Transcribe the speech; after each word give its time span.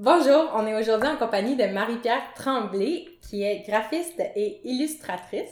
Bonjour, 0.00 0.52
on 0.54 0.64
est 0.64 0.76
aujourd'hui 0.80 1.08
en 1.08 1.16
compagnie 1.16 1.56
de 1.56 1.64
Marie-Pierre 1.64 2.22
Tremblay, 2.36 3.04
qui 3.20 3.42
est 3.42 3.66
graphiste 3.66 4.20
et 4.36 4.60
illustratrice. 4.62 5.50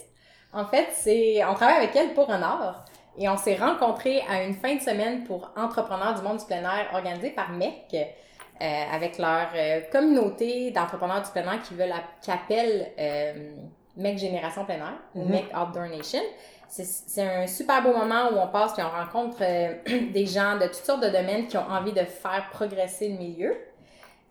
En 0.53 0.65
fait, 0.65 0.87
c'est, 0.92 1.45
on 1.45 1.54
travaille 1.54 1.79
avec 1.79 1.96
elle 1.96 2.15
pour 2.15 2.31
un 2.31 2.41
art 2.42 2.85
et 3.19 3.29
on 3.29 3.37
s'est 3.37 3.57
rencontrés 3.57 4.23
à 4.31 4.45
une 4.45 4.55
fin 4.55 4.77
de 4.77 4.81
semaine 4.81 5.25
pour 5.25 5.51
Entrepreneurs 5.57 6.15
du 6.15 6.23
monde 6.23 6.39
du 6.39 6.45
plein 6.45 6.63
air 6.63 6.91
organisée 6.93 7.31
par 7.31 7.51
MEC, 7.51 7.93
euh, 7.95 8.82
avec 8.93 9.19
leur 9.19 9.48
euh, 9.57 9.80
communauté 9.91 10.71
d'entrepreneurs 10.71 11.23
du 11.23 11.31
plein 11.33 11.53
air 11.53 11.61
qui 11.63 11.75
veulent, 11.75 11.93
qui 12.23 12.31
appelle 12.31 12.93
euh, 13.01 13.51
MEC 13.97 14.17
Génération 14.17 14.65
plein 14.65 14.77
air, 14.77 14.95
ou 15.17 15.25
Mhm. 15.25 15.31
MEC 15.33 15.47
Outdoor 15.57 15.89
Nation. 15.89 16.23
C'est- 16.69 17.21
un 17.21 17.49
super 17.49 17.83
beau 17.83 17.93
moment 17.97 18.29
où 18.33 18.37
on 18.39 18.47
passe 18.47 18.75
puis 18.75 18.83
on 18.85 18.91
rencontre 18.91 19.39
des 20.13 20.27
gens 20.27 20.55
de 20.57 20.67
toutes 20.67 20.85
sortes 20.85 21.03
de 21.03 21.09
domaines 21.09 21.49
qui 21.49 21.57
ont 21.57 21.69
envie 21.69 21.93
de 21.93 22.05
faire 22.05 22.49
progresser 22.53 23.09
le 23.09 23.19
milieu. 23.19 23.57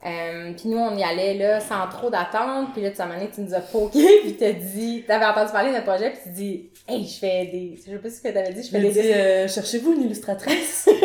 Euh, 0.05 0.53
puis 0.53 0.69
nous, 0.69 0.77
on 0.77 0.95
y 0.95 1.03
allait 1.03 1.33
là 1.35 1.59
sans 1.59 1.87
trop 1.87 2.09
d'attente. 2.09 2.73
Puis 2.73 2.81
là, 2.81 2.91
tu 2.91 2.97
m'as 2.99 3.19
tu 3.27 3.41
nous 3.41 3.53
as 3.53 3.61
poké, 3.61 4.05
puis 4.23 4.35
t'as 4.35 4.51
dit, 4.51 5.03
t'avais 5.07 5.25
entendu 5.25 5.51
parler 5.51 5.71
d'un 5.71 5.81
projet, 5.81 6.11
puis 6.11 6.19
tu 6.23 6.29
dis, 6.29 6.69
hey, 6.87 7.05
je 7.05 7.19
fais 7.19 7.45
des, 7.45 7.75
je 7.77 7.91
sais 7.91 7.97
pas 7.97 8.09
ce 8.09 8.21
que 8.21 8.29
t'avais 8.29 8.53
dit, 8.53 8.63
je 8.63 8.69
fais 8.69 8.79
des 8.79 9.13
euh, 9.13 9.47
cherchez-vous 9.47 9.93
une 9.93 10.03
illustratrice? 10.03 10.89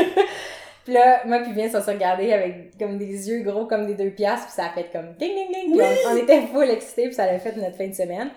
Puis 0.85 0.95
là, 0.95 1.21
moi 1.27 1.41
puis 1.41 1.53
Vince, 1.53 1.75
on 1.75 1.83
s'est 1.83 1.93
regardé 1.93 2.33
avec 2.33 2.79
comme 2.79 2.97
des 2.97 3.29
yeux 3.29 3.43
gros 3.43 3.67
comme 3.67 3.87
des 3.87 3.95
deux 3.95 4.11
piastres, 4.11 4.47
puis 4.47 4.55
ça 4.55 4.65
a 4.65 4.71
fait 4.71 4.91
comme 4.91 5.13
ding 5.19 5.35
ding 5.35 5.53
ding. 5.53 5.77
Puis 5.77 5.87
on, 6.07 6.11
on 6.11 6.17
était 6.17 6.47
full 6.47 6.71
excités, 6.71 7.05
puis 7.05 7.15
ça 7.15 7.25
a 7.25 7.39
fait 7.39 7.55
notre 7.57 7.77
fin 7.77 7.87
de 7.87 7.95
semaine. 7.95 8.31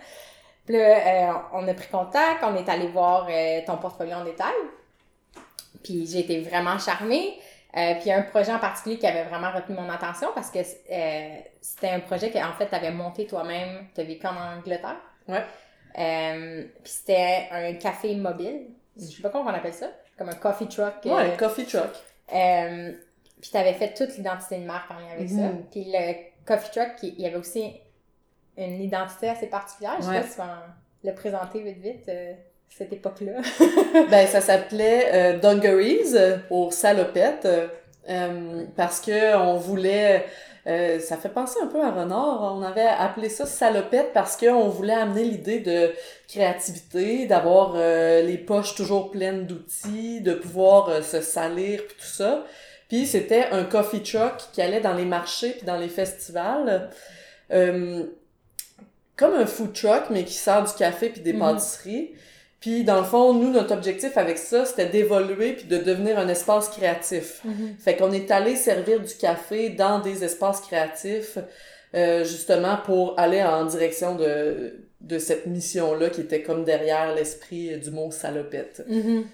Puis 0.66 0.75
là, 0.75 0.81
euh, 0.81 1.33
on 1.53 1.67
a 1.67 1.73
pris 1.73 1.88
contact, 1.89 2.44
on 2.44 2.55
est 2.55 2.70
allé 2.70 2.88
voir 2.88 3.27
euh, 3.30 3.59
ton 3.66 3.77
portfolio 3.77 4.16
en 4.16 4.23
détail. 4.23 4.53
Puis 5.83 6.05
j'ai 6.05 6.20
été 6.20 6.41
vraiment 6.41 6.77
charmée. 6.80 7.33
Euh, 7.75 7.93
puis 7.95 8.03
il 8.05 8.07
y 8.09 8.11
a 8.11 8.17
un 8.19 8.21
projet 8.23 8.53
en 8.53 8.59
particulier 8.59 8.99
qui 8.99 9.07
avait 9.07 9.23
vraiment 9.23 9.51
retenu 9.51 9.75
mon 9.75 9.89
attention 9.89 10.27
parce 10.35 10.51
que 10.51 10.59
euh, 10.59 11.39
c'était 11.59 11.89
un 11.89 11.99
projet 12.01 12.29
que 12.29 12.37
en 12.37 12.53
fait 12.53 12.67
tu 12.69 12.75
avais 12.75 12.91
monté 12.91 13.25
toi-même, 13.25 13.87
tu 13.95 14.01
as 14.01 14.03
vécu 14.03 14.27
en 14.27 14.35
Angleterre. 14.57 14.97
Ouais. 15.27 15.43
Euh, 15.97 16.63
puis 16.83 16.91
c'était 16.91 17.47
un 17.52 17.73
café 17.73 18.15
mobile. 18.15 18.67
Je 18.95 19.05
sais 19.05 19.21
pas 19.23 19.30
comment 19.30 19.49
on 19.49 19.53
appelle 19.53 19.73
ça. 19.73 19.88
Comme 20.17 20.30
un 20.30 20.35
coffee 20.35 20.67
truck. 20.67 20.93
euh, 21.07 21.15
Ouais, 21.15 21.35
coffee 21.38 21.65
truck. 21.65 21.91
puis 23.41 23.49
t'avais 23.52 23.73
fait 23.73 23.93
toute 23.95 24.15
l'identité 24.17 24.59
de 24.59 24.65
marque 24.65 24.91
en 24.91 24.95
lien 24.99 25.11
avec 25.15 25.30
ça. 25.30 25.35
Mhm. 25.41 25.65
Puis 25.71 25.85
le 25.91 26.13
coffee 26.45 26.71
truck, 26.71 26.91
il 27.02 27.19
y 27.19 27.25
avait 27.25 27.35
aussi 27.37 27.73
une 28.55 28.81
identité 28.81 29.30
assez 29.30 29.47
particulière. 29.47 29.95
Je 29.97 30.03
sais 30.03 30.09
Ouais. 30.09 30.21
pas 30.21 30.27
si 30.27 30.31
tu 30.33 30.37
vas 30.37 30.43
en- 30.45 31.08
le 31.09 31.13
présenter 31.15 31.61
vite 31.63 31.80
vite, 31.80 32.09
cette 32.77 32.93
époque-là. 32.93 33.41
Ben, 34.09 34.27
ça 34.27 34.41
s'appelait 34.41 35.09
euh, 35.13 35.39
Dungarees 35.39 36.16
euh, 36.16 36.38
pour 36.47 36.73
salopette 36.73 37.45
euh, 37.45 37.67
euh, 38.09 38.63
parce 38.75 38.99
que 38.99 39.35
on 39.38 39.57
voulait 39.57 40.25
euh, 40.65 40.99
ça 40.99 41.17
fait 41.17 41.30
penser 41.30 41.59
un 41.61 41.67
peu 41.67 41.81
à 41.83 41.91
Renard. 41.91 42.55
On 42.57 42.63
avait 42.63 42.81
appelé 42.88 43.30
ça 43.30 43.45
salopette 43.45 44.11
parce 44.13 44.35
qu'on 44.38 44.69
voulait 44.69 44.93
amener 44.93 45.23
l'idée 45.25 45.59
de 45.59 45.91
créativité, 46.27 47.25
d'avoir 47.27 47.73
euh, 47.75 48.21
les 48.21 48.38
poches 48.38 48.73
toujours 48.75 49.11
pleines 49.11 49.45
d'outils, 49.45 50.21
de 50.21 50.33
pouvoir 50.33 50.89
euh, 50.89 51.02
se 51.02 51.21
salir 51.21 51.85
puis 51.85 51.95
tout 51.99 52.05
ça. 52.08 52.45
Puis 52.89 53.05
c'était 53.05 53.45
un 53.52 53.63
coffee 53.63 54.02
truck 54.03 54.35
qui 54.53 54.61
allait 54.61 54.80
dans 54.81 54.93
les 54.93 55.05
marchés 55.05 55.52
puis 55.52 55.65
dans 55.65 55.77
les 55.77 55.89
festivals. 55.89 56.89
Euh, 57.52 58.03
comme 59.15 59.35
un 59.35 59.45
food 59.45 59.73
truck, 59.73 60.05
mais 60.09 60.23
qui 60.23 60.33
sert 60.33 60.63
du 60.63 60.73
café 60.73 61.09
puis 61.09 61.21
des 61.21 61.33
Mhm. 61.33 61.39
pâtisseries. 61.39 62.11
Puis 62.64 62.86
dans 62.86 63.00
le 63.00 63.03
fond, 63.03 63.33
nous, 63.33 63.50
notre 63.50 63.73
objectif 63.73 64.16
avec 64.16 64.38
ça, 64.38 64.64
c'était 64.64 64.86
d'évoluer 64.86 65.52
puis 65.52 65.66
de 65.66 65.75
devenir 65.75 66.17
un 66.17 66.30
espace 66.30 66.70
créatif. 66.70 67.42
Fait 67.78 67.97
qu'on 67.97 68.14
est 68.14 68.31
allé 68.31 68.55
servir 68.55 69.02
du 69.02 69.14
café 69.16 69.67
dans 69.67 70.00
des 70.00 70.23
espaces 70.23 70.61
créatifs, 70.61 71.38
euh, 71.94 72.23
justement 72.23 72.78
pour 72.86 73.20
aller 73.20 73.44
en 73.44 73.66
direction 73.66 74.16
de, 74.16 74.75
de 75.02 75.20
cette 75.20 75.45
mission-là 75.45 76.09
qui 76.09 76.22
était 76.22 76.42
comme 76.42 76.64
derrière 76.64 77.14
l'esprit 77.14 77.78
du 77.78 77.92
mot 77.92 78.11
salopette. 78.11 78.86
Mhm. 78.87 79.26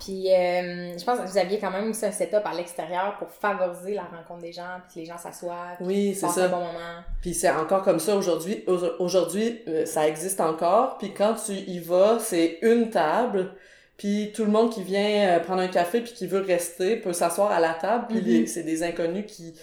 Puis 0.00 0.28
euh, 0.32 0.98
je 0.98 1.04
pense 1.04 1.20
que 1.20 1.26
vous 1.26 1.38
aviez 1.38 1.60
quand 1.60 1.70
même 1.70 1.88
aussi 1.90 2.04
un 2.04 2.10
setup 2.10 2.42
à 2.44 2.52
l'extérieur 2.52 3.16
pour 3.16 3.30
favoriser 3.30 3.94
la 3.94 4.02
rencontre 4.02 4.40
des 4.40 4.52
gens, 4.52 4.80
puis 4.88 4.94
que 4.94 5.00
les 5.00 5.06
gens 5.06 5.18
s'assoient, 5.18 5.76
Oui, 5.80 6.14
c'est 6.14 6.26
ça. 6.28 6.46
un 6.46 6.48
bon 6.48 6.58
moment. 6.58 6.96
Puis 7.22 7.32
c'est 7.32 7.50
encore 7.50 7.82
comme 7.82 8.00
ça 8.00 8.16
aujourd'hui. 8.16 8.64
Au- 8.66 9.02
Aujourd'hui, 9.02 9.62
euh, 9.68 9.86
ça 9.86 10.08
existe 10.08 10.40
encore. 10.40 10.98
Puis 10.98 11.14
quand 11.14 11.34
tu 11.34 11.52
y 11.52 11.78
vas, 11.78 12.18
c'est 12.18 12.58
une 12.62 12.90
table. 12.90 13.52
Puis 13.96 14.32
tout 14.34 14.44
le 14.44 14.50
monde 14.50 14.70
qui 14.72 14.82
vient 14.82 15.36
euh, 15.36 15.38
prendre 15.38 15.62
un 15.62 15.68
café 15.68 16.00
puis 16.00 16.12
qui 16.12 16.26
veut 16.26 16.40
rester 16.40 16.96
peut 16.96 17.12
s'asseoir 17.12 17.52
à 17.52 17.60
la 17.60 17.74
table. 17.74 18.06
Puis 18.08 18.40
Mhm. 18.40 18.46
c'est 18.48 18.64
des 18.64 18.82
inconnus 18.82 19.26
qui 19.28 19.54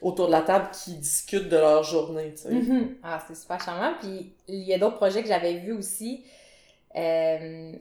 autour 0.00 0.28
de 0.28 0.32
la 0.32 0.42
table 0.42 0.68
qui 0.72 0.94
discutent 0.94 1.48
de 1.48 1.56
leur 1.56 1.82
journée. 1.82 2.32
Tu 2.36 2.42
sais. 2.42 2.50
Mhm. 2.50 2.94
Ah, 3.02 3.20
c'est 3.26 3.34
super 3.36 3.60
charmant. 3.60 3.94
Puis 4.00 4.32
il 4.46 4.62
y 4.62 4.72
a 4.72 4.78
d'autres 4.78 4.96
projets 4.96 5.20
que 5.22 5.28
j'avais 5.28 5.54
vus 5.54 5.72
aussi. 5.72 6.24
Euh, 6.96 7.72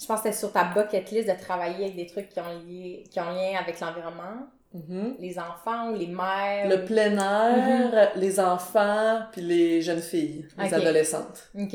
je 0.00 0.06
pense 0.06 0.20
que 0.20 0.24
c'était 0.28 0.36
sur 0.36 0.52
ta 0.52 0.64
bucket 0.64 1.10
list 1.10 1.28
de 1.28 1.34
travailler 1.42 1.84
avec 1.86 1.96
des 1.96 2.06
trucs 2.06 2.28
qui 2.28 2.40
ont, 2.40 2.58
lié, 2.66 3.04
qui 3.10 3.18
ont 3.20 3.30
lien 3.30 3.58
avec 3.60 3.80
l'environnement, 3.80 4.46
Mhm. 4.74 5.14
les 5.20 5.38
enfants 5.38 5.90
ou 5.90 5.94
les 5.96 6.06
mères. 6.08 6.68
Le 6.68 6.84
plein 6.84 7.16
air, 7.16 8.10
les 8.16 8.38
enfants, 8.40 9.20
puis 9.32 9.40
les 9.40 9.80
jeunes 9.80 10.02
filles, 10.02 10.46
les 10.58 10.66
Ok. 10.66 10.72
adolescentes. 10.74 11.50
OK. 11.58 11.70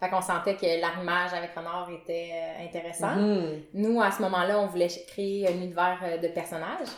Fait 0.00 0.10
qu'on 0.10 0.20
sentait 0.20 0.56
que 0.56 0.80
l'arrimage 0.80 1.32
avec 1.32 1.54
Renard 1.56 1.88
était 1.90 2.30
euh, 2.34 2.64
intéressant. 2.66 3.14
Mhm. 3.16 3.62
Nous, 3.74 4.02
à 4.02 4.10
ce 4.10 4.20
moment-là, 4.22 4.58
on 4.60 4.66
voulait 4.66 4.88
créer 5.06 5.48
un 5.48 5.52
univers 5.52 5.98
euh, 6.04 6.18
de 6.18 6.28
personnages. 6.28 6.88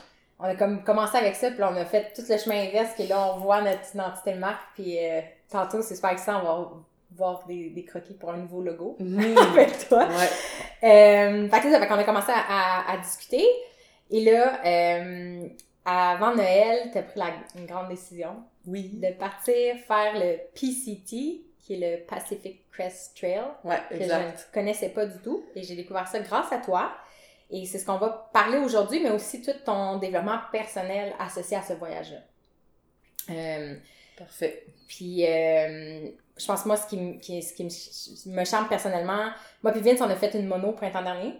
On 0.41 0.44
a 0.44 0.54
comme 0.56 0.83
commencé 0.83 1.16
avec 1.16 1.37
ça, 1.37 1.50
puis 1.50 1.62
on 1.62 1.77
a 1.77 1.84
fait 1.84 2.12
tout 2.15 2.22
le 2.28 2.37
chemin 2.37 2.66
inverse, 2.66 2.91
puis 2.94 3.06
là, 3.06 3.33
on 3.34 3.38
voit 3.38 3.60
notre 3.62 3.94
identité 3.94 4.33
de 4.33 4.38
marque, 4.38 4.62
puis 4.75 4.98
euh, 4.98 5.21
tantôt, 5.50 5.81
c'est 5.83 5.94
super 5.94 6.10
excitant, 6.10 6.41
on 6.41 6.44
va 6.44 6.69
voir 7.14 7.44
des, 7.46 7.70
des 7.70 7.84
croquis 7.84 8.14
pour 8.14 8.30
un 8.30 8.36
nouveau 8.38 8.62
logo 8.62 8.96
Mhm. 9.00 9.36
avec 9.52 9.88
toi. 9.88 10.06
Ouais. 10.08 10.88
Euh, 10.88 11.48
fait 11.48 11.60
que 11.60 11.70
ça, 11.70 11.80
fait 11.80 11.86
qu'on 11.86 11.94
a 11.94 12.04
commencé 12.04 12.32
à, 12.32 12.40
à, 12.88 12.92
à 12.92 12.96
discuter. 12.98 13.44
Et 14.10 14.24
là, 14.24 14.60
euh, 14.64 15.48
avant 15.84 16.34
Noël, 16.34 16.90
t'as 16.92 17.02
pris 17.02 17.18
la, 17.18 17.26
une 17.58 17.66
grande 17.66 17.88
décision 17.88 18.36
Oui. 18.66 18.90
de 18.94 19.12
partir 19.18 19.76
faire 19.86 20.14
le 20.14 20.36
PCT, 20.54 21.42
qui 21.60 21.74
est 21.82 21.98
le 21.98 22.04
Pacific 22.06 22.70
Crest 22.70 23.16
Trail, 23.16 23.42
Ouais, 23.64 23.80
que 23.90 23.96
je 23.96 24.02
ne 24.04 24.52
connaissais 24.54 24.90
pas 24.90 25.06
du 25.06 25.18
tout. 25.18 25.44
Et 25.56 25.62
j'ai 25.62 25.74
découvert 25.74 26.06
ça 26.06 26.20
grâce 26.20 26.52
à 26.52 26.58
toi. 26.58 26.92
Et 27.50 27.64
c'est 27.66 27.78
ce 27.78 27.86
qu'on 27.86 27.96
va 27.98 28.28
parler 28.32 28.58
aujourd'hui, 28.58 29.00
mais 29.02 29.10
aussi 29.10 29.40
tout 29.42 29.52
ton 29.64 29.98
développement 29.98 30.38
personnel 30.52 31.12
associé 31.18 31.56
à 31.56 31.62
ce 31.62 31.72
voyage-là. 31.74 32.18
Euh, 33.30 33.74
Parfait. 34.16 34.65
puis, 34.88 35.25
euh, 35.27 36.09
je 36.38 36.47
pense, 36.47 36.65
moi, 36.66 36.77
ce 36.77 36.87
qui, 36.87 37.43
ce 37.43 37.53
qui 37.54 37.65
me, 37.65 38.38
me 38.38 38.44
charme 38.44 38.69
personnellement, 38.69 39.31
moi 39.62 39.72
puis 39.72 39.81
Vince, 39.81 40.00
on 40.00 40.10
a 40.10 40.16
fait 40.16 40.34
une 40.34 40.47
mono 40.47 40.69
au 40.69 40.72
printemps 40.72 41.03
dernier. 41.03 41.34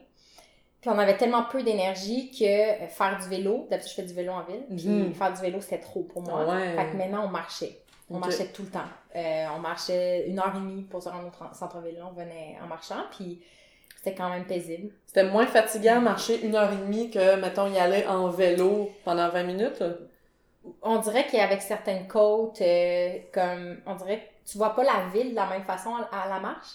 Puis 0.81 0.91
on 0.91 0.99
avait 0.99 1.17
tellement 1.17 1.45
peu 1.45 1.63
d'énergie 1.63 2.31
que 2.31 2.45
euh, 2.45 2.87
faire 2.89 3.19
du 3.21 3.29
vélo, 3.29 3.67
d'habitude 3.71 3.91
je 3.91 3.95
fais 3.97 4.07
du 4.07 4.15
vélo 4.15 4.33
en 4.33 4.45
ville, 4.45 4.65
puis 4.77 4.87
Mhm. 4.89 5.15
faire 5.15 5.33
du 5.33 5.41
vélo 5.41 5.61
c'était 5.61 5.81
trop 5.81 6.03
pour 6.03 6.23
moi. 6.23 6.47
Ouais. 6.47 6.77
Fait 6.77 6.91
que 6.93 6.97
maintenant 6.97 7.25
on 7.25 7.29
marchait. 7.29 7.79
On 8.09 8.19
marchait 8.19 8.47
tout 8.53 8.63
le 8.63 8.69
temps. 8.69 8.85
Euh, 9.17 9.47
on 9.57 9.59
marchait 9.59 10.29
une 10.29 10.39
heure 10.39 10.53
et 10.55 10.61
demie 10.61 10.83
pour 10.83 11.03
se 11.03 11.09
rendre 11.09 11.27
au 11.29 11.55
centre-ville. 11.55 11.99
On 12.09 12.13
venait 12.15 12.57
en 12.63 12.69
marchant, 12.69 13.03
puis 13.17 13.43
c'était 13.97 14.15
quand 14.15 14.31
même 14.31 14.45
paisible. 14.47 14.93
C'était 15.07 15.25
moins 15.25 15.47
fatigant 15.47 16.01
marcher 16.01 16.45
une 16.47 16.55
heure 16.55 16.73
et 16.73 16.77
demie 16.77 17.11
que, 17.11 17.35
mettons, 17.41 17.67
y 17.73 17.79
aller 17.79 18.07
en 18.07 18.29
vélo 18.29 18.91
pendant 19.05 19.29
20 19.29 19.43
minutes. 19.43 19.83
On 20.83 20.99
dirait 20.99 21.27
qu'avec 21.27 21.63
certaines 21.63 22.07
côtes, 22.09 22.61
euh, 22.61 23.19
comme 23.33 23.79
on 23.87 23.95
dirait 23.95 24.19
que 24.21 24.51
tu 24.51 24.59
vois 24.59 24.75
pas 24.75 24.85
la 24.85 25.09
ville 25.13 25.31
de 25.31 25.35
la 25.35 25.47
même 25.47 25.65
façon 25.65 25.91
à, 26.13 26.29
la 26.29 26.41
marche. 26.41 26.69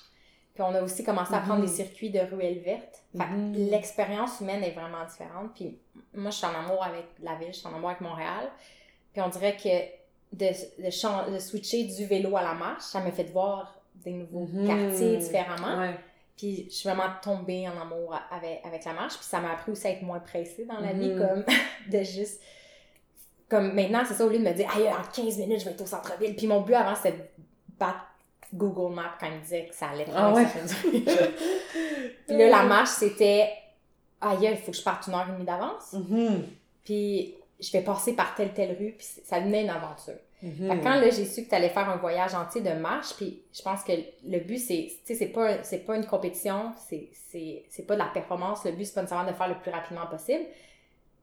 Puis 0.53 0.63
on 0.63 0.73
a 0.75 0.81
aussi 0.81 1.03
commencé 1.03 1.33
à 1.33 1.39
prendre 1.39 1.61
Mhm. 1.61 1.65
des 1.65 1.71
circuits 1.71 2.09
de 2.09 2.19
ruelles 2.19 2.59
vertes. 2.59 3.03
Fait 3.17 3.25
Mhm. 3.25 3.53
l'expérience 3.69 4.39
humaine 4.41 4.63
est 4.63 4.71
vraiment 4.71 5.05
différente. 5.05 5.51
Puis 5.55 5.77
moi, 6.13 6.29
je 6.31 6.35
suis 6.37 6.45
en 6.45 6.53
amour 6.53 6.83
avec 6.83 7.05
la 7.23 7.35
ville, 7.35 7.47
je 7.53 7.59
suis 7.59 7.67
en 7.67 7.73
amour 7.75 7.89
avec 7.89 8.01
Montréal. 8.01 8.49
Puis 9.13 9.21
on 9.21 9.29
dirait 9.29 9.55
que 9.55 10.01
de, 10.35 10.45
de, 10.47 11.33
de 11.33 11.39
switcher 11.39 11.83
du 11.85 12.05
vélo 12.05 12.35
à 12.37 12.41
la 12.43 12.53
marche, 12.53 12.83
ça 12.83 12.99
m'a 13.01 13.11
fait 13.11 13.23
voir 13.31 13.75
des 13.95 14.11
nouveaux 14.11 14.47
Mhm. 14.51 14.67
quartiers 14.67 15.17
différemment. 15.17 15.77
Ouais. 15.79 15.95
Puis 16.37 16.65
je 16.69 16.75
suis 16.75 16.89
vraiment 16.89 17.09
tombée 17.21 17.67
en 17.69 17.79
amour 17.81 18.15
avec, 18.31 18.61
avec 18.65 18.83
la 18.85 18.93
marche. 18.93 19.15
Puis 19.15 19.25
ça 19.25 19.39
m'a 19.39 19.51
appris 19.53 19.71
aussi 19.71 19.87
à 19.87 19.91
être 19.91 20.01
moins 20.01 20.19
pressée 20.19 20.65
dans 20.65 20.79
la 20.79 20.91
vie, 20.93 21.15
comme 21.17 21.45
de 21.91 22.03
juste. 22.03 22.41
Comme 23.51 23.73
maintenant, 23.73 24.01
c'est 24.07 24.13
ça, 24.13 24.25
au 24.25 24.29
lieu 24.29 24.39
de 24.39 24.45
me 24.45 24.53
dire, 24.53 24.69
aïe, 24.73 24.87
en 24.87 25.03
15 25.13 25.37
minutes, 25.39 25.59
je 25.59 25.65
vais 25.65 25.71
être 25.71 25.81
au 25.81 25.85
centre-ville. 25.85 26.33
Puis 26.37 26.47
mon 26.47 26.61
but 26.61 26.73
avant, 26.73 26.95
c'était 26.95 27.17
de 27.17 27.23
battre 27.77 27.99
Google 28.53 28.95
Maps 28.95 29.11
quand 29.19 29.27
il 29.27 29.33
me 29.33 29.41
disait 29.41 29.65
que 29.65 29.75
ça 29.75 29.89
allait 29.89 30.05
Ah 30.15 30.33
ouais? 30.33 30.45
Puis 32.27 32.37
là, 32.37 32.47
la 32.47 32.63
marche, 32.63 32.91
c'était, 32.91 33.49
aïe, 34.21 34.47
il 34.49 34.55
faut 34.55 34.71
que 34.71 34.77
je 34.77 34.81
parte 34.81 35.05
une 35.07 35.15
heure 35.15 35.27
et 35.27 35.33
demie 35.33 35.43
d'avance. 35.43 35.91
Mhm. 35.91 36.43
Puis 36.85 37.35
je 37.59 37.73
vais 37.73 37.81
passer 37.81 38.13
par 38.13 38.35
telle, 38.35 38.53
telle 38.53 38.77
rue. 38.79 38.95
Puis 38.97 39.05
ça 39.25 39.41
devenait 39.41 39.63
une 39.63 39.69
aventure. 39.69 40.15
Mhm. 40.41 40.69
Fait 40.69 40.77
que 40.77 40.83
quand 40.83 40.95
là, 40.95 41.09
j'ai 41.09 41.25
su 41.25 41.43
que 41.43 41.49
tu 41.49 41.55
allais 41.55 41.67
faire 41.67 41.89
un 41.89 41.97
voyage 41.97 42.33
entier 42.33 42.61
de 42.61 42.71
marche, 42.71 43.15
puis 43.17 43.41
je 43.53 43.61
pense 43.61 43.83
que 43.83 43.91
le 43.91 44.39
but, 44.39 44.59
c'est, 44.59 44.87
tu 45.05 45.13
sais, 45.13 45.15
c'est 45.15 45.27
pas, 45.27 45.61
c'est 45.63 45.85
pas 45.85 45.97
une 45.97 46.05
compétition, 46.05 46.71
c'est, 46.87 47.09
c'est, 47.29 47.65
c'est 47.67 47.83
pas 47.83 47.95
de 47.95 47.99
la 47.99 48.07
performance. 48.13 48.63
Le 48.63 48.71
but, 48.71 48.85
c'est 48.85 48.93
pas 48.93 49.01
nécessairement 49.01 49.29
de 49.29 49.35
faire 49.35 49.49
le 49.49 49.55
plus 49.55 49.71
rapidement 49.71 50.07
possible. 50.07 50.45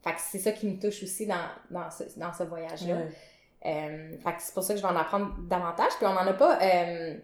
Fait 0.09 0.15
que 0.15 0.21
c'est 0.21 0.39
ça 0.39 0.53
qui 0.53 0.67
me 0.67 0.79
touche 0.81 1.03
aussi 1.03 1.27
dans, 1.27 1.37
dans 1.71 1.91
ce, 1.91 2.05
dans 2.19 2.33
ce 2.33 2.43
voyage-là. 2.45 2.97
Euh, 3.67 4.17
fait 4.23 4.33
que 4.33 4.41
c'est 4.43 4.55
pour 4.55 4.63
ça 4.63 4.73
que 4.75 4.81
je 4.81 4.85
vais 4.87 4.93
en 4.93 4.97
apprendre 4.97 5.35
davantage. 5.49 5.91
Puis 5.99 6.07
on 6.07 6.13
n'en 6.15 6.27
a 6.27 6.33
pas 6.33 6.59
euh, 6.63 7.17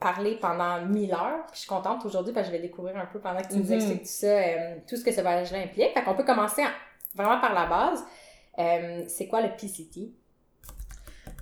parlé 0.00 0.36
pendant 0.40 0.80
mille 0.86 1.12
heures. 1.12 1.44
Puis 1.48 1.54
je 1.54 1.58
suis 1.60 1.68
contente 1.68 2.04
aujourd'hui 2.04 2.32
parce 2.32 2.46
que 2.48 2.52
je 2.54 2.56
vais 2.56 2.62
découvrir 2.66 2.96
un 2.96 3.06
peu 3.06 3.18
pendant 3.18 3.40
que 3.42 3.48
tu 3.48 3.56
nous 3.58 3.64
Mhm. 3.64 3.72
expliques 3.72 4.02
tout 4.02 4.08
ça, 4.08 4.26
euh, 4.26 4.76
tout 4.88 4.96
ce 4.96 5.04
que 5.04 5.12
ce 5.12 5.20
voyage-là 5.20 5.58
implique. 5.58 5.92
Fait 5.94 6.02
qu'on 6.02 6.14
peut 6.14 6.24
commencer 6.24 6.62
en- 6.62 6.68
vraiment 7.14 7.40
par 7.40 7.52
la 7.54 7.66
base. 7.66 8.04
C'est 9.08 9.26
quoi 9.26 9.40
le 9.42 9.48
PCT? 9.56 10.10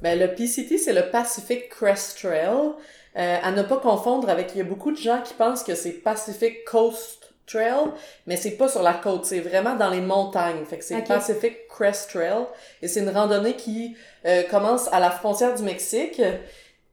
Ben, 0.01 0.19
le 0.19 0.35
PCT, 0.35 0.79
c'est 0.79 0.93
le 0.93 1.11
Pacific 1.11 1.69
Crest 1.69 2.19
Trail. 2.19 2.73
À 3.15 3.53
ne 3.53 3.63
pas 3.63 3.77
confondre 3.77 4.29
avec, 4.31 4.55
il 4.55 4.59
y 4.59 4.61
a 4.63 4.65
beaucoup 4.65 4.91
de 4.91 4.97
gens 4.97 5.21
qui 5.23 5.35
pensent 5.35 5.63
que 5.63 5.75
c'est 5.75 5.93
Pacific 5.93 6.65
Coast 6.65 7.22
Trail, 7.47 7.91
mais 8.27 8.37
c'est 8.37 8.53
pas 8.53 8.69
sur 8.69 8.83
la 8.83 8.95
côte, 8.95 9.25
c'est 9.27 9.41
vraiment 9.41 9.75
dans 9.75 9.91
les 9.91 10.01
montagnes. 10.01 10.65
Fait 10.65 10.79
que 10.79 10.85
c'est 10.85 10.97
Ok. 10.97 11.09
Pacific 11.09 11.69
Crest 11.69 12.11
Trail. 12.11 12.45
Et 12.83 12.89
c'est 12.89 13.01
une 13.01 13.11
randonnée 13.11 13.55
qui 13.57 13.97
euh, 14.27 14.43
commence 14.45 14.89
à 14.93 15.01
la 15.01 15.11
frontière 15.11 15.55
du 15.55 15.63
Mexique 15.63 16.21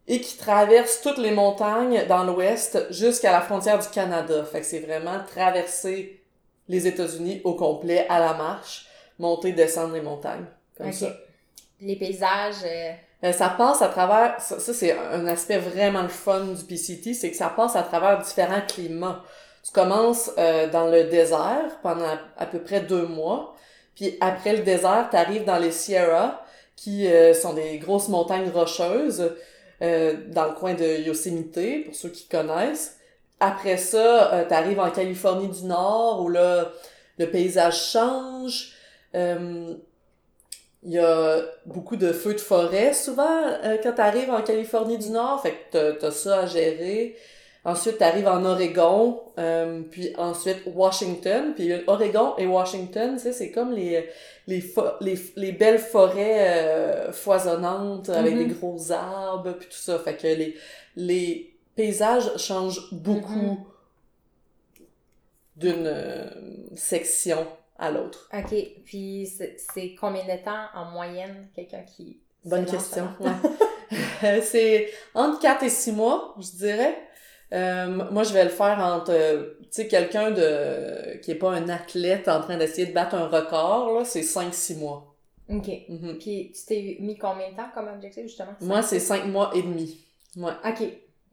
et 0.07 0.21
qui 0.21 0.37
traverse 0.37 1.01
toutes 1.01 1.19
les 1.19 1.31
montagnes 1.31 2.05
dans 2.07 2.23
l'ouest 2.23 2.91
jusqu'à 2.91 3.31
la 3.31 3.41
frontière 3.41 3.77
du 3.79 3.87
Canada. 3.89 4.43
Fait 4.43 4.61
que 4.61 4.65
c'est 4.65 4.79
vraiment 4.79 5.19
traverser 5.27 6.21
les 6.67 6.87
États-Unis 6.87 7.41
au 7.43 7.53
complet 7.55 8.05
à 8.09 8.19
la 8.19 8.33
marche, 8.33 8.87
monter, 9.19 9.51
descendre 9.51 9.93
les 9.93 10.01
montagnes. 10.01 10.45
Comme 10.77 10.91
ça. 10.93 11.13
Les 11.81 11.95
paysages. 11.95 12.63
euh, 12.65 12.91
Euh, 13.23 13.31
ça 13.33 13.49
passe 13.49 13.81
à 13.81 13.89
travers, 13.89 14.39
ça, 14.39 14.59
ça, 14.59 14.73
c'est 14.73 14.97
un 14.97 15.27
aspect 15.27 15.57
vraiment 15.57 16.03
le 16.03 16.07
fun 16.09 16.45
du 16.45 16.63
PCT, 16.63 17.13
c'est 17.13 17.29
que 17.31 17.35
ça 17.37 17.49
passe 17.49 17.75
à 17.75 17.83
travers 17.83 18.19
différents 18.19 18.61
climats. 18.67 19.23
Tu 19.69 19.73
commences 19.73 20.31
euh, 20.39 20.67
dans 20.67 20.87
le 20.87 21.03
désert 21.03 21.77
pendant 21.83 22.17
à, 22.37 22.45
peu 22.47 22.57
près 22.57 22.81
deux 22.81 23.05
mois, 23.05 23.55
puis 23.93 24.17
après 24.19 24.53
le 24.55 24.63
désert, 24.63 25.09
tu 25.11 25.15
arrives 25.15 25.45
dans 25.45 25.59
les 25.59 25.71
Sierra, 25.71 26.43
qui 26.75 27.05
euh, 27.05 27.35
sont 27.35 27.53
des 27.53 27.77
grosses 27.77 28.07
montagnes 28.07 28.49
rocheuses 28.49 29.31
euh, 29.83 30.15
dans 30.29 30.45
le 30.45 30.53
coin 30.53 30.73
de 30.73 31.03
Yosemite, 31.03 31.85
pour 31.85 31.93
ceux 31.93 32.09
qui 32.09 32.27
connaissent. 32.27 32.97
Après 33.39 33.77
ça, 33.77 34.43
tu 34.47 34.53
arrives 34.55 34.79
en 34.79 34.89
Californie 34.89 35.49
du 35.49 35.65
Nord, 35.65 36.23
où 36.23 36.29
là, 36.29 36.71
le 37.19 37.29
paysage 37.29 37.91
change. 37.91 38.73
Il 39.13 39.77
y 40.83 40.97
a 40.97 41.41
beaucoup 41.67 41.95
de 41.95 42.11
feux 42.11 42.33
de 42.33 42.39
forêt 42.39 42.93
souvent 42.93 43.43
quand 43.83 43.93
tu 43.93 44.01
arrives 44.01 44.31
en 44.31 44.41
Californie 44.41 44.97
du 44.97 45.11
Nord, 45.11 45.41
fait 45.41 45.51
que 45.51 45.71
t'as- 45.71 45.93
t'as 45.93 46.11
ça 46.11 46.39
à 46.39 46.45
gérer. 46.47 47.15
Ensuite, 47.71 47.97
tu 47.97 48.03
arrives 48.03 48.27
en 48.27 48.43
Oregon, 48.45 49.21
euh, 49.37 49.81
puis 49.91 50.13
ensuite 50.17 50.59
Washington. 50.67 51.53
Puis 51.55 51.71
Oregon 51.87 52.33
et 52.37 52.45
Washington, 52.47 53.15
tu 53.15 53.23
sais, 53.23 53.33
c'est 53.33 53.51
comme 53.51 53.71
les, 53.71 54.09
les, 54.47 54.63
les, 55.01 55.17
les 55.35 55.51
belles 55.51 55.79
forêts 55.79 56.47
euh, 56.49 57.11
foisonnantes 57.11 58.09
avec 58.09 58.33
Mhm. 58.35 58.47
des 58.47 58.53
gros 58.55 58.91
arbres, 58.91 59.51
puis 59.53 59.67
tout 59.67 59.77
ça. 59.77 59.99
Fait 59.99 60.15
que 60.15 60.27
les, 60.27 60.55
les 60.95 61.53
paysages 61.75 62.37
changent 62.37 62.89
beaucoup 62.91 63.33
Mhm. 63.33 63.57
d'une 65.55 65.87
euh, 65.87 66.29
section 66.75 67.45
à 67.77 67.91
l'autre. 67.91 68.29
OK. 68.33 68.55
Puis 68.85 69.29
c'est 69.73 69.95
combien 69.99 70.23
de 70.23 70.43
temps 70.43 70.65
en 70.73 70.85
moyenne 70.91 71.47
quelqu'un 71.55 71.83
qui. 71.83 72.19
Bonne 72.45 72.65
question. 72.65 73.07
ouais. 73.19 74.41
c'est 74.41 74.89
entre 75.13 75.39
4 75.39 75.63
et 75.63 75.69
6 75.69 75.91
mois, 75.93 76.35
je 76.39 76.57
dirais. 76.57 76.97
Euh, 77.53 77.87
moi, 78.11 78.23
je 78.23 78.33
vais 78.33 78.43
le 78.43 78.49
faire 78.51 78.79
entre, 78.79 79.11
euh, 79.11 79.53
tu 79.63 79.67
sais, 79.71 79.87
quelqu'un 79.87 80.31
de 80.31 81.17
qui 81.21 81.31
est 81.31 81.35
pas 81.35 81.51
un 81.51 81.67
athlète 81.69 82.27
en 82.27 82.41
train 82.41 82.57
d'essayer 82.57 82.87
de 82.87 82.93
battre 82.93 83.15
un 83.15 83.27
record, 83.27 83.93
là, 83.97 84.05
c'est 84.05 84.21
5-6 84.21 84.75
mois. 84.77 85.15
OK. 85.49 85.67
Mhm. 85.89 86.17
Puis 86.19 86.51
tu 86.53 86.65
t'es 86.67 86.97
mis 86.99 87.17
combien 87.17 87.49
de 87.51 87.55
temps 87.55 87.69
comme 87.73 87.87
objectif, 87.87 88.23
justement? 88.23 88.53
Moi, 88.61 88.83
c'est 88.83 88.99
5 88.99 89.25
mois 89.25 89.49
et 89.55 89.63
demi. 89.63 89.97
Ouais. 90.37 90.51
OK. 90.63 90.83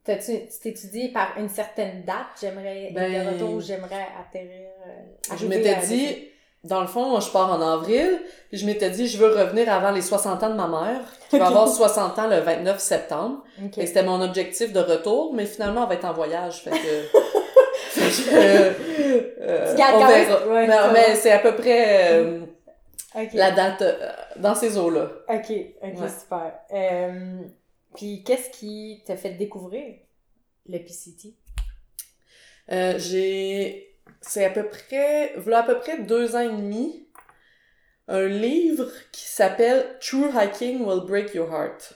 T'as-tu, 0.04 0.32
tu 0.46 0.58
t'es-tu 0.62 0.86
dit 0.86 1.08
par 1.08 1.36
une 1.36 1.48
certaine 1.48 2.04
date, 2.04 2.28
j'aimerais 2.40 2.92
Ben, 2.94 3.12
de 3.12 3.28
retour, 3.34 3.60
j'aimerais 3.60 4.06
atterrir. 4.18 4.68
euh, 4.86 5.36
Je 5.36 5.46
m'étais 5.46 5.76
dit, 5.86 6.28
dans 6.66 6.80
le 6.80 6.86
fond, 6.86 7.18
je 7.20 7.30
pars 7.30 7.50
en 7.52 7.60
avril, 7.60 8.20
puis 8.48 8.58
je 8.58 8.66
m'étais 8.66 8.90
dit, 8.90 9.06
je 9.08 9.18
veux 9.18 9.28
revenir 9.28 9.72
avant 9.72 9.90
les 9.92 10.02
60 10.02 10.42
ans 10.42 10.50
de 10.50 10.54
ma 10.54 10.66
mère, 10.68 11.00
qui 11.30 11.38
va 11.38 11.46
avoir 11.48 11.68
60 11.68 12.18
ans 12.18 12.28
le 12.28 12.38
29 12.40 12.78
septembre. 12.78 13.42
Et 13.76 13.86
c'était 13.86 14.02
mon 14.02 14.20
objectif 14.20 14.72
de 14.72 14.80
retour, 14.80 15.32
mais 15.34 15.46
finalement, 15.46 15.82
elle 15.84 15.88
va 15.88 15.94
être 15.94 16.04
en 16.04 16.12
voyage, 16.12 16.62
fait 16.62 16.70
que... 16.70 16.76
fait 17.90 18.24
que, 18.24 19.32
euh, 19.40 19.70
Tu 19.70 19.76
gardes 19.78 19.94
on 19.96 20.00
quand 20.00 20.08
même- 20.08 20.28
verra. 20.28 20.46
ouais, 20.86 20.92
mais 20.92 21.14
c'est 21.14 21.32
à 21.32 21.38
peu 21.38 21.54
près 21.54 22.12
euh, 22.12 22.40
la 23.32 23.50
date 23.52 23.82
euh, 23.82 23.94
dans 24.36 24.54
ces 24.54 24.76
eaux-là. 24.76 25.08
OK. 25.28 25.36
OK, 25.50 26.00
Ouais. 26.00 26.08
super. 26.20 26.52
Euh, 26.72 27.40
puis 27.94 28.22
qu'est-ce 28.24 28.50
qui 28.50 29.02
t'a 29.06 29.16
fait 29.16 29.30
découvrir 29.30 29.94
le 30.68 30.78
PCT? 30.78 31.34
J'ai... 32.98 33.95
C'est 34.20 34.44
à 34.44 34.50
peu 34.50 34.64
près... 34.64 35.32
Voilà 35.36 35.60
à 35.60 35.62
peu 35.62 35.78
près 35.78 35.98
deux 35.98 36.36
ans 36.36 36.40
et 36.40 36.48
demi, 36.48 37.06
un 38.08 38.26
livre 38.26 38.88
qui 39.12 39.24
s'appelle 39.26 39.84
«True 40.00 40.30
Hiking 40.34 40.84
Will 40.84 41.04
Break 41.06 41.34
Your 41.34 41.52
Heart». 41.52 41.94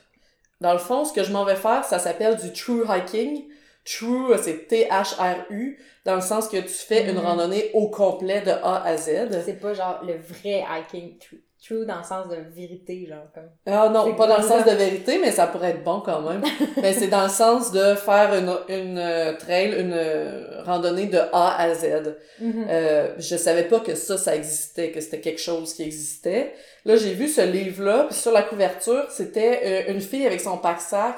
Dans 0.60 0.72
le 0.72 0.78
fond, 0.78 1.04
ce 1.04 1.12
que 1.12 1.22
je 1.24 1.32
m'en 1.32 1.44
vais 1.44 1.56
faire, 1.56 1.84
ça 1.84 1.98
s'appelle 1.98 2.36
du 2.36 2.52
true 2.52 2.84
hiking. 2.86 3.48
True, 3.86 4.36
c'est 4.42 4.68
T-H-R-U, 4.68 5.78
dans 6.04 6.16
le 6.16 6.20
sens 6.20 6.48
que 6.48 6.58
tu 6.58 6.68
fais 6.68 7.08
une 7.08 7.16
Mhm. 7.16 7.24
randonnée 7.24 7.70
au 7.72 7.88
complet 7.88 8.42
de 8.42 8.50
A 8.50 8.82
à 8.84 8.96
Z. 8.98 9.42
C'est 9.44 9.58
pas 9.58 9.72
genre 9.72 10.04
le 10.04 10.16
vrai 10.18 10.62
hiking 10.70 11.16
true, 11.18 11.42
true 11.64 11.84
dans 11.86 11.98
le 11.98 12.04
sens 12.04 12.28
de 12.28 12.36
vérité, 12.54 13.06
genre 13.08 13.26
comme. 13.34 13.50
Ah 13.66 13.88
non, 13.88 14.14
pas 14.14 14.26
dans 14.26 14.38
le 14.38 14.42
sens 14.42 14.64
de 14.64 14.70
vérité, 14.72 15.18
mais 15.20 15.30
ça 15.30 15.46
pourrait 15.46 15.70
être 15.70 15.84
bon 15.84 16.00
quand 16.00 16.22
même. 16.22 16.42
mais 16.80 16.92
c'est 16.94 17.08
dans 17.08 17.24
le 17.24 17.28
sens 17.28 17.72
de 17.72 17.94
faire 17.94 18.32
une, 18.34 18.74
une 18.74 18.98
euh, 18.98 19.32
trail, 19.36 19.74
une 19.78 19.92
euh, 19.92 20.62
randonnée 20.64 21.06
de 21.06 21.18
A 21.32 21.60
à 21.60 21.74
Z. 21.74 22.16
Euh, 22.42 23.14
je 23.18 23.36
savais 23.36 23.64
pas 23.64 23.80
que 23.80 23.94
ça, 23.94 24.16
ça 24.16 24.34
existait, 24.34 24.90
que 24.90 25.00
c'était 25.00 25.20
quelque 25.20 25.40
chose 25.40 25.74
qui 25.74 25.82
existait. 25.82 26.54
Là, 26.84 26.96
j'ai 26.96 27.12
vu 27.12 27.28
ce 27.28 27.42
livre-là, 27.42 28.06
puis 28.08 28.16
sur 28.16 28.32
la 28.32 28.42
couverture, 28.42 29.04
c'était 29.10 29.90
une 29.90 30.00
fille 30.00 30.26
avec 30.26 30.40
son 30.40 30.56
pack-sac, 30.56 31.16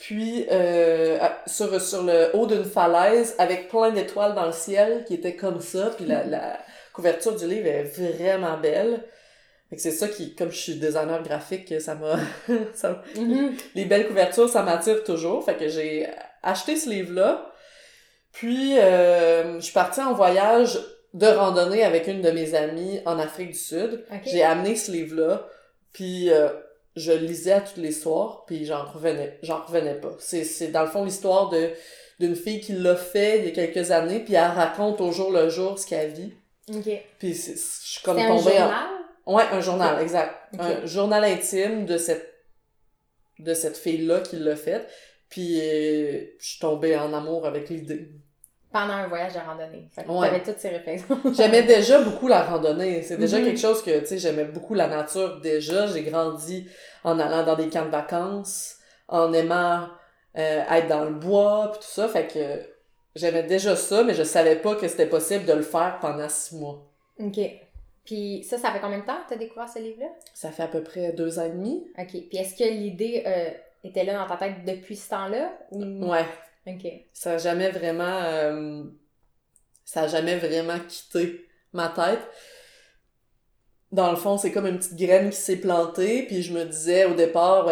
puis 0.00 0.46
euh, 0.50 1.18
sur, 1.46 1.80
sur 1.80 2.02
le 2.02 2.30
haut 2.34 2.46
d'une 2.46 2.64
falaise, 2.64 3.34
avec 3.38 3.68
plein 3.68 3.90
d'étoiles 3.90 4.34
dans 4.34 4.46
le 4.46 4.52
ciel, 4.52 5.04
qui 5.06 5.14
étaient 5.14 5.36
comme 5.36 5.60
ça, 5.60 5.90
puis 5.94 6.06
la, 6.06 6.24
la 6.24 6.58
couverture 6.94 7.36
du 7.36 7.46
livre 7.46 7.66
est 7.66 7.82
vraiment 7.82 8.56
belle. 8.56 9.04
Fait 9.70 9.76
que 9.76 9.82
c'est 9.82 9.92
ça 9.92 10.08
qui, 10.08 10.34
comme 10.34 10.50
je 10.50 10.58
suis 10.58 10.74
designer 10.74 11.22
graphique, 11.22 11.80
ça 11.80 11.94
m'a... 11.94 12.18
ça- 12.74 13.02
Mhm. 13.16 13.54
les 13.74 13.84
belles 13.84 14.08
couvertures, 14.08 14.48
ça 14.48 14.62
m'attire 14.62 15.04
toujours. 15.04 15.44
Fait 15.44 15.54
que 15.56 15.68
j'ai 15.68 16.06
acheté 16.42 16.76
ce 16.76 16.88
livre-là. 16.90 17.46
Puis, 18.32 18.78
euh, 18.78 19.56
je 19.58 19.64
suis 19.64 19.72
partie 19.72 20.00
en 20.00 20.12
voyage 20.14 20.78
de 21.14 21.26
randonnée 21.26 21.82
avec 21.84 22.06
une 22.06 22.20
de 22.22 22.30
mes 22.30 22.54
amies 22.54 23.00
en 23.04 23.18
Afrique 23.18 23.52
du 23.52 23.58
Sud. 23.58 24.04
J'ai 24.24 24.42
amené 24.42 24.76
ce 24.76 24.90
livre-là. 24.92 25.48
Puis, 25.92 26.30
euh, 26.30 26.48
je 26.96 27.12
lisais 27.12 27.52
à 27.52 27.60
tous 27.60 27.80
les 27.80 27.90
soirs. 27.92 28.44
Puis, 28.46 28.64
j'en 28.66 28.84
revenais, 28.84 29.38
j'en 29.42 29.62
revenais 29.62 29.94
pas. 29.94 30.12
C'est, 30.20 30.44
c'est 30.44 30.68
dans 30.68 30.82
le 30.82 30.88
fond 30.88 31.04
l'histoire 31.04 31.48
de 31.48 31.70
d'une 32.20 32.36
fille 32.36 32.60
qui 32.60 32.72
l'a 32.72 32.96
fait 32.96 33.38
il 33.38 33.44
y 33.46 33.48
a 33.48 33.50
quelques 33.52 33.90
années. 33.92 34.20
Puis, 34.20 34.34
elle 34.34 34.42
raconte 34.50 35.00
au 35.00 35.10
jour 35.10 35.30
le 35.32 35.48
jour 35.48 35.78
ce 35.78 35.86
qu'elle 35.86 36.10
vit. 36.10 36.32
OK. 36.68 36.90
Puis, 37.18 37.34
c'est, 37.34 37.54
je 37.54 37.58
suis 37.92 38.02
comme 38.02 38.18
C'était 38.18 38.30
un 38.30 38.36
tombée 38.36 38.58
en... 38.58 38.70
Ouais, 39.32 39.44
un 39.52 39.60
journal, 39.60 40.00
exact. 40.02 40.34
Un 40.58 40.84
journal 40.86 41.24
intime 41.24 41.86
de 41.86 41.96
cette 41.96 42.26
de 43.38 43.54
cette 43.54 43.76
fille-là 43.78 44.20
qui 44.20 44.36
l'a 44.36 44.56
fait. 44.56 44.86
Puis 45.30 45.58
euh, 45.60 46.20
je 46.38 46.46
suis 46.46 46.58
tombée 46.60 46.96
en 46.96 47.12
amour 47.14 47.46
avec 47.46 47.68
l'idée. 47.70 48.10
Pendant 48.72 48.92
un 48.94 49.06
voyage 49.08 49.32
de 49.34 49.38
randonnée. 49.38 49.88
Fait 49.94 50.04
que 50.04 50.10
Ouais. 50.10 50.28
t'avais 50.28 50.42
toutes 50.42 50.58
ces 50.58 50.68
réflexions. 50.68 51.18
J'aimais 51.36 51.62
déjà 51.62 52.00
beaucoup 52.02 52.28
la 52.28 52.42
randonnée. 52.42 53.02
C'est 53.02 53.16
déjà 53.16 53.38
Mhm. 53.38 53.44
quelque 53.46 53.60
chose 53.60 53.82
que, 53.82 53.98
tu 54.00 54.06
sais, 54.06 54.18
j'aimais 54.18 54.44
beaucoup 54.44 54.74
la 54.74 54.86
nature 54.88 55.40
déjà. 55.40 55.86
J'ai 55.86 56.02
grandi 56.02 56.68
en 57.02 57.18
allant 57.18 57.44
dans 57.44 57.56
des 57.56 57.68
camps 57.68 57.84
de 57.86 57.90
vacances, 57.90 58.76
en 59.08 59.32
aimant 59.32 59.88
euh, 60.38 60.62
être 60.70 60.86
dans 60.88 61.04
le 61.04 61.14
bois, 61.14 61.70
puis 61.72 61.80
tout 61.80 61.92
ça. 61.92 62.06
Fait 62.08 62.26
que 62.28 62.60
j'aimais 63.16 63.42
déjà 63.44 63.74
ça, 63.74 64.04
mais 64.04 64.14
je 64.14 64.22
savais 64.22 64.56
pas 64.56 64.76
que 64.76 64.86
c'était 64.86 65.06
possible 65.08 65.44
de 65.46 65.52
le 65.54 65.62
faire 65.62 65.98
pendant 66.00 66.28
six 66.28 66.54
mois. 66.56 66.86
OK. 67.18 67.38
Puis 68.10 68.42
ça, 68.42 68.58
ça 68.58 68.72
fait 68.72 68.80
combien 68.80 68.98
de 68.98 69.04
temps 69.04 69.22
que 69.22 69.28
t'as 69.28 69.36
découvert 69.36 69.68
ce 69.68 69.78
livre-là? 69.78 70.08
Ça 70.34 70.50
fait 70.50 70.64
à 70.64 70.66
peu 70.66 70.82
près 70.82 71.12
deux 71.12 71.38
ans 71.38 71.44
et 71.44 71.50
demi. 71.50 71.86
OK. 71.96 72.08
Puis 72.08 72.38
est-ce 72.38 72.56
que 72.56 72.68
l'idée 72.68 73.22
euh, 73.24 73.50
était 73.84 74.02
là 74.02 74.14
dans 74.14 74.26
ta 74.26 74.36
tête 74.36 74.64
depuis 74.66 74.96
ce 74.96 75.10
temps-là? 75.10 75.56
Ou... 75.70 76.10
Ouais. 76.10 76.24
OK. 76.66 76.92
ça 77.12 77.34
a 77.34 77.38
jamais 77.38 77.70
vraiment 77.70 78.02
euh, 78.24 78.82
ça 79.84 80.02
a 80.02 80.06
jamais 80.08 80.36
vraiment 80.36 80.78
quitté 80.78 81.46
ma 81.72 81.88
tête 81.88 82.20
dans 83.92 84.10
le 84.10 84.16
fond 84.16 84.36
c'est 84.36 84.52
comme 84.52 84.66
une 84.66 84.76
petite 84.76 84.96
graine 84.96 85.30
qui 85.30 85.38
s'est 85.38 85.56
plantée 85.56 86.24
puis 86.26 86.42
je 86.42 86.52
me 86.52 86.64
disais 86.66 87.06
au 87.06 87.14
départ 87.14 87.70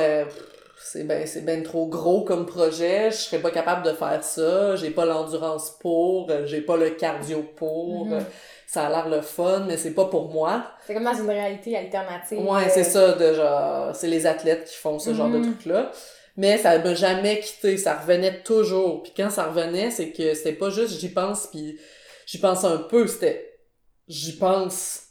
c'est 0.80 1.04
ben 1.04 1.26
c'est 1.26 1.45
ben 1.45 1.62
trop 1.62 1.87
gros 1.87 2.23
comme 2.23 2.47
projet, 2.47 3.11
je 3.11 3.16
serais 3.16 3.42
pas 3.42 3.50
capable 3.50 3.85
de 3.85 3.92
faire 3.92 4.23
ça, 4.23 4.76
j'ai 4.76 4.90
pas 4.90 5.04
l'endurance 5.04 5.76
pour, 5.80 6.30
euh, 6.30 6.47
j'ai 6.47 6.61
pas 6.61 6.76
le 6.76 6.90
cardio 6.90 7.42
pour. 7.57 8.07
Mhm. 8.07 8.25
Ça 8.70 8.87
a 8.87 8.90
l'air 8.90 9.08
le 9.08 9.22
fun, 9.22 9.64
mais 9.66 9.78
c'est 9.78 9.94
pas 9.94 10.04
pour 10.04 10.28
moi. 10.30 10.62
C'est 10.87 10.92
comme 10.92 11.04
dans 11.04 11.14
une 11.14 11.30
réalité 11.30 11.75
alternative. 11.75 12.38
Ouais, 12.38 12.64
euh, 12.66 12.68
c'est 12.70 12.84
ça 12.84 13.12
de 13.12 13.32
genre 13.32 13.96
c'est 13.96 14.08
les 14.08 14.26
athlètes 14.26 14.66
qui 14.66 14.76
font 14.76 14.98
ce 14.98 15.14
genre 15.14 15.30
de 15.30 15.38
Mhm. 15.38 15.54
truc 15.54 15.64
là. 15.66 15.90
Mais 16.37 16.58
ça 16.58 16.78
m'a 16.78 16.94
jamais 16.94 17.40
quitté, 17.40 17.78
ça 17.78 17.94
revenait 17.96 18.42
toujours. 18.42 19.02
Puis 19.02 19.12
quand 19.16 19.30
ça 19.30 19.44
revenait, 19.44 19.90
c'est 19.90 20.10
que 20.12 20.34
c'était 20.34 20.52
pas 20.52 20.68
juste 20.68 21.00
j'y 21.00 21.08
pense 21.08 21.46
puis 21.46 21.80
j'y 22.26 22.38
pense 22.38 22.62
un 22.64 22.76
peu, 22.76 23.06
c'était 23.06 23.58
j'y 24.06 24.37
pense 24.37 25.02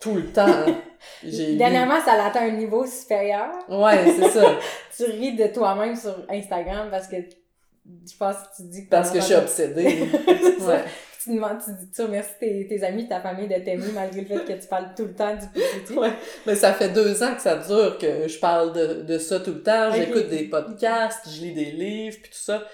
tout 0.00 0.16
le 0.16 0.32
temps. 0.32 0.66
J'ai 1.24 1.54
Dernièrement, 1.56 2.00
ça 2.04 2.12
a 2.14 2.26
atteint 2.26 2.46
un 2.48 2.50
niveau 2.56 2.84
supérieur. 2.84 3.48
Ouais, 3.68 4.12
c'est 4.16 4.28
ça. 4.30 4.56
Tu 4.96 5.04
ris 5.04 5.36
de 5.36 5.46
toi-même 5.46 5.94
sur 5.96 6.16
Instagram 6.28 6.88
parce 6.90 7.06
que 7.06 7.16
je 7.16 8.16
pense 8.18 8.36
que 8.36 8.56
tu 8.56 8.62
dis 8.68 8.84
que 8.86 8.90
Parce 8.90 9.10
que 9.12 9.20
je 9.20 9.24
suis 9.24 9.34
obsédée. 9.34 10.08
Ça. 10.58 10.66
ouais. 10.66 10.84
Tu 11.22 11.34
demandes, 11.34 11.58
tu, 11.64 11.70
dis- 11.72 11.90
tu 11.90 12.02
remercies 12.02 12.32
tes, 12.40 12.66
tes 12.66 12.82
amis, 12.82 13.06
ta 13.08 13.20
famille 13.20 13.46
de 13.48 13.54
t'aimer 13.54 13.92
malgré 13.94 14.22
le 14.22 14.26
fait 14.26 14.44
que 14.56 14.60
tu 14.60 14.66
parles 14.68 14.92
tout 14.96 15.04
le 15.04 15.14
temps 15.14 15.34
du. 15.36 15.94
Ouais. 15.96 16.10
Mais 16.46 16.54
ça 16.54 16.72
fait 16.72 16.88
deux 16.88 17.22
ans 17.22 17.34
que 17.34 17.40
ça 17.42 17.56
dure 17.56 17.98
que 17.98 18.26
je 18.28 18.38
parle 18.38 18.72
de, 18.72 19.02
de 19.02 19.18
ça 19.18 19.38
tout 19.40 19.52
le 19.52 19.62
temps. 19.62 19.92
J'écoute 19.92 20.28
des 20.28 20.44
podcasts, 20.44 21.28
je 21.30 21.42
lis 21.42 21.52
des 21.52 21.70
livres, 21.72 22.16
puis 22.22 22.30
tout 22.30 22.38
ça. 22.38 22.66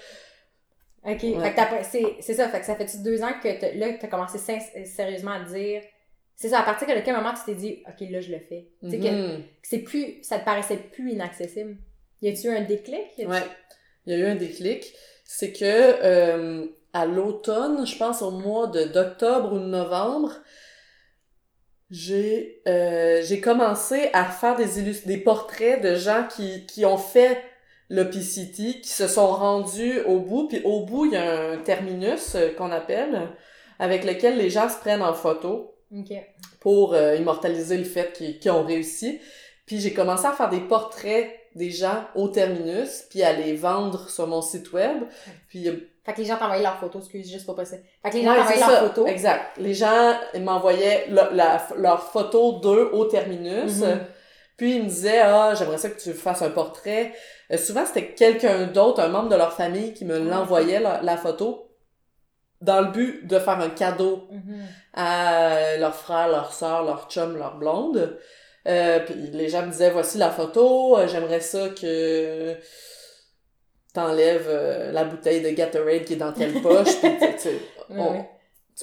Ok, 1.03 1.23
Ouais. 1.23 1.39
fait 1.41 1.51
que 1.51 1.55
t'as- 1.55 1.83
c'est, 2.21 2.33
ça, 2.33 2.49
fait 2.49 2.59
que 2.59 2.65
ça 2.65 2.75
fait-tu 2.75 2.97
deux 3.03 3.21
ans 3.23 3.31
que 3.41 3.47
là, 3.77 3.87
t'as 3.99 4.07
commencé 4.07 4.37
sin- 4.37 4.59
sérieusement 4.85 5.31
à 5.31 5.39
dire. 5.43 5.81
C'est 6.35 6.49
ça, 6.49 6.59
à 6.59 6.63
partir 6.63 6.87
de 6.87 7.01
quel 7.01 7.15
moment 7.15 7.33
tu 7.33 7.43
t'es 7.45 7.55
dit, 7.59 7.83
ok, 7.87 8.09
là, 8.09 8.21
je 8.21 8.31
le 8.31 8.39
fais? 8.39 8.67
Tu 8.81 8.89
sais, 8.91 8.97
que, 8.99 9.07
Mhm. 9.37 9.43
c'est 9.61 9.79
plus, 9.79 10.19
ça 10.23 10.39
te 10.39 10.45
paraissait 10.45 10.77
plus 10.77 11.11
inaccessible. 11.11 11.77
Y 12.21 12.29
a-tu 12.29 12.47
eu 12.47 12.49
un 12.51 12.61
déclic? 12.61 13.01
Ouais. 13.19 13.39
Il 14.05 14.13
y 14.13 14.15
a 14.15 14.19
eu 14.19 14.25
un 14.25 14.35
déclic. 14.35 14.93
C'est 15.25 15.51
que 15.51 15.59
euh, 15.63 16.65
à 16.93 17.05
l'automne, 17.05 17.85
je 17.85 17.97
pense 17.97 18.21
au 18.21 18.31
mois 18.31 18.67
d'octobre 18.67 19.53
ou 19.53 19.59
de 19.59 19.65
novembre, 19.65 20.33
j'ai 21.89 22.61
euh, 22.67 23.21
j'ai 23.23 23.41
commencé 23.41 24.09
à 24.13 24.25
faire 24.25 24.55
des 24.55 24.93
des 25.05 25.17
portraits 25.17 25.81
de 25.81 25.95
gens 25.95 26.27
qui 26.29 26.65
qui 26.67 26.85
ont 26.85 26.97
fait 26.97 27.41
le 27.89 28.09
PCT, 28.09 28.81
qui 28.81 28.89
se 28.89 29.07
sont 29.07 29.27
rendus 29.27 29.99
au 30.01 30.19
bout, 30.19 30.47
puis 30.47 30.61
au 30.63 30.85
bout, 30.85 31.05
il 31.05 31.13
y 31.13 31.17
a 31.17 31.51
un 31.51 31.57
terminus 31.57 32.35
euh, 32.35 32.53
qu'on 32.53 32.71
appelle 32.71 33.29
avec 33.79 34.03
lequel 34.05 34.37
les 34.37 34.49
gens 34.49 34.69
se 34.69 34.77
prennent 34.77 35.01
en 35.01 35.13
photo 35.13 35.75
Ok. 35.91 36.13
pour 36.59 36.93
euh, 36.93 37.15
immortaliser 37.15 37.77
le 37.77 37.83
fait 37.85 38.13
qu'ils 38.13 38.37
qu'ils 38.37 38.51
ont 38.51 38.63
réussi. 38.63 39.19
Puis 39.65 39.79
j'ai 39.79 39.93
commencé 39.93 40.25
à 40.25 40.33
faire 40.33 40.49
des 40.49 40.59
portraits 40.59 41.31
des 41.55 41.71
gens 41.71 42.05
au 42.15 42.27
terminus, 42.27 43.05
puis 43.09 43.23
à 43.23 43.33
les 43.33 43.55
vendre 43.55 44.09
sur 44.09 44.27
mon 44.27 44.41
site 44.41 44.71
web. 44.71 45.03
Puis 45.47 45.67
euh, 45.67 45.77
Fait 46.09 46.15
que 46.15 46.21
les 46.21 46.25
gens 46.27 46.37
t'envoyaient 46.37 46.63
leurs 46.63 46.79
photos, 46.79 47.03
excuse, 47.03 47.31
juste 47.31 47.45
pas 47.45 47.53
possible. 47.53 47.83
Fait 48.01 48.09
que 48.09 48.15
les 48.17 48.23
gens 48.23 48.31
ouais, 48.31 48.37
t'envoyaient 48.37 48.59
leurs 48.59 48.69
ça. 48.71 48.79
photos. 48.79 49.09
Exact. 49.09 49.41
Les 49.57 49.73
gens 49.75 50.13
m'envoyaient 50.39 51.05
le- 51.09 51.35
la- 51.35 51.67
leurs 51.77 52.01
photos 52.03 52.61
d'eux 52.61 52.89
au 52.93 53.05
terminus. 53.05 53.81
Mhm. 53.81 53.99
Puis 54.57 54.75
ils 54.77 54.83
me 54.83 54.87
disaient 54.89 55.19
ah 55.21 55.53
j'aimerais 55.55 55.77
ça 55.77 55.89
que 55.89 55.99
tu 56.01 56.13
fasses 56.13 56.41
un 56.41 56.49
portrait. 56.49 57.13
Euh, 57.51 57.57
souvent 57.57 57.85
c'était 57.85 58.07
quelqu'un 58.13 58.65
d'autre, 58.67 59.01
un 59.01 59.07
membre 59.09 59.29
de 59.29 59.35
leur 59.35 59.53
famille 59.53 59.93
qui 59.93 60.03
me 60.03 60.15
Ah. 60.15 60.19
l'envoyait 60.19 60.79
la, 60.79 61.01
la 61.03 61.15
photo 61.15 61.69
dans 62.59 62.81
le 62.81 62.87
but 62.91 63.27
de 63.27 63.37
faire 63.39 63.59
un 63.59 63.69
cadeau 63.69 64.27
Mhm. 64.31 64.61
à 64.95 65.77
leur 65.77 65.93
frère, 65.95 66.27
leur 66.27 66.53
soeur, 66.53 66.83
leur 66.83 67.07
chum, 67.09 67.37
leur 67.37 67.55
blonde. 67.57 68.17
Euh, 68.67 68.99
puis 68.99 69.13
les 69.31 69.47
gens 69.47 69.61
me 69.65 69.71
disaient 69.71 69.91
voici 69.91 70.17
la 70.17 70.29
photo, 70.29 70.97
euh, 70.97 71.07
j'aimerais 71.07 71.39
ça 71.39 71.69
que 71.69 72.55
t'enlèves 73.93 74.47
euh, 74.47 74.91
la 74.91 75.03
bouteille 75.03 75.41
de 75.41 75.49
Gatorade 75.49 76.03
qui 76.05 76.13
est 76.13 76.17
dans 76.17 76.33
telle 76.33 76.61
poche, 76.61 76.99
puis 77.01 77.11
tu, 77.41 77.49
on- 77.89 78.25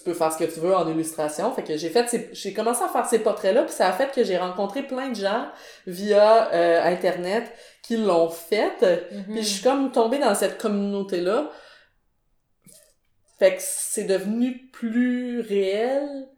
peux 0.05 0.13
faire 0.15 0.31
ce 0.33 0.39
que 0.39 0.45
tu 0.45 0.61
veux 0.61 0.75
en 0.77 0.87
illustration. 0.91 1.51
Fait 1.55 1.63
que 1.63 1.77
j'ai 1.79 1.89
fait 1.89 2.07
ces- 2.09 2.29
j'ai 2.33 2.53
commencé 2.53 2.83
à 2.85 2.89
faire 2.89 3.07
ces 3.07 3.21
portraits-là, 3.21 3.63
puis 3.63 3.73
ça 3.73 3.89
a 3.89 3.93
fait 3.93 4.13
que 4.13 4.25
j'ai 4.25 4.37
rencontré 4.37 4.83
plein 4.83 5.09
de 5.11 5.15
gens 5.17 5.49
via 5.87 6.53
euh, 6.53 6.83
internet 6.85 7.51
qui 7.83 7.97
l'ont 7.97 8.29
fait. 8.29 8.83
Mhm. 9.13 9.25
Puis 9.33 9.43
je 9.43 9.49
suis 9.49 9.63
comme 9.63 9.91
tombée 9.93 10.19
dans 10.19 10.35
cette 10.35 10.59
communauté-là. 10.61 11.51
Fait 13.39 13.55
que 13.57 13.61
c'est 13.61 14.05
devenu 14.05 14.69
plus 14.73 15.41
réel 15.41 16.29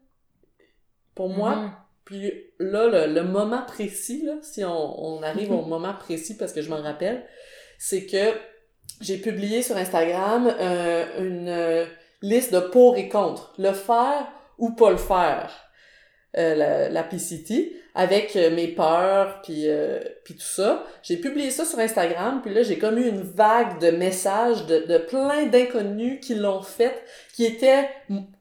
pour 1.15 1.29
moi. 1.29 1.57
Mhm. 1.57 1.73
Puis 2.05 2.33
là, 2.59 2.87
le, 2.87 3.13
le 3.13 3.23
moment 3.23 3.63
précis, 3.67 4.23
là, 4.25 4.35
si 4.43 4.65
on, 4.65 5.05
on 5.19 5.23
arrive 5.23 5.53
au 5.53 5.63
moment 5.63 5.95
précis 5.95 6.37
parce 6.37 6.53
que 6.53 6.63
je 6.63 6.71
m'en 6.71 6.81
rappelle, 6.83 7.27
c'est 7.79 8.07
que 8.07 8.35
j'ai 9.01 9.19
publié 9.19 9.63
sur 9.63 9.77
Instagram 9.77 10.53
euh, 10.61 11.05
une 11.19 11.49
euh, 11.49 11.85
liste 12.23 12.53
de 12.53 12.61
pour 12.61 12.97
et 12.97 13.09
contre. 13.09 13.55
Le 13.59 13.73
faire 13.73 14.27
ou 14.59 14.71
pas 14.73 14.91
le 14.91 14.97
faire. 14.97 15.51
Euh, 16.37 16.55
la, 16.55 16.89
la 16.91 17.03
PCT 17.05 17.73
avec 17.95 18.37
euh, 18.37 18.55
mes 18.55 18.69
peurs 18.69 19.41
puis 19.43 19.63
euh, 19.67 19.99
puis 20.25 20.35
tout 20.35 20.41
ça. 20.43 20.85
J'ai 21.03 21.17
publié 21.17 21.51
ça 21.51 21.65
sur 21.65 21.79
Instagram 21.79 22.43
puis 22.45 22.53
là 22.53 22.63
j'ai 22.63 22.77
comme 22.79 22.99
eu 22.99 23.09
une 23.09 23.23
vague 23.23 23.81
de 23.81 23.91
messages 23.91 24.67
de, 24.67 24.81
de 24.81 24.99
plein 24.99 25.47
d'inconnus 25.47 26.21
qui 26.21 26.35
l'ont 26.35 26.61
fait 26.61 27.03
qui 27.35 27.47
étaient 27.47 27.89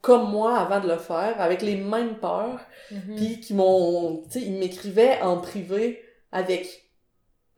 comme 0.02 0.30
moi 0.30 0.58
avant 0.60 0.82
de 0.82 0.88
le 0.90 0.98
faire 0.98 1.36
avec 1.40 1.62
les 1.62 1.76
mêmes 1.76 2.16
peurs 2.16 2.60
Mhm. 2.92 3.16
puis 3.18 3.40
qui 3.42 3.54
m'ont 3.54 4.24
tu 4.32 4.40
sais 4.40 4.46
ils 4.46 4.54
m'écrivaient 4.60 5.20
en 5.22 5.38
privé 5.38 6.02
avec 6.32 6.87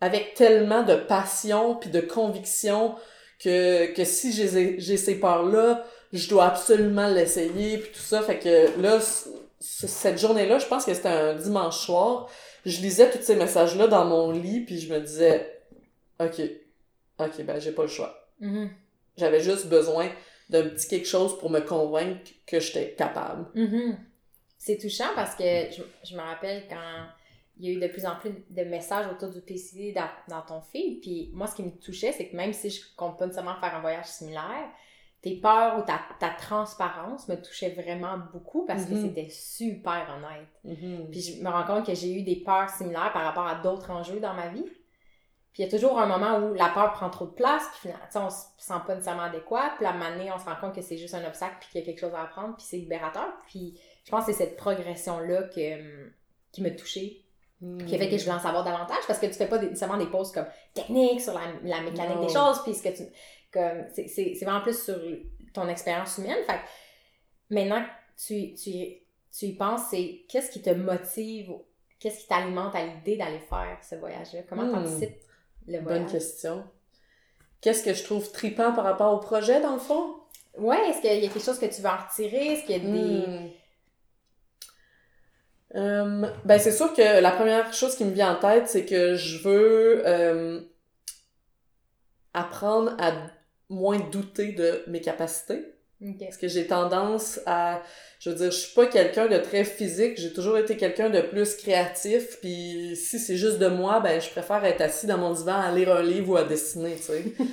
avec 0.01 0.33
tellement 0.33 0.83
de 0.83 0.95
passion 0.95 1.75
puis 1.75 1.89
de 1.89 2.01
conviction 2.01 2.95
que 3.39 3.93
que 3.93 4.03
si 4.05 4.31
j'ai 4.33 4.79
j'ai 4.79 4.97
ces 4.97 5.19
peurs 5.19 5.45
là 5.45 5.85
je 6.13 6.27
dois 6.29 6.45
absolument 6.47 7.07
l'essayer 7.07 7.77
puis 7.77 7.91
tout 7.91 7.99
ça 7.99 8.21
fait 8.21 8.39
que 8.39 8.81
là 8.81 8.99
cette 9.59 10.17
journée-là 10.19 10.57
je 10.59 10.65
pense 10.67 10.85
que 10.85 10.93
c'était 10.93 11.09
un 11.09 11.33
dimanche 11.35 11.77
soir 11.85 12.29
je 12.65 12.81
lisais 12.81 13.09
tous 13.11 13.21
ces 13.21 13.35
messages 13.35 13.75
là 13.75 13.87
dans 13.87 14.05
mon 14.05 14.31
lit 14.31 14.61
puis 14.61 14.79
je 14.79 14.91
me 14.93 14.99
disais 14.99 15.61
ok 16.19 16.41
ok 17.19 17.41
ben 17.43 17.59
j'ai 17.59 17.71
pas 17.71 17.83
le 17.83 17.87
choix 17.89 18.15
Mhm. 18.41 18.69
j'avais 19.17 19.41
juste 19.41 19.67
besoin 19.67 20.09
d'un 20.49 20.63
petit 20.63 20.87
quelque 20.87 21.07
chose 21.07 21.37
pour 21.37 21.49
me 21.49 21.59
convaincre 21.59 22.31
que 22.47 22.59
j'étais 22.61 22.93
capable 22.93 23.45
Mhm. 23.53 23.97
C'est 24.57 24.77
touchant 24.77 25.09
parce 25.15 25.35
que 25.35 25.43
je, 25.43 25.81
je 26.09 26.15
me 26.15 26.21
rappelle 26.21 26.63
quand 26.69 27.05
il 27.59 27.65
y 27.65 27.69
a 27.69 27.77
eu 27.77 27.79
de 27.79 27.87
plus 27.87 28.05
en 28.05 28.15
plus 28.15 28.31
de 28.49 28.63
messages 28.63 29.05
autour 29.11 29.29
du 29.29 29.41
PCD 29.41 29.91
dans, 29.91 30.09
dans 30.29 30.41
ton 30.41 30.61
feed. 30.61 31.01
Puis 31.01 31.29
moi, 31.33 31.45
ce 31.45 31.55
qui 31.55 31.63
me 31.63 31.71
touchait, 31.71 32.11
c'est 32.13 32.29
que 32.29 32.35
même 32.35 32.53
si 32.53 32.69
je 32.69 32.81
compte 32.95 33.17
pas 33.19 33.25
nécessairement 33.25 33.59
faire 33.59 33.75
un 33.75 33.81
voyage 33.81 34.05
similaire, 34.05 34.69
tes 35.21 35.35
peurs 35.35 35.77
ou 35.77 35.81
ta, 35.81 35.99
ta 36.21 36.29
transparence 36.29 37.27
me 37.27 37.35
touchait 37.35 37.71
vraiment 37.71 38.17
beaucoup 38.31 38.65
parce 38.65 38.85
que 38.85 38.93
Mhm. 38.93 39.07
c'était 39.07 39.29
super 39.29 40.07
honnête. 40.15 40.47
Mhm. 40.79 41.09
Puis 41.11 41.19
je 41.21 41.43
me 41.43 41.49
rends 41.49 41.65
compte 41.65 41.85
que 41.85 41.93
j'ai 41.93 42.13
eu 42.13 42.23
des 42.23 42.37
peurs 42.37 42.69
similaires 42.69 43.11
par 43.11 43.23
rapport 43.23 43.45
à 43.45 43.55
d'autres 43.55 43.91
enjeux 43.91 44.21
dans 44.21 44.33
ma 44.33 44.47
vie. 44.47 44.63
Puis 45.51 45.63
il 45.63 45.65
y 45.65 45.67
a 45.67 45.71
toujours 45.71 45.99
un 45.99 46.05
moment 46.05 46.37
où 46.47 46.53
la 46.53 46.69
peur 46.69 46.93
prend 46.93 47.09
trop 47.09 47.25
de 47.25 47.31
place, 47.33 47.63
puis 47.71 47.79
finalement, 47.89 48.05
tu 48.05 48.11
sais, 48.13 48.19
on 48.19 48.29
se 48.29 48.45
sent 48.59 48.73
pas 48.85 48.93
nécessairement 48.93 49.23
adéquat, 49.23 49.71
puis 49.75 49.83
la 49.83 49.93
manée, 49.93 50.31
on 50.31 50.37
se 50.39 50.45
rend 50.45 50.55
compte 50.55 50.75
que 50.75 50.81
c'est 50.81 50.95
juste 50.97 51.15
un 51.15 51.25
obstacle, 51.25 51.55
puis 51.59 51.69
qu'il 51.71 51.81
y 51.81 51.83
a 51.83 51.85
quelque 51.85 51.99
chose 51.99 52.13
à 52.13 52.21
apprendre, 52.21 52.55
puis 52.55 52.65
c'est 52.69 52.77
libérateur. 52.77 53.27
Puis 53.47 53.77
je 54.05 54.11
pense 54.11 54.25
que 54.25 54.31
c'est 54.31 54.37
cette 54.45 54.55
progression-là 54.55 55.43
que, 55.43 55.79
hum, 55.81 56.11
qui 56.53 56.61
m'a 56.61 56.69
qui 57.85 57.95
a 57.95 57.97
fait 57.97 58.09
que 58.09 58.17
je 58.17 58.23
voulais 58.23 58.35
en 58.37 58.39
savoir 58.39 58.63
davantage, 58.63 59.03
parce 59.07 59.19
que 59.19 59.25
tu 59.25 59.33
fais 59.33 59.47
pas 59.47 59.59
seulement 59.75 59.97
des 59.97 60.05
posts 60.07 60.33
comme 60.33 60.45
techniques 60.73 61.21
sur 61.21 61.33
la, 61.33 61.41
la 61.63 61.81
mécanique 61.81 62.15
Non. 62.15 62.25
des 62.25 62.33
choses, 62.33 62.61
puis 62.63 62.73
ce 62.73 62.83
que 62.83 62.95
tu... 62.95 63.03
comme 63.51 63.83
C'est 63.93 64.07
c'est- 64.07 64.33
c'est 64.35 64.45
vraiment 64.45 64.61
plus 64.61 64.81
sur 64.81 64.97
ton 65.53 65.67
expérience 65.67 66.17
humaine. 66.19 66.37
Fait 66.47 66.53
que 66.53 67.53
maintenant 67.53 67.81
que 67.81 68.23
tu, 68.25 68.53
tu, 68.53 68.71
tu 69.37 69.45
y 69.45 69.53
penses, 69.55 69.81
c'est 69.91 70.21
qu'est-ce 70.29 70.51
qui 70.51 70.61
te 70.61 70.69
motive, 70.69 71.51
qu'est-ce 71.99 72.21
qui 72.21 72.27
t'alimente 72.27 72.75
à 72.75 72.85
l'idée 72.85 73.17
d'aller 73.17 73.39
faire 73.39 73.77
ce 73.81 73.95
voyage-là? 73.95 74.41
Comment 74.47 74.63
Hmm. 74.63 74.73
t'anticipes 74.73 75.17
le 75.67 75.79
voyage? 75.79 76.01
Bonne 76.03 76.11
question. 76.11 76.63
Qu'est-ce 77.61 77.83
que 77.83 77.93
je 77.93 78.03
trouve 78.05 78.31
tripant 78.31 78.71
par 78.73 78.85
rapport 78.85 79.13
au 79.13 79.19
projet, 79.19 79.59
dans 79.59 79.73
le 79.73 79.79
fond? 79.79 80.15
Ouais, 80.57 80.77
est-ce 80.89 81.01
qu'il 81.01 81.13
y 81.13 81.17
a 81.17 81.19
quelque 81.19 81.39
chose 81.43 81.59
que 81.59 81.65
tu 81.65 81.81
veux 81.81 81.89
en 81.89 81.97
retirer? 81.97 82.53
Est-ce 82.53 82.65
qu'il 82.65 82.71
y 82.71 82.75
a 82.75 82.79
des... 82.79 83.27
Hmm. 83.27 83.49
Euh, 85.75 86.25
ben, 86.45 86.59
c'est 86.59 86.71
sûr 86.71 86.93
que 86.93 87.21
la 87.21 87.31
première 87.31 87.73
chose 87.73 87.95
qui 87.95 88.03
me 88.05 88.11
vient 88.11 88.31
en 88.33 88.39
tête, 88.39 88.67
c'est 88.67 88.85
que 88.85 89.15
je 89.15 89.37
veux 89.43 90.01
euh, 90.05 90.61
apprendre 92.33 92.95
à 92.99 93.13
moins 93.69 93.99
douter 93.99 94.51
de 94.53 94.83
mes 94.87 95.01
capacités. 95.01 95.63
Ok. 96.01 96.15
Parce 96.21 96.37
que 96.37 96.47
j'ai 96.47 96.65
tendance 96.65 97.39
à... 97.45 97.81
Je 98.19 98.29
veux 98.29 98.35
dire, 98.35 98.51
je 98.51 98.57
suis 98.57 98.73
pas 98.73 98.85
quelqu'un 98.87 99.27
de 99.27 99.37
très 99.37 99.63
physique, 99.65 100.17
j'ai 100.17 100.31
toujours 100.33 100.57
été 100.57 100.77
quelqu'un 100.77 101.09
de 101.09 101.21
plus 101.21 101.55
créatif, 101.55 102.37
puis 102.41 102.95
si 102.95 103.19
c'est 103.19 103.35
juste 103.37 103.59
de 103.59 103.67
moi, 103.67 103.99
ben 103.99 104.19
je 104.21 104.29
préfère 104.29 104.63
être 104.65 104.81
assis 104.81 105.07
dans 105.07 105.17
mon 105.17 105.33
divan 105.33 105.59
à 105.59 105.71
lire 105.73 105.93
un 105.93 106.01
livre 106.01 106.29
ou 106.31 106.37
à 106.37 106.43
dessiner, 106.43 106.95
tu 106.95 107.03
sais. 107.03 107.23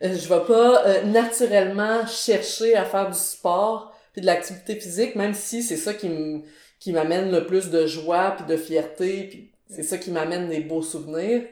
Euh, 0.00 0.14
je 0.16 0.28
vais 0.28 0.44
pas 0.46 0.86
euh, 0.86 1.02
naturellement 1.02 2.06
chercher 2.06 2.76
à 2.76 2.84
faire 2.84 3.10
du 3.10 3.18
sport 3.18 3.92
puis 4.12 4.20
de 4.20 4.26
l'activité 4.26 4.76
physique, 4.76 5.16
même 5.16 5.34
si 5.34 5.60
c'est 5.60 5.76
ça 5.76 5.92
qui 5.92 6.06
m- 6.06 6.44
qui 6.78 6.92
m'amène 6.92 7.30
le 7.30 7.46
plus 7.46 7.70
de 7.70 7.86
joie 7.86 8.34
puis 8.36 8.46
de 8.46 8.56
fierté, 8.56 9.24
puis 9.24 9.52
c'est 9.68 9.82
ça 9.82 9.98
qui 9.98 10.10
m'amène 10.10 10.48
des 10.48 10.60
beaux 10.60 10.82
souvenirs. 10.82 11.42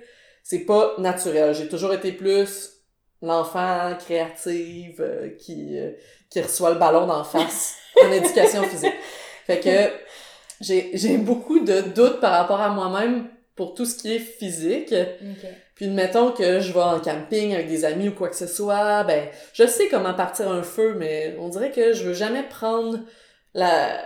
c'est 0.43 0.61
pas 0.61 0.95
naturel. 0.99 1.55
J'ai 1.55 1.69
toujours 1.69 1.93
été 1.93 2.13
plus 2.13 2.73
l'enfant 3.23 3.97
créative 3.99 5.01
euh, 5.01 5.31
qui, 5.39 5.79
euh, 5.79 5.93
qui 6.31 6.41
reçoit 6.41 6.71
le 6.71 6.79
ballon 6.79 7.07
d'en 7.07 7.25
face 7.25 7.77
en 8.05 8.13
éducation 8.13 8.63
physique. 8.63 8.95
Fait 9.47 9.61
que 9.61 9.93
j'ai, 10.61 10.91
j'ai 10.95 11.19
beaucoup 11.19 11.61
de 11.61 11.81
doutes 11.81 12.21
par 12.21 12.33
rapport 12.33 12.61
à 12.61 12.69
moi-même 12.69 13.29
pour 13.55 13.75
tout 13.75 13.85
ce 13.87 13.97
qui 13.97 14.15
est 14.15 14.21
physique. 14.21 14.93
Ok. 14.93 15.51
Puis 15.77 15.89
mettons 15.89 16.33
que 16.33 16.61
je 16.61 16.73
vais 16.73 16.81
en 16.81 17.01
camping 17.01 17.53
avec 17.55 17.69
des 17.69 17.85
amis 17.85 18.09
ou 18.09 18.13
quoi 18.13 18.29
que 18.29 18.37
ce 18.37 18.47
soit, 18.47 19.05
ben 19.05 19.29
je 19.53 19.67
sais 19.67 19.89
comment 19.89 20.15
partir 20.15 20.51
un 20.51 20.63
feu, 20.63 20.95
mais 20.99 21.37
on 21.39 21.51
dirait 21.51 21.71
que 21.71 21.93
je 21.93 22.05
veux 22.05 22.15
jamais 22.15 22.43
prendre 22.43 23.01
la. 23.55 24.01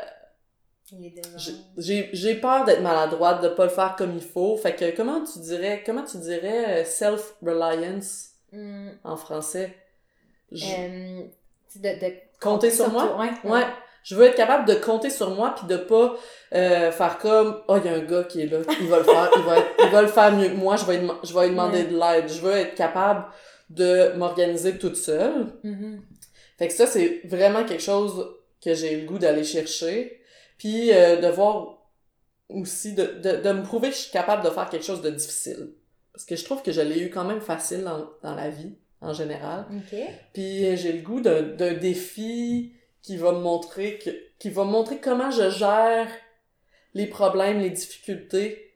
J'ai- 2.12 2.34
peur 2.34 2.64
d'être 2.64 2.82
maladroite, 2.82 3.42
de 3.42 3.48
pas 3.48 3.64
le 3.64 3.70
faire 3.70 3.94
comme 3.96 4.14
il 4.14 4.22
faut. 4.22 4.56
Fait 4.56 4.74
que 4.74 4.94
comment 4.96 5.22
tu 5.24 5.38
dirais 5.40 5.82
comment 5.84 6.04
tu 6.04 6.18
dirais 6.18 6.84
self 6.84 7.34
reliance 7.42 8.26
Hmm, 8.52 8.88
en 9.04 9.16
français? 9.16 9.76
Je- 10.50 10.64
euh, 10.66 11.20
de, 11.76 11.88
de 12.06 12.14
Compter 12.40 12.70
sur 12.70 12.90
moi? 12.90 13.06
toi, 13.06 13.16
Ouais. 13.44 13.50
Ouais, 13.50 13.66
je 14.02 14.16
veux 14.16 14.24
être 14.24 14.34
capable 14.34 14.66
de 14.66 14.74
compter 14.74 15.08
sur 15.10 15.30
moi 15.30 15.54
puis 15.56 15.66
de 15.68 15.76
pas 15.76 16.16
euh, 16.54 16.90
faire 16.90 17.18
comme 17.18 17.60
oh 17.68 17.76
il 17.76 17.84
y 17.88 17.88
a 17.88 17.96
un 17.96 18.00
gars 18.04 18.24
qui 18.24 18.40
est 18.42 18.46
là, 18.46 18.58
il 18.80 18.88
va 18.88 18.98
le 18.98 19.04
faire, 19.04 19.30
il 19.36 19.42
va 19.44 19.58
être- 19.58 19.70
il 19.84 19.88
va 19.90 20.02
le 20.02 20.08
faire 20.08 20.32
mieux 20.32 20.48
que 20.48 20.54
moi, 20.56 20.74
je 20.76 20.84
vais 20.84 20.98
lui 20.98 21.08
je 21.22 21.32
vais 21.32 21.42
lui 21.44 21.50
demander 21.50 21.84
de 21.84 21.96
l'aide. 21.96 22.28
Je 22.28 22.40
veux 22.40 22.52
être 22.56 22.74
capable 22.74 23.26
de 23.68 24.14
m'organiser 24.16 24.76
toute 24.78 24.96
seule. 24.96 25.46
Mhm. 25.62 26.02
Fait 26.58 26.66
que 26.66 26.74
ça 26.74 26.86
c'est 26.86 27.20
vraiment 27.24 27.64
quelque 27.64 27.82
chose 27.82 28.34
que 28.64 28.74
j'ai 28.74 29.00
le 29.00 29.06
goût 29.06 29.18
d'aller 29.18 29.44
chercher 29.44 30.19
puis 30.60 30.92
euh, 30.92 31.16
de 31.16 31.26
voir 31.28 31.78
aussi 32.50 32.94
de, 32.94 33.04
de 33.04 33.42
de 33.42 33.52
me 33.52 33.62
prouver 33.62 33.88
que 33.88 33.94
je 33.94 34.00
suis 34.02 34.12
capable 34.12 34.44
de 34.44 34.50
faire 34.50 34.68
quelque 34.68 34.84
chose 34.84 35.00
de 35.00 35.10
difficile 35.10 35.72
parce 36.12 36.24
que 36.24 36.36
je 36.36 36.44
trouve 36.44 36.62
que 36.62 36.70
je 36.70 36.82
l'ai 36.82 37.00
eu 37.00 37.10
quand 37.10 37.24
même 37.24 37.40
facile 37.40 37.82
dans 37.82 38.10
dans 38.22 38.34
la 38.34 38.50
vie 38.50 38.76
en 39.00 39.14
général. 39.14 39.66
Ok. 39.70 39.98
Puis 40.34 40.66
euh, 40.66 40.76
j'ai 40.76 40.92
le 40.92 41.00
goût 41.00 41.20
d'un 41.20 41.42
d'un 41.42 41.72
défi 41.72 42.74
qui 43.02 43.16
va 43.16 43.32
me 43.32 43.40
montrer 43.40 43.98
que 43.98 44.10
qui 44.38 44.50
va 44.50 44.64
me 44.64 44.70
montrer 44.70 45.00
comment 45.00 45.30
je 45.30 45.48
gère 45.48 46.08
les 46.92 47.06
problèmes, 47.06 47.60
les 47.60 47.70
difficultés, 47.70 48.74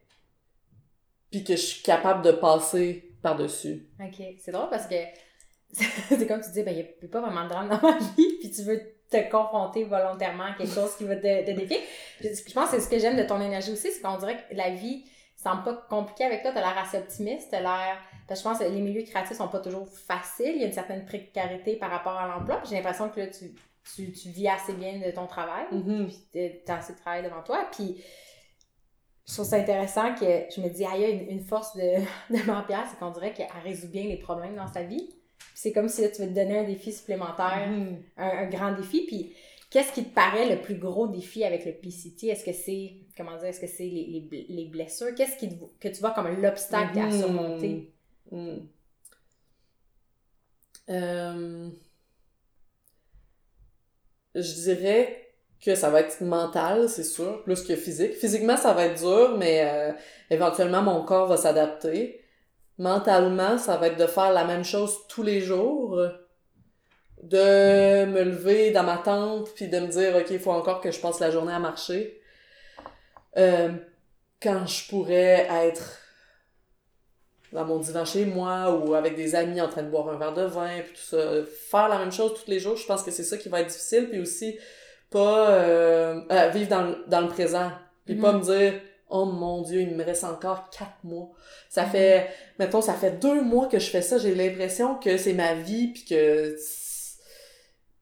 puis 1.30 1.44
que 1.44 1.54
je 1.54 1.60
suis 1.60 1.82
capable 1.82 2.24
de 2.24 2.32
passer 2.32 3.12
par-dessus. 3.20 3.88
Ok. 4.00 4.24
C'est 4.38 4.52
drôle 4.52 4.70
parce 4.70 4.86
que 4.86 4.94
c'est 5.74 6.26
comme 6.26 6.40
tu 6.40 6.50
dis, 6.52 6.62
ben, 6.62 6.72
il 6.72 6.82
n'y 6.82 6.88
a 6.88 7.08
pas 7.08 7.20
vraiment 7.20 7.44
de 7.44 7.48
drame 7.48 7.68
dans 7.68 7.82
ma 7.82 7.98
vie, 8.16 8.38
puis 8.38 8.50
tu 8.50 8.62
veux 8.62 8.80
te 9.22 9.30
confronter 9.30 9.84
volontairement 9.84 10.44
à 10.44 10.52
quelque 10.52 10.74
chose 10.74 10.96
qui 10.96 11.04
va 11.04 11.16
te, 11.16 11.46
te 11.46 11.50
défier. 11.50 11.80
Je 12.20 12.28
je 12.28 12.52
pense 12.52 12.70
que 12.70 12.76
c'est 12.76 12.80
ce 12.80 12.90
que 12.90 12.98
j'aime 12.98 13.16
de 13.16 13.24
ton 13.24 13.40
énergie 13.40 13.72
aussi, 13.72 13.90
c'est 13.90 14.00
qu'on 14.00 14.18
dirait 14.18 14.36
que 14.36 14.54
la 14.54 14.70
vie 14.70 15.04
semble 15.36 15.62
pas 15.62 15.74
compliquée 15.88 16.24
avec 16.24 16.42
toi, 16.42 16.52
t'as 16.52 16.60
l'air 16.60 16.78
assez 16.78 16.98
optimiste, 16.98 17.48
t'as 17.50 17.60
l'air... 17.60 17.98
Parce 18.26 18.40
que 18.40 18.48
je 18.48 18.50
pense 18.50 18.58
que 18.64 18.72
les 18.72 18.80
milieux 18.80 19.02
créatifs 19.02 19.36
sont 19.36 19.48
pas 19.48 19.60
toujours 19.60 19.86
faciles, 19.88 20.52
il 20.54 20.60
y 20.60 20.64
a 20.64 20.66
une 20.66 20.72
certaine 20.72 21.04
précarité 21.04 21.76
par 21.76 21.90
rapport 21.90 22.16
à 22.16 22.26
l'emploi, 22.26 22.62
j'ai 22.66 22.76
l'impression 22.76 23.10
que 23.10 23.20
là, 23.20 23.26
tu, 23.26 23.54
tu, 23.94 24.12
tu 24.12 24.28
vis 24.30 24.48
assez 24.48 24.72
bien 24.72 24.98
de 24.98 25.10
ton 25.10 25.26
travail, 25.26 25.66
puis 25.68 26.62
t'as 26.64 26.78
assez 26.78 26.94
de 26.94 26.98
travail 26.98 27.22
devant 27.22 27.42
toi, 27.42 27.68
puis 27.70 28.02
je 29.26 29.32
trouve 29.32 29.46
ça 29.46 29.56
intéressant 29.56 30.14
que 30.14 30.24
je 30.54 30.60
me 30.60 30.68
dis, 30.68 30.84
ah, 30.84 30.92
il 30.96 31.00
y 31.00 31.04
a 31.04 31.08
une, 31.08 31.28
une 31.30 31.44
force 31.44 31.74
de, 31.76 31.80
de 32.30 32.38
c'est 32.38 32.98
qu'on 32.98 33.10
dirait 33.10 33.32
qu'elle 33.32 33.48
résout 33.62 33.88
bien 33.88 34.04
les 34.04 34.18
problèmes 34.18 34.56
dans 34.56 34.66
sa 34.66 34.82
vie. 34.82 35.14
C'est 35.54 35.72
comme 35.72 35.88
si 35.88 36.02
là, 36.02 36.08
tu 36.08 36.22
veux 36.22 36.28
te 36.28 36.34
donner 36.34 36.58
un 36.58 36.64
défi 36.64 36.92
supplémentaire, 36.92 37.68
Mhm. 37.70 38.02
un, 38.16 38.28
un 38.28 38.46
grand 38.50 38.72
défi. 38.72 39.06
Puis 39.06 39.34
qu'est-ce 39.70 39.92
qui 39.92 40.04
te 40.04 40.14
paraît 40.14 40.48
le 40.54 40.60
plus 40.62 40.76
gros 40.76 41.06
défi 41.08 41.44
avec 41.44 41.64
le 41.64 41.72
PCT? 41.72 42.28
Est-ce 42.28 42.44
que 42.44 42.52
c'est, 42.52 42.94
comment 43.16 43.36
dire, 43.38 43.46
est-ce 43.46 43.60
que 43.60 43.66
c'est 43.66 43.84
les, 43.84 44.28
les, 44.30 44.46
les 44.48 44.64
blessures? 44.66 45.14
Qu'est-ce 45.16 45.36
qui 45.36 45.48
te- 45.50 45.64
que 45.80 45.88
tu 45.88 46.00
vois 46.00 46.10
comme 46.12 46.28
l'obstacle 46.42 46.98
à 46.98 47.06
Mhm. 47.06 47.12
surmonter? 47.20 47.92
Mhm. 48.32 48.68
Euh, 50.88 51.70
Je 54.34 54.52
dirais 54.64 55.32
que 55.64 55.74
ça 55.74 55.90
va 55.90 56.00
être 56.00 56.20
mental, 56.22 56.88
c'est 56.88 57.04
sûr, 57.04 57.42
plus 57.44 57.62
que 57.62 57.76
physique. 57.76 58.14
Physiquement, 58.14 58.56
ça 58.56 58.72
va 58.74 58.86
être 58.86 59.00
dur, 59.00 59.36
mais 59.38 59.62
euh, 59.64 59.92
éventuellement, 60.30 60.82
mon 60.82 61.04
corps 61.04 61.28
va 61.28 61.36
s'adapter. 61.36 62.20
Mentalement, 62.78 63.58
ça 63.58 63.76
va 63.76 63.88
être 63.88 63.98
de 63.98 64.06
faire 64.06 64.32
la 64.32 64.44
même 64.44 64.64
chose 64.64 65.06
tous 65.08 65.22
les 65.22 65.40
jours, 65.40 66.00
de 67.22 68.04
me 68.06 68.22
lever 68.24 68.70
dans 68.72 68.82
ma 68.82 68.98
tente, 68.98 69.54
puis 69.54 69.68
de 69.68 69.78
me 69.78 69.86
dire, 69.86 70.16
OK, 70.16 70.26
il 70.30 70.38
faut 70.38 70.50
encore 70.50 70.80
que 70.80 70.90
je 70.90 71.00
passe 71.00 71.20
la 71.20 71.30
journée 71.30 71.52
à 71.52 71.58
marcher. 71.58 72.20
Euh, 73.36 73.72
quand 74.42 74.66
je 74.66 74.88
pourrais 74.88 75.46
être 75.50 76.00
dans 77.52 77.64
mon 77.64 77.78
divan 77.78 78.04
chez 78.04 78.24
moi 78.26 78.70
ou 78.74 78.94
avec 78.94 79.14
des 79.16 79.34
amis 79.34 79.60
en 79.60 79.68
train 79.68 79.82
de 79.84 79.88
boire 79.88 80.08
un 80.08 80.18
verre 80.18 80.34
de 80.34 80.42
vin 80.42 80.80
puis 80.84 80.92
tout 80.92 81.16
ça 81.16 81.16
faire 81.70 81.88
la 81.88 81.98
même 81.98 82.10
chose 82.10 82.34
tous 82.34 82.50
les 82.50 82.58
jours 82.58 82.76
je 82.76 82.84
pense 82.84 83.02
que 83.04 83.12
c'est 83.12 83.22
ça 83.22 83.36
qui 83.36 83.48
va 83.48 83.60
être 83.60 83.68
difficile 83.68 84.08
puis 84.10 84.20
aussi 84.20 84.58
pas 85.10 85.50
euh, 85.50 86.20
euh, 86.30 86.48
vivre 86.48 86.68
dans 86.68 86.82
le, 86.82 87.04
dans 87.06 87.20
le 87.20 87.28
présent 87.28 87.70
puis 88.04 88.16
pas 88.16 88.32
Mhm. 88.32 88.38
me 88.38 88.44
dire 88.44 88.80
oh 89.16 89.24
mon 89.26 89.62
dieu 89.62 89.80
il 89.80 89.94
me 89.96 90.04
reste 90.04 90.24
encore 90.24 90.68
quatre 90.70 90.98
mois 91.04 91.28
ça 91.68 91.82
Mhm. 91.84 91.90
fait 91.90 92.26
mettons 92.58 92.80
ça 92.82 92.94
fait 92.94 93.12
deux 93.20 93.40
mois 93.42 93.66
que 93.66 93.78
je 93.78 93.88
fais 93.90 94.02
ça 94.02 94.18
j'ai 94.18 94.34
l'impression 94.34 94.96
que 94.96 95.16
c'est 95.16 95.34
ma 95.34 95.54
vie 95.54 95.88
puis 95.94 96.04
que 96.04 96.56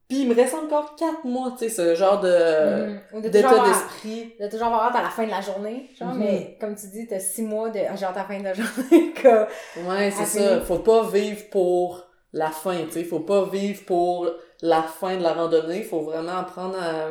puis 0.09 0.22
il 0.22 0.29
me 0.29 0.35
reste 0.35 0.55
encore 0.55 0.94
quatre 0.96 1.25
mois 1.25 1.53
tu 1.59 1.64
sais 1.64 1.70
ce 1.70 1.94
genre 1.94 2.20
de 2.20 2.98
toujours 3.11 3.31
d'état 3.31 3.64
d'esprit 3.66 4.35
de 4.40 4.46
toujours 4.48 4.66
avoir 4.66 4.83
hâte 4.88 4.96
à 4.96 5.03
la 5.03 5.09
fin 5.11 5.25
de 5.25 5.31
la 5.31 5.40
journée, 5.40 5.88
genre, 5.98 6.12
Mhm. 6.14 6.18
mais 6.18 6.57
comme 6.61 6.75
tu 6.77 6.87
dis, 6.88 7.07
t'as 7.07 7.18
six 7.18 7.42
mois 7.42 7.70
de 7.70 7.79
j'ai 7.79 8.05
hâte 8.05 8.16
à 8.16 8.20
la 8.20 8.25
fin 8.25 8.38
de 8.38 8.44
la 8.44 8.53
journée, 8.61 9.12
que... 9.14 9.42
Ouais, 9.88 10.11
c'est 10.11 10.27
ça. 10.27 10.38
finir. 10.48 10.64
Faut 10.66 10.81
pas 10.81 11.09
vivre 11.09 11.42
pour 11.51 12.07
la 12.35 12.51
fin, 12.51 12.77
tu 12.85 12.92
sais. 12.92 13.05
Faut 13.05 13.20
pas 13.20 13.44
vivre 13.46 13.85
pour 13.87 14.29
la 14.61 14.83
fin 14.83 15.16
de 15.16 15.22
la 15.22 15.33
randonnée. 15.33 15.83
Faut 15.83 16.01
vraiment 16.03 16.37
apprendre 16.38 16.77
à 16.79 17.09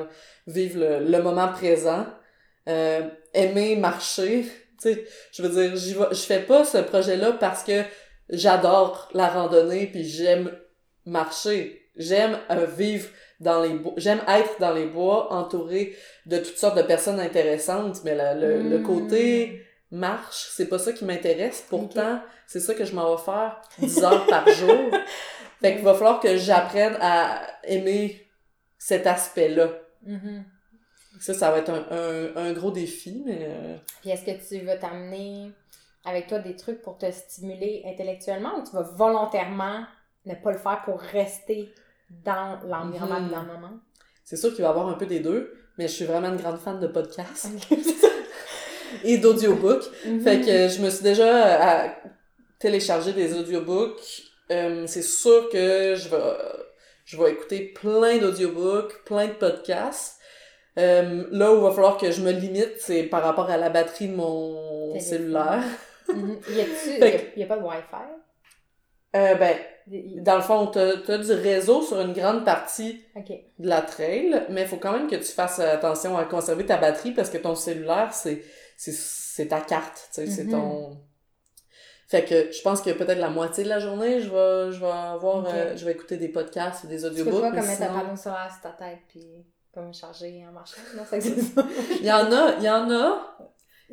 vivre 0.48 0.80
le, 0.80 1.00
le 1.06 1.24
moment 1.24 1.48
présent. 1.48 2.06
Euh, 2.70 3.02
aimer 3.34 3.76
marcher. 3.76 4.46
Tu 4.82 4.94
sais, 4.94 5.06
je 5.32 5.44
veux 5.44 5.50
dire, 5.50 5.76
j'y 5.76 5.94
vais, 5.94 6.08
je 6.10 6.22
fais 6.22 6.40
pas 6.40 6.66
ce 6.66 6.80
projet-là 6.80 7.34
parce 7.34 7.64
que 7.64 7.84
j'adore 8.30 9.10
la 9.14 9.28
randonnée 9.28 9.86
puis 9.86 10.04
j'aime 10.04 10.52
marcher. 11.06 11.88
J'aime 11.96 12.40
euh, 12.50 12.66
vivre 12.66 13.08
dans 13.40 13.62
les 13.62 13.74
bois. 13.76 13.94
J'aime 13.98 14.22
être 14.28 14.60
dans 14.60 14.74
les 14.74 14.86
bois 14.88 15.32
entouré 15.34 15.96
de 16.26 16.38
toutes 16.38 16.58
sortes 16.58 16.78
de 16.78 16.82
personnes 16.82 17.20
intéressantes, 17.20 18.00
mais 18.04 18.16
la- 18.16 18.34
le, 18.34 18.62
le 18.64 18.80
Mm. 18.80 18.84
côté 18.84 19.66
marche, 19.92 20.48
c'est 20.56 20.68
pas 20.68 20.80
ça 20.80 20.94
qui 20.94 21.06
m'intéresse. 21.06 21.64
Pourtant, 21.70 22.20
c'est 22.48 22.60
ça 22.60 22.74
que 22.74 22.86
je 22.86 22.96
m'en 22.96 23.16
vais 23.16 23.22
faire 23.22 23.62
10 23.80 24.04
heures 24.04 24.26
par 24.26 24.48
jour. 24.60 24.90
Fait 25.62 25.76
qu'il 25.76 25.84
va 25.84 25.94
falloir 25.94 26.20
que 26.20 26.38
j'apprenne 26.38 26.98
à 27.02 27.42
aimer 27.66 28.26
cet 28.80 29.06
aspect-là. 29.06 29.70
Mhm. 30.08 30.44
Ça, 31.22 31.34
ça 31.34 31.52
va 31.52 31.60
être 31.60 31.70
un, 31.70 31.86
un, 31.92 32.36
un 32.48 32.54
gros 32.54 32.72
défi, 32.72 33.22
mais... 33.26 33.40
euh, 33.48 33.78
Puis 34.02 34.10
est-ce 34.10 34.26
que 34.26 34.48
tu 34.48 34.66
vas 34.66 34.76
t'amener 34.78 35.52
avec 36.04 36.28
toi 36.28 36.40
des 36.40 36.56
trucs 36.56 36.82
pour 36.82 36.98
te 36.98 37.10
stimuler 37.12 37.84
intellectuellement 37.86 38.60
ou 38.60 38.64
tu 38.64 38.72
vas 38.76 38.82
volontairement 38.82 39.86
ne 40.26 40.36
pas 40.36 40.52
le 40.52 40.58
faire 40.58 40.82
pour 40.84 41.00
rester 41.00 41.70
dans 42.26 42.60
l'environnement 42.68 43.20
dans 43.30 43.42
le 43.42 43.48
moment? 43.48 43.80
c'est 44.24 44.38
sûr 44.38 44.50
qu'il 44.54 44.62
va 44.62 44.70
y 44.70 44.72
avoir 44.72 44.88
un 44.88 44.94
peu 44.94 45.06
des 45.06 45.20
deux, 45.20 45.54
mais 45.78 45.88
je 45.88 45.94
suis 45.94 46.06
vraiment 46.06 46.30
une 46.30 46.38
grande 46.38 46.58
fan 46.60 46.80
de 46.80 46.88
podcasts 46.88 47.50
et 49.04 49.18
d'audiobooks. 49.18 49.86
Mhm. 50.06 50.22
Fait 50.22 50.40
que 50.42 50.68
je 50.70 50.82
me 50.82 50.90
suis 50.90 51.04
déjà 51.04 51.84
euh, 51.86 51.90
téléchargé 52.60 53.14
des 53.14 53.34
audiobooks. 53.38 54.24
Euh, 54.52 54.86
c'est 54.88 55.02
sûr 55.02 55.50
que 55.50 55.96
je 55.96 56.10
vais, 56.10 56.18
je 57.06 57.18
vais 57.18 57.32
écouter 57.32 57.74
plein 57.74 58.18
d'audiobooks, 58.18 59.04
plein 59.06 59.28
de 59.28 59.34
podcasts. 59.34 60.18
Euh, 60.78 61.26
là 61.32 61.52
où 61.54 61.58
il 61.58 61.64
va 61.64 61.72
falloir 61.72 61.98
que 61.98 62.12
je 62.12 62.22
me 62.22 62.32
limite, 62.32 62.74
c'est 62.80 63.04
par 63.04 63.24
rapport 63.24 63.50
à 63.50 63.58
la 63.58 63.70
batterie 63.70 64.08
de 64.08 64.16
mon 64.16 64.98
cellulaire. 65.00 65.64
Y 66.10 66.62
a-tu, 66.62 67.40
y 67.40 67.44
a, 67.44 67.46
pas 67.48 67.58
de 67.58 67.64
Wi-Fi? 67.64 69.16
Euh, 69.16 69.36
ben, 69.36 69.58
dans 70.24 70.38
le 70.38 70.42
fond, 70.42 70.68
t'as 70.68 70.94
as 71.10 71.18
du 71.18 71.32
réseau 71.34 71.82
sur 71.82 72.00
une 72.00 72.14
grande 72.14 72.46
partie 72.46 73.04
de 73.60 73.68
la 73.68 73.82
trail, 73.82 74.46
mais 74.50 74.62
il 74.62 74.68
faut 74.68 74.78
quand 74.78 74.94
même 74.94 75.08
que 75.10 75.18
tu 75.18 75.24
fasses 75.32 75.60
attention 75.60 76.18
à 76.18 76.24
conserver 76.24 76.66
ta 76.66 76.78
batterie 76.78 77.12
parce 77.12 77.30
que 77.30 77.38
ton 77.38 77.56
cellulaire, 77.56 78.14
c'est 78.14 78.42
c'est 78.78 78.94
c'est 78.94 79.48
ta 79.50 79.60
carte, 79.62 80.10
tu 80.14 80.22
sais, 80.22 80.28
c'est 80.28 80.44
Mhm. 80.46 80.52
ton... 80.52 80.98
Fait 82.08 82.26
que 82.26 82.52
je 82.52 82.62
pense 82.62 82.82
que 82.82 82.90
peut-être 82.92 83.20
la 83.20 83.30
moitié 83.30 83.64
de 83.64 83.70
la 83.70 83.80
journée, 83.80 84.20
je 84.22 84.30
vais, 84.30 84.72
je 84.74 84.80
vais 84.82 84.92
avoir, 84.92 85.46
euh, 85.48 85.76
je 85.78 85.86
vais 85.86 85.92
écouter 85.94 86.18
des 86.18 86.28
podcasts 86.30 86.84
ou 86.84 86.88
des 86.88 86.98
Tu 86.98 87.02
peux 87.04 87.08
audiobooks, 87.10 87.42
pas 87.42 87.50
comme 87.52 87.68
mettre 87.68 87.78
sinon- 87.78 88.16
sur 88.18 88.34
ta 88.62 88.70
tête 88.72 89.00
puis 89.08 89.46
comme 89.74 89.94
charger 89.94 90.46
en 90.48 90.52
marchant? 90.52 90.82
Non, 90.98 91.04
ça 91.06 91.18
existe 91.18 91.56
pas. 91.56 91.66
Il 92.00 92.06
y 92.06 92.12
en 92.12 92.32
a, 92.32 92.56
il 92.58 92.64
y 92.64 92.70
en 92.70 92.90
a, 92.92 93.38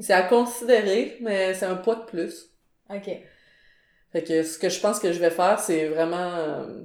c'est 0.01 0.13
à 0.13 0.23
considérer, 0.23 1.17
mais 1.21 1.55
c'est 1.55 1.67
un 1.67 1.77
poids 1.77 1.97
de 1.97 2.05
plus. 2.05 2.51
ok. 2.91 3.11
Fait 4.11 4.25
que 4.25 4.43
ce 4.43 4.59
que 4.59 4.71
je 4.71 4.81
pense 4.81 4.99
que 5.01 5.13
je 5.13 5.21
vais 5.21 5.31
faire, 5.31 5.61
c'est 5.61 5.87
vraiment 5.89 6.35
euh, 6.37 6.83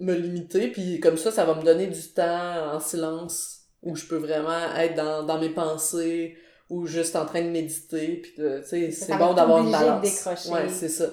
me 0.00 0.14
limiter, 0.14 0.68
puis 0.72 0.98
comme 0.98 1.16
ça, 1.16 1.30
ça 1.30 1.44
va 1.44 1.54
me 1.54 1.62
donner 1.62 1.86
du 1.86 2.12
temps 2.12 2.74
en 2.74 2.80
silence, 2.80 3.60
où 3.82 3.94
je 3.94 4.04
peux 4.06 4.16
vraiment 4.16 4.74
être 4.76 4.96
dans, 4.96 5.22
dans 5.22 5.38
mes 5.38 5.50
pensées, 5.50 6.36
ou 6.70 6.86
juste 6.86 7.14
en 7.14 7.24
train 7.24 7.42
de 7.42 7.50
méditer, 7.50 8.16
puis 8.16 8.32
tu 8.34 8.42
sais, 8.64 8.90
c'est 8.90 9.16
bon 9.16 9.32
d'avoir 9.34 9.62
une 9.62 9.70
balance. 9.70 10.26
Ouais, 10.50 10.68
c'est 10.68 10.88
ça. 10.88 11.06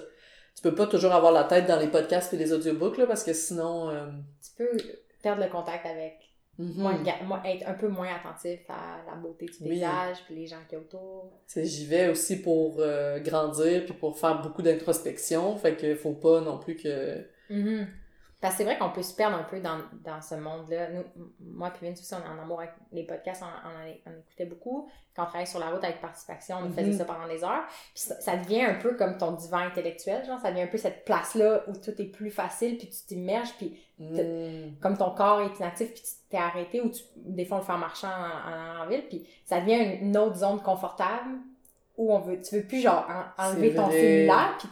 Tu 0.56 0.64
peux 0.64 0.74
pas 0.74 0.88
toujours 0.88 1.12
avoir 1.12 1.32
la 1.32 1.44
tête 1.44 1.68
dans 1.68 1.78
les 1.80 1.88
podcasts 1.88 2.34
et 2.34 2.38
les 2.38 2.52
audiobooks, 2.52 2.98
là, 2.98 3.06
parce 3.06 3.24
que 3.24 3.34
sinon... 3.34 3.90
euh, 3.92 4.08
Tu 4.44 4.52
peux 4.58 4.78
perdre 5.22 5.44
le 5.44 5.52
contact 5.52 5.86
avec, 5.86 6.18
mhm. 6.62 6.82
moins, 6.82 6.98
moins- 7.26 7.44
être 7.44 7.68
un 7.68 7.74
peu 7.74 7.88
moins 7.88 8.10
attentif 8.16 8.60
à 8.70 9.04
la 9.10 9.16
beauté 9.16 9.46
du 9.46 9.54
Oui. 9.62 9.70
paysage, 9.70 10.18
puis 10.26 10.36
les 10.36 10.48
gens 10.48 10.58
qui 10.70 10.76
autour. 10.76 11.32
J'y 11.56 11.86
vais 11.86 12.10
aussi 12.10 12.42
pour 12.42 12.78
euh, 12.80 13.20
grandir, 13.20 13.86
puis 13.86 13.94
pour 13.94 14.18
faire 14.18 14.42
beaucoup 14.42 14.62
d'introspection, 14.62 15.58
fait 15.58 15.76
que 15.76 15.96
faut 15.96 16.14
pas 16.14 16.42
non 16.42 16.58
plus 16.60 16.76
que... 16.76 17.26
Mhm. 17.50 17.88
Parce 18.42 18.56
que 18.56 18.58
c'est 18.58 18.64
vrai 18.64 18.78
qu'on 18.80 18.90
peut 18.90 19.04
se 19.04 19.14
perdre 19.14 19.38
un 19.38 19.44
peu 19.44 19.60
dans, 19.60 19.78
dans 20.04 20.20
ce 20.22 20.34
monde-là. 20.34 20.90
Nous, 20.90 21.04
moi 21.40 21.70
puis 21.70 21.88
Vince 21.88 22.00
aussi, 22.00 22.14
on 22.16 22.18
est 22.26 22.28
en 22.40 22.42
amour 22.42 22.60
avec 22.60 22.72
les 22.92 23.04
podcasts, 23.04 23.44
on, 23.44 23.46
on, 23.46 23.70
en- 23.70 23.94
on 24.16 24.20
écoutait 24.20 24.46
beaucoup. 24.46 24.90
Quand 25.16 25.24
on 25.24 25.26
travaillait 25.28 25.46
sur 25.46 25.60
la 25.60 25.70
route 25.70 25.84
avec 25.84 26.02
Participation, 26.02 26.58
on 26.64 26.70
faisait 26.72 26.94
ça 26.94 27.06
pendant 27.06 27.28
des 27.28 27.44
heures. 27.44 27.64
Puis 27.94 28.04
ça, 28.04 28.20
ça 28.20 28.38
devient 28.38 28.64
un 28.64 28.74
peu 28.76 28.96
comme 28.96 29.18
ton 29.20 29.34
divan 29.34 29.60
intellectuel, 29.60 30.26
genre, 30.26 30.40
ça 30.40 30.50
devient 30.50 30.64
un 30.64 30.68
peu 30.68 30.78
cette 30.80 31.06
place-là 31.06 31.64
où 31.68 31.74
tout 31.74 31.94
est 32.02 32.06
plus 32.12 32.32
facile, 32.32 32.78
puis 32.78 32.90
tu 32.90 33.06
t'immerges, 33.06 33.54
puis 33.58 33.80
Mm. 34.00 34.80
comme 34.82 34.98
ton 34.98 35.12
corps 35.12 35.42
est 35.42 35.60
inactif, 35.60 35.94
puis 35.94 36.02
tu 36.02 36.10
t'es 36.32 36.38
arrêté, 36.38 36.82
ou 36.82 36.90
tu, 36.90 37.04
des 37.18 37.46
fois 37.46 37.58
on 37.58 37.60
le 37.60 37.66
fait 37.68 37.72
en 37.74 37.78
marchant 37.78 38.08
en, 38.10 38.80
en, 38.80 38.84
en 38.84 38.88
ville, 38.88 39.04
puis 39.08 39.28
ça 39.46 39.60
devient 39.60 40.00
une, 40.02 40.18
autre 40.18 40.38
zone 40.38 40.60
confortable 40.64 41.38
où 41.98 42.12
on 42.12 42.18
veut, 42.18 42.42
tu 42.42 42.56
veux 42.56 42.64
plus 42.66 42.82
genre 42.82 43.06
en- 43.38 43.44
enlever 43.44 43.76
ton 43.76 43.92
cellulaire, 43.92 44.56
puis 44.58 44.70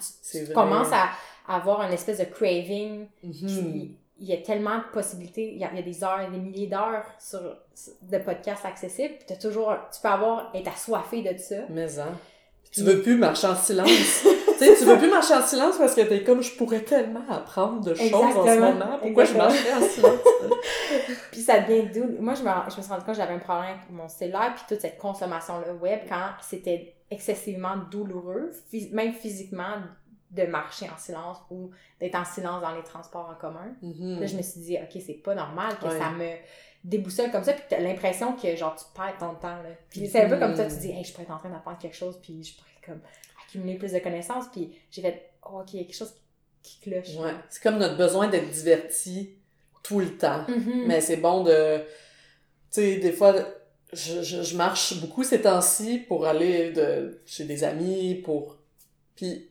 tu, 0.47 0.51
commences 0.51 0.91
à 0.91 1.10
avoir 1.49 1.81
une 1.81 1.91
espèce 1.93 2.19
de 2.19 2.25
craving 2.25 3.07
Mhm. 3.23 3.89
il 4.21 4.25
y 4.27 4.33
a 4.33 4.38
tellement 4.38 4.77
de 4.77 4.83
possibilités, 4.93 5.51
il 5.53 5.59
y 5.59 5.63
a, 5.63 5.69
il 5.71 5.77
y 5.77 5.79
a 5.79 5.83
des 5.83 6.03
heures, 6.03 6.29
des 6.29 6.38
milliers 6.38 6.67
d'heures 6.67 7.05
sur, 7.19 7.39
sur- 7.73 7.93
de 8.01 8.17
podcasts 8.19 8.65
accessibles, 8.65 9.15
puis 9.15 9.25
t'as 9.27 9.35
toujours, 9.38 9.73
tu 9.93 10.01
peux 10.01 10.09
avoir, 10.09 10.51
être 10.53 10.67
assoiffé 10.71 11.21
de 11.21 11.38
ça. 11.38 11.55
Mais 11.69 11.99
hein. 11.99 12.12
Tu 12.71 12.83
veux 12.83 13.01
plus 13.01 13.15
marcher 13.15 13.47
en 13.47 13.55
silence. 13.55 13.89
tu 14.59 14.65
tu 14.77 14.83
veux 14.85 14.97
plus 14.99 15.09
marcher 15.09 15.33
en 15.33 15.41
silence 15.41 15.77
parce 15.79 15.95
que 15.95 16.01
t'es 16.01 16.21
comme, 16.23 16.43
je 16.43 16.53
pourrais 16.55 16.81
tellement 16.83 17.23
apprendre 17.27 17.81
de 17.81 17.95
choses 17.95 18.13
en 18.13 18.45
ce 18.45 18.59
moment. 18.59 18.99
Pourquoi 19.01 19.23
Exactement. 19.23 19.49
je 19.49 19.55
marcherais 19.55 19.73
en 19.73 19.89
silence? 19.89 20.19
Puis 21.31 21.41
ça 21.41 21.62
devient 21.62 21.88
doux. 21.91 22.15
Moi, 22.19 22.33
je 22.35 22.43
me, 22.43 22.49
je 22.69 22.77
me 22.77 22.81
suis 22.81 22.91
rendu 22.91 23.03
compte 23.05 23.15
que 23.15 23.21
j'avais 23.21 23.33
un 23.33 23.39
problème 23.39 23.71
avec 23.77 23.89
mon 23.89 24.07
cellulaire, 24.07 24.53
puis 24.55 24.63
toute 24.67 24.81
cette 24.81 24.97
consommation-là 24.97 25.73
web, 25.81 25.99
quand 26.07 26.29
c'était 26.41 26.93
excessivement 27.09 27.77
douloureux, 27.89 28.51
même 28.91 29.13
physiquement, 29.13 29.77
de 30.31 30.43
marcher 30.43 30.87
en 30.89 30.97
silence 30.97 31.37
ou 31.49 31.71
d'être 31.99 32.15
en 32.15 32.25
silence 32.25 32.61
dans 32.61 32.75
les 32.75 32.83
transports 32.83 33.29
en 33.29 33.35
commun. 33.35 33.73
Mhm. 33.81 34.19
Là, 34.19 34.25
je 34.27 34.35
me 34.37 34.41
suis 34.41 34.61
dit, 34.61 34.77
OK, 34.77 35.01
c'est 35.05 35.13
pas 35.13 35.33
normal 35.35 35.77
que 35.79 35.85
Ouais. 35.87 35.97
ça 35.99 36.11
me 36.11 36.29
déboussole 36.83 37.31
comme 37.31 37.43
ça, 37.43 37.53
puis 37.53 37.63
t'as 37.69 37.79
l'impression 37.79 38.33
que, 38.35 38.55
genre, 38.55 38.75
tu 38.75 38.85
perds 38.95 39.17
ton 39.19 39.33
temps, 39.35 39.61
là. 39.63 39.69
Puis 39.89 40.07
c'est 40.07 40.21
un 40.23 40.29
peu 40.29 40.37
comme 40.37 40.55
ça, 40.55 40.65
tu 40.65 40.73
Mhm. 40.75 40.79
dis, 40.79 40.91
hey, 40.91 41.03
je 41.03 41.11
pourrais 41.11 41.23
être 41.23 41.31
en 41.31 41.39
train 41.39 41.49
d'apprendre 41.49 41.77
quelque 41.79 41.95
chose, 41.97 42.17
puis 42.21 42.43
je 42.43 42.55
pourrais, 42.57 42.69
comme, 42.85 43.01
accumuler 43.45 43.75
plus 43.77 43.91
de 43.91 43.99
connaissances, 43.99 44.45
puis 44.51 44.71
j'ai 44.91 45.01
fait, 45.01 45.31
oh, 45.49 45.61
OK, 45.61 45.73
il 45.73 45.79
y 45.79 45.83
a 45.83 45.85
quelque 45.85 45.95
chose 45.95 46.13
qui 46.61 46.79
cloche. 46.79 47.15
Ouais. 47.15 47.31
C'est 47.49 47.63
comme 47.63 47.77
notre 47.79 47.97
besoin 47.97 48.27
d'être 48.27 48.49
diverti 48.51 49.31
tout 49.83 49.99
le 49.99 50.15
temps. 50.17 50.45
Mhm. 50.47 50.83
Mais 50.87 51.01
c'est 51.01 51.17
bon 51.17 51.43
de... 51.43 51.79
Tu 51.79 51.85
sais, 52.81 52.97
des 52.97 53.11
fois, 53.13 53.33
je, 53.91 54.21
je, 54.21 54.43
je 54.43 54.55
marche 54.55 54.99
beaucoup 55.01 55.23
ces 55.23 55.41
temps-ci 55.41 55.97
pour 55.99 56.27
aller 56.27 56.71
de, 56.71 57.19
chez 57.25 57.45
des 57.45 57.63
amis, 57.63 58.15
pour... 58.23 58.57
Puis, 59.15 59.49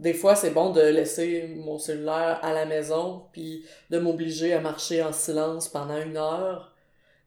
des 0.00 0.14
fois, 0.14 0.34
c'est 0.36 0.50
bon 0.50 0.70
de 0.70 0.80
laisser 0.80 1.48
mon 1.56 1.78
cellulaire 1.78 2.38
à 2.42 2.52
la 2.52 2.66
maison, 2.66 3.26
puis 3.32 3.64
de 3.90 3.98
m'obliger 3.98 4.52
à 4.52 4.60
marcher 4.60 5.02
en 5.02 5.12
silence 5.12 5.68
pendant 5.68 6.00
une 6.00 6.16
heure. 6.16 6.74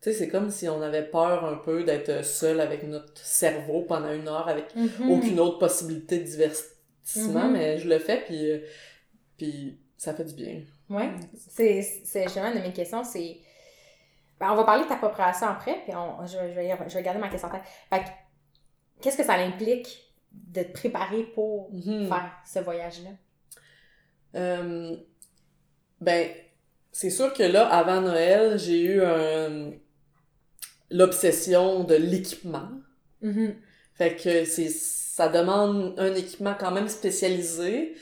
Tu 0.01 0.11
sais, 0.11 0.17
c'est 0.17 0.27
comme 0.29 0.49
si 0.49 0.69
on 0.69 0.81
avait 0.81 1.03
peur 1.09 1.43
un 1.45 1.55
peu 1.57 1.83
d'être 1.83 2.23
seul 2.23 2.61
avec 2.61 2.83
notre 2.83 3.17
cerveau 3.17 3.81
pendant 3.81 4.13
une 4.13 4.27
heure, 4.27 4.47
avec 4.47 4.73
Mhm. 4.75 5.11
aucune 5.11 5.39
autre 5.39 5.57
possibilité 5.59 6.19
de 6.19 6.23
divertissement, 6.23 7.45
Mhm. 7.47 7.51
mais 7.51 7.77
je 7.79 7.89
le 7.89 7.99
fais, 7.99 8.21
puis, 8.25 8.51
euh, 8.51 8.59
puis 9.37 9.79
ça 9.97 10.13
fait 10.13 10.23
du 10.25 10.33
bien. 10.35 10.61
Ouais, 10.89 11.09
c'est 11.37 11.81
c'est 11.81 12.23
justement 12.23 12.47
une 12.51 12.59
de 12.59 12.63
mes 12.67 12.73
questions, 12.73 13.03
c'est... 13.03 13.37
Ben, 14.39 14.51
on 14.53 14.55
va 14.55 14.63
parler 14.63 14.83
de 14.85 14.89
ta 14.89 14.95
préparation 14.95 15.47
après, 15.47 15.81
puis 15.83 15.93
on, 15.93 16.25
je, 16.25 16.31
je, 16.37 16.55
vais, 16.55 16.73
je 16.87 16.93
vais 16.93 17.03
garder 17.03 17.19
ma 17.19 17.27
question 17.27 17.49
en 17.49 17.51
tête. 17.51 17.63
Fait 17.89 17.99
que, 17.99 18.09
qu'est-ce 19.01 19.17
que 19.17 19.23
ça 19.25 19.33
implique 19.33 20.08
de 20.31 20.63
te 20.63 20.71
préparer 20.71 21.23
pour 21.35 21.71
Mhm. 21.73 22.07
faire 22.07 22.31
ce 22.45 22.59
voyage-là? 22.59 23.09
Euh, 24.35 24.95
ben, 26.01 26.29
c'est 26.91 27.09
sûr 27.09 27.33
que 27.33 27.43
là, 27.43 27.67
avant 27.67 28.01
Noël, 28.01 28.57
j'ai 28.59 28.81
eu 28.81 29.01
un- 29.01 29.71
l'obsession 30.91 31.83
de 31.83 31.95
l'équipement. 31.95 32.69
Fait 33.95 34.15
que 34.15 34.45
c'est, 34.45 34.69
ça 34.69 35.27
demande 35.27 35.93
un 35.99 36.13
équipement 36.15 36.55
quand 36.59 36.71
même 36.71 36.87
spécialisé. 36.87 37.95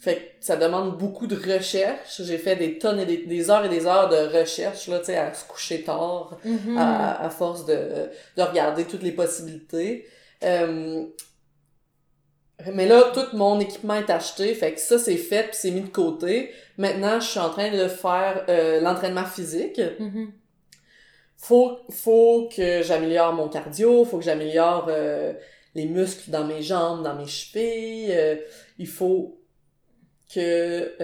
Fait 0.00 0.16
que 0.16 0.44
ça 0.44 0.56
demande 0.56 0.98
beaucoup 0.98 1.26
de 1.28 1.36
recherche. 1.36 2.22
J'ai 2.22 2.38
fait 2.38 2.56
des 2.56 2.78
tonnes 2.78 2.98
et 2.98 3.06
des, 3.06 3.18
des 3.18 3.50
heures 3.50 3.64
et 3.64 3.68
des 3.68 3.86
heures 3.86 4.08
de 4.08 4.36
recherche, 4.40 4.88
là, 4.88 4.98
tu 4.98 5.06
sais, 5.06 5.16
à 5.16 5.32
se 5.32 5.44
coucher 5.46 5.82
tard, 5.84 6.38
Mhm. 6.44 6.76
à, 6.76 7.24
à 7.24 7.30
force 7.30 7.66
de, 7.66 8.08
de 8.36 8.42
regarder 8.42 8.84
toutes 8.84 9.02
les 9.02 9.12
possibilités. 9.12 10.06
Euh, 10.42 11.06
mais 12.72 12.86
là, 12.86 13.10
tout 13.14 13.36
mon 13.36 13.58
équipement 13.60 13.94
est 13.94 14.10
acheté, 14.10 14.54
fait 14.54 14.74
que 14.74 14.80
ça, 14.80 14.98
c'est 14.98 15.16
fait, 15.16 15.44
puis 15.44 15.54
c'est 15.54 15.70
mis 15.70 15.80
de 15.80 15.88
côté. 15.88 16.50
Maintenant, 16.78 17.20
je 17.20 17.26
suis 17.26 17.40
en 17.40 17.50
train 17.50 17.70
de 17.70 17.88
faire 17.88 18.44
euh, 18.48 18.80
l'entraînement 18.80 19.24
physique. 19.24 19.80
Mhm. 19.98 20.32
Faut, 21.36 21.78
faut 21.90 22.48
que 22.54 22.82
j'améliore 22.82 23.32
mon 23.32 23.48
cardio, 23.48 24.04
faut 24.04 24.18
que 24.18 24.24
j'améliore 24.24 24.86
euh, 24.88 25.32
les 25.74 25.86
muscles 25.86 26.30
dans 26.30 26.44
mes 26.44 26.62
jambes, 26.62 27.02
dans 27.02 27.14
mes 27.16 27.26
chevilles. 27.26 28.12
euh, 28.12 28.36
il 28.78 28.86
faut 28.86 29.40
que 30.32 30.94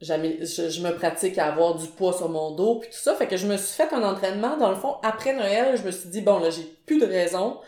je, 0.00 0.68
je 0.70 0.80
me 0.82 0.90
pratique 0.92 1.38
à 1.38 1.46
avoir 1.46 1.74
du 1.74 1.86
poids 1.88 2.12
sur 2.12 2.28
mon 2.28 2.54
dos, 2.54 2.76
puis 2.76 2.90
tout 2.90 2.98
ça. 2.98 3.14
Fait 3.14 3.26
que 3.26 3.36
je 3.36 3.46
me 3.46 3.56
suis 3.56 3.74
fait 3.74 3.92
un 3.92 4.02
entraînement, 4.02 4.56
dans 4.56 4.70
le 4.70 4.76
fond, 4.76 4.96
après 5.02 5.34
Noël, 5.34 5.76
je 5.76 5.82
me 5.82 5.90
suis 5.90 6.08
dit, 6.08 6.20
bon, 6.20 6.38
là, 6.38 6.50
j'ai 6.50 6.64
plus 6.86 7.00
de 7.00 7.06
raison. 7.06 7.58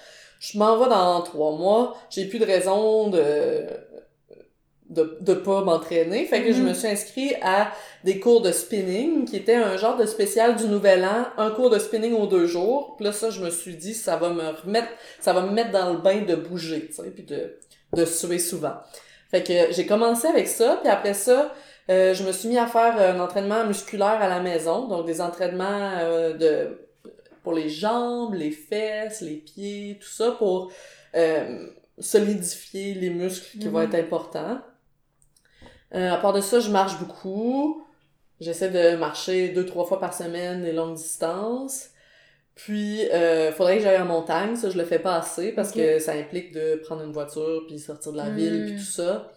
Je 0.40 0.58
m'en 0.58 0.76
vais 0.78 0.88
dans 0.88 1.20
trois 1.22 1.52
mois, 1.52 1.96
j'ai 2.10 2.24
plus 2.24 2.40
de 2.40 2.46
raison 2.46 3.08
de 3.08 3.64
de, 4.88 5.18
de 5.20 5.34
pas 5.34 5.60
m'entraîner. 5.62 6.24
Fait 6.26 6.42
que 6.42 6.52
je 6.52 6.60
Mhm. 6.60 6.68
me 6.70 6.74
suis 6.74 6.88
inscrit 6.88 7.32
à 7.42 7.70
des 8.02 8.18
cours 8.18 8.40
de 8.40 8.50
spinning, 8.50 9.24
qui 9.24 9.36
était 9.36 9.54
un 9.54 9.76
genre 9.76 9.96
de 9.96 10.04
spécial 10.04 10.56
du 10.56 10.64
Nouvel 10.66 11.04
An, 11.04 11.26
un 11.38 11.50
cours 11.50 11.70
de 11.70 11.78
spinning 11.78 12.12
aux 12.12 12.26
deux 12.26 12.48
jours. 12.48 12.96
Puis 12.96 13.04
là, 13.04 13.12
ça, 13.12 13.30
je 13.30 13.40
me 13.40 13.50
suis 13.50 13.76
dit, 13.76 13.94
ça 13.94 14.16
va 14.16 14.30
me 14.30 14.42
remettre, 14.48 14.88
ça 15.20 15.32
va 15.32 15.42
me 15.42 15.52
mettre 15.52 15.70
dans 15.70 15.92
le 15.92 15.98
bain 15.98 16.22
de 16.22 16.34
bouger, 16.34 16.86
tu 16.88 16.94
sais, 16.94 17.10
puis 17.10 17.22
de, 17.22 17.56
de 17.94 18.04
suer 18.04 18.40
souvent. 18.40 18.74
Fait 19.30 19.44
que 19.44 19.72
j'ai 19.72 19.86
commencé 19.86 20.26
avec 20.26 20.48
ça, 20.48 20.80
puis 20.82 20.90
après 20.90 21.14
ça, 21.14 21.54
euh, 21.88 22.12
je 22.12 22.24
me 22.24 22.32
suis 22.32 22.48
mis 22.48 22.58
à 22.58 22.66
faire 22.66 22.96
un 22.98 23.20
entraînement 23.20 23.64
musculaire 23.64 24.18
à 24.20 24.28
la 24.28 24.40
maison, 24.40 24.88
donc 24.88 25.06
des 25.06 25.20
entraînements 25.20 25.90
euh, 26.00 26.32
de 26.32 26.80
pour 27.42 27.52
les 27.52 27.68
jambes, 27.68 28.34
les 28.34 28.50
fesses, 28.50 29.20
les 29.20 29.36
pieds, 29.36 29.98
tout 30.00 30.08
ça 30.08 30.32
pour 30.32 30.70
euh, 31.14 31.66
solidifier 31.98 32.94
les 32.94 33.10
muscles 33.10 33.58
qui 33.58 33.68
vont 33.68 33.80
Mhm. 33.80 33.86
être 33.86 33.94
importants. 34.04 34.60
Euh, 35.94 36.12
à 36.12 36.16
part 36.18 36.32
de 36.32 36.40
ça, 36.40 36.60
je 36.60 36.70
marche 36.70 36.98
beaucoup. 36.98 37.84
J'essaie 38.40 38.70
de 38.70 38.96
marcher 38.96 39.48
deux, 39.50 39.66
trois 39.66 39.84
fois 39.84 39.98
par 40.00 40.14
semaine 40.14 40.62
des 40.62 40.72
longues 40.72 40.94
distances. 40.96 41.90
Puis, 42.54 43.08
euh, 43.10 43.52
faudrait 43.52 43.78
que 43.78 43.82
j'aille 43.84 44.00
en 44.00 44.06
montagne. 44.06 44.54
Ça, 44.56 44.70
je 44.70 44.78
le 44.78 44.84
fais 44.84 44.98
pas 44.98 45.16
assez 45.16 45.52
parce 45.52 45.72
que 45.72 45.98
ça 45.98 46.12
implique 46.12 46.52
de 46.52 46.76
prendre 46.84 47.02
une 47.02 47.12
voiture 47.12 47.64
puis 47.66 47.78
sortir 47.78 48.12
de 48.12 48.16
la 48.18 48.30
ville 48.30 48.66
puis 48.66 48.76
tout 48.76 48.90
ça. 48.90 49.32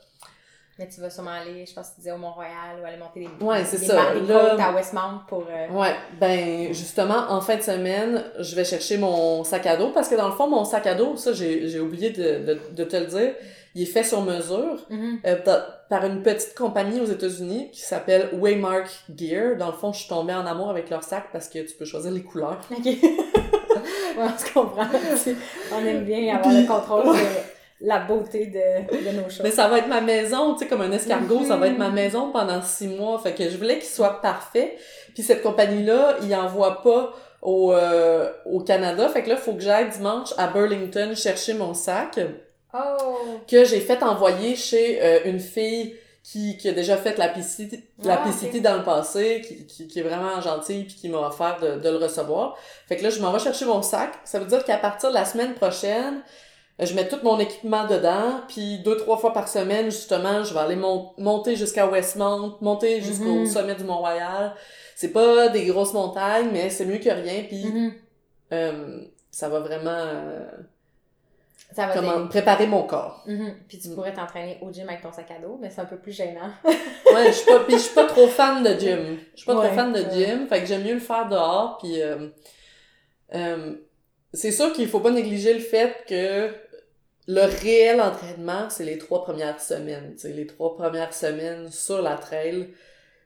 Mais 0.80 0.88
tu 0.88 1.02
vas 1.02 1.10
sûrement 1.12 1.32
aller, 1.32 1.66
je 1.68 1.74
pense 1.74 1.90
que 1.90 1.96
tu 1.96 2.02
disais 2.02 2.12
au 2.12 2.18
Mont-Royal 2.18 2.80
ou 2.82 2.86
aller 2.86 2.98
monter 2.98 3.20
des, 3.20 3.46
Ouais, 3.46 3.64
c'est 3.64 3.78
ça. 3.78 4.14
des 4.16 4.26
Là- 4.26 4.56
à 4.60 4.74
Westmount 4.74 5.20
pour... 5.28 5.46
euh, 5.48 5.68
Ouais, 5.70 5.96
ben 6.20 6.74
justement, 6.74 7.30
en 7.30 7.42
fin 7.42 7.58
de 7.58 7.62
semaine, 7.62 8.24
je 8.40 8.56
vais 8.56 8.66
chercher 8.66 8.98
mon 8.98 9.44
sac 9.44 9.68
à 9.68 9.78
dos 9.78 9.92
parce 9.92 10.10
que 10.10 10.16
dans 10.16 10.28
le 10.28 10.34
fond, 10.34 10.48
mon 10.50 10.66
sac 10.66 10.88
à 10.88 10.96
dos, 10.96 11.16
ça 11.16 11.32
j'ai 11.32 11.68
j'ai 11.68 11.80
oublié 11.80 12.10
de, 12.10 12.46
de, 12.54 12.60
de 12.72 12.84
te 12.86 12.96
le 12.96 13.06
dire, 13.06 13.36
il 13.76 13.84
est 13.84 13.86
fait 13.86 14.04
sur 14.04 14.22
mesure 14.22 14.78
mhm. 14.90 15.20
euh, 15.26 15.36
par 15.90 16.06
une 16.06 16.24
petite 16.24 16.56
compagnie 16.56 17.00
aux 17.00 17.06
États-Unis 17.06 17.70
qui 17.72 17.82
s'appelle 17.82 18.30
Waymark 18.34 18.88
Gear. 19.16 19.56
Dans 19.58 19.68
le 19.68 19.74
fond, 19.74 19.94
je 19.94 20.00
suis 20.00 20.10
tombée 20.10 20.34
en 20.34 20.46
amour 20.46 20.70
avec 20.70 20.90
leur 20.90 21.04
sac 21.04 21.26
parce 21.32 21.50
que 21.50 21.60
tu 21.60 21.76
peux 21.76 21.86
choisir 21.86 22.12
les 22.12 22.24
couleurs. 22.24 22.60
OK. 22.72 22.86
ouais, 22.86 23.00
on 24.18 24.38
se 24.38 24.52
comprend. 24.54 24.86
on 25.72 25.86
aime 25.86 26.04
bien 26.04 26.36
avoir 26.36 26.54
le 26.54 26.66
contrôle 26.68 27.16
de 27.16 27.53
la 27.86 28.00
beauté 28.00 28.46
de, 28.48 29.12
de 29.12 29.16
nos 29.18 29.30
choses. 29.30 29.42
Mais 29.44 29.52
ça 29.52 29.68
va 29.68 29.78
être 29.80 29.88
ma 29.90 30.00
maison, 30.02 30.54
tu 30.54 30.60
sais, 30.60 30.68
comme 30.68 30.82
un 30.82 30.92
escargot, 30.92 31.44
ça 31.46 31.58
va 31.58 31.68
être 31.68 31.78
ma 31.78 31.90
Mhm. 31.90 31.96
maison 31.96 32.32
pendant 32.32 32.62
six 32.62 32.88
mois. 32.88 33.20
Fait 33.20 33.34
que 33.34 33.50
je 33.50 33.58
voulais 33.58 33.76
qu'il 33.78 33.90
soit 33.90 34.22
parfait. 34.22 34.78
Puis 35.14 35.22
cette 35.22 35.44
compagnie-là, 35.44 36.16
il 36.24 36.34
envoie 36.34 36.82
pas 36.82 37.14
au, 37.42 37.74
euh, 37.74 38.32
au 38.46 38.62
Canada. 38.62 39.08
Fait 39.10 39.22
que 39.22 39.30
là, 39.30 39.36
il 39.36 39.42
faut 39.42 39.54
que 39.54 39.60
j'aille 39.62 39.90
dimanche 39.90 40.30
à 40.38 40.48
Burlington 40.48 41.14
chercher 41.14 41.54
mon 41.54 41.74
sac 41.74 42.20
Oh! 42.74 43.40
que 43.48 43.66
j'ai 43.66 43.82
fait 43.82 44.02
envoyer 44.02 44.56
chez 44.56 45.00
euh, 45.04 45.20
une 45.26 45.40
fille 45.40 45.96
qui, 46.24 46.58
qui 46.58 46.70
a 46.70 46.72
déjà 46.72 46.96
fait 46.96 47.18
la 47.18 47.28
PCT, 47.28 47.84
la 48.04 48.14
Ah, 48.24 48.60
dans 48.62 48.78
le 48.78 48.84
passé, 48.84 49.42
qui, 49.46 49.68
qui, 49.68 49.88
qui 49.90 50.00
est 50.00 50.04
vraiment 50.04 50.40
gentille 50.40 50.86
puis 50.86 50.96
qui 50.96 51.10
m'a 51.10 51.20
offert 51.28 51.60
de, 51.62 51.80
de 51.80 51.90
le 51.90 51.98
recevoir. 51.98 52.56
Fait 52.88 52.96
que 52.96 53.04
là, 53.04 53.10
je 53.10 53.20
m'en 53.20 53.32
vais 53.34 53.40
chercher 53.40 53.66
mon 53.66 53.82
sac. 53.82 54.14
Ça 54.24 54.40
veut 54.40 54.46
dire 54.46 54.64
qu'à 54.64 54.78
partir 54.78 55.10
de 55.10 55.16
la 55.16 55.26
semaine 55.26 55.54
prochaine, 55.54 56.24
je 56.80 56.94
mets 56.96 57.08
tout 57.08 57.20
mon 57.24 57.40
équipement 57.40 57.86
dedans, 57.88 58.42
puis 58.48 58.80
deux, 58.80 58.98
trois 58.98 59.18
fois 59.18 59.32
par 59.34 59.48
semaine, 59.48 59.86
justement, 59.86 60.44
je 60.44 60.54
vais 60.54 60.60
aller 60.60 60.76
mon- 60.76 61.12
monter 61.18 61.56
jusqu'à 61.56 61.88
Westmount, 61.88 62.58
monter 62.62 63.02
jusqu'au 63.02 63.42
Mhm. 63.42 63.46
sommet 63.46 63.76
du 63.76 63.84
Mont-Royal. 63.84 64.56
C'est 64.96 65.12
pas 65.12 65.50
des 65.50 65.66
grosses 65.66 65.94
montagnes, 65.94 66.50
mais 66.52 66.70
c'est 66.70 66.86
mieux 66.86 66.98
que 66.98 67.10
rien, 67.10 67.44
puis 67.48 67.64
Mhm. 67.66 67.94
euh, 68.54 69.02
ça 69.32 69.50
va 69.50 69.60
vraiment 69.60 69.90
euh, 69.92 70.50
Ça 71.76 71.88
va 71.88 71.94
comment, 71.96 72.28
préparer 72.28 72.68
mon 72.68 72.84
corps. 72.84 73.24
Mhm. 73.26 73.56
Puis 73.68 73.80
tu 73.80 73.90
pourrais 73.90 74.14
t'entraîner 74.14 74.60
au 74.62 74.72
gym 74.72 74.88
avec 74.90 75.02
ton 75.02 75.12
sac 75.12 75.32
à 75.32 75.40
dos, 75.42 75.58
mais 75.60 75.70
c'est 75.72 75.82
un 75.82 75.86
peu 75.86 75.98
plus 75.98 76.12
gênant. 76.12 76.50
Ouais, 77.14 77.28
je 77.28 77.32
suis 77.34 77.46
pas, 77.46 77.60
puis 77.60 77.74
je 77.76 77.80
suis 77.82 77.94
pas 77.94 78.06
trop 78.06 78.28
fan 78.28 78.64
de 78.64 78.70
gym. 78.80 79.20
Je 79.34 79.38
suis 79.38 79.46
pas 79.46 79.56
Ouais, 79.56 79.68
trop 79.68 79.76
fan 79.76 79.92
de 79.94 80.00
ouais. 80.02 80.12
gym, 80.28 80.48
fait 80.48 80.62
que 80.62 80.66
j'aime 80.66 80.84
mieux 80.84 80.94
le 80.96 81.00
faire 81.00 81.28
dehors, 81.30 81.78
puis 81.80 82.02
euh, 82.02 82.30
euh, 83.36 83.76
c'est 84.34 84.52
sûr 84.52 84.74
qu'il 84.74 84.88
faut 84.88 85.00
pas 85.00 85.12
négliger 85.12 85.54
le 85.54 85.60
fait 85.60 85.96
que 86.08 86.50
le 87.28 87.42
réel 87.62 88.02
entraînement, 88.02 88.70
c'est 88.70 88.84
les 88.86 88.98
trois 88.98 89.24
premières 89.24 89.62
semaines. 89.62 90.14
Tu 90.16 90.20
sais, 90.22 90.34
les 90.34 90.46
trois 90.48 90.76
premières 90.76 91.14
semaines 91.14 91.70
sur 91.72 92.02
la 92.02 92.16
trail 92.18 92.70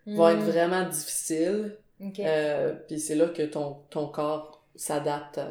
vont 0.05 0.29
être 0.29 0.39
Mhm. 0.39 0.49
vraiment 0.49 0.83
difficiles, 0.87 1.77
Ok. 1.99 2.19
euh, 2.19 2.73
puis 2.87 2.99
c'est 2.99 3.15
là 3.15 3.27
que 3.27 3.41
ton, 3.43 3.77
ton 3.89 4.07
corps 4.07 4.63
s'adapte 4.75 5.37
à... 5.39 5.47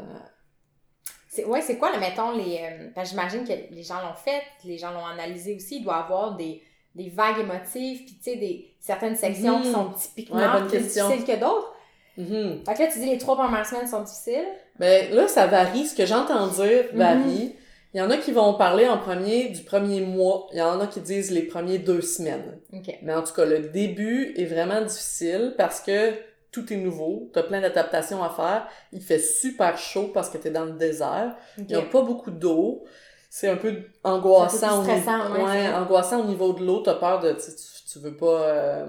C'est- 1.28 1.44
Ouais, 1.44 1.60
c'est 1.60 1.76
quoi, 1.76 1.90
là, 1.92 1.98
mettons, 1.98 2.30
les. 2.32 2.58
euh, 2.96 3.02
j'imagine 3.04 3.44
que 3.44 3.52
les 3.74 3.82
gens 3.82 4.00
l'ont 4.00 4.14
fait, 4.14 4.40
les 4.64 4.78
gens 4.78 4.92
l'ont 4.92 5.04
analysé 5.04 5.54
aussi. 5.54 5.78
Il 5.78 5.84
doit 5.84 5.96
y 5.98 6.02
avoir 6.04 6.36
des, 6.36 6.62
des 6.94 7.10
vagues 7.10 7.40
émotives, 7.40 8.04
puis 8.06 8.16
tu 8.16 8.22
sais, 8.30 8.36
des, 8.36 8.74
certaines 8.80 9.16
sections 9.16 9.60
qui 9.60 9.68
Mhm. 9.68 9.74
sont 9.74 9.90
typiquement 9.90 10.38
Ouais, 10.38 10.60
plus 10.62 10.70
question. 10.80 11.08
difficiles 11.10 11.34
que 11.34 11.40
d'autres. 11.40 11.74
Mhm. 12.16 12.62
Fait 12.64 12.74
que 12.74 12.78
là, 12.84 12.86
tu 12.90 12.98
dis 13.00 13.10
les 13.10 13.18
trois 13.18 13.36
premières 13.36 13.66
semaines 13.66 13.86
sont 13.88 14.02
difficiles. 14.02 14.46
Ben 14.78 15.12
là, 15.14 15.28
ça 15.28 15.46
varie. 15.46 15.84
Ce 15.86 15.94
que 15.94 16.06
j'entends 16.06 16.46
dire 16.46 16.84
Mhm. 16.92 16.98
varie. 16.98 17.54
Il 17.96 18.00
y 18.00 18.02
en 18.02 18.10
a 18.10 18.18
qui 18.18 18.30
vont 18.30 18.52
parler 18.52 18.86
en 18.86 18.98
premier 18.98 19.48
du 19.48 19.62
premier 19.62 20.02
mois. 20.02 20.48
Il 20.52 20.58
y 20.58 20.60
en 20.62 20.78
a 20.80 20.86
qui 20.86 21.00
disent 21.00 21.30
les 21.30 21.44
premiers 21.44 21.78
deux 21.78 22.02
semaines. 22.02 22.58
Mais 23.02 23.14
en 23.14 23.22
tout 23.22 23.32
cas, 23.32 23.46
le 23.46 23.60
début 23.70 24.34
est 24.36 24.44
vraiment 24.44 24.82
difficile 24.82 25.54
parce 25.56 25.80
que 25.80 26.12
tout 26.52 26.70
est 26.74 26.76
nouveau. 26.76 27.30
T'as 27.32 27.42
plein 27.44 27.62
d'adaptations 27.62 28.22
à 28.22 28.28
faire. 28.28 28.68
Il 28.92 29.00
fait 29.00 29.18
super 29.18 29.78
chaud 29.78 30.10
parce 30.12 30.28
que 30.28 30.36
t'es 30.36 30.50
dans 30.50 30.66
le 30.66 30.72
désert. 30.72 31.36
Il 31.56 31.70
y 31.70 31.74
a 31.74 31.80
pas 31.80 32.02
beaucoup 32.02 32.30
d'eau. 32.30 32.84
C'est 33.30 33.48
un 33.48 33.56
peu 33.56 33.74
angoissant. 34.04 34.66
Un 34.66 34.70
peu 34.70 34.76
au 34.76 34.82
plus 34.82 34.92
niveau- 34.92 35.00
stressant, 35.02 35.46
ouais, 35.46 35.68
angoissant 35.74 36.20
au 36.20 36.24
niveau 36.26 36.52
de 36.52 36.64
l'eau. 36.66 36.80
T'as 36.80 36.96
peur 36.96 37.20
de, 37.20 37.32
tu, 37.32 37.38
tu, 37.50 37.92
tu 37.92 37.98
veux 38.00 38.16
pas, 38.16 38.42
euh, 38.42 38.86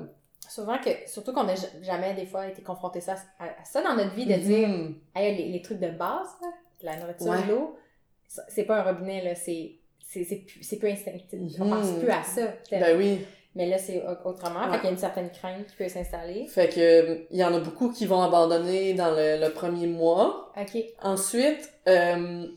Souvent 0.50 0.80
que, 0.80 0.90
surtout 1.06 1.32
qu'on 1.34 1.44
n'a 1.46 1.56
jamais 1.82 2.14
des 2.14 2.26
fois 2.26 2.48
été 2.48 2.62
confronté 2.62 3.00
ça, 3.00 3.16
à, 3.40 3.46
à 3.46 3.64
ça 3.64 3.82
dans 3.82 3.96
notre 3.96 4.14
vie, 4.16 4.26
de 4.26 4.34
dire, 4.34 4.68
Mhm. 4.68 4.96
hey, 5.16 5.38
les, 5.38 5.50
les 5.54 5.62
trucs 5.62 5.80
de 5.80 5.90
base, 5.92 6.28
là, 6.42 6.92
la 6.92 6.98
nourriture, 6.98 7.28
Ouais. 7.28 7.46
l'eau, 7.48 7.78
c'est 8.28 8.64
pas 8.66 8.80
un 8.80 8.84
robinet, 8.94 9.24
là, 9.24 9.36
c'est. 9.36 9.76
C'est 10.10 10.24
c'est 10.24 10.38
plus, 10.38 10.64
c'est 10.64 10.78
plus 10.78 10.90
instinctif. 10.90 11.32
On 11.60 11.66
Mhm. 11.66 11.70
pense 11.72 12.00
plus 12.00 12.10
à 12.10 12.24
ça. 12.24 12.54
Ben 12.72 12.98
oui. 12.98 13.26
Mais 13.56 13.68
là, 13.68 13.78
c'est 13.78 14.02
au- 14.06 14.30
autrement. 14.30 14.62
Ouais. 14.66 14.72
Fait 14.72 14.76
qu'il 14.78 14.86
y 14.86 14.88
a 14.88 14.92
une 14.92 14.98
certaine 14.98 15.32
crainte 15.32 15.68
qui 15.68 15.76
peut 15.76 15.90
s'installer. 15.90 16.48
Fait 16.48 16.70
que, 16.70 16.80
euh, 16.80 17.26
il 17.32 17.38
y 17.38 17.44
en 17.44 17.54
a 17.54 17.60
beaucoup 17.60 17.92
qui 17.92 18.06
vont 18.06 18.22
abandonner 18.22 18.94
dans 18.94 19.12
le, 19.12 19.38
le 19.40 19.50
premier 19.52 19.88
mois. 19.88 20.54
OK. 20.56 20.82
Ensuite, 21.02 21.74
euh, 21.90 22.48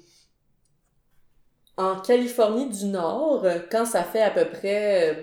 en 1.76 1.98
Californie 2.00 2.68
du 2.68 2.85
Nord, 2.87 3.44
quand 3.70 3.85
ça 3.87 4.04
fait 4.04 4.22
à 4.22 4.30
peu 4.30 4.44
près 4.44 5.11
euh, 5.11 5.22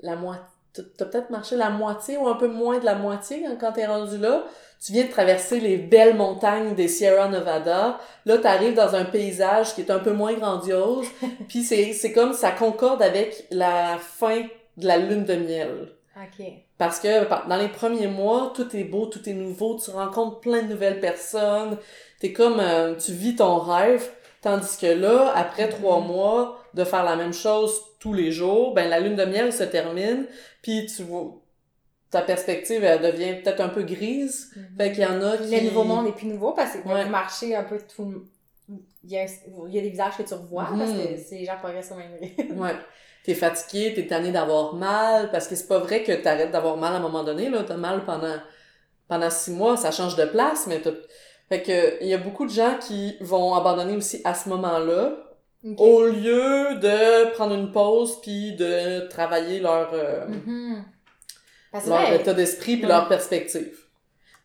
la 0.00 0.16
moitié, 0.16 0.44
t'as 0.74 1.04
peut-être 1.04 1.30
marché 1.30 1.56
la 1.56 1.70
moitié 1.70 2.16
ou 2.16 2.26
un 2.28 2.34
peu 2.34 2.48
moins 2.48 2.78
de 2.78 2.84
la 2.84 2.94
moitié 2.94 3.42
quand, 3.42 3.56
quand 3.60 3.72
t'es 3.72 3.86
rendu 3.86 4.18
là, 4.18 4.44
tu 4.84 4.92
viens 4.92 5.04
de 5.04 5.10
traverser 5.10 5.60
les 5.60 5.76
belles 5.76 6.16
montagnes 6.16 6.74
des 6.74 6.88
Sierra 6.88 7.28
Nevada. 7.28 7.98
Là, 8.26 8.38
t'arrives 8.38 8.74
dans 8.74 8.94
un 8.96 9.04
paysage 9.04 9.74
qui 9.74 9.82
est 9.82 9.90
un 9.90 10.00
peu 10.00 10.12
moins 10.12 10.32
grandiose, 10.34 11.06
puis 11.48 11.62
c'est 11.62 11.92
c'est 11.92 12.12
comme 12.12 12.32
ça 12.32 12.50
concorde 12.50 13.02
avec 13.02 13.46
la 13.50 13.96
fin 13.98 14.42
de 14.76 14.86
la 14.86 14.96
lune 14.98 15.24
de 15.24 15.34
miel. 15.36 15.88
OK. 16.16 16.44
Parce 16.78 16.98
que 16.98 17.26
dans 17.48 17.56
les 17.56 17.68
premiers 17.68 18.06
mois, 18.08 18.52
tout 18.54 18.74
est 18.76 18.84
beau, 18.84 19.06
tout 19.06 19.26
est 19.28 19.32
nouveau, 19.34 19.78
tu 19.82 19.90
rencontres 19.90 20.40
plein 20.40 20.62
de 20.62 20.68
nouvelles 20.68 21.00
personnes, 21.00 21.78
t'es 22.20 22.32
comme, 22.32 22.58
euh, 22.60 22.94
tu 22.96 23.12
vis 23.12 23.36
ton 23.36 23.58
rêve, 23.58 24.10
tandis 24.42 24.76
que 24.78 24.86
là, 24.86 25.32
après 25.36 25.68
trois 25.68 26.00
Mhm. 26.00 26.06
mois 26.08 26.58
de 26.74 26.84
faire 26.84 27.04
la 27.04 27.16
même 27.16 27.32
chose 27.32 27.72
tous 28.02 28.12
les 28.12 28.32
jours, 28.32 28.74
ben 28.74 28.88
la 28.90 28.98
lune 29.00 29.14
de 29.16 29.24
miel 29.24 29.52
se 29.52 29.62
termine, 29.64 30.26
puis 30.60 30.86
tu 30.86 31.02
vois, 31.04 31.40
ta 32.10 32.20
perspective, 32.22 32.82
elle 32.84 33.00
devient 33.00 33.40
peut-être 33.42 33.60
un 33.60 33.68
peu 33.68 33.82
grise, 33.82 34.52
fait 34.76 34.90
qu'il 34.92 35.02
y 35.02 35.06
en 35.06 35.22
a 35.22 35.36
qui... 35.38 35.54
Le 35.54 35.64
nouveau 35.68 35.84
monde 35.84 36.08
est 36.08 36.12
plus 36.12 36.26
nouveau 36.26 36.52
parce 36.52 36.72
que 36.76 36.86
Ouais. 36.88 37.04
marchez 37.06 37.54
un 37.54 37.64
peu 37.64 37.78
tout. 37.94 38.24
Il 39.04 39.10
y, 39.10 39.18
a, 39.18 39.24
il 39.68 39.74
y 39.74 39.78
a 39.78 39.82
des 39.82 39.90
visages 39.90 40.16
que 40.16 40.22
tu 40.22 40.34
revois 40.34 40.68
Mhm. 40.70 40.78
parce 40.78 40.92
que 40.92 41.16
c'est 41.28 41.36
les 41.36 41.44
gens 41.44 41.56
progressent 41.58 41.92
au 41.92 41.96
même 41.96 42.12
rythme. 42.20 42.58
Ouais. 42.60 42.74
T'es 43.24 43.34
fatigué, 43.34 43.92
t'es 43.94 44.06
tanné 44.08 44.32
d'avoir 44.32 44.74
mal, 44.74 45.30
parce 45.30 45.46
que 45.46 45.54
c'est 45.54 45.68
pas 45.68 45.78
vrai 45.78 46.02
que 46.02 46.12
t'arrêtes 46.12 46.50
d'avoir 46.50 46.76
mal 46.76 46.92
à 46.94 46.96
un 46.96 47.00
moment 47.00 47.22
donné, 47.24 47.48
là. 47.50 47.62
T'as 47.66 47.76
mal 47.76 48.04
pendant, 48.04 48.36
pendant 49.08 49.30
six 49.30 49.52
mois, 49.52 49.76
ça 49.76 49.90
change 49.92 50.16
de 50.16 50.24
place, 50.24 50.66
mais 50.66 50.80
t'as... 50.80 50.90
Fait 51.48 51.62
que, 51.62 52.02
il 52.02 52.08
y 52.08 52.14
a 52.14 52.18
beaucoup 52.18 52.46
de 52.46 52.50
gens 52.50 52.78
qui 52.80 53.16
vont 53.20 53.54
abandonner 53.54 53.96
aussi 53.96 54.20
à 54.24 54.34
ce 54.34 54.48
moment-là, 54.48 55.16
Au 55.78 56.04
lieu 56.06 56.74
de 56.80 57.30
prendre 57.34 57.54
une 57.54 57.70
pause 57.70 58.20
puis 58.20 58.52
de 58.56 59.06
travailler 59.08 59.60
leur, 59.60 59.90
euh, 59.92 60.26
Mhm. 60.26 60.84
Que 61.72 61.88
leur 61.88 62.12
état 62.12 62.34
d'esprit 62.34 62.74
puis 62.76 62.82
Ouais. 62.84 62.88
leur 62.90 63.08
perspective. 63.08 63.78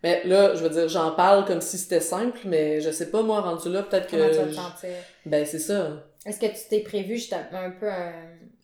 Mais 0.03 0.23
là, 0.25 0.53
je 0.55 0.63
veux 0.63 0.69
dire, 0.69 0.87
j'en 0.87 1.11
parle 1.11 1.43
comme 1.45 1.59
si 1.59 1.77
c'était 1.77 1.99
simple, 1.99 2.39
mais 2.45 2.79
je 2.81 2.91
sais 2.91 3.09
pas, 3.09 3.23
moi, 3.23 3.41
rendu 3.41 3.69
là, 3.69 3.81
peut-être 3.83 4.09
comment 4.09 4.27
tu 4.29 4.35
vas 4.35 4.43
que... 4.43 4.47
te 4.47 4.51
je- 4.51 4.55
sentir? 4.55 4.89
Ben, 5.25 5.45
c'est 5.45 5.59
ça. 5.59 6.03
Est-ce 6.25 6.39
que 6.39 6.45
tu 6.45 6.67
t'es 6.69 6.81
prévu 6.81 7.15
justement 7.15 7.41
un 7.51 7.71
peu 7.71 7.89
un, 7.89 8.13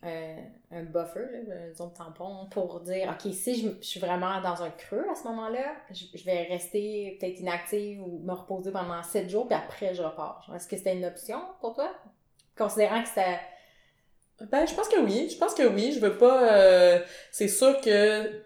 un, 0.04 0.36
un 0.70 0.82
buffer, 0.84 1.42
là, 1.48 1.66
une 1.66 1.74
zone 1.74 1.92
tampon, 1.92 2.46
pour 2.52 2.80
dire, 2.80 3.08
OK, 3.10 3.32
si 3.34 3.60
je, 3.60 3.68
je 3.80 3.86
suis 3.86 4.00
vraiment 4.00 4.40
dans 4.42 4.62
un 4.62 4.70
creux 4.70 5.04
à 5.10 5.14
ce 5.16 5.24
moment-là, 5.24 5.74
je, 5.90 6.04
je 6.14 6.24
vais 6.24 6.44
rester 6.44 7.16
peut-être 7.20 7.40
inactive 7.40 8.00
ou 8.00 8.20
me 8.24 8.32
reposer 8.32 8.70
pendant 8.70 9.02
sept 9.02 9.28
jours, 9.28 9.46
puis 9.48 9.56
après 9.56 9.92
je 9.94 10.02
repars. 10.02 10.48
Est-ce 10.54 10.68
que 10.68 10.76
c'était 10.76 10.94
une 10.96 11.04
option 11.04 11.40
pour 11.60 11.74
toi? 11.74 11.90
Considérant 12.56 13.02
que 13.02 13.08
c'était... 13.08 13.38
Ben, 14.50 14.66
je 14.66 14.74
pense 14.74 14.88
que 14.88 14.98
oui. 15.00 15.28
Je 15.30 15.36
pense 15.38 15.54
que 15.54 15.62
oui. 15.62 15.92
Je 15.92 16.00
veux 16.00 16.16
pas. 16.18 16.52
euh, 16.52 17.00
c'est 17.32 17.48
sûr 17.48 17.80
que 17.80 18.42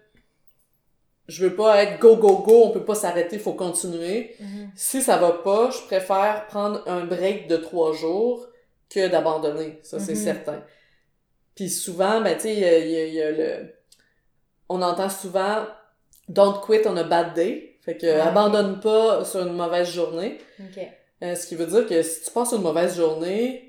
je 1.27 1.45
veux 1.45 1.55
pas 1.55 1.83
être 1.83 1.99
go 1.99 2.15
go 2.15 2.37
go. 2.39 2.63
On 2.65 2.71
peut 2.71 2.85
pas 2.85 2.95
s'arrêter. 2.95 3.37
Faut 3.39 3.53
continuer. 3.53 4.35
Si 4.75 5.01
ça 5.01 5.17
va 5.17 5.31
pas, 5.31 5.69
je 5.71 5.81
préfère 5.87 6.45
prendre 6.47 6.83
un 6.87 7.05
break 7.05 7.47
de 7.47 7.57
trois 7.57 7.93
jours 7.93 8.47
que 8.89 9.07
d'abandonner. 9.07 9.79
Ça, 9.83 9.99
c'est 9.99 10.13
Mhm. 10.15 10.23
certain. 10.23 10.63
Puis 11.55 11.69
souvent, 11.69 12.21
ben 12.21 12.35
tu 12.35 12.43
sais, 12.43 12.53
il 12.53 12.59
y 12.59 12.65
a, 12.65 12.77
y 12.79 13.15
y 13.15 13.37
le. 13.37 13.75
On 14.69 14.81
entend 14.81 15.09
souvent 15.09 15.65
don't 16.29 16.61
quit 16.65 16.81
on 16.85 16.95
a 16.97 17.03
bad 17.03 17.33
day. 17.33 17.77
Fait 17.83 17.97
que 17.97 18.07
Ah, 18.07 18.27
abandonne 18.29 18.79
pas 18.79 19.25
sur 19.25 19.41
une 19.45 19.53
mauvaise 19.53 19.91
journée. 19.91 20.37
OK. 20.59 20.81
Euh, 21.23 21.35
ce 21.35 21.47
qui 21.47 21.55
veut 21.55 21.65
dire 21.65 21.85
que 21.87 22.01
si 22.01 22.23
tu 22.23 22.31
passes 22.31 22.53
une 22.53 22.61
mauvaise 22.61 22.95
journée, 22.95 23.68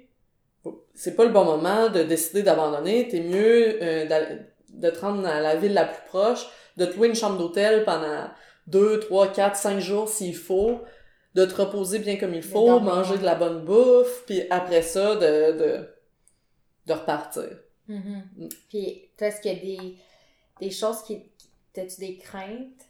c'est 0.94 1.16
pas 1.16 1.24
le 1.24 1.30
bon 1.32 1.44
moment 1.44 1.88
de 1.88 2.02
décider 2.02 2.42
d'abandonner. 2.42 3.08
T'es 3.08 3.20
mieux 3.20 3.78
euh, 3.82 4.38
de 4.68 4.90
te 4.90 4.98
rendre 5.00 5.26
à 5.26 5.40
la 5.40 5.56
ville 5.56 5.72
la 5.74 5.84
plus 5.86 6.06
proche, 6.06 6.46
de 6.76 6.84
te 6.86 6.96
louer 6.96 7.08
une 7.08 7.14
chambre 7.14 7.38
d'hôtel 7.38 7.84
pendant 7.84 8.28
deux, 8.66 9.00
trois, 9.00 9.28
quatre, 9.28 9.56
cinq 9.56 9.78
jours 9.80 10.08
s'il 10.08 10.36
faut, 10.36 10.80
de 11.34 11.44
te 11.44 11.54
reposer 11.54 11.98
bien 12.00 12.16
comme 12.18 12.34
il 12.34 12.42
faut, 12.42 12.78
manger 12.80 13.18
de 13.18 13.24
la 13.24 13.34
bonne 13.34 13.64
bouffe, 13.64 14.24
puis 14.26 14.42
après 14.50 14.82
ça, 14.82 15.16
de, 15.16 15.52
de, 15.58 15.88
de 16.86 16.92
repartir. 16.92 17.48
Mhm. 17.88 18.22
Mm. 18.36 18.48
Puis, 18.68 19.10
toi, 19.16 19.28
est-ce 19.28 19.40
qu'il 19.40 19.52
y 19.52 19.56
a 19.56 19.78
des, 19.80 19.96
des 20.60 20.70
choses 20.70 21.02
qui. 21.02 21.22
qui- 21.36 21.80
As-tu 21.80 22.00
des 22.00 22.18
craintes 22.18 22.82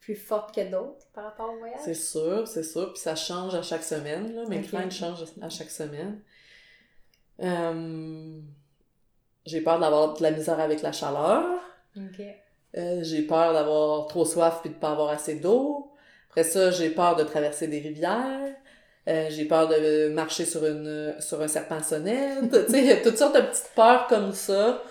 plus 0.00 0.14
fortes 0.14 0.54
que 0.54 0.60
d'autres 0.70 1.06
par 1.12 1.24
rapport 1.24 1.50
au 1.52 1.58
voyage? 1.58 1.80
C'est 1.84 1.92
sûr, 1.94 2.46
c'est 2.46 2.62
sûr. 2.62 2.92
Puis 2.92 3.02
ça 3.02 3.16
change 3.16 3.54
à 3.54 3.62
chaque 3.62 3.82
semaine. 3.82 4.32
Là. 4.34 4.44
Mes 4.48 4.62
craintes 4.62 4.92
changent 4.92 5.24
à 5.42 5.48
chaque 5.48 5.70
semaine. 5.70 6.20
Euh, 7.42 8.38
J'ai 9.46 9.60
peur 9.60 9.78
d'avoir 9.78 10.14
de 10.14 10.22
la 10.22 10.30
misère 10.30 10.60
avec 10.60 10.82
la 10.82 10.92
chaleur. 10.92 11.44
Euh, 12.76 13.00
j'ai 13.02 13.22
peur 13.22 13.52
d'avoir 13.54 14.06
trop 14.08 14.24
soif 14.26 14.58
puis 14.60 14.70
de 14.70 14.74
pas 14.74 14.90
avoir 14.90 15.08
assez 15.10 15.36
d'eau. 15.36 15.90
Après 16.30 16.44
ça, 16.44 16.70
j'ai 16.70 16.90
peur 16.90 17.16
de 17.16 17.24
traverser 17.24 17.66
des 17.66 17.80
rivières. 17.80 18.54
Euh, 19.08 19.28
j'ai 19.30 19.46
peur 19.46 19.68
de 19.68 20.10
marcher 20.10 20.44
sur 20.44 20.66
une 20.66 21.14
sur 21.18 21.40
un 21.40 21.48
serpent 21.48 21.82
sonnette. 21.82 22.50
tu 22.66 22.72
sais, 22.72 22.78
il 22.80 22.86
y 22.86 22.92
a 22.92 22.96
toutes 22.98 23.16
sortes 23.16 23.36
de 23.36 23.40
petites 23.40 23.70
peurs 23.74 24.06
comme 24.06 24.32
ça. 24.32 24.82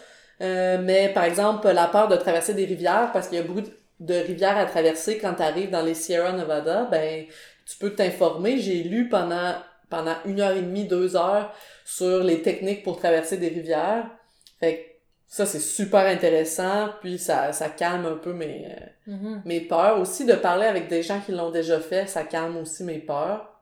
Euh, 0.41 0.79
mais 0.81 1.09
par 1.13 1.25
exemple, 1.25 1.67
la 1.69 1.87
peur 1.87 2.07
de 2.07 2.15
traverser 2.15 2.53
des 2.55 2.65
rivières, 2.65 3.11
parce 3.13 3.27
qu'il 3.27 3.37
y 3.37 3.41
a 3.41 3.43
beaucoup 3.43 3.61
de- 3.61 3.71
de 3.99 4.13
rivières 4.15 4.57
à 4.57 4.65
traverser 4.65 5.17
quand 5.19 5.35
tu 5.35 5.41
arrives 5.43 5.69
dans 5.71 5.81
les 5.83 5.93
Sierra 5.95 6.31
Nevada, 6.31 6.87
ben 6.91 7.25
tu 7.67 7.77
peux 7.77 7.93
t'informer. 7.93 8.57
J'ai 8.59 8.83
lu 8.83 9.07
pendant 9.09 9.53
pendant 9.89 10.15
une 10.25 10.39
heure 10.41 10.55
et 10.55 10.61
demie, 10.61 10.85
deux 10.85 11.15
heures 11.15 11.53
sur 11.85 12.23
les 12.23 12.41
techniques 12.41 12.83
pour 12.83 12.97
traverser 12.99 13.37
des 13.37 13.47
rivières. 13.49 14.05
Fait 14.59 14.75
que 14.77 14.81
ça, 15.27 15.45
c'est 15.45 15.59
super 15.59 16.05
intéressant, 16.05 16.89
puis 17.01 17.17
ça, 17.19 17.51
ça 17.53 17.69
calme 17.69 18.05
un 18.05 18.15
peu 18.17 18.33
mes, 18.33 18.65
euh, 18.67 18.85
Mhm. 19.07 19.41
mes 19.45 19.61
peurs. 19.61 19.99
Aussi, 19.99 20.25
de 20.25 20.33
parler 20.33 20.65
avec 20.65 20.87
des 20.89 21.03
gens 21.03 21.19
qui 21.21 21.31
l'ont 21.31 21.51
déjà 21.51 21.79
fait, 21.79 22.07
ça 22.07 22.23
calme 22.23 22.57
aussi 22.57 22.83
mes 22.83 22.99
peurs. 22.99 23.53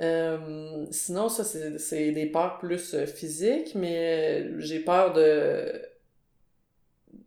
Euh, 0.00 0.86
sinon, 0.90 1.28
ça, 1.28 1.44
c'est 1.44 2.10
des 2.12 2.26
peurs 2.26 2.58
plus 2.58 2.94
euh, 2.94 3.04
physiques, 3.06 3.74
mais 3.74 4.40
euh, 4.42 4.54
j'ai 4.58 4.80
peur 4.80 5.12
de 5.12 5.82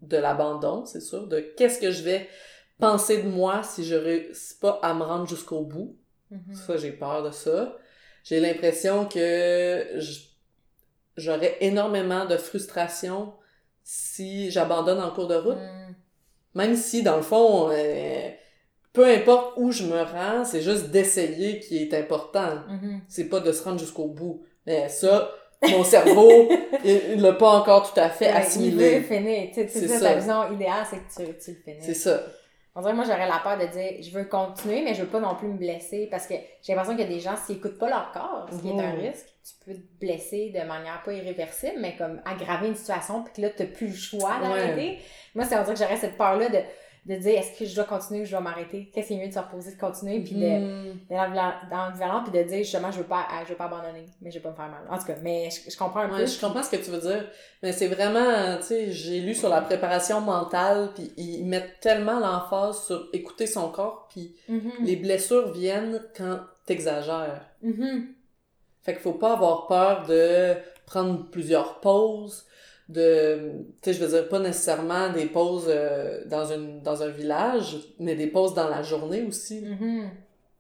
de 0.01 0.17
l'abandon, 0.17 0.85
c'est 0.85 0.99
sûr, 1.01 1.27
de 1.27 1.39
qu'est-ce 1.39 1.79
que 1.79 1.91
je 1.91 2.03
vais 2.03 2.27
penser 2.77 3.21
de 3.23 3.27
moi 3.29 3.63
si 3.63 3.85
je 3.85 3.95
réussis 3.95 4.55
pas 4.59 4.79
à 4.81 4.93
me 4.93 5.03
rendre 5.03 5.27
jusqu'au 5.27 5.61
bout. 5.61 5.95
Mhm. 6.31 6.53
Ça, 6.55 6.77
j'ai 6.77 6.91
peur 6.91 7.23
de 7.23 7.31
ça. 7.31 7.77
J'ai 8.23 8.39
l'impression 8.39 9.05
que 9.05 9.99
j'aurais 11.17 11.57
énormément 11.61 12.25
de 12.25 12.37
frustration 12.37 13.33
si 13.83 14.49
j'abandonne 14.51 14.99
en 15.01 15.11
cours 15.11 15.27
de 15.27 15.35
route. 15.35 15.57
Mhm. 15.57 15.95
Même 16.55 16.75
si, 16.75 17.03
dans 17.03 17.17
le 17.17 17.21
fond, 17.23 17.69
euh, 17.71 18.29
peu 18.93 19.05
importe 19.07 19.53
où 19.57 19.71
je 19.71 19.83
me 19.83 20.01
rends, 20.03 20.45
c'est 20.45 20.61
juste 20.61 20.89
d'essayer 20.91 21.59
qui 21.59 21.77
est 21.83 21.93
important. 21.93 22.61
Mhm. 22.69 23.01
C'est 23.07 23.25
pas 23.25 23.39
de 23.39 23.51
se 23.51 23.63
rendre 23.63 23.79
jusqu'au 23.79 24.05
bout. 24.07 24.43
Mais 24.65 24.87
ça, 24.87 25.31
mon 25.69 25.83
cerveau, 25.83 26.49
il 26.85 27.19
l'a 27.21 27.33
pas 27.33 27.49
encore 27.59 27.91
tout 27.91 27.99
à 27.99 28.09
fait 28.09 28.25
Ouais, 28.25 28.31
Il 28.55 28.75
veut 28.75 28.85
assimilé. 28.85 29.01
finir. 29.01 29.47
Tu 29.49 29.53
sais, 29.55 29.67
C'est 29.67 29.79
C'est 29.79 29.87
ça, 29.87 29.99
ça. 29.99 30.09
ta 30.13 30.15
vision 30.19 30.53
idéale, 30.53 30.85
c'est 30.89 30.97
que 31.25 31.31
tu, 31.33 31.37
tu 31.43 31.51
le 31.51 31.57
finis. 31.73 31.85
C'est 31.85 31.93
ça. 31.95 32.23
On 32.75 32.81
dirait 32.81 32.93
que 32.93 32.97
moi, 32.97 33.05
j'aurais 33.05 33.27
la 33.27 33.39
peur 33.39 33.57
de 33.57 33.67
dire, 33.67 34.01
je 34.01 34.09
veux 34.09 34.25
continuer, 34.25 34.81
mais 34.81 34.95
je 34.95 35.03
veux 35.03 35.07
pas 35.07 35.19
non 35.19 35.35
plus 35.35 35.47
me 35.47 35.57
blesser 35.57 36.07
parce 36.09 36.25
que 36.25 36.33
j'ai 36.63 36.73
l'impression 36.73 36.95
qu'il 36.95 37.07
y 37.07 37.11
a 37.11 37.15
des 37.15 37.19
gens, 37.19 37.35
s'ils 37.35 37.57
écoutent 37.57 37.77
pas 37.77 37.87
leur 37.87 38.11
corps, 38.11 38.47
ce 38.51 38.59
qui 38.61 38.69
est 38.69 38.81
un 38.81 38.91
risque, 38.91 39.27
tu 39.43 39.53
peux 39.63 39.73
te 39.75 39.99
blesser 39.99 40.49
de 40.49 40.65
manière 40.65 41.03
pas 41.03 41.13
irréversible, 41.13 41.75
mais 41.79 41.95
comme 41.95 42.19
aggraver 42.25 42.69
une 42.69 42.75
situation, 42.75 43.23
puis 43.23 43.33
que 43.33 43.41
là, 43.41 43.49
t'as 43.55 43.65
plus 43.65 43.87
le 43.87 43.95
choix 43.95 44.39
d'arrêter. 44.41 44.99
Moi, 45.35 45.45
c'est 45.45 45.55
on 45.55 45.61
dirait 45.61 45.73
que 45.73 45.79
j'aurais 45.79 45.97
cette 45.97 46.17
peur-là 46.17 46.49
de, 46.49 46.59
de 47.05 47.15
dire, 47.15 47.37
est-ce 47.39 47.59
que 47.59 47.65
je 47.65 47.75
dois 47.75 47.83
continuer 47.83 48.21
ou 48.21 48.25
je 48.25 48.31
dois 48.31 48.39
m'arrêter? 48.39 48.89
Qu'est-ce 48.93 49.09
qui 49.09 49.15
est 49.15 49.21
mieux 49.21 49.27
de 49.27 49.33
se 49.33 49.39
reposer, 49.39 49.75
de 49.75 49.79
continuer, 49.79 50.21
puis 50.21 50.35
Hmm. 50.35 50.93
dans 51.09 51.33
l'environnement, 51.69 52.23
puis 52.23 52.31
de 52.31 52.43
dire, 52.47 52.59
justement, 52.59 52.91
je 52.91 52.99
veux 52.99 53.03
pas, 53.03 53.27
je 53.43 53.49
veux 53.49 53.55
pas 53.57 53.65
abandonner, 53.65 54.05
mais 54.21 54.31
je 54.31 54.35
vais 54.37 54.41
pas 54.41 54.51
me 54.51 54.55
faire 54.55 54.69
mal. 54.69 54.81
En 54.89 54.97
tout 54.97 55.05
cas, 55.05 55.15
mais 55.21 55.49
je, 55.49 55.69
je 55.69 55.77
comprends 55.77 55.99
un 56.01 56.09
Ouais, 56.11 56.19
peu. 56.19 56.25
je 56.25 56.39
comprends 56.39 56.63
ce 56.63 56.69
que 56.71 56.77
tu 56.83 56.91
veux 56.91 56.99
dire, 57.01 57.29
mais 57.61 57.73
c'est 57.73 57.87
vraiment, 57.89 58.55
tu 58.57 58.63
sais, 58.63 58.91
j'ai 58.91 59.19
lu 59.19 59.35
sur 59.35 59.49
la 59.49 59.61
préparation 59.61 60.21
mentale, 60.21 60.91
puis 60.95 61.11
ils 61.17 61.43
mettent 61.45 61.79
tellement 61.81 62.19
l'emphase 62.19 62.85
sur 62.85 63.09
écouter 63.11 63.47
son 63.47 63.69
corps, 63.69 64.07
puis 64.09 64.35
Mhm. 64.47 64.71
les 64.83 64.95
blessures 64.95 65.51
viennent 65.51 66.01
quand 66.15 66.39
t'exagères. 66.65 67.45
Mhm. 67.61 68.13
Fait 68.81 68.93
qu'il 68.93 69.01
faut 69.01 69.13
pas 69.13 69.33
avoir 69.33 69.67
peur 69.67 70.05
de 70.07 70.55
prendre 70.85 71.29
plusieurs 71.29 71.79
pauses, 71.79 72.45
de, 72.89 73.51
tu 73.81 73.91
sais, 73.91 73.93
je 73.93 74.03
veux 74.03 74.09
dire, 74.11 74.27
pas 74.29 74.39
nécessairement 74.39 75.09
des 75.09 75.25
pauses 75.25 75.65
euh, 75.69 76.23
dans, 76.25 76.51
une, 76.51 76.81
dans 76.81 77.01
un 77.03 77.09
village, 77.09 77.77
mais 77.99 78.15
des 78.15 78.27
pauses 78.27 78.53
dans 78.53 78.67
la 78.69 78.81
journée 78.83 79.23
aussi. 79.23 79.61
Mhm. 79.61 80.09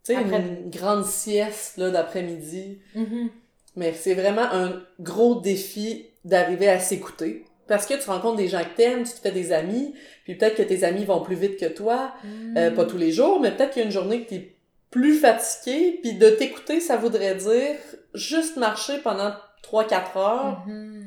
Tu 0.05 0.13
sais, 0.13 0.15
Après- 0.15 0.37
une 0.39 0.69
grande 0.69 1.05
sieste, 1.05 1.77
là, 1.77 1.89
d'après-midi. 1.89 2.79
Mhm. 2.95 3.29
Mais 3.75 3.93
c'est 3.93 4.13
vraiment 4.13 4.43
un 4.51 4.81
gros 4.99 5.41
défi 5.41 6.05
d'arriver 6.25 6.69
à 6.69 6.79
s'écouter. 6.79 7.45
Parce 7.67 7.85
que 7.85 7.93
tu 8.01 8.09
rencontres 8.09 8.37
des 8.37 8.47
gens 8.49 8.61
que 8.63 8.75
t'aimes, 8.75 9.03
tu 9.03 9.13
te 9.13 9.19
fais 9.19 9.31
des 9.31 9.51
amis, 9.53 9.93
puis 10.25 10.35
peut-être 10.35 10.55
que 10.55 10.63
tes 10.63 10.83
amis 10.83 11.05
vont 11.05 11.21
plus 11.21 11.35
vite 11.35 11.57
que 11.57 11.65
toi, 11.65 12.13
euh, 12.57 12.69
Mhm. 12.69 12.75
pas 12.75 12.85
tous 12.85 12.97
les 12.97 13.11
jours, 13.11 13.39
mais 13.39 13.51
peut-être 13.51 13.71
qu'il 13.71 13.81
y 13.81 13.83
a 13.83 13.85
une 13.85 13.91
journée 13.93 14.23
que 14.23 14.29
t'es 14.29 14.55
plus 14.91 15.15
fatigué, 15.17 15.99
puis 16.01 16.13
de 16.13 16.29
t'écouter, 16.29 16.79
ça 16.81 16.97
voudrait 16.97 17.35
dire 17.35 17.75
juste 18.13 18.57
marcher 18.57 18.97
pendant 18.99 19.31
3-4 19.63 20.17
heures, 20.17 20.63
Mhm. 20.67 21.05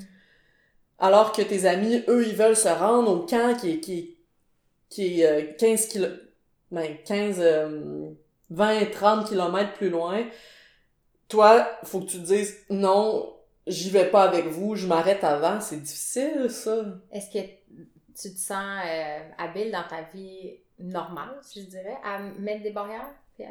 Alors 0.98 1.32
que 1.32 1.42
tes 1.42 1.66
amis, 1.66 2.02
eux, 2.09 2.26
ils 2.26 2.35
veulent 2.35 2.56
se 2.56 2.68
rendre 2.68 3.11
au 3.11 3.26
camp 3.26 3.54
qui 3.61 3.70
est, 3.72 3.80
qui 3.80 3.98
est, 3.98 4.16
qui 4.88 5.20
est 5.20 5.26
euh, 5.26 5.52
15 5.59 5.87
kilo, 5.88 6.06
ben 6.70 6.96
15, 7.04 7.37
euh, 7.40 8.11
20, 8.50 8.90
30 8.92 9.28
kilomètres 9.28 9.74
plus 9.74 9.90
loin. 9.90 10.24
Toi, 11.28 11.68
faut 11.85 12.00
que 12.00 12.06
tu 12.06 12.18
te 12.18 12.26
dises, 12.26 12.56
non, 12.70 13.35
j'y 13.66 13.90
vais 13.90 14.06
pas 14.11 14.22
avec 14.24 14.46
vous, 14.46 14.76
je 14.76 14.87
m'arrête 14.87 15.24
avant. 15.24 15.61
C'est 15.61 15.82
difficile, 15.82 16.46
ça. 16.50 16.85
Est-ce 17.12 17.30
que 17.30 17.44
tu 17.44 18.32
te 18.35 18.38
sens 18.38 18.80
euh, 18.87 19.18
habile 19.38 19.72
dans 19.72 19.82
ta 19.88 20.02
vie 20.14 20.54
normale, 20.78 21.37
si 21.42 21.62
je 21.62 21.66
dirais, 21.66 21.96
à 22.04 22.20
mettre 22.20 22.62
des 22.62 22.70
barrières? 22.70 23.09
À- 23.40 23.44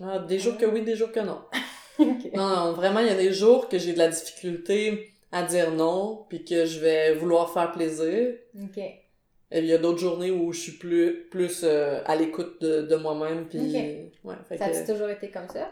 Ah, 0.00 0.18
des 0.20 0.38
jours 0.38 0.56
que 0.56 0.64
oui, 0.64 0.82
des 0.82 0.94
jours 0.94 1.10
que. 1.10 1.20
Non, 2.34 2.48
non, 2.48 2.72
vraiment, 2.72 3.00
il 3.00 3.06
y 3.08 3.10
a 3.10 3.16
des 3.16 3.32
jours 3.32 3.68
que 3.68 3.76
j'ai 3.78 3.92
de 3.92 3.98
la 3.98 4.06
difficulté 4.08 5.12
à 5.32 5.42
dire 5.42 5.70
non, 5.72 6.26
puis 6.28 6.44
que 6.44 6.64
je 6.64 6.80
vais 6.80 7.14
vouloir 7.14 7.52
faire 7.52 7.72
plaisir. 7.72 8.34
Ok. 8.62 8.78
Et 8.78 9.60
il 9.60 9.64
y 9.66 9.72
a 9.72 9.78
d'autres 9.78 9.98
journées 9.98 10.30
où 10.30 10.52
je 10.52 10.60
suis 10.60 10.72
plus, 10.72 11.26
plus 11.30 11.62
euh, 11.64 12.02
à 12.04 12.16
l'écoute 12.16 12.60
de, 12.60 12.82
de 12.82 12.96
moi-même, 12.96 13.48
puis... 13.48 14.12
Ouais, 14.24 14.34
fait 14.48 14.58
Ça 14.58 14.66
a 14.66 14.70
que... 14.70 14.86
toujours 14.92 15.08
été 15.08 15.30
comme 15.30 15.48
ça? 15.48 15.70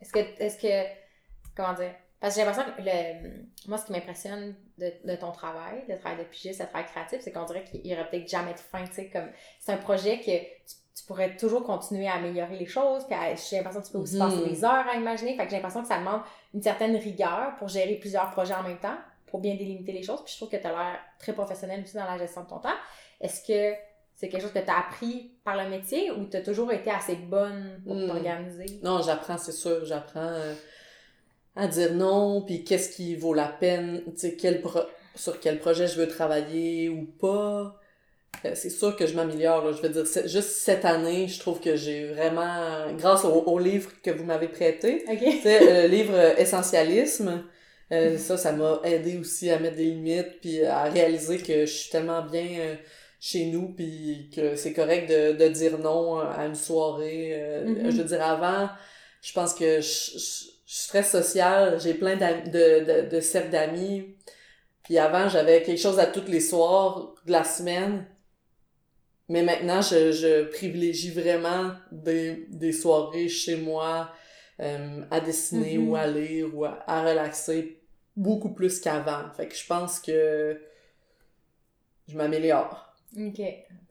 Est-ce 0.00 0.12
que, 0.12 0.18
est-ce 0.42 0.58
que, 0.58 0.88
comment 1.56 1.72
dire? 1.74 1.94
Parce 2.20 2.34
que 2.34 2.40
j'ai 2.40 2.46
l'impression 2.46 2.70
que 2.76 2.82
le, 2.82 3.44
moi, 3.66 3.78
ce 3.78 3.86
qui 3.86 3.92
m'impressionne 3.92 4.54
de, 4.78 4.92
de 5.04 5.16
ton 5.16 5.32
travail, 5.32 5.84
le 5.88 5.98
travail 5.98 6.18
de 6.18 6.24
pigiste, 6.24 6.60
le 6.60 6.66
travail 6.66 6.86
créatif, 6.86 7.20
c'est 7.22 7.32
qu'on 7.32 7.44
dirait 7.46 7.64
qu'il 7.64 7.86
y 7.86 7.94
aurait 7.94 8.08
peut-être 8.10 8.28
jamais 8.28 8.52
de 8.52 8.58
fin, 8.60 8.84
tu 8.84 8.92
sais, 8.92 9.08
comme, 9.10 9.30
c'est 9.58 9.72
un 9.72 9.76
projet 9.78 10.18
que 10.20 10.24
tu, 10.24 10.74
tu 10.94 11.04
pourrais 11.06 11.34
toujours 11.36 11.64
continuer 11.64 12.06
à 12.08 12.14
améliorer 12.16 12.56
les 12.58 12.66
choses, 12.66 13.06
puis 13.06 13.16
j'ai 13.50 13.56
l'impression 13.56 13.80
que 13.80 13.86
tu 13.86 13.92
peux 13.92 13.98
aussi 13.98 14.16
Mhm. 14.16 14.20
passer 14.20 14.44
des 14.50 14.64
heures 14.64 14.86
à 14.92 14.96
imaginer, 14.96 15.34
fait 15.36 15.44
que 15.44 15.50
j'ai 15.50 15.56
l'impression 15.56 15.80
que 15.82 15.88
ça 15.88 15.98
demande 15.98 16.20
une 16.54 16.62
certaine 16.62 16.96
rigueur 16.96 17.56
pour 17.58 17.68
gérer 17.68 17.94
plusieurs 17.96 18.30
projets 18.30 18.54
en 18.54 18.62
même 18.62 18.78
temps, 18.78 18.96
pour 19.26 19.40
bien 19.40 19.54
délimiter 19.54 19.92
les 19.92 20.02
choses, 20.02 20.22
puis 20.24 20.32
je 20.32 20.38
trouve 20.38 20.50
que 20.50 20.56
tu 20.60 20.66
as 20.66 20.70
l'air 20.70 20.98
très 21.18 21.32
professionnel 21.32 21.82
aussi 21.82 21.96
dans 21.96 22.04
la 22.04 22.18
gestion 22.18 22.42
de 22.42 22.48
ton 22.48 22.58
temps. 22.58 22.74
Est-ce 23.20 23.40
que 23.46 23.74
c'est 24.14 24.28
quelque 24.28 24.42
chose 24.42 24.52
que 24.52 24.58
tu 24.58 24.70
as 24.70 24.78
appris 24.78 25.32
par 25.44 25.56
le 25.56 25.68
métier 25.70 26.10
ou 26.10 26.26
tu 26.26 26.36
as 26.36 26.42
toujours 26.42 26.70
été 26.72 26.90
assez 26.90 27.16
bonne 27.16 27.80
pour 27.84 27.94
Hmm. 27.94 28.06
t'organiser? 28.08 28.66
Non, 28.82 29.00
j'apprends, 29.02 29.38
c'est 29.38 29.52
sûr, 29.52 29.84
j'apprends 29.86 30.20
euh, 30.20 30.54
à 31.56 31.66
dire 31.66 31.94
non, 31.94 32.42
puis 32.42 32.62
qu'est-ce 32.64 32.90
qui 32.94 33.14
vaut 33.16 33.34
la 33.34 33.48
peine, 33.48 34.02
tu 34.04 34.12
sais, 34.18 34.36
quel 34.36 34.60
pro- 34.60 34.80
sur 35.14 35.40
quel 35.40 35.58
projet 35.58 35.86
je 35.86 35.96
veux 35.98 36.08
travailler 36.08 36.88
ou 36.90 37.04
pas. 37.04 37.78
Euh, 38.44 38.52
C'est 38.54 38.70
sûr 38.70 38.96
que 38.96 39.06
je 39.06 39.14
m'améliore, 39.14 39.72
je 39.72 39.82
veux 39.82 39.88
dire, 39.88 40.04
juste 40.26 40.50
cette 40.50 40.84
année, 40.84 41.28
je 41.28 41.38
trouve 41.38 41.60
que 41.60 41.76
j'ai 41.76 42.06
vraiment, 42.08 42.92
grâce 42.96 43.24
au, 43.24 43.30
au 43.44 43.58
livre 43.58 43.90
que 44.02 44.10
vous 44.10 44.24
m'avez 44.24 44.48
prêté, 44.48 45.04
Ok. 45.08 45.18
tu 45.20 45.40
sais, 45.42 45.82
le 45.82 45.88
livre 45.88 46.14
euh, 46.14 46.34
Essentialisme, 46.36 47.44
euh, 47.92 48.18
ça, 48.18 48.36
ça 48.36 48.52
m'a 48.52 48.80
aidé 48.84 49.18
aussi 49.18 49.50
à 49.50 49.58
mettre 49.58 49.76
des 49.76 49.84
limites, 49.84 50.40
puis 50.40 50.64
à 50.64 50.84
réaliser 50.84 51.38
que 51.38 51.66
je 51.66 51.72
suis 51.72 51.90
tellement 51.90 52.22
bien 52.22 52.46
euh, 52.58 52.74
chez 53.20 53.46
nous, 53.46 53.74
puis 53.74 54.30
que 54.34 54.56
c'est 54.56 54.72
correct 54.72 55.08
de, 55.08 55.32
de 55.32 55.48
dire 55.48 55.78
non 55.78 56.18
à 56.18 56.44
une 56.46 56.54
soirée. 56.56 57.32
euh, 57.34 57.64
Mhm. 57.66 57.90
Je 57.92 57.96
veux 57.98 58.04
dire, 58.04 58.22
avant, 58.24 58.68
je 59.20 59.32
pense 59.34 59.54
que 59.54 59.80
je, 59.80 60.18
je, 60.18 60.18
je 60.66 60.74
suis 60.74 60.88
très 60.88 61.02
sociale, 61.04 61.78
j'ai 61.80 61.94
plein 61.94 62.16
de, 62.16 63.04
de, 63.04 63.08
de 63.08 63.20
cercles 63.20 63.50
d'amis, 63.50 64.16
puis 64.84 64.98
avant, 64.98 65.28
j'avais 65.28 65.62
quelque 65.62 65.80
chose 65.80 65.98
à 66.00 66.06
tous 66.06 66.24
les 66.28 66.40
soirs 66.40 67.14
de 67.26 67.32
la 67.32 67.44
semaine, 67.44 68.04
mais 69.32 69.42
maintenant, 69.42 69.80
je, 69.82 70.12
je 70.12 70.44
privilégie 70.56 71.10
vraiment 71.10 71.72
des, 71.90 72.46
des 72.50 72.72
soirées 72.72 73.28
chez 73.28 73.56
moi, 73.56 74.10
euh, 74.60 75.02
à 75.10 75.20
dessiner 75.20 75.78
ou 75.78 75.96
à 75.96 76.06
lire 76.06 76.48
ou 76.54 76.64
à, 76.64 76.82
à 76.86 77.02
relaxer 77.08 77.80
beaucoup 78.16 78.52
plus 78.58 78.80
qu'avant. 78.80 79.24
Fait 79.36 79.48
que 79.48 79.54
je 79.56 79.66
pense 79.66 79.98
que 80.00 80.60
je 82.08 82.16
m'améliore. 82.16 82.94
Ok. 83.16 83.40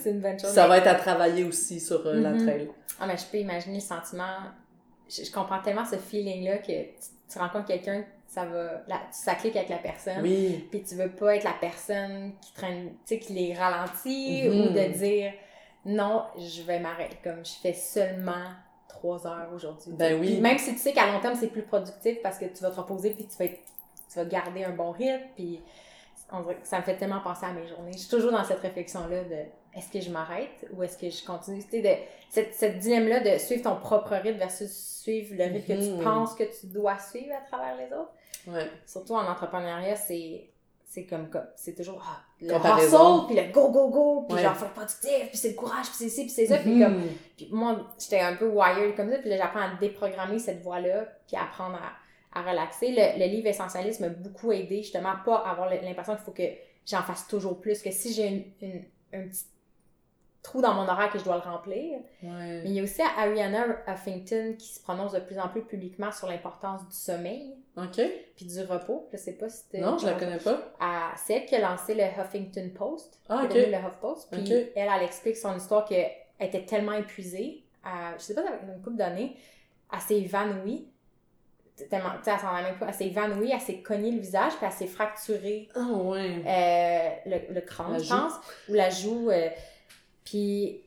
c'est 0.00 0.10
une 0.10 0.20
bonne 0.20 0.38
chose. 0.38 0.50
Ça 0.50 0.66
va 0.68 0.78
être 0.78 0.86
à 0.88 0.94
travailler 0.94 1.44
aussi 1.44 1.80
sur 1.80 2.06
euh, 2.06 2.20
la 2.20 2.30
Mhm. 2.32 2.42
trail. 2.46 2.68
Ah, 3.00 3.06
mais 3.06 3.16
je 3.16 3.24
peux 3.30 3.38
imaginer 3.38 3.76
le 3.76 3.80
sentiment. 3.80 4.36
Je, 5.08 5.24
je 5.24 5.30
comprends 5.32 5.60
tellement 5.62 5.84
ce 5.84 5.96
feeling-là 5.96 6.58
que 6.58 6.66
tu, 6.72 7.08
tu 7.30 7.38
rencontres 7.38 7.66
quelqu'un, 7.66 8.04
ça 8.32 8.44
va. 8.46 8.82
ça 9.10 9.34
clique 9.34 9.56
avec 9.56 9.68
la 9.68 9.76
personne. 9.78 10.22
Oui. 10.22 10.66
Puis 10.70 10.82
tu 10.82 10.94
veux 10.94 11.10
pas 11.10 11.36
être 11.36 11.44
la 11.44 11.52
personne 11.60 12.32
qui 12.40 12.52
traîne, 12.54 12.88
tu 12.90 13.14
sais, 13.14 13.18
qui 13.18 13.32
les 13.34 13.52
ralentit 13.54 14.48
Mhm. 14.48 14.60
ou 14.60 14.68
de 14.70 14.92
dire 14.92 15.32
non, 15.84 16.24
je 16.38 16.62
vais 16.62 16.78
m'arrêter. 16.78 17.16
Comme 17.22 17.44
je 17.44 17.52
fais 17.60 17.72
seulement 17.74 18.46
trois 18.88 19.26
heures 19.26 19.50
aujourd'hui. 19.54 19.92
Ben 19.92 20.18
oui. 20.20 20.32
Puis 20.32 20.40
même 20.40 20.58
si 20.58 20.72
tu 20.72 20.78
sais 20.78 20.92
qu'à 20.92 21.06
long 21.12 21.20
terme, 21.20 21.34
c'est 21.34 21.48
plus 21.48 21.62
productif 21.62 22.22
parce 22.22 22.38
que 22.38 22.44
tu 22.46 22.62
vas 22.62 22.70
te 22.70 22.76
reposer 22.80 23.10
puis 23.10 23.26
tu 23.26 23.36
vas, 23.36 23.44
être- 23.46 23.60
tu 24.10 24.16
vas 24.18 24.24
garder 24.24 24.64
un 24.64 24.70
bon 24.72 24.92
rythme. 24.92 25.24
Puis 25.36 25.60
on 26.32 26.44
ça 26.62 26.78
me 26.78 26.82
fait 26.84 26.96
tellement 26.96 27.20
penser 27.20 27.44
à 27.46 27.52
mes 27.52 27.66
journées. 27.66 27.92
Je 27.92 27.98
suis 27.98 28.08
toujours 28.10 28.32
dans 28.32 28.44
cette 28.44 28.60
réflexion-là 28.60 29.24
de 29.24 29.44
est-ce 29.74 29.90
que 29.90 30.00
je 30.00 30.10
m'arrête 30.10 30.66
ou 30.72 30.82
est-ce 30.82 30.96
que 30.98 31.10
je 31.10 31.24
continue? 31.24 31.60
Sais, 31.62 31.80
de, 31.82 31.88
cette, 32.30 32.54
cette 32.54 32.78
dilemme-là 32.78 33.20
de 33.20 33.38
suivre 33.38 33.62
ton 33.64 33.76
propre 33.76 34.14
rythme 34.14 34.38
versus 34.38 34.70
suivre 35.02 35.34
le 35.36 35.44
rythme 35.44 35.66
que 35.66 35.72
Mhm. 35.90 35.98
tu 35.98 36.04
penses 36.04 36.34
que 36.34 36.44
tu 36.44 36.66
dois 36.68 36.98
suivre 36.98 37.34
à 37.34 37.40
travers 37.46 37.76
les 37.76 37.86
autres. 37.86 38.12
Ouais. 38.46 38.70
Surtout 38.86 39.14
en 39.14 39.26
entrepreneuriat, 39.26 39.96
c'est 39.96 40.48
c'est 40.84 41.04
comme, 41.06 41.30
comme 41.30 41.46
c'est 41.56 41.74
toujours 41.74 42.02
ah, 42.06 42.20
le 42.40 42.48
hustle, 42.54 43.26
puis 43.26 43.36
le 43.36 43.50
go, 43.50 43.70
go, 43.70 43.88
go, 43.88 44.26
puis 44.28 44.36
Ouais. 44.36 44.42
genre, 44.42 44.54
faut 44.54 44.66
être 44.66 44.74
productif, 44.74 45.28
puis 45.30 45.38
c'est 45.38 45.48
le 45.50 45.54
courage, 45.54 45.86
puis 45.86 45.94
c'est 45.96 46.08
ci, 46.10 46.20
puis 46.24 46.30
c'est 46.30 46.44
ça, 46.46 46.58
puis 46.58 46.78
comme, 46.80 46.98
Mhm. 46.98 47.08
puis 47.34 47.48
moi, 47.50 47.80
j'étais 47.98 48.20
un 48.20 48.36
peu 48.36 48.46
wired 48.48 48.94
comme 48.94 49.10
ça, 49.10 49.16
puis 49.18 49.30
là, 49.30 49.38
j'apprends 49.38 49.60
à 49.62 49.74
déprogrammer 49.80 50.38
cette 50.38 50.60
voix-là, 50.62 51.06
puis 51.26 51.36
à 51.38 51.44
apprendre 51.44 51.76
à, 51.76 52.38
à 52.38 52.42
relaxer. 52.50 52.88
Le, 52.90 53.18
le 53.18 53.24
livre 53.30 53.46
Essentialisme 53.48 54.02
m'a 54.04 54.08
beaucoup 54.10 54.52
aidé, 54.52 54.82
justement, 54.82 55.10
à 55.12 55.16
pas 55.24 55.36
avoir 55.38 55.70
l'impression 55.70 56.14
qu'il 56.14 56.24
faut 56.24 56.32
que 56.32 56.42
j'en 56.86 57.02
fasse 57.02 57.26
toujours 57.26 57.58
plus, 57.58 57.80
que 57.80 57.90
si 57.90 58.12
j'ai 58.12 58.26
une, 58.28 58.44
une- 58.68 58.84
un 59.14 59.28
petit 59.28 59.44
trou 60.42 60.60
dans 60.60 60.74
mon 60.74 60.88
horaire 60.88 61.08
que 61.10 61.18
je 61.18 61.24
dois 61.24 61.36
le 61.36 61.42
remplir. 61.42 62.00
Mais 62.22 62.62
il 62.64 62.72
y 62.72 62.80
a 62.80 62.82
aussi 62.82 63.00
Ariana 63.00 63.64
Huffington 63.86 64.54
qui 64.58 64.66
se 64.68 64.80
prononce 64.80 65.12
de 65.12 65.20
plus 65.20 65.38
en 65.38 65.48
plus 65.48 65.62
publiquement 65.62 66.10
sur 66.10 66.26
l'importance 66.26 66.80
du 66.88 66.94
sommeil 66.96 67.54
OK. 67.76 68.00
puis 68.36 68.46
du 68.46 68.60
repos. 68.64 69.08
Je 69.12 69.18
sais 69.18 69.32
pas 69.34 69.48
si 69.48 69.58
c'était... 69.58 69.78
Non, 69.78 69.96
je 69.98 70.06
la 70.06 70.14
connais 70.14 70.38
pas. 70.38 70.72
À- 70.80 71.12
C'est 71.16 71.34
elle 71.34 71.46
qui 71.46 71.54
a 71.54 71.60
lancé 71.60 71.94
le 71.94 72.02
Huffington 72.02 72.70
Post. 72.74 73.20
Ah, 73.28 73.42
OK. 73.44 73.54
le 73.54 73.72
HuffPost. 73.72 74.28
Puis 74.32 74.40
Ok. 74.42 74.50
elle, 74.74 74.88
elle 74.96 75.02
explique 75.04 75.36
son 75.36 75.56
histoire 75.56 75.84
qu'elle 75.84 76.10
était 76.40 76.64
tellement 76.64 76.92
épuisée. 76.94 77.62
à- 77.84 78.16
je 78.18 78.22
sais 78.22 78.34
pas, 78.34 78.42
une 78.42 78.82
couple 78.82 78.96
d'années, 78.96 79.36
elle 79.92 80.00
s'est 80.00 80.20
évanouie. 80.20 80.88
Tellement, 81.88 82.10
tu 82.22 82.30
sais, 82.30 82.36
elle 82.58 82.64
même 82.64 82.78
pas. 82.78 82.86
Elle 82.88 82.94
s'est 82.94 83.06
évanouie, 83.06 83.50
elle 83.52 83.60
s'est 83.60 83.78
cognée 83.78 84.10
le 84.12 84.20
visage, 84.20 84.52
puis 84.56 84.66
elle 84.66 84.72
s'est 84.72 84.86
fracturée 84.86 85.68
Ah, 85.74 85.80
ouais. 85.90 86.42
euh, 86.46 87.30
le, 87.48 87.54
le 87.54 87.60
crâne, 87.62 87.92
La 87.92 87.98
je 87.98 88.04
joue. 88.04 88.14
pense, 88.16 88.32
ou 88.68 88.74
la 88.74 88.90
joue. 88.90 89.30
euh, 89.30 89.48
puis 90.24 90.82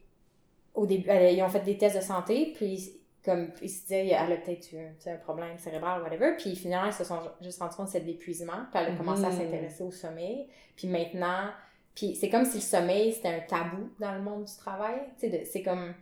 au 0.74 0.86
début, 0.86 1.10
elle- 1.10 1.36
ils 1.36 1.44
ont 1.44 1.50
fait 1.50 1.62
des 1.62 1.78
tests 1.78 1.96
de 1.96 2.02
santé, 2.02 2.54
puis 2.56 2.92
comme 3.24 3.50
ils 3.62 3.70
se 3.70 3.82
disaient, 3.84 4.08
elle 4.10 4.34
a 4.34 4.38
peut-être 4.38 4.72
eu 4.74 4.78
un 5.08 5.16
problème 5.18 5.58
cérébral 5.58 6.00
ou 6.02 6.04
whatever. 6.04 6.34
Puis 6.38 6.56
finalement, 6.56 6.88
ils 6.88 6.94
se 6.94 7.04
sont 7.04 7.20
juste 7.42 7.60
rendus 7.60 7.76
compte 7.76 7.88
que 7.88 7.94
c'était 7.94 8.06
de 8.06 8.12
l'épuisement, 8.12 8.66
puis 8.72 8.84
elle 8.84 8.94
a 8.94 8.96
commencé 8.96 9.24
à 9.26 9.30
Mhm. 9.30 9.38
s'intéresser 9.40 9.84
au 9.84 9.92
sommeil. 9.92 10.48
Puis 10.76 10.88
maintenant, 10.88 11.50
puis 11.96 12.16
c'est 12.16 12.30
comme 12.30 12.46
si 12.46 12.58
le 12.58 12.62
sommeil 12.62 13.14
c'était 13.14 13.30
un 13.30 13.40
tabou 13.40 13.90
dans 14.00 14.12
le 14.14 14.22
monde 14.22 14.44
du 14.46 14.56
travail. 14.58 14.96
C'est 15.18 15.64
comme. 15.64 15.94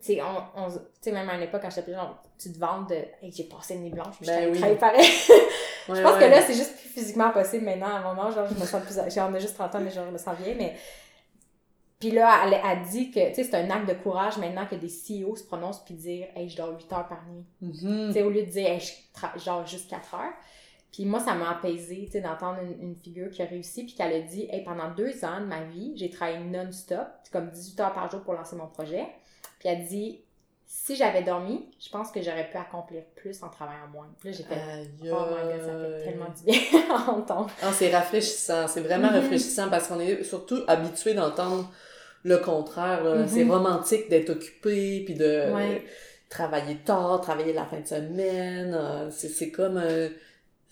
Tu 0.00 0.14
sais, 0.14 0.20
on, 0.22 0.60
on- 0.64 0.70
tu 0.70 0.78
sais, 1.02 1.12
même 1.12 1.28
à 1.28 1.34
une 1.36 1.42
époque, 1.42 1.60
quand 1.62 1.68
j'étais 1.70 1.82
plus 1.82 1.92
jeune, 1.92 2.08
tu 2.38 2.50
te 2.52 2.58
vantes 2.58 2.88
de 2.88 2.94
hey, 3.22 3.30
j'ai 3.30 3.44
passé 3.44 3.74
une 3.74 3.82
nuit 3.82 3.90
blanche, 3.90 4.16
puis 4.18 4.26
Ben 4.26 4.44
je 4.48 4.48
oui. 4.50 4.58
travaille 4.58 4.78
pareil. 4.78 5.00
Ouais, 5.88 5.96
Je 5.96 6.02
pense 6.02 6.14
ouais. 6.14 6.20
que 6.20 6.24
là, 6.30 6.42
c'est 6.42 6.54
juste 6.54 6.74
plus 6.78 6.88
physiquement 6.88 7.30
possible 7.30 7.64
maintenant. 7.66 7.94
À 7.96 8.00
mon 8.14 8.18
âge, 8.22 8.34
genre, 8.34 8.46
je 8.48 8.54
me 8.58 8.64
sens 8.66 8.82
plus. 8.82 9.14
Genre, 9.14 9.28
on 9.30 9.34
a 9.34 9.38
juste 9.38 9.54
30 9.54 9.74
ans, 9.74 9.80
mais 9.80 9.90
genre, 9.90 10.06
je 10.06 10.10
me 10.12 10.18
sens 10.18 10.36
vieille. 10.38 10.56
Mais. 10.56 10.74
Puis 12.00 12.10
là, 12.10 12.42
elle 12.46 12.54
a 12.54 12.76
dit 12.76 13.10
que, 13.10 13.28
tu 13.28 13.34
sais, 13.34 13.44
c'est 13.44 13.54
un 13.54 13.68
acte 13.70 13.86
de 13.88 13.92
courage 13.94 14.38
maintenant 14.38 14.64
que 14.66 14.74
des 14.74 14.88
CEO 14.88 15.36
se 15.36 15.44
prononcent 15.44 15.84
puis 15.84 15.92
dire, 15.94 16.28
hey, 16.34 16.48
je 16.48 16.56
dors 16.56 16.74
8 16.74 16.92
heures 16.94 17.08
par 17.08 17.22
nuit. 17.30 17.44
Mhm. 17.60 18.06
Tu 18.08 18.12
sais, 18.14 18.22
au 18.22 18.30
lieu 18.30 18.42
de 18.42 18.50
dire, 18.50 18.66
hey, 18.68 18.80
je, 18.80 19.44
dors 19.44 19.66
juste 19.66 19.90
4 19.90 20.14
heures. 20.14 20.32
Puis 20.92 21.04
moi, 21.04 21.20
ça 21.20 21.34
m'a 21.34 21.50
apaisé, 21.50 22.04
tu 22.06 22.12
sais, 22.12 22.20
d'entendre 22.22 22.58
une, 22.62 22.82
une 22.88 22.96
figure 22.96 23.30
qui 23.30 23.42
a 23.42 23.44
réussi 23.44 23.84
puis 23.84 23.94
qu'elle 23.94 24.12
a 24.14 24.20
dit, 24.22 24.48
hey, 24.50 24.64
pendant 24.64 24.90
deux 24.90 25.24
ans 25.24 25.40
de 25.40 25.44
ma 25.46 25.62
vie, 25.62 25.92
j'ai 25.96 26.08
travaillé 26.10 26.38
non-stop, 26.40 27.06
comme 27.30 27.50
18 27.50 27.80
heures 27.80 27.92
par 27.92 28.10
jour 28.10 28.22
pour 28.22 28.32
lancer 28.32 28.56
mon 28.56 28.66
projet. 28.66 29.06
Puis 29.58 29.68
elle 29.68 29.84
dit, 29.84 30.20
si 30.66 30.96
j'avais 30.96 31.22
dormi, 31.22 31.68
je 31.78 31.90
pense 31.90 32.10
que 32.10 32.22
j'aurais 32.22 32.48
pu 32.48 32.56
accomplir 32.56 33.02
plus 33.14 33.42
en 33.42 33.48
travaillant 33.50 33.88
moins. 33.92 34.08
Puis 34.20 34.30
là, 34.30 34.36
j'étais 34.36 34.54
Aïe, 34.54 34.90
Oh 35.02 35.26
my 35.28 35.52
god, 35.52 35.66
ça 35.66 35.72
fait 35.98 36.04
tellement 36.04 36.28
du 36.30 36.44
bien 36.44 36.90
à 36.96 37.10
entendre. 37.10 37.50
Ah, 37.62 37.72
c'est 37.72 37.94
rafraîchissant, 37.94 38.66
c'est 38.68 38.80
vraiment 38.80 39.08
Mhm. 39.08 39.14
rafraîchissant 39.16 39.68
parce 39.68 39.86
qu'on 39.86 40.00
est 40.00 40.22
surtout 40.24 40.60
habitué 40.66 41.12
d'entendre 41.14 41.70
le 42.22 42.38
contraire. 42.38 43.02
là. 43.04 43.14
Mhm. 43.16 43.28
C'est 43.28 43.44
romantique 43.44 44.08
d'être 44.10 44.30
occupé, 44.30 45.02
puis 45.04 45.14
de 45.14 45.52
Ouais. 45.54 45.82
travailler 46.28 46.76
tard, 46.84 47.20
travailler 47.20 47.52
la 47.52 47.64
fin 47.64 47.80
de 47.80 47.86
semaine. 47.86 48.74
euh, 48.74 49.10
c'est 49.10 49.28
c'est 49.28 49.50
comme... 49.50 49.76
euh, 49.78 50.08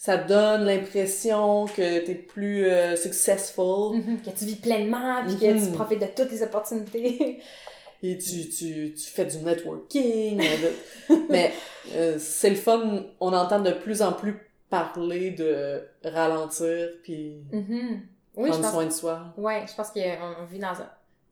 ça 0.00 0.16
donne 0.16 0.64
l'impression 0.64 1.66
que 1.66 2.04
t'es 2.06 2.14
plus 2.14 2.66
euh, 2.66 2.94
successful 2.94 4.00
Que 4.24 4.30
tu 4.30 4.44
vis 4.44 4.54
pleinement, 4.56 5.24
puis 5.26 5.34
que 5.36 5.40
tu 5.52 5.70
Mhm. 5.70 5.72
profites 5.72 6.00
de 6.00 6.06
toutes 6.14 6.30
les 6.30 6.42
opportunités. 6.44 7.40
et 8.04 8.16
tu, 8.18 8.48
tu, 8.48 8.94
tu 8.94 9.10
fais 9.10 9.24
du 9.24 9.38
networking. 9.38 10.40
euh, 10.40 10.44
de- 10.44 11.16
Mais 11.30 11.52
euh, 11.96 12.16
c'est 12.20 12.50
le 12.50 12.56
fun, 12.56 13.06
on 13.18 13.32
entend 13.32 13.58
de 13.60 13.72
plus 13.72 14.00
en 14.02 14.12
plus 14.12 14.36
parler 14.70 15.30
de 15.32 15.82
ralentir, 16.04 16.90
puis 17.02 17.38
Mhm. 17.52 18.02
Je 18.36 18.42
prendre 18.50 18.62
pense, 18.62 18.72
soin 18.72 18.86
de 18.86 18.90
soi. 18.92 19.34
ouais, 19.36 19.64
je 19.68 19.74
pense 19.74 19.90
qu'on 19.90 20.44
vit 20.48 20.60
dans 20.60 20.68
un, 20.68 20.88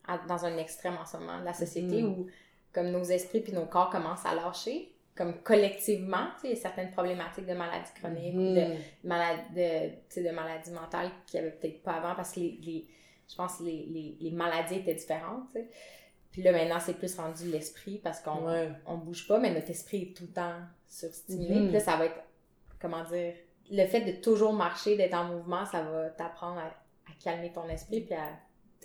à- 0.07 0.17
dans 0.27 0.45
un 0.45 0.57
extrême 0.57 0.97
en 1.01 1.05
ce 1.05 1.17
moment 1.17 1.39
de 1.39 1.45
la 1.45 1.53
société 1.53 2.01
Mhm. 2.01 2.09
où 2.11 2.27
comme 2.73 2.89
nos 2.91 3.03
esprits 3.03 3.41
puis 3.41 3.53
nos 3.53 3.65
corps 3.65 3.89
commencent 3.89 4.25
à 4.25 4.35
lâcher, 4.35 4.93
comme 5.15 5.41
collectivement, 5.41 6.27
tu 6.39 6.49
sais, 6.49 6.55
certaines 6.55 6.91
problématiques 6.91 7.47
de 7.47 7.53
maladies 7.53 7.89
chroniques 7.99 8.35
ou 8.35 8.53
de, 8.53 8.73
Mhm. 8.73 8.77
maladies 9.03 9.53
de, 9.55 9.89
tu 9.89 9.95
sais, 10.09 10.23
de 10.23 10.29
maladies 10.29 10.71
mentales 10.71 11.09
qu'il 11.25 11.39
n'y 11.41 11.47
avait 11.47 11.55
peut-être 11.55 11.81
pas 11.81 11.93
avant 11.93 12.13
parce 12.15 12.33
que 12.33 12.39
les, 12.41 12.59
les- 12.63 12.87
je 13.29 13.35
pense 13.35 13.57
que 13.57 13.63
les, 13.63 13.85
les, 13.89 14.17
les 14.21 14.31
maladies 14.31 14.75
étaient 14.75 14.93
différentes, 14.95 15.43
tu 15.53 15.59
sais. 15.61 15.67
Puis 16.31 16.43
là, 16.43 16.51
maintenant, 16.51 16.79
c'est 16.79 16.93
plus 16.93 17.15
rendu 17.15 17.49
l'esprit 17.49 17.97
parce 17.97 18.19
qu'on 18.19 18.45
Ouais. 18.47 18.69
on 18.85 18.97
bouge 18.97 19.27
pas, 19.27 19.39
mais 19.39 19.51
notre 19.51 19.71
esprit 19.71 20.03
est 20.03 20.15
tout 20.15 20.23
le 20.27 20.33
temps 20.33 20.53
surstimulé. 20.87 21.55
Mhm. 21.55 21.63
Puis 21.65 21.73
là, 21.73 21.79
ça 21.79 21.95
va 21.97 22.05
être, 22.05 22.19
comment 22.79 23.03
dire, 23.05 23.33
le 23.71 23.85
fait 23.87 24.01
de 24.01 24.11
toujours 24.21 24.53
marcher, 24.53 24.95
d'être 24.97 25.15
en 25.15 25.23
mouvement, 25.25 25.65
ça 25.65 25.81
va 25.81 26.09
t'apprendre 26.11 26.59
à, 26.59 26.65
à 26.67 27.13
calmer 27.23 27.51
ton 27.51 27.67
esprit 27.69 28.01
puis 28.01 28.13
à 28.13 28.29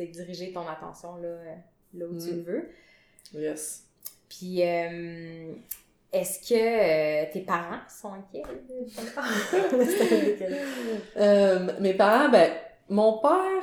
diriger 0.07 0.53
ton 0.53 0.67
attention 0.69 1.17
là, 1.17 1.29
euh, 1.29 1.55
là 1.95 2.07
où 2.07 2.19
tu 2.19 2.31
Mhm. 2.33 2.37
le 2.37 2.43
veux. 2.43 2.69
Yes. 3.35 3.85
Puis, 4.29 4.63
euh, 4.63 5.53
est-ce 6.13 6.41
que 6.49 6.55
euh, 6.55 7.27
tes 7.33 7.41
parents 7.41 7.81
sont 7.89 8.13
inquiets? 8.13 8.43
Euh, 11.17 11.69
mes 11.81 11.95
parents, 11.95 12.29
ben, 12.31 12.51
mon 12.89 13.19
père, 13.19 13.63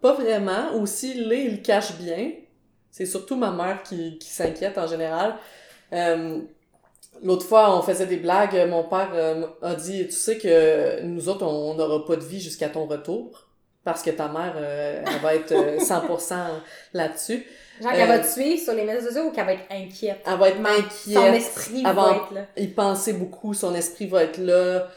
pas 0.00 0.14
vraiment. 0.14 0.72
Aussi, 0.74 1.14
là, 1.14 1.34
il 1.34 1.52
le 1.56 1.62
cache 1.62 1.96
bien. 1.98 2.32
C'est 2.90 3.06
surtout 3.06 3.36
ma 3.36 3.50
mère 3.50 3.82
qui, 3.82 4.18
qui 4.18 4.28
s'inquiète 4.28 4.78
en 4.78 4.86
général. 4.86 5.36
L'autre 7.22 7.44
fois, 7.46 7.76
on 7.76 7.82
faisait 7.82 8.06
des 8.06 8.16
blagues. 8.18 8.68
Mon 8.68 8.84
père 8.84 9.10
a 9.62 9.74
dit, 9.74 10.04
tu 10.06 10.12
sais 10.12 10.38
que 10.38 11.02
nous 11.02 11.28
autres, 11.28 11.44
on 11.44 11.74
n'aura 11.74 12.04
pas 12.04 12.16
de 12.16 12.24
vie 12.24 12.40
jusqu'à 12.40 12.68
ton 12.68 12.86
retour. 12.86 13.47
Parce 13.92 14.02
que 14.02 14.10
ta 14.10 14.28
mère, 14.28 14.52
euh, 14.56 15.02
elle 15.06 15.20
va 15.22 15.34
être 15.34 15.52
euh, 15.52 15.78
100% 15.80 16.34
là-dessus. 16.92 17.46
Genre 17.82 17.92
qu'elle 17.92 18.06
va 18.08 18.16
Euh, 18.16 18.22
te 18.22 18.26
suivre 18.26 18.60
sur 18.62 18.74
les 18.74 18.84
médias 18.84 19.00
sociaux 19.02 19.22
ou 19.28 19.30
qu'elle 19.30 19.46
va 19.46 19.54
être 19.54 19.64
inquiète? 19.70 20.18
Elle 20.26 20.36
va 20.38 20.48
être 20.50 20.56
Son 20.58 21.16
inquiète. 21.16 21.34
esprit 21.36 21.82
avant- 21.86 22.10
va 22.10 22.16
être 22.16 22.34
là. 22.34 22.40
y 22.58 22.66
penser 22.66 23.14
beaucoup, 23.14 23.54
son 23.54 23.74
esprit 23.74 24.06
va 24.08 24.24
être 24.24 24.36
là. 24.38 24.88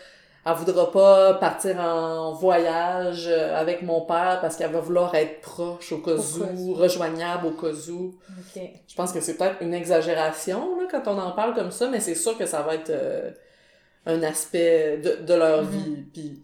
Elle 0.43 0.53
voudra 0.55 0.91
pas 0.91 1.35
partir 1.35 1.79
en 1.79 2.33
voyage 2.33 3.27
euh, 3.27 3.55
avec 3.55 3.83
mon 3.83 4.01
père 4.01 4.39
parce 4.41 4.57
qu'elle 4.57 4.71
va 4.71 4.79
vouloir 4.79 5.13
être 5.15 5.39
proche 5.39 5.91
au 5.93 5.99
cas 5.99 6.15
où, 6.57 6.73
rejoignable 6.73 7.45
au 7.47 7.51
cas 7.51 7.71
où. 7.91 8.15
Je 8.55 8.95
pense 8.95 9.11
que 9.13 9.21
c'est 9.21 9.35
peut-être 9.37 9.61
une 9.61 9.73
exagération 9.75 10.81
là, 10.81 10.87
quand 10.91 11.03
on 11.07 11.17
en 11.19 11.31
parle 11.31 11.53
comme 11.53 11.71
ça, 11.71 11.87
mais 11.87 11.99
c'est 12.01 12.15
sûr 12.15 12.37
que 12.37 12.47
ça 12.47 12.61
va 12.63 12.73
être 12.75 12.89
euh, 12.89 13.29
un 14.07 14.23
aspect 14.23 14.97
de, 14.97 15.23
de 15.23 15.33
leur 15.35 15.61
Mhm. 15.63 15.69
vie. 15.69 15.95
Puis, 16.11 16.41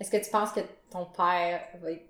Est-ce 0.00 0.10
que 0.12 0.16
tu 0.24 0.30
penses 0.30 0.52
que 0.52 0.60
ton 0.90 1.04
père 1.06 1.60
va 1.82 1.90
être. 1.92 2.02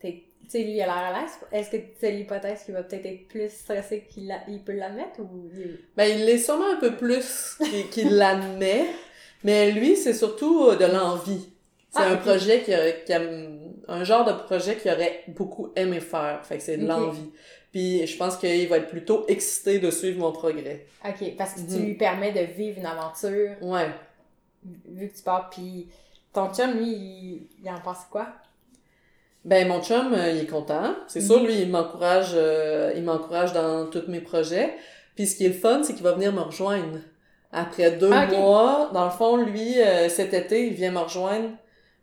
Tu 0.00 0.22
sais, 0.48 0.64
lui, 0.64 0.72
il 0.72 0.80
a 0.82 0.86
l'air 0.86 0.94
à 0.96 1.20
l'aise. 1.20 1.30
Est-ce 1.52 1.70
que 1.70 1.76
c'est 2.00 2.10
l'hypothèse 2.10 2.64
qu'il 2.64 2.74
va 2.74 2.82
peut-être 2.82 3.06
être 3.06 3.28
plus 3.28 3.48
stressé 3.50 4.04
qu'il 4.10 4.26
l'a- 4.26 4.42
il 4.48 4.60
peut 4.62 4.72
l'admettre 4.72 5.20
ou. 5.20 5.48
il- 5.54 5.78
ben, 5.96 6.04
il 6.04 6.24
l'est 6.26 6.38
sûrement 6.38 6.72
un 6.72 6.76
peu 6.80 6.96
plus 6.96 7.56
qu'il 7.58 7.88
qu'il 7.90 8.16
l'admet, 8.16 8.86
mais 9.44 9.70
lui, 9.70 9.96
c'est 9.96 10.12
surtout 10.14 10.66
euh, 10.70 10.76
de 10.76 10.84
l'envie. 10.86 11.48
C'est 11.90 12.00
Ah, 12.00 12.10
un 12.12 12.16
projet 12.16 12.62
qui, 12.62 12.72
aime- 13.12 13.74
un 13.86 14.02
genre 14.02 14.24
de 14.24 14.32
projet 14.32 14.76
qu'il 14.76 14.90
aurait 14.90 15.22
beaucoup 15.28 15.70
aimé 15.76 16.00
faire. 16.00 16.44
Fait 16.44 16.56
que 16.56 16.62
c'est 16.62 16.78
de 16.78 16.86
l'envie. 16.86 17.30
Puis 17.70 18.04
je 18.06 18.16
pense 18.16 18.36
qu'il 18.36 18.68
va 18.68 18.78
être 18.78 18.88
plutôt 18.88 19.24
excité 19.28 19.78
de 19.78 19.90
suivre 19.90 20.18
mon 20.18 20.32
progrès. 20.32 20.86
Ok, 21.06 21.36
parce 21.38 21.54
que 21.54 21.60
tu 21.60 21.76
Mhm. 21.78 21.84
lui 21.86 21.94
permets 21.94 22.32
de 22.32 22.40
vivre 22.52 22.78
une 22.78 22.86
aventure 22.86 23.52
Ouais. 23.62 23.88
vu 24.64 25.08
que 25.08 25.16
tu 25.16 25.22
pars. 25.22 25.48
Puis 25.50 25.88
ton 26.32 26.52
chum, 26.52 26.72
lui, 26.72 26.88
il, 26.90 27.48
il 27.62 27.70
en 27.70 27.80
pense 27.80 28.04
quoi? 28.10 28.26
Ben 29.44 29.66
mon 29.66 29.82
chum, 29.82 30.12
euh, 30.14 30.30
il 30.30 30.42
est 30.42 30.46
content. 30.46 30.94
C'est 31.08 31.20
Mhm. 31.20 31.26
sûr, 31.26 31.42
lui, 31.44 31.62
il 31.62 31.70
m'encourage, 31.70 32.30
euh, 32.34 32.92
il 32.96 33.02
m'encourage 33.02 33.52
dans 33.52 33.86
tous 33.90 34.04
mes 34.08 34.20
projets. 34.20 34.74
Puis 35.16 35.26
ce 35.26 35.36
qui 35.36 35.44
est 35.44 35.48
le 35.48 35.54
fun, 35.54 35.82
c'est 35.82 35.94
qu'il 35.94 36.02
va 36.04 36.12
venir 36.12 36.32
me 36.32 36.40
rejoindre. 36.40 36.98
Après 37.50 37.90
deux 37.90 38.10
Ah, 38.12 38.26
mois, 38.28 38.90
dans 38.94 39.04
le 39.04 39.10
fond, 39.10 39.36
lui, 39.36 39.80
euh, 39.82 40.08
cet 40.08 40.32
été, 40.32 40.68
il 40.68 40.74
vient 40.74 40.90
me 40.92 41.00
rejoindre 41.00 41.50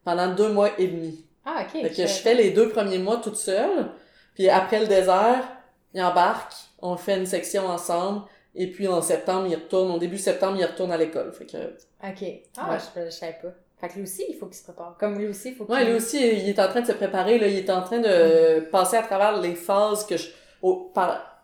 pendant 0.03 0.27
deux 0.35 0.49
mois 0.51 0.69
et 0.77 0.87
demi. 0.87 1.25
Ah, 1.45 1.63
ok. 1.63 1.81
Fait 1.81 1.89
que 1.89 1.95
je 2.07 2.13
fais 2.13 2.35
les 2.35 2.51
deux 2.51 2.69
premiers 2.69 2.99
mois 2.99 3.17
toute 3.17 3.37
seule. 3.37 3.87
Puis 4.35 4.47
après 4.49 4.79
le 4.81 4.87
désert, 4.87 5.43
il 5.93 6.01
embarque, 6.03 6.53
on 6.81 6.97
fait 6.97 7.17
une 7.17 7.25
section 7.25 7.65
ensemble. 7.67 8.23
Et 8.53 8.67
puis 8.69 8.87
en 8.87 9.01
septembre, 9.01 9.47
il 9.49 9.55
retourne, 9.55 9.91
au 9.91 9.97
début 9.97 10.17
septembre, 10.17 10.57
il 10.59 10.65
retourne 10.65 10.91
à 10.91 10.97
l'école. 10.97 11.31
Fait 11.31 11.45
que, 11.45 11.57
Ok. 12.07 12.41
Ah, 12.57 12.71
Ouais. 12.71 12.77
je, 12.95 13.05
je 13.05 13.09
savais 13.09 13.37
pas. 13.41 13.49
Fait 13.79 13.87
que 13.87 13.93
lui 13.93 14.03
aussi, 14.03 14.25
il 14.29 14.35
faut 14.35 14.45
qu'il 14.47 14.55
se 14.57 14.63
prépare. 14.63 14.97
Comme 14.99 15.17
lui 15.17 15.27
aussi, 15.27 15.49
il 15.49 15.55
faut 15.55 15.65
qu'il. 15.65 15.73
ouais, 15.73 15.85
lui 15.85 15.93
aussi, 15.93 16.17
il 16.19 16.49
est 16.49 16.59
en 16.59 16.67
train 16.67 16.81
de 16.81 16.87
se 16.87 16.91
préparer, 16.91 17.39
là. 17.39 17.47
Il 17.47 17.57
est 17.57 17.69
en 17.69 17.81
train 17.81 17.99
de 17.99 18.59
passer 18.71 18.97
à 18.97 19.03
travers 19.03 19.39
les 19.39 19.55
phases 19.55 20.05
que 20.05 20.17
je, 20.17 20.27
au- 20.61 20.91
par, 20.93 21.43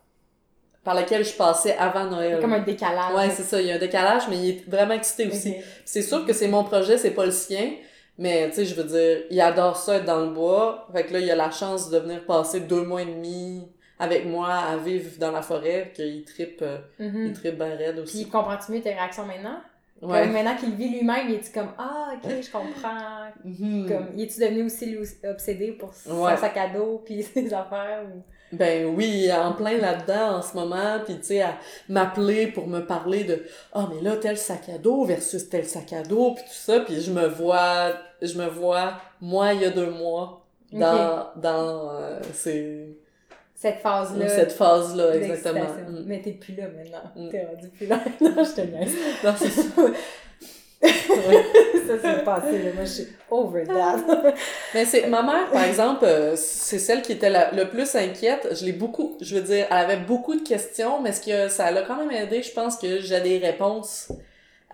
par 0.84 0.96
lesquelles 0.96 1.24
je 1.24 1.34
passais 1.34 1.76
avant 1.78 2.06
Noël. 2.06 2.40
Comme 2.42 2.54
un 2.54 2.60
décalage. 2.60 3.14
Ouais, 3.16 3.30
c'est 3.30 3.44
ça. 3.44 3.62
Il 3.62 3.68
y 3.68 3.72
a 3.72 3.76
un 3.76 3.80
décalage, 3.80 4.24
mais 4.30 4.38
il 4.38 4.50
est 4.50 4.70
vraiment 4.70 4.94
excité 4.94 5.28
aussi. 5.28 5.56
C'est 5.86 6.02
sûr 6.02 6.26
que 6.26 6.34
c'est 6.34 6.48
mon 6.50 6.64
projet, 6.64 6.98
c'est 6.98 7.12
pas 7.12 7.26
le 7.26 7.32
sien, 7.32 7.72
Mais, 8.18 8.50
tu 8.50 8.56
sais, 8.56 8.66
je 8.66 8.76
veux 8.76 8.84
dire, 8.86 9.24
il 9.30 9.42
adore 9.42 9.76
ça 9.78 9.96
être 9.98 10.06
dans 10.06 10.20
le 10.22 10.30
bois. 10.32 10.88
Fait 10.94 11.06
que 11.06 11.14
là, 11.14 11.20
il 11.20 11.30
a 11.32 11.36
la 11.36 11.52
chance 11.52 11.90
de 11.90 11.98
venir 12.00 12.26
passer 12.26 12.62
deux 12.62 12.84
mois 12.84 13.02
et 13.02 13.06
demi 13.06 13.68
avec 14.00 14.26
moi 14.26 14.50
à 14.54 14.78
vivre 14.78 15.10
dans 15.20 15.32
la 15.32 15.42
forêt, 15.42 15.92
qu'il 15.96 16.24
trippe, 16.26 16.62
euh, 16.62 16.78
il 17.00 17.32
trippe 17.34 17.56
bien 17.58 17.76
raide 17.78 17.96
Puis 17.96 18.04
aussi. 18.04 18.30
comprends-tu 18.30 18.72
mieux 18.74 18.82
tes 18.82 18.94
réactions 18.94 19.26
maintenant? 19.26 19.58
Ouais. 20.02 20.24
Comme 20.24 20.34
maintenant 20.34 20.56
qu'il 20.58 20.76
vit 20.76 20.90
lui-même, 20.90 21.30
il 21.30 21.36
est 21.36 21.54
comme 21.54 21.70
Ah, 21.78 22.14
ok, 22.16 22.30
je 22.42 22.52
comprends. 22.52 23.30
Mhm. 23.46 23.88
Comme, 23.88 24.08
il 24.16 24.24
est-tu 24.24 24.40
devenu 24.42 24.64
aussi 24.64 24.86
lui, 24.88 25.08
obsédé 25.28 25.72
pour 25.72 25.94
son 25.94 26.24
Ouais. 26.24 26.36
sac 26.38 26.58
à 26.58 26.68
dos 26.68 27.02
puis 27.06 27.24
ses 27.34 27.54
affaires? 27.54 28.04
Ou... 28.14 28.22
Ben 28.52 28.86
oui, 28.96 29.30
en 29.34 29.54
plein 29.54 29.78
là-dedans 29.78 30.38
en 30.38 30.42
ce 30.42 30.54
moment, 30.56 31.00
puis 31.06 31.16
tu 31.18 31.24
sais, 31.24 31.42
à 31.42 31.58
m'appeler 31.90 32.48
pour 32.48 32.68
me 32.68 32.82
parler 32.86 33.24
de 33.24 33.44
«Ah, 33.74 33.88
mais 33.94 34.02
là, 34.02 34.18
tel 34.18 34.38
sac 34.38 34.70
à 34.70 34.78
dos 34.78 35.04
versus 35.06 35.50
tel 35.50 35.66
sac 35.66 35.94
à 35.94 36.04
dos», 36.04 36.34
puis 36.36 36.44
tout 36.44 36.54
ça, 36.54 36.82
puis 36.82 37.02
je 37.02 37.12
me 37.12 37.28
vois, 37.28 37.94
je 38.22 38.38
me 38.38 38.48
vois, 38.48 38.94
moi, 39.22 39.54
il 39.54 39.62
y 39.62 39.66
a 39.66 39.72
deux 39.72 39.90
mois, 39.90 40.46
dans, 40.72 41.28
dans 41.38 41.90
euh, 41.96 42.20
ces- 42.34 42.98
Cette 43.56 43.80
phase-là. 43.80 44.28
cette 44.28 44.52
phase-là, 44.52 45.16
exactement. 45.16 45.64
Mm. 45.64 46.04
Mais 46.06 46.22
t'es 46.22 46.32
plus 46.32 46.56
là 46.56 46.66
maintenant. 46.68 47.12
Mm. 47.16 47.30
T'es 47.30 47.46
rendu 47.46 47.70
plus 47.70 47.88
là. 47.88 48.00
non, 48.22 48.44
je 48.44 48.62
te 48.62 48.62
niaise. 48.62 48.94
Non, 49.24 49.34
c'est 49.38 49.50
ça. 49.50 49.64
ça, 50.86 51.94
c'est 52.02 52.24
passé. 52.26 52.58
Là. 52.60 52.72
Moi, 52.76 52.84
je 52.84 52.90
suis 52.90 53.08
over 53.32 53.64
that. 53.66 53.98
Mais 54.74 54.86
c'est 54.86 55.08
ma 55.08 55.24
mère, 55.24 55.50
par 55.52 55.64
exemple, 55.64 56.06
euh, 56.06 56.36
c'est 56.36 56.80
celle 56.80 57.02
qui 57.02 57.14
était 57.14 57.30
la- 57.30 57.52
le 57.52 57.70
plus 57.70 57.96
inquiète. 57.96 58.50
Je 58.52 58.66
l'ai 58.66 58.74
beaucoup, 58.74 59.18
je 59.22 59.36
veux 59.36 59.42
dire, 59.42 59.68
elle 59.72 59.78
avait 59.78 59.98
beaucoup 59.98 60.36
de 60.36 60.44
questions, 60.46 61.02
mais 61.02 61.12
ce 61.14 61.22
que 61.22 61.48
ça 61.50 61.72
l'a 61.72 61.84
quand 61.84 61.96
même 61.96 62.12
aidé, 62.12 62.44
je 62.44 62.52
pense 62.52 62.78
que 62.78 63.00
j'ai 63.00 63.22
des 63.22 63.38
réponses 63.38 64.12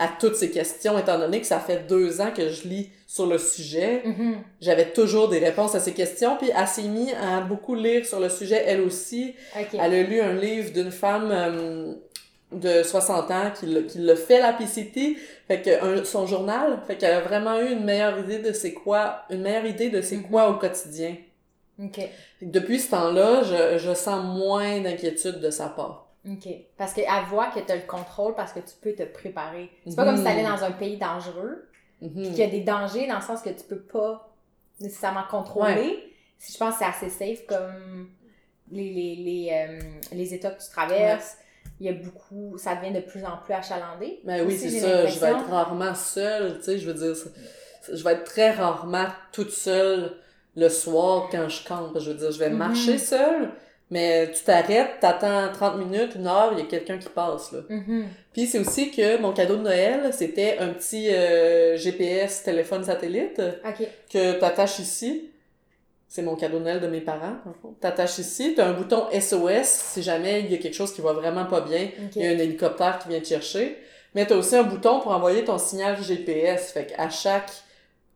à 0.01 0.09
toutes 0.19 0.35
ces 0.35 0.49
questions, 0.51 0.97
étant 0.97 1.17
donné 1.19 1.39
que 1.39 1.45
ça 1.47 1.59
fait 1.59 1.85
deux 1.87 2.19
ans 2.21 2.31
que 2.35 2.49
je 2.49 2.67
lis 2.67 2.89
sur 3.07 3.25
le 3.27 3.37
sujet. 3.37 4.01
Mhm. 4.05 4.35
J'avais 4.59 4.91
toujours 4.93 5.27
des 5.29 5.39
réponses 5.39 5.75
à 5.75 5.79
ces 5.79 5.93
questions, 5.93 6.37
puis 6.37 6.49
elle 6.55 6.67
s'est 6.67 6.83
mise 6.83 7.13
à 7.21 7.41
beaucoup 7.41 7.75
lire 7.75 8.05
sur 8.05 8.19
le 8.19 8.29
sujet, 8.29 8.63
elle 8.65 8.81
aussi. 8.81 9.35
Ok. 9.59 9.67
Elle 9.73 9.93
a 9.93 10.03
lu 10.03 10.19
un 10.21 10.33
livre 10.33 10.71
d'une 10.73 10.91
femme 10.91 11.29
euh, 11.31 11.93
de 12.51 12.83
60 12.83 13.31
ans 13.31 13.51
qui 13.57 13.65
l'a- 13.67 13.81
qui 13.83 13.97
l'a 13.99 14.15
fait 14.15 14.39
la 14.39 14.53
PCT, 14.53 15.17
fait 15.47 15.61
que 15.61 15.83
un- 16.01 16.03
son 16.03 16.25
journal, 16.25 16.79
fait 16.87 16.95
qu'elle 16.97 17.13
a 17.13 17.21
vraiment 17.21 17.59
eu 17.59 17.71
une 17.71 17.83
meilleure 17.85 18.17
idée 18.19 18.39
de 18.39 18.51
c'est 18.53 18.73
quoi, 18.73 19.23
une 19.29 19.41
meilleure 19.41 19.65
idée 19.65 19.89
de 19.89 20.01
c'est 20.01 20.17
quoi 20.17 20.49
au 20.49 20.55
quotidien. 20.55 21.15
Ok. 21.81 21.95
Fait 21.95 22.09
que 22.41 22.45
Depuis 22.45 22.79
ce 22.79 22.91
temps-là, 22.91 23.43
je, 23.43 23.77
je 23.77 23.93
sens 23.93 24.23
moins 24.37 24.79
d'inquiétude 24.81 25.39
de 25.39 25.49
sa 25.49 25.67
part. 25.67 26.07
Ok. 26.27 26.47
Parce 26.77 26.93
qu'elle 26.93 27.07
voit 27.29 27.47
que 27.47 27.59
t'as 27.59 27.75
le 27.75 27.81
contrôle 27.87 28.35
parce 28.35 28.53
que 28.53 28.59
tu 28.59 28.75
peux 28.81 28.93
te 28.93 29.03
préparer. 29.03 29.69
C'est 29.87 29.95
pas 29.95 30.03
Mhm. 30.03 30.09
comme 30.09 30.17
si 30.17 30.23
t'allais 30.23 30.43
dans 30.43 30.63
un 30.63 30.71
pays 30.71 30.97
dangereux, 30.97 31.67
Mhm. 32.01 32.11
puis 32.13 32.29
qu'il 32.29 32.37
y 32.39 32.43
a 32.43 32.47
des 32.47 32.61
dangers 32.61 33.07
dans 33.07 33.15
le 33.17 33.21
sens 33.21 33.41
que 33.41 33.49
tu 33.49 33.63
peux 33.67 33.79
pas 33.81 34.33
nécessairement 34.79 35.23
contrôler. 35.29 36.13
Si 36.37 36.53
je 36.53 36.57
pense 36.57 36.73
que 36.75 36.79
c'est 36.79 36.85
assez 36.85 37.09
safe 37.09 37.45
comme 37.47 38.09
les, 38.71 38.89
les, 38.93 39.15
les, 39.15 39.49
euh, 39.51 39.79
les 40.13 40.33
états 40.33 40.51
que 40.51 40.61
tu 40.63 40.69
traverses. 40.69 41.37
Il 41.79 41.85
y 41.87 41.89
a 41.89 41.93
beaucoup, 41.93 42.57
ça 42.57 42.75
devient 42.75 42.91
de 42.93 42.99
plus 43.01 43.23
en 43.25 43.37
plus 43.37 43.53
achalandé. 43.53 44.19
Ben 44.23 44.45
oui, 44.45 44.55
c'est 44.57 44.69
ça. 44.69 45.05
Je 45.07 45.19
vais 45.19 45.31
être 45.31 45.49
rarement 45.49 45.93
seule, 45.95 46.57
tu 46.59 46.63
sais, 46.65 46.77
je 46.79 46.89
veux 46.89 46.93
dire, 46.93 47.15
je 47.91 48.03
vais 48.03 48.11
être 48.13 48.23
très 48.23 48.51
rarement 48.51 49.07
toute 49.31 49.49
seule 49.51 50.15
le 50.55 50.69
soir 50.69 51.27
quand 51.31 51.49
je 51.49 51.67
campe. 51.67 51.97
Je 51.99 52.11
veux 52.11 52.17
dire, 52.17 52.31
je 52.31 52.39
vais 52.39 52.49
Mhm. 52.49 52.57
marcher 52.57 52.97
seule, 52.97 53.51
mais 53.91 54.31
tu 54.31 54.43
t'arrêtes, 54.43 54.99
t'attends 55.01 55.51
30 55.53 55.77
minutes, 55.77 56.15
une 56.15 56.25
heure, 56.25 56.49
il 56.53 56.59
y 56.59 56.61
a 56.61 56.65
quelqu'un 56.65 56.97
qui 56.97 57.09
passe, 57.09 57.51
là. 57.51 57.59
Mhm. 57.69 58.07
Puis 58.33 58.47
c'est 58.47 58.57
aussi 58.59 58.89
que 58.91 59.17
mon 59.21 59.33
cadeau 59.33 59.57
de 59.57 59.61
Noël, 59.61 60.09
c'était 60.13 60.57
un 60.59 60.69
petit 60.69 61.09
euh, 61.13 61.77
GPS 61.77 62.41
téléphone 62.43 62.83
satellite 62.83 63.39
Ok. 63.67 63.85
que 64.11 64.39
t'attaches 64.39 64.79
ici. 64.79 65.27
C'est 66.07 66.21
mon 66.23 66.35
cadeau 66.35 66.59
de 66.59 66.63
Noël 66.63 66.79
de 66.81 66.87
mes 66.87 66.99
parents, 67.01 67.37
en. 67.45 67.69
T'attaches 67.79 68.17
ici, 68.17 68.53
t'as 68.55 68.65
un 68.67 68.73
bouton 68.73 69.05
SOS 69.17 69.63
si 69.93 70.01
jamais 70.03 70.41
il 70.41 70.51
y 70.51 70.55
a 70.55 70.57
quelque 70.57 70.73
chose 70.73 70.93
qui 70.93 70.99
va 71.01 71.13
vraiment 71.13 71.45
pas 71.45 71.61
bien. 71.61 71.85
Ok. 71.85 72.15
Il 72.15 72.21
y 72.23 72.27
a 72.27 72.31
un 72.31 72.37
hélicoptère 72.37 72.99
qui 72.99 73.09
vient 73.09 73.19
te 73.21 73.27
chercher. 73.27 73.77
Mais 74.13 74.25
t'as 74.25 74.35
aussi 74.35 74.55
un 74.57 74.63
bouton 74.63 74.99
pour 74.99 75.11
envoyer 75.13 75.45
ton 75.45 75.57
signal 75.57 76.01
GPS. 76.03 76.71
Fait 76.73 76.85
qu'à 76.87 77.09
chaque 77.09 77.49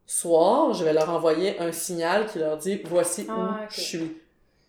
soir, 0.06 0.74
je 0.74 0.84
vais 0.84 0.94
leur 0.94 1.10
envoyer 1.10 1.58
un 1.60 1.72
signal 1.72 2.26
qui 2.28 2.40
leur 2.40 2.58
dit 2.58 2.82
voici 2.86 3.26
Ah, 3.30 3.34
où 3.34 3.64
ok. 3.64 3.70
je 3.72 3.82
suis. 3.82 4.18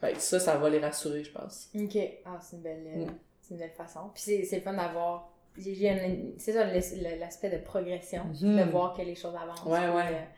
Fait 0.01 0.13
que 0.13 0.21
ça, 0.21 0.39
ça 0.41 0.57
va 0.57 0.69
les 0.69 0.79
rassurer, 0.79 1.25
je 1.25 1.33
pense. 1.33 1.69
Ok. 1.75 1.97
Ah, 2.25 2.39
c'est 2.41 2.57
une 2.57 2.63
belle, 2.63 2.85
euh, 2.87 3.05
Mm. 3.07 3.15
c'est 3.41 3.55
une 3.55 3.61
belle 3.61 3.71
façon. 3.71 4.11
Puis 4.15 4.23
c'est, 4.45 4.57
le 4.57 4.63
fun 4.63 4.75
d'avoir. 4.75 5.31
C'est 5.59 6.53
ça 6.53 6.65
l'as- 6.65 7.17
l'aspect 7.17 7.49
de 7.51 7.57
progression, 7.65 8.25
Mhm. 8.25 8.59
de 8.59 8.71
voir 8.71 8.95
que 8.95 9.01
les 9.03 9.15
choses 9.15 9.35
avancent. 9.35 9.65
Ouais, 9.65 9.89
ouais. 9.89 10.29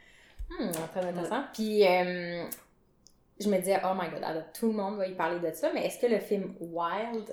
hmm, 0.50 0.70
très 0.92 1.04
intéressant. 1.04 1.42
Puis 1.52 1.84
euh, 1.84 2.44
je 3.40 3.48
me 3.48 3.56
disais, 3.58 3.78
oh 3.84 3.94
my 3.94 4.08
god, 4.10 4.22
alors, 4.24 4.42
tout 4.58 4.66
le 4.66 4.72
monde 4.72 4.96
va 4.96 5.06
y 5.06 5.14
parler 5.14 5.38
de 5.38 5.54
ça, 5.54 5.68
mais 5.72 5.86
est-ce 5.86 5.98
que 6.00 6.06
le 6.12 6.18
film 6.18 6.54
Wild? 6.60 7.24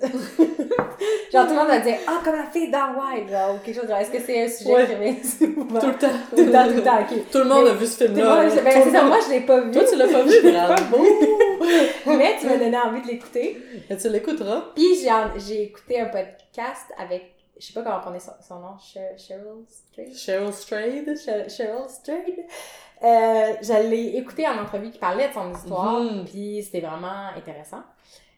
genre 1.32 1.44
tout 1.46 1.50
le 1.52 1.56
monde 1.56 1.66
va 1.68 1.80
dire, 1.80 1.96
ah, 2.06 2.20
comme 2.24 2.36
la 2.36 2.44
fille 2.50 2.70
dans 2.70 2.94
Wild, 2.94 3.28
genre, 3.28 3.54
ou 3.54 3.58
quelque 3.64 3.80
chose. 3.80 3.88
Genre, 3.88 3.98
est-ce 3.98 4.10
que 4.12 4.20
c'est 4.20 4.44
un 4.44 4.48
sujet 4.48 4.72
Ouais. 4.72 4.86
qui 4.86 4.94
revient 4.94 5.24
souvent? 5.24 5.80
Tout 5.80 5.86
le 5.88 5.94
temps. 5.98 6.06
Tout 6.30 6.44
le 6.44 6.52
temps, 6.52 6.68
tout 6.68 6.74
le 6.74 6.82
temps, 6.82 7.00
ok. 7.00 7.30
Tout 7.32 7.38
le 7.38 7.44
monde 7.44 7.64
Mais- 7.64 7.70
a 7.70 7.74
vu 7.74 7.86
ce 7.86 8.04
Tout 8.04 8.10
le 8.10 8.14
film-là. 8.16 8.44
ben, 8.62 8.82
c'est 8.84 8.90
ça, 8.90 9.02
moi 9.04 9.18
je 9.26 9.30
l'ai 9.32 9.40
pas 9.40 9.60
vu. 9.60 9.70
Toi, 9.72 9.82
tu 9.84 9.96
l'as 9.96 10.08
pas 10.08 10.22
vu, 10.22 10.52
bravo! 10.52 11.06
Mais 12.06 12.36
tu 12.40 12.46
m'as 12.46 12.56
donné 12.56 12.78
envie 12.78 13.02
de 13.02 13.08
l'écouter. 13.08 13.60
Et 13.90 13.96
tu 13.96 14.08
l'écouteras. 14.08 14.64
Puis 14.74 14.86
j'ai, 15.38 15.62
écouté 15.64 16.00
un 16.00 16.06
podcast 16.06 16.86
avec, 16.98 17.34
je 17.58 17.66
sais 17.66 17.72
pas 17.72 17.82
comment 17.82 17.96
on 17.96 18.00
prononce 18.00 18.24
son, 18.24 18.32
son 18.46 18.60
nom, 18.60 18.76
Cheryl 18.78 19.64
Strayed? 19.68 20.14
Cheryl 20.16 20.52
Strayed. 20.52 21.18
Cher- 21.18 21.50
Cheryl 21.50 21.88
Strayed. 21.88 22.44
Euh, 23.04 23.52
je 23.62 23.88
l'ai 23.90 24.16
écouté 24.16 24.46
en 24.48 24.60
entrevue 24.62 24.90
qui 24.90 24.98
parlait 24.98 25.28
de 25.28 25.32
son 25.34 25.52
histoire, 25.52 26.00
Mhm. 26.02 26.24
puis 26.24 26.62
c'était 26.62 26.80
vraiment 26.86 27.28
intéressant. 27.36 27.82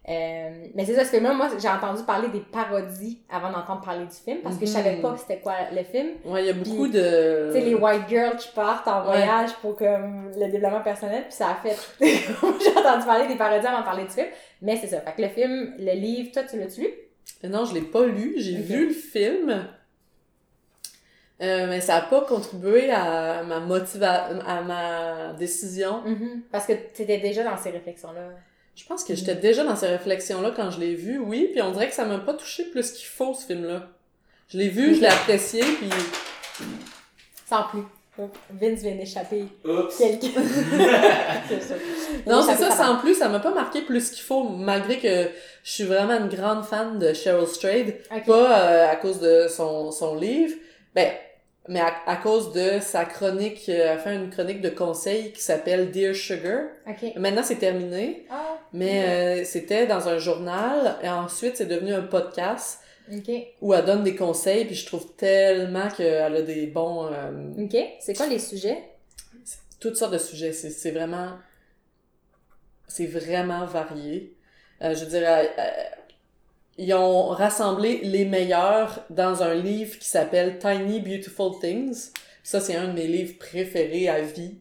Euh, 0.09 0.51
mais 0.75 0.87
c'est 0.87 0.95
ça, 0.95 1.05
ce 1.05 1.11
film-là, 1.11 1.35
moi, 1.35 1.49
j'ai 1.61 1.69
entendu 1.69 2.03
parler 2.05 2.29
des 2.29 2.41
parodies 2.41 3.21
avant 3.31 3.53
d'entendre 3.53 3.83
parler 3.83 4.07
du 4.07 4.15
film, 4.17 4.39
parce 4.43 4.57
que 4.57 4.65
je 4.65 4.71
savais 4.71 4.97
Mhm. 4.97 5.03
pas 5.03 5.17
c'était 5.19 5.39
quoi 5.41 5.53
le 5.71 5.83
film. 5.85 6.09
Ouais, 6.25 6.43
il 6.45 6.47
y 6.47 6.51
a 6.51 6.55
beaucoup 6.55 6.85
Puis, 6.85 6.93
de... 6.93 7.51
Tu 7.53 7.59
sais, 7.59 7.65
les 7.65 7.75
white 7.75 8.09
girls 8.09 8.37
qui 8.39 8.49
partent 8.55 8.89
en 8.89 9.01
Ouais. 9.01 9.07
voyage 9.19 9.51
pour 9.61 9.77
comme 9.77 10.31
le 10.35 10.51
développement 10.51 10.81
personnel, 10.81 11.25
puis 11.25 11.33
ça 11.35 11.51
a 11.51 11.55
fait. 11.57 11.77
j'ai 12.01 12.79
entendu 12.79 13.05
parler 13.05 13.29
des 13.29 13.37
parodies 13.37 13.67
avant 13.67 13.81
de 13.81 13.85
parler 13.85 14.05
du 14.05 14.11
film, 14.11 14.29
mais 14.63 14.77
c'est 14.77 14.87
ça. 14.89 15.01
Fait 15.03 15.13
que 15.15 15.23
le 15.23 15.29
film, 15.29 15.75
le 15.79 15.93
livre, 15.93 16.33
toi, 16.33 16.43
tu 16.45 16.59
l'as-tu 16.59 16.81
lu? 16.81 16.89
Non, 17.45 17.67
je 17.67 17.75
l'ai 17.75 17.83
pas 17.83 18.05
lu. 18.07 18.35
J'ai 18.39 18.57
vu 18.57 18.89
le 18.89 18.95
film. 18.95 19.69
Euh, 21.41 21.67
mais 21.69 21.81
ça 21.81 21.97
a 21.97 22.01
pas 22.01 22.23
contribué 22.23 22.91
à 22.91 23.45
ma 23.45 23.61
motivation, 23.61 24.41
à 24.47 24.61
ma 24.63 25.33
décision. 25.35 26.03
Parce 26.51 26.67
que 26.67 26.73
t'étais 26.73 27.19
déjà 27.19 27.45
dans 27.45 27.57
ces 27.57 27.71
réflexions-là. 27.71 28.31
Je 28.75 28.85
pense 28.85 29.05
que 29.05 29.15
j'étais 29.15 29.35
déjà 29.35 29.65
dans 29.65 29.77
ces 29.77 29.89
réflexions-là 29.89 30.53
quand 30.55 30.71
je 30.71 30.79
l'ai 30.79 30.95
vu, 30.95 31.19
oui, 31.19 31.49
puis 31.51 31.61
on 31.63 31.73
dirait 31.73 31.89
que 31.89 31.95
ça 31.95 32.05
m'a 32.05 32.19
pas 32.19 32.35
touché 32.35 32.65
plus 32.65 32.93
qu'il 32.93 33.07
faut, 33.07 33.35
ce 33.35 33.47
film-là. 33.47 33.89
Je 34.49 34.59
l'ai 34.59 34.69
vu, 34.69 34.95
je 34.95 35.01
l'ai 35.01 35.09
apprécié, 35.09 35.63
puis... 35.63 35.91
Sans 37.49 37.65
plus. 37.65 37.83
Vince 38.51 38.81
vient 38.81 38.97
d'échapper 38.97 39.45
Oups. 39.65 39.97
quelqu'un. 39.97 40.29
c'est 41.49 41.61
ça. 41.61 41.75
Non, 42.27 42.43
c'est 42.43 42.57
ça, 42.57 42.71
sa 42.71 42.85
sans 42.85 42.97
plus, 42.97 43.15
ça 43.15 43.29
m'a 43.29 43.39
pas 43.39 43.55
marqué 43.55 43.83
plus 43.83 44.11
qu'il 44.11 44.23
faut, 44.23 44.45
malgré 44.45 44.99
que 44.99 45.31
je 45.63 45.71
suis 45.71 45.85
vraiment 45.85 46.15
une 46.15 46.29
grande 46.29 46.65
fan 46.65 46.99
de 46.99 47.13
Cheryl 47.13 47.47
Strayed. 47.47 47.97
Ok. 48.15 48.27
Pas 48.27 48.61
euh, 48.61 48.91
à 48.91 48.97
cause 48.97 49.21
de 49.21 49.47
son, 49.49 49.93
son 49.93 50.17
livre, 50.17 50.55
ben, 50.95 51.13
mais 51.69 51.81
à, 51.81 51.93
à 52.07 52.17
cause 52.17 52.53
de 52.53 52.81
sa 52.81 53.05
chronique, 53.05 53.69
euh, 53.69 53.73
elle 53.83 53.89
a 53.89 53.99
fait 53.99 54.15
une 54.15 54.31
chronique 54.31 54.61
de 54.61 54.71
conseils 54.71 55.33
qui 55.33 55.41
s'appelle 55.43 55.91
Dear 55.91 56.15
Sugar. 56.15 56.63
Maintenant, 57.17 57.43
c'est 57.43 57.57
terminé, 57.57 58.27
Ah, 58.31 58.59
mais 58.73 59.05
euh, 59.07 59.45
c'était 59.45 59.87
dans 59.87 60.09
un 60.09 60.19
journal, 60.19 60.97
et 61.03 61.09
ensuite, 61.09 61.57
c'est 61.57 61.67
devenu 61.67 61.93
un 61.93 62.03
podcast 62.03 62.81
où 63.63 63.73
elle 63.73 63.85
donne 63.87 64.03
des 64.03 64.15
conseils, 64.17 64.65
puis 64.67 64.75
je 64.75 64.85
trouve 64.87 65.15
tellement 65.17 65.89
qu'elle 65.89 66.37
a 66.37 66.43
des 66.43 66.67
bons... 66.67 67.07
euh, 67.07 67.65
Ok. 67.65 67.77
C'est 68.01 68.15
quoi 68.15 68.27
les 68.27 68.39
sujets? 68.39 68.83
toutes 69.81 69.97
sortes 69.97 70.13
de 70.13 70.19
sujets. 70.19 70.53
C'est, 70.53 70.71
c'est 70.71 70.91
vraiment... 70.91 71.31
C'est 72.89 73.07
vraiment 73.07 73.65
varié. 73.65 74.35
Euh, 74.83 74.95
je 74.95 75.05
dirais... 75.05 75.51
ils 76.79 76.95
ont 76.95 77.27
rassemblé 77.29 78.01
les 78.05 78.25
meilleurs 78.25 79.05
dans 79.11 79.43
un 79.43 79.55
livre 79.55 79.99
qui 79.99 80.09
s'appelle 80.09 80.59
Tiny 80.59 81.01
Beautiful 81.01 81.59
Things. 81.61 82.13
Ça, 82.45 82.61
c'est 82.61 82.77
un 82.77 82.89
de 82.89 82.93
mes 82.93 83.09
livres 83.09 83.37
préférés 83.39 84.09
à 84.09 84.21
vie, 84.21 84.55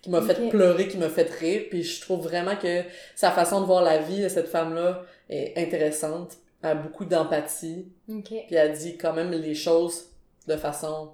qui 0.00 0.08
m'a 0.08 0.22
fait 0.22 0.48
pleurer, 0.48 0.86
qui 0.86 0.96
m'a 0.98 1.08
fait 1.08 1.28
rire. 1.30 1.62
Puis 1.68 1.82
je 1.82 2.00
trouve 2.00 2.22
vraiment 2.22 2.56
que 2.56 2.82
sa 3.16 3.32
façon 3.32 3.60
de 3.60 3.66
voir 3.66 3.82
la 3.82 3.98
vie 3.98 4.22
de 4.22 4.28
cette 4.28 4.48
femme-là 4.48 5.02
est 5.28 5.58
intéressante. 5.58 6.34
Elle 6.62 6.70
a 6.70 6.74
beaucoup 6.76 7.04
d'empathie. 7.04 7.88
Ok. 8.08 8.28
Puis 8.28 8.54
elle 8.54 8.72
dit 8.72 8.96
quand 8.96 9.12
même 9.12 9.32
les 9.32 9.54
choses 9.54 10.06
de 10.46 10.56
façon 10.56 11.10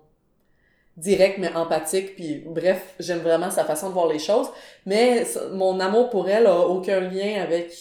directe 0.97 1.39
mais 1.39 1.53
empathique. 1.55 2.17
Puis 2.17 2.43
bref, 2.47 2.95
j'aime 3.01 3.21
vraiment 3.21 3.51
sa 3.51 3.65
façon 3.65 3.89
de 3.89 3.95
voir 3.95 4.09
les 4.09 4.19
choses. 4.19 4.49
Mais 4.85 5.25
mon 5.53 5.81
amour 5.81 6.11
pour 6.11 6.29
elle 6.29 6.47
a 6.47 6.59
aucun 6.59 7.01
lien 7.01 7.43
avec 7.43 7.73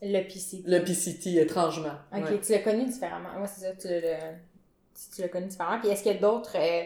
Le 0.00 0.22
PC. 0.22 0.62
le 0.64 0.78
PCT, 0.84 1.36
étrangement. 1.40 1.94
Ok. 2.16 2.24
Ouais. 2.30 2.40
Tu 2.40 2.52
l'as 2.52 2.58
connu 2.60 2.84
différemment. 2.84 3.30
Moi, 3.36 3.46
c'est 3.48 3.62
ça. 3.66 3.72
Tu 3.74 3.88
l'as, 3.88 4.18
tu 5.14 5.22
l'as 5.22 5.28
connu 5.28 5.46
différemment. 5.46 5.80
Puis 5.80 5.88
est-ce 5.88 6.02
qu'il 6.04 6.12
y 6.12 6.16
a 6.16 6.20
d'autres 6.20 6.56
euh, 6.56 6.84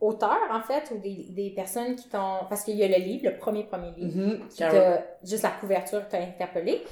auteurs, 0.00 0.38
en 0.50 0.60
fait, 0.62 0.92
ou 0.94 0.98
des, 0.98 1.26
des 1.30 1.50
personnes 1.50 1.96
qui 1.96 2.08
t'ont... 2.08 2.40
Parce 2.48 2.62
qu'il 2.62 2.76
y 2.76 2.84
a 2.84 2.88
le 2.88 3.02
livre, 3.02 3.24
le 3.28 3.36
premier 3.36 3.64
premier 3.64 3.90
livre, 3.96 4.16
Mhm, 4.16 4.48
qui 4.48 4.58
t'a... 4.58 5.02
Juste 5.24 5.42
la 5.42 5.50
couverture 5.50 6.06
t'a 6.08 6.18
interpellé. 6.18 6.82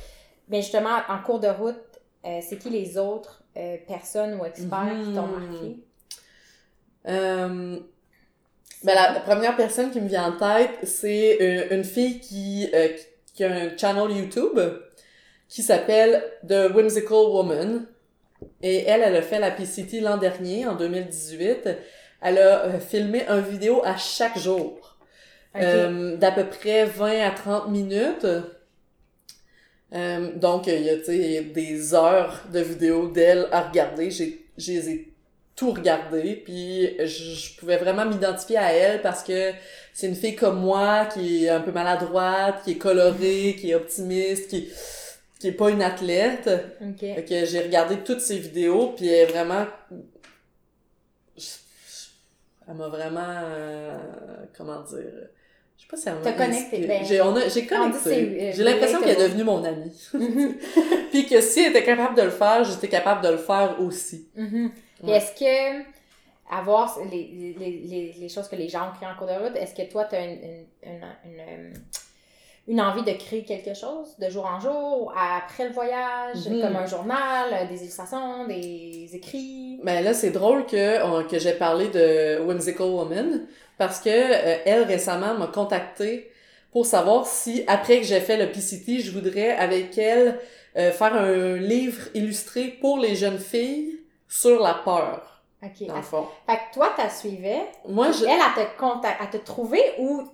Mais 0.49 0.61
justement, 0.63 0.99
en 1.09 1.19
cours 1.23 1.39
de 1.41 1.49
route, 1.49 1.77
euh, 2.27 2.41
c'est 2.43 2.59
qui 2.59 2.71
les 2.71 2.99
autres 2.99 3.43
euh, 3.57 3.77
personnes 3.87 4.35
ou 4.41 4.45
experts 4.45 4.97
qui 5.05 5.13
t'ont 5.15 5.27
Mhm. 5.29 5.49
marqué? 5.51 5.77
Euh, 7.07 7.79
ben, 8.83 8.95
la, 8.95 9.13
la 9.13 9.21
première 9.21 9.57
personne 9.57 9.91
qui 9.91 10.01
me 10.01 10.09
vient 10.09 10.33
en 10.33 10.37
tête, 10.37 10.71
c'est 10.87 11.37
une, 11.71 11.79
une 11.79 11.85
fille 11.85 12.19
qui, 12.21 12.69
qui- 12.71 13.07
qui 13.35 13.45
a 13.45 13.53
un 13.53 13.77
channel 13.77 14.11
YouTube 14.17 14.59
qui 15.55 15.63
s'appelle 15.63 16.25
The 16.47 16.75
Whimsical 16.75 17.29
Woman. 17.31 17.87
Et 18.61 18.79
elle, 18.87 19.03
elle 19.03 19.15
a 19.15 19.23
fait 19.23 19.39
la 19.39 19.53
PCT 19.53 20.01
l'an 20.01 20.17
dernier, 20.17 20.67
en 20.67 20.75
2018. 20.75 21.69
Elle 22.21 22.39
a 22.39 22.65
euh, 22.65 22.81
filmé 22.81 23.25
un 23.29 23.39
vidéo 23.39 23.81
à 23.85 23.97
chaque 23.97 24.37
jour. 24.37 24.99
Ok. 25.55 25.63
Euh, 25.63 26.17
d'à 26.17 26.33
peu 26.33 26.45
près 26.47 26.87
20 26.87 27.21
à 27.21 27.31
30 27.31 27.69
minutes. 27.69 28.27
Euh, 29.95 30.33
donc, 30.35 30.67
il 30.67 30.83
y 30.83 30.91
a, 30.91 31.43
des 31.43 31.95
heures 31.95 32.43
de 32.53 32.59
vidéos 32.59 33.07
d'elle 33.07 33.47
à 33.53 33.61
regarder. 33.61 34.11
J'ai, 34.11 34.45
je 34.59 34.73
les 34.73 34.91
ai 34.91 35.13
tout 35.55 35.71
regardé, 35.71 36.35
puis 36.35 36.97
je, 36.99 37.07
je 37.07 37.57
pouvais 37.61 37.77
vraiment 37.77 38.05
m'identifier 38.05 38.57
à 38.57 38.73
elle 38.73 39.03
parce 39.03 39.23
que 39.23 39.53
c'est 39.93 40.09
une 40.09 40.17
fille 40.17 40.35
comme 40.35 40.59
moi 40.59 41.07
qui 41.07 41.45
est 41.45 41.49
un 41.49 41.61
peu 41.61 41.71
maladroite, 41.71 42.65
qui 42.65 42.73
est 42.73 42.79
colorée, 42.79 43.55
qui 43.57 43.71
est 43.71 43.77
optimiste, 43.77 44.51
qui, 44.51 44.69
qui 45.39 45.49
est 45.49 45.53
pas 45.53 45.71
une 45.71 45.83
athlète. 45.83 46.49
Fait 46.99 47.25
que 47.25 47.45
j'ai 47.45 47.61
regardé 47.61 47.99
toutes 47.99 48.21
ses 48.21 48.39
vidéos, 48.39 48.95
puis 48.97 49.09
elle 49.09 49.29
est 49.29 49.33
vraiment... 49.33 49.67
Elle 52.67 52.75
m'a 52.75 52.89
vraiment... 52.89 53.21
euh, 53.45 53.99
comment 54.57 54.81
dire... 54.83 54.99
Je 55.77 55.83
sais 55.83 55.89
pas 55.91 55.97
si 55.97 56.09
elle 56.09 56.15
m'a... 56.15 56.21
T'as 56.23 56.33
connecté, 56.33 56.87
ben, 56.87 57.05
J'ai 57.05 57.21
on 57.21 57.37
a- 57.37 57.43
connecté. 57.43 58.49
euh, 58.49 58.53
J'ai 58.55 58.63
l'impression 58.63 59.01
qu'elle 59.01 59.21
est 59.21 59.23
devenue 59.29 59.45
mon 59.45 59.63
amie. 59.65 59.93
puis 61.11 61.27
que 61.27 61.41
si 61.43 61.61
elle 61.61 61.71
était 61.73 61.85
capable 61.85 62.17
de 62.17 62.23
le 62.23 62.31
faire, 62.31 62.65
j'étais 62.65 62.89
capable 62.89 63.23
de 63.23 63.31
le 63.33 63.37
faire 63.37 63.77
aussi. 63.81 64.29
Mhm. 64.35 64.71
Ouais. 65.03 65.17
est-ce 65.19 65.33
que 65.39 65.83
avoir 66.51 66.99
les, 67.11 67.55
les, 67.59 67.71
les, 67.87 68.15
les 68.19 68.29
choses 68.29 68.49
que 68.49 68.57
les 68.57 68.69
gens 68.69 68.89
ont 68.89 68.93
créées 68.97 69.09
en 69.09 69.17
cours 69.17 69.27
de 69.27 69.33
route, 69.33 69.57
est-ce 69.57 69.75
que 69.75 69.91
toi, 69.91 70.05
tu 70.05 70.15
as 70.15 70.25
une, 70.25 70.39
une, 70.41 70.67
une, 71.25 71.41
une, 71.41 71.73
une 72.67 72.81
envie 72.81 73.03
de 73.03 73.13
créer 73.13 73.45
quelque 73.45 73.75
chose 73.75 74.17
de 74.19 74.31
jour 74.31 74.47
en 74.47 74.59
jour, 74.59 75.13
après 75.19 75.69
le 75.69 75.75
voyage, 75.75 76.47
Mhm. 76.49 76.61
comme 76.63 76.77
un 76.77 76.87
journal, 76.87 77.49
euh, 77.53 77.67
des 77.69 77.83
illustrations, 77.83 78.47
des 78.47 79.11
écrits? 79.13 79.79
Mais 79.83 80.03
là, 80.03 80.15
c'est 80.15 80.31
drôle 80.31 80.65
que, 80.67 81.03
on- 81.05 81.25
que 81.29 81.39
j'ai 81.39 81.53
parlé 81.53 81.89
de 81.89 82.41
Whimsical 82.41 82.87
Woman 82.87 83.47
parce 83.77 84.01
que 84.01 84.09
euh, 84.11 84.57
elle 84.65 84.85
récemment 84.85 85.35
m'a 85.35 85.49
contacté 85.49 86.31
pour 86.73 86.87
savoir 86.87 87.27
si 87.27 87.65
après 87.67 87.99
que 88.01 88.07
j'ai 88.07 88.21
fait 88.21 88.37
le 88.39 88.51
PCT, 88.51 89.01
je 89.01 89.11
voudrais 89.13 89.51
avec 89.51 89.97
elle 89.99 90.39
euh, 90.77 90.91
faire 90.91 91.15
un 91.15 91.57
livre 91.57 92.01
illustré 92.15 92.65
pour 92.81 92.99
les 92.99 93.15
jeunes 93.15 93.39
filles 93.39 94.01
sur 94.27 94.61
la 94.61 94.75
peur, 94.75 95.43
OK. 95.63 95.87
dans 95.87 95.97
le 95.97 96.03
fond. 96.03 96.27
Fait 96.49 96.57
que 96.57 96.75
toi, 96.75 96.93
tu 96.99 97.15
suivais. 97.29 97.61
Moi, 97.89 98.11
je... 98.11 98.25
Elle, 98.25 98.31
elle 98.59 98.65
te, 98.67 98.79
contact... 98.81 99.21
elle 99.23 99.39
te 99.39 99.45
trouvé 99.45 99.81
ou 100.01 100.25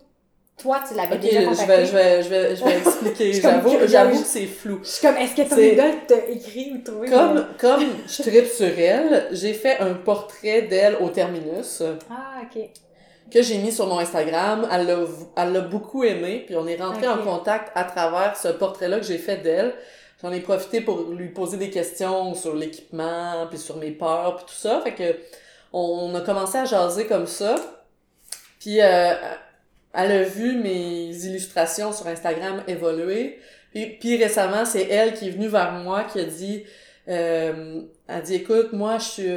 toi, 0.61 0.81
tu 0.87 0.95
l'avais 0.95 1.15
Ok, 1.17 1.21
déjà 1.21 1.41
je 1.41 1.47
contacté? 1.47 1.67
vais, 1.67 1.87
je 1.87 1.93
vais, 1.93 2.23
je 2.23 2.29
vais, 2.29 2.57
je 2.57 2.65
vais 2.65 2.79
expliquer. 2.87 3.33
J'avoue, 3.35 3.77
j'avoue 3.87 4.21
que 4.21 4.27
c'est 4.27 4.47
flou. 4.47 4.81
Je 4.83 4.89
suis 4.89 5.07
comme, 5.07 5.17
est-ce 5.17 5.35
que 5.35 5.49
ton 5.49 5.57
idole 5.59 5.93
t'a 6.07 6.17
écrit 6.29 6.73
ou 6.75 6.79
trouvé? 6.83 7.09
Comme, 7.09 7.47
comme 7.59 7.85
je 8.07 8.23
tripe 8.23 8.47
sur 8.47 8.79
elle, 8.79 9.29
j'ai 9.33 9.55
fait 9.55 9.79
un 9.79 9.95
portrait 9.95 10.63
d'elle 10.63 10.97
au 11.01 11.09
terminus. 11.09 11.83
Ah, 12.11 12.43
OK. 12.43 12.63
que 13.33 13.43
j'ai 13.43 13.59
mis 13.59 13.73
sur 13.73 13.87
mon 13.87 13.99
Instagram. 13.99 14.67
Elle 14.73 14.87
l'a, 14.87 14.99
elle 15.37 15.53
l'a 15.53 15.61
beaucoup 15.61 16.05
aimé, 16.05 16.43
puis 16.47 16.57
on 16.57 16.67
est 16.67 16.77
rentré 16.77 17.07
en 17.09 17.19
contact 17.19 17.71
à 17.75 17.85
travers 17.85 18.37
ce 18.37 18.49
portrait-là 18.49 18.99
que 18.99 19.07
j'ai 19.07 19.19
fait 19.19 19.39
d'elle. 19.39 19.75
J'en 20.23 20.33
ai 20.33 20.41
profité 20.41 20.83
pour 20.83 21.01
lui 21.13 21.29
poser 21.31 21.57
des 21.57 21.71
questions 21.71 22.35
sur 22.35 22.55
l'équipement, 22.55 23.47
puis 23.49 23.59
sur 23.59 23.77
mes 23.79 23.91
peurs, 23.91 24.37
puis 24.37 24.45
tout 24.47 24.61
ça. 24.61 24.81
Fait 24.83 24.93
que 24.95 25.17
on 25.73 26.15
a 26.15 26.21
commencé 26.21 26.59
à 26.59 26.65
jaser 26.65 27.07
comme 27.07 27.27
ça. 27.27 27.55
Puis 28.59 28.81
euh, 28.83 29.15
elle 29.93 30.13
a 30.13 30.23
vu 30.23 30.57
mes 30.57 31.11
illustrations 31.25 31.93
sur 31.93 32.07
Instagram 32.07 32.63
évoluer. 32.69 33.39
Puis, 33.73 33.97
puis 34.01 34.17
récemment, 34.17 34.65
c'est 34.65 34.89
elle 34.89 35.15
qui 35.15 35.29
est 35.29 35.31
venue 35.31 35.49
vers 35.49 35.73
moi 35.73 36.05
qui 36.05 36.21
a 36.21 36.25
dit, 36.25 36.65
euh, 37.09 37.83
elle 38.09 38.15
a 38.15 38.21
dit, 38.21 38.35
écoute, 38.35 38.73
moi, 38.73 38.99
je 38.99 39.05
suis 39.05 39.31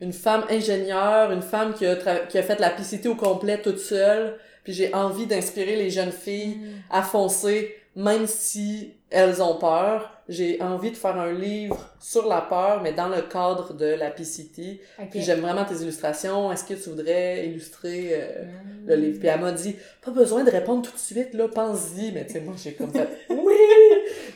une 0.00 0.12
femme 0.12 0.44
ingénieure, 0.50 1.32
une 1.32 1.42
femme 1.42 1.74
qui 1.74 1.86
a, 1.86 1.96
qui 1.96 2.38
a 2.38 2.42
fait 2.42 2.60
la 2.60 2.70
PCT 2.70 3.08
au 3.08 3.14
complet 3.14 3.60
toute 3.60 3.78
seule, 3.78 4.38
puis 4.64 4.72
j'ai 4.72 4.94
envie 4.94 5.26
d'inspirer 5.26 5.76
les 5.76 5.90
jeunes 5.90 6.12
filles 6.12 6.58
à 6.90 7.02
foncer, 7.02 7.74
même 7.96 8.26
si 8.26 8.94
elles 9.10 9.42
ont 9.42 9.56
peur. 9.56 10.17
J'ai 10.28 10.60
envie 10.60 10.90
de 10.90 10.96
faire 10.96 11.16
un 11.16 11.32
livre 11.32 11.78
sur 12.00 12.28
la 12.28 12.42
peur, 12.42 12.82
mais 12.82 12.92
dans 12.92 13.08
le 13.08 13.22
cadre 13.22 13.72
de 13.72 13.86
la 13.86 14.10
PCT. 14.10 14.80
OK. 14.98 15.08
Puis 15.10 15.22
j'aime 15.22 15.40
vraiment 15.40 15.64
tes 15.64 15.76
illustrations. 15.76 16.52
Est-ce 16.52 16.64
que 16.64 16.74
tu 16.74 16.90
voudrais 16.90 17.46
illustrer 17.46 18.10
euh, 18.12 18.44
le 18.86 18.94
livre? 18.96 19.18
Puis 19.20 19.28
elle 19.28 19.40
m'a 19.40 19.52
dit, 19.52 19.76
pas 20.04 20.10
besoin 20.10 20.44
de 20.44 20.50
répondre 20.50 20.82
tout 20.82 20.92
de 20.92 20.98
suite, 20.98 21.32
là, 21.32 21.48
pense-y. 21.48 22.12
Mais 22.12 22.26
tu 22.26 22.34
sais, 22.34 22.40
moi, 22.40 22.54
j'ai 22.62 22.72
comme 22.74 22.92
fait, 22.92 23.08
oui! 23.30 23.54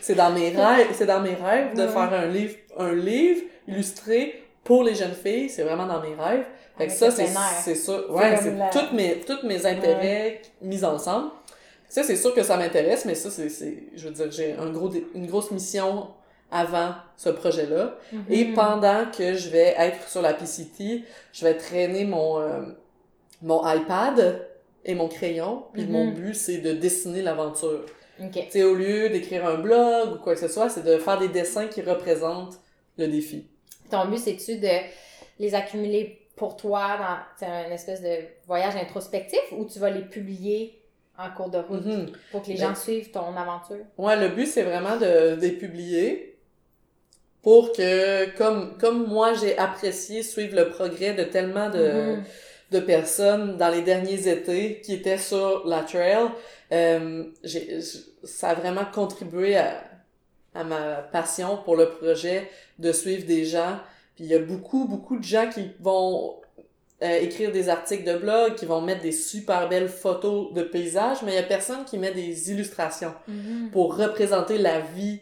C'est 0.00 0.14
dans 0.14 0.32
mes 0.32 0.48
rêves, 0.50 0.86
c'est 0.94 1.06
dans 1.06 1.20
mes 1.20 1.34
rêves 1.34 1.74
de 1.76 1.86
faire 1.86 2.12
un 2.12 2.26
livre, 2.26 2.54
un 2.78 2.94
livre 2.94 3.42
illustré 3.68 4.42
pour 4.64 4.84
les 4.84 4.94
jeunes 4.94 5.14
filles. 5.14 5.48
C'est 5.50 5.62
vraiment 5.62 5.86
dans 5.86 6.00
mes 6.00 6.14
rêves. 6.14 6.44
Fait 6.78 6.86
que 6.86 6.90
Avec 6.90 6.90
ça, 6.92 7.10
c'est, 7.10 7.74
ça. 7.74 8.10
Ouais, 8.10 8.36
c'est 8.40 8.56
la- 8.56 8.70
toutes 8.70 8.92
mes, 8.92 9.20
toutes 9.20 9.42
mes 9.42 9.66
intérêts 9.66 10.40
mis 10.62 10.82
ensemble. 10.84 11.28
Ça, 11.92 12.02
c'est 12.02 12.16
sûr 12.16 12.34
que 12.34 12.42
ça 12.42 12.56
m'intéresse, 12.56 13.04
mais 13.04 13.14
ça, 13.14 13.30
c'est, 13.30 13.50
je 13.94 14.08
veux 14.08 14.14
dire, 14.14 14.30
j'ai 14.30 14.54
un 14.54 14.70
gros, 14.70 14.90
une 15.14 15.26
grosse 15.26 15.50
mission 15.50 16.08
avant 16.50 16.94
ce 17.18 17.28
projet-là. 17.28 17.98
Mhm. 18.12 18.24
Et 18.30 18.44
pendant 18.54 19.04
que 19.10 19.34
je 19.34 19.50
vais 19.50 19.74
être 19.76 20.08
sur 20.08 20.22
la 20.22 20.32
PCT, 20.32 21.04
je 21.34 21.44
vais 21.44 21.54
traîner 21.54 22.06
mon, 22.06 22.40
euh, 22.40 22.62
mon 23.42 23.60
iPad 23.70 24.48
et 24.86 24.94
mon 24.94 25.08
crayon. 25.08 25.64
Puis 25.74 25.82
Mhm. 25.84 25.90
mon 25.92 26.08
but, 26.12 26.34
c'est 26.34 26.58
de 26.58 26.72
dessiner 26.72 27.20
l'aventure. 27.20 27.84
OK. 28.22 28.30
Tu 28.32 28.40
sais, 28.50 28.62
au 28.62 28.74
lieu 28.74 29.10
d'écrire 29.10 29.46
un 29.46 29.58
blog 29.58 30.14
ou 30.14 30.18
quoi 30.18 30.32
que 30.32 30.40
ce 30.40 30.48
soit, 30.48 30.70
c'est 30.70 30.84
de 30.84 30.96
faire 30.96 31.18
des 31.18 31.28
dessins 31.28 31.66
qui 31.66 31.82
représentent 31.82 32.58
le 32.96 33.06
défi. 33.06 33.46
Ton 33.90 34.06
but, 34.06 34.16
c'est-tu 34.18 34.56
de 34.56 34.68
les 35.38 35.54
accumuler 35.54 36.26
pour 36.36 36.56
toi 36.56 36.96
dans 37.40 37.46
un 37.46 37.70
espèce 37.70 38.00
de 38.00 38.16
voyage 38.46 38.76
introspectif 38.76 39.40
ou 39.52 39.66
tu 39.66 39.78
vas 39.78 39.90
les 39.90 40.00
publier 40.02 40.78
en 41.18 41.30
cours 41.30 41.50
de 41.50 41.58
route 41.58 41.84
Mhm. 41.84 42.06
pour 42.30 42.42
que 42.42 42.48
les 42.48 42.54
Ben- 42.54 42.68
gens 42.68 42.74
suivent 42.74 43.10
ton 43.10 43.36
aventure? 43.36 43.84
Ouais, 43.98 44.16
le 44.16 44.28
but, 44.28 44.46
c'est 44.46 44.62
vraiment 44.62 44.96
de, 44.96 45.36
de 45.36 45.40
les 45.40 45.52
publier 45.52 46.36
pour 47.42 47.72
que, 47.72 48.36
comme, 48.36 48.76
comme 48.78 49.06
moi, 49.06 49.34
j'ai 49.34 49.58
apprécié 49.58 50.22
suivre 50.22 50.56
le 50.56 50.68
progrès 50.70 51.14
de 51.14 51.24
tellement 51.24 51.70
de, 51.70 52.16
Mhm. 52.16 52.24
de 52.70 52.80
personnes 52.80 53.56
dans 53.56 53.68
les 53.68 53.82
derniers 53.82 54.28
étés 54.28 54.80
qui 54.80 54.94
étaient 54.94 55.18
sur 55.18 55.66
la 55.66 55.82
trail, 55.82 56.28
euh, 56.72 57.24
j- 57.42 57.68
ça 58.24 58.50
a 58.50 58.54
vraiment 58.54 58.84
contribué 58.84 59.56
à, 59.56 59.82
à 60.54 60.64
ma 60.64 60.96
passion 61.12 61.58
pour 61.64 61.76
le 61.76 61.88
projet 61.90 62.48
de 62.78 62.92
suivre 62.92 63.26
des 63.26 63.44
gens. 63.44 63.78
Puis 64.14 64.24
il 64.24 64.30
y 64.30 64.34
a 64.34 64.38
beaucoup, 64.38 64.86
beaucoup 64.86 65.18
de 65.18 65.24
gens 65.24 65.48
qui 65.50 65.70
vont 65.80 66.36
euh, 67.02 67.18
écrire 67.20 67.50
des 67.52 67.68
articles 67.68 68.04
de 68.04 68.16
blog, 68.18 68.54
qui 68.54 68.64
vont 68.66 68.80
mettre 68.80 69.02
des 69.02 69.12
super 69.12 69.68
belles 69.68 69.88
photos 69.88 70.52
de 70.54 70.62
paysages, 70.62 71.18
mais 71.24 71.32
il 71.32 71.34
y 71.36 71.38
a 71.38 71.42
personne 71.42 71.84
qui 71.84 71.98
met 71.98 72.12
des 72.12 72.50
illustrations 72.50 73.14
Mhm. 73.28 73.70
pour 73.72 73.96
représenter 73.96 74.58
la 74.58 74.80
vie 74.80 75.20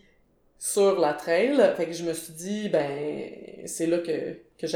sur 0.59 0.99
la 1.01 1.15
trail. 1.15 1.59
Fait 1.77 1.87
que 1.87 1.93
je 1.93 2.03
me 2.05 2.13
suis 2.13 2.33
dit, 2.35 2.69
ben, 2.69 3.31
c'est 3.67 3.87
là 3.87 3.99
que, 3.99 4.35
que, 4.59 4.67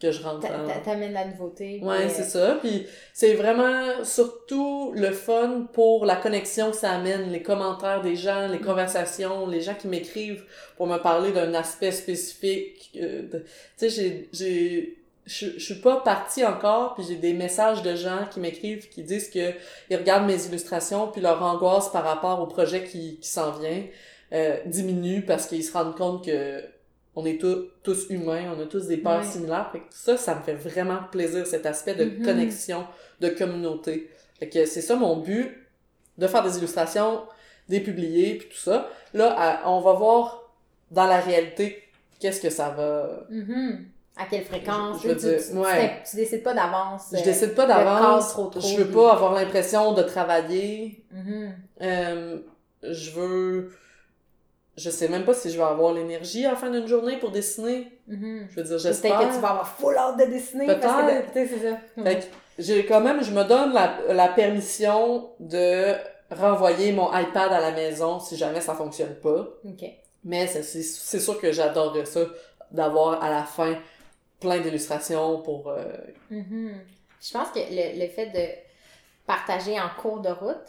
que 0.00 0.10
je 0.10 0.20
rentre 0.22 0.40
T'a- 0.48 0.60
en... 0.62 0.66
t'a- 0.66 0.80
T'amènes 0.84 1.12
la 1.12 1.24
nouveauté. 1.26 1.80
Ouais, 1.82 2.08
c'est 2.08 2.22
euh, 2.22 2.24
ça. 2.24 2.58
Puis 2.60 2.86
c'est 3.14 3.34
vraiment 3.34 4.04
surtout 4.04 4.92
le 4.96 5.12
fun 5.12 5.68
pour 5.72 6.04
la 6.04 6.16
connexion 6.16 6.70
que 6.72 6.76
ça 6.76 6.90
amène, 6.90 7.30
les 7.30 7.40
commentaires 7.42 8.02
des 8.02 8.16
gens, 8.16 8.48
les 8.48 8.58
conversations, 8.58 9.46
les 9.46 9.60
gens 9.60 9.74
qui 9.74 9.86
m'écrivent 9.88 10.44
pour 10.76 10.86
me 10.88 10.98
parler 10.98 11.30
d'un 11.32 11.54
aspect 11.54 11.92
spécifique. 11.92 12.90
euh, 13.00 13.22
de- 13.30 13.38
Tu 13.78 13.88
sais, 13.88 14.28
j'ai, 14.32 14.98
je 15.26 15.46
je 15.56 15.58
suis 15.64 15.80
pas 15.80 15.98
partie 16.00 16.44
encore, 16.44 16.94
puis 16.94 17.04
j'ai 17.08 17.16
des 17.16 17.32
messages 17.32 17.82
de 17.82 17.94
gens 17.94 18.26
qui 18.30 18.40
m'écrivent 18.40 18.88
qui 18.88 19.02
disent 19.02 19.30
que 19.30 19.52
ils 19.90 19.96
regardent 19.96 20.26
mes 20.26 20.44
illustrations, 20.46 21.08
puis 21.08 21.20
leur 21.20 21.42
angoisse 21.42 21.90
par 21.90 22.04
rapport 22.04 22.40
au 22.40 22.46
projet 22.46 22.84
qui, 22.84 23.18
qui 23.20 23.28
s'en 23.28 23.52
vient 23.52 23.84
euh, 24.32 24.56
diminue 24.66 25.22
parce 25.22 25.46
qu'ils 25.46 25.62
se 25.64 25.72
rendent 25.72 25.96
compte 25.96 26.24
que 26.24 26.62
on 27.14 27.26
est 27.26 27.38
tous, 27.38 27.68
tous 27.82 28.06
humains, 28.08 28.54
on 28.56 28.62
a 28.62 28.64
tous 28.66 28.86
des 28.86 28.96
peurs 28.96 29.20
Ouais. 29.20 29.26
similaires. 29.26 29.68
Fait 29.70 29.80
que 29.80 29.84
ça, 29.90 30.16
ça 30.16 30.34
me 30.34 30.40
fait 30.42 30.54
vraiment 30.54 31.00
plaisir, 31.12 31.46
cet 31.46 31.66
aspect 31.66 31.94
de 31.94 32.04
Mhm. 32.06 32.24
connexion, 32.24 32.86
de 33.20 33.28
communauté. 33.28 34.08
Fait 34.38 34.48
que 34.48 34.64
c'est 34.64 34.80
ça 34.80 34.96
mon 34.96 35.18
but, 35.18 35.68
de 36.16 36.26
faire 36.26 36.42
des 36.42 36.56
illustrations, 36.56 37.20
des 37.68 37.80
publier, 37.80 38.36
puis 38.38 38.48
tout 38.48 38.56
ça. 38.56 38.88
Là, 39.12 39.60
on 39.66 39.80
va 39.80 39.92
voir 39.92 40.50
dans 40.90 41.06
la 41.06 41.20
réalité 41.20 41.82
qu'est-ce 42.18 42.40
que 42.40 42.48
ça 42.50 42.70
va 42.70 43.26
Mhm. 43.28 43.84
À 44.16 44.26
quelle 44.26 44.44
fréquence? 44.44 44.98
Je- 45.02 45.08
je 45.08 45.08
veux 45.14 45.20
tu, 45.20 45.26
dire, 45.26 45.38
tu- 45.50 45.56
ouais. 45.56 46.02
décides 46.14 46.42
pas 46.42 46.52
d'avance. 46.54 47.06
Je 47.12 47.18
euh, 47.18 47.22
décide 47.24 47.54
pas 47.54 47.66
cadre 47.66 47.84
d'avance. 47.84 48.36
Je 48.60 48.76
veux 48.82 48.90
pas 48.90 49.12
avoir 49.12 49.32
l'impression 49.34 49.92
de 49.94 50.02
travailler. 50.02 51.04
Mhm. 51.12 51.54
Euh, 51.80 52.38
je 52.82 53.10
veux. 53.12 53.72
Je 54.76 54.88
sais 54.90 55.08
même 55.08 55.24
pas 55.24 55.34
si 55.34 55.50
je 55.50 55.56
vais 55.58 55.64
avoir 55.64 55.92
l'énergie 55.92 56.46
à 56.46 56.50
la 56.50 56.56
fin 56.56 56.70
d'une 56.70 56.86
journée 56.86 57.18
pour 57.18 57.30
dessiner. 57.30 57.92
Mhm. 58.08 58.48
Je 58.50 58.56
veux 58.56 58.62
dire, 58.62 58.70
Peut-être 58.76 58.80
j'espère. 58.82 59.18
que 59.18 59.34
tu 59.34 59.40
vas 59.40 59.48
avoir 59.50 59.68
full 59.68 59.96
hâte 59.96 60.18
de 60.18 60.24
dessiner. 60.26 60.66
Peut-être. 60.66 61.24
c'est 61.34 61.46
ça. 61.46 62.02
Fait 62.02 62.18
que 62.20 62.24
j'ai 62.58 62.84
quand 62.86 63.00
même, 63.00 63.22
je 63.22 63.30
me 63.32 63.44
donne 63.44 63.72
la, 63.72 63.98
la 64.12 64.28
permission 64.28 65.30
de 65.40 65.94
renvoyer 66.34 66.92
mon 66.92 67.08
iPad 67.14 67.52
à 67.52 67.60
la 67.60 67.72
maison 67.72 68.18
si 68.18 68.36
jamais 68.36 68.60
ça 68.62 68.74
fonctionne 68.74 69.14
pas. 69.16 69.46
Ok. 69.64 69.84
Mais 70.24 70.46
c'est 70.46 71.18
sûr 71.20 71.38
que 71.40 71.50
j'adorerais 71.52 72.04
ça, 72.06 72.20
d'avoir 72.70 73.22
à 73.22 73.28
la 73.28 73.42
fin 73.42 73.74
plein 74.42 74.60
d'illustrations 74.60 75.40
pour... 75.42 75.68
euh, 75.68 75.84
Mhm. 76.30 76.74
Je 77.20 77.32
pense 77.32 77.48
que 77.50 77.60
le, 77.60 78.00
le 78.00 78.08
fait 78.08 78.26
de 78.26 78.46
partager 79.26 79.78
en 79.80 79.88
cours 80.00 80.20
de 80.20 80.28
route, 80.30 80.66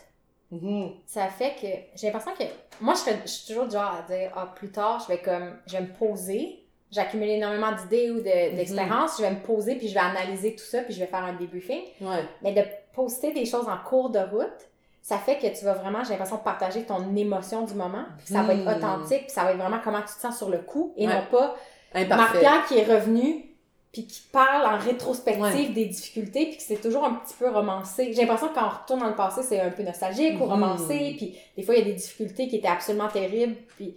mhm, 0.51 0.91
ça 1.05 1.28
fait 1.28 1.55
que 1.59 1.67
j'ai 1.97 2.07
l'impression 2.11 2.32
que 2.38 2.43
moi 2.80 2.93
je, 2.93 2.99
serais- 2.99 3.19
je 3.26 3.32
suis 3.32 3.47
toujours 3.47 3.65
du 3.65 3.71
genre 3.74 3.95
à 3.95 4.01
dire 4.13 4.32
ah 4.36 4.51
plus 4.55 4.69
tard 4.69 4.99
je 5.03 5.07
vais 5.11 5.17
comme 5.19 5.55
je 5.65 5.74
vais 5.78 5.82
me 5.82 5.93
poser 5.93 6.59
j'accumule 6.91 7.30
énormément 7.30 7.71
d'idées 7.71 8.11
ou 8.11 8.17
de- 8.19 8.55
d'expériences 8.55 9.17
je 9.17 9.24
vais 9.24 9.32
me 9.32 9.39
poser 9.39 9.76
puis 9.76 9.88
je 9.88 9.93
vais 9.95 9.99
analyser 9.99 10.55
tout 10.55 10.63
ça 10.63 10.82
puis 10.84 10.93
je 10.93 10.99
vais 10.99 11.07
faire 11.07 11.24
un 11.24 11.34
débriefing 11.34 11.82
Ouais. 12.01 12.24
mais 12.43 12.53
de 12.53 12.61
poster 12.93 13.34
des 13.34 13.45
choses 13.47 13.67
en 13.67 13.78
cours 13.89 14.11
de 14.11 14.19
route 14.19 14.69
ça 15.01 15.17
fait 15.17 15.38
que 15.39 15.47
tu 15.57 15.65
vas 15.65 15.74
vraiment 15.74 16.03
j'ai 16.03 16.11
l'impression 16.11 16.38
de 16.38 16.43
partager 16.43 16.84
ton 16.84 17.15
émotion 17.15 17.63
du 17.65 17.74
moment 17.74 18.05
puis 18.19 18.28
ça 18.28 18.43
va 18.43 18.53
être 18.53 18.61
Mhm. 18.63 18.78
authentique 18.78 19.21
puis 19.24 19.32
ça 19.32 19.43
va 19.43 19.51
être 19.53 19.57
vraiment 19.57 19.80
comment 19.84 20.01
tu 20.01 20.13
te 20.13 20.19
sens 20.21 20.38
sur 20.38 20.49
le 20.51 20.59
coup 20.59 20.93
et 20.97 21.07
Ouais. 21.07 21.13
non 21.15 21.24
pas 21.32 21.55
Imparfait. 21.95 22.15
Marc-Pierre 22.43 22.65
qui 22.67 22.78
est 22.78 22.86
revenu 22.86 23.53
puis 23.93 24.05
qui 24.07 24.21
parle 24.31 24.65
en 24.65 24.77
rétrospective 24.79 25.41
Ouais. 25.43 25.69
des 25.69 25.85
difficultés 25.85 26.47
puis 26.47 26.57
que 26.57 26.63
c'est 26.63 26.81
toujours 26.81 27.05
un 27.05 27.13
petit 27.13 27.35
peu 27.39 27.49
romancé. 27.49 28.11
J'ai 28.11 28.21
l'impression 28.25 28.49
que 28.49 28.55
quand 28.55 28.65
on 28.65 28.69
retourne 28.81 28.99
dans 28.99 29.07
le 29.09 29.15
passé, 29.15 29.41
c'est 29.43 29.61
un 29.61 29.69
peu 29.69 29.83
nostalgique 29.83 30.33
ou 30.41 30.45
Mhm. 30.45 30.51
romancé 30.51 31.13
puis 31.15 31.37
des 31.55 31.63
fois 31.63 31.75
il 31.75 31.79
y 31.79 31.81
a 31.81 31.85
des 31.85 31.93
difficultés 31.93 32.47
qui 32.49 32.57
étaient 32.57 32.67
absolument 32.67 33.07
terribles 33.07 33.55
puis 33.77 33.95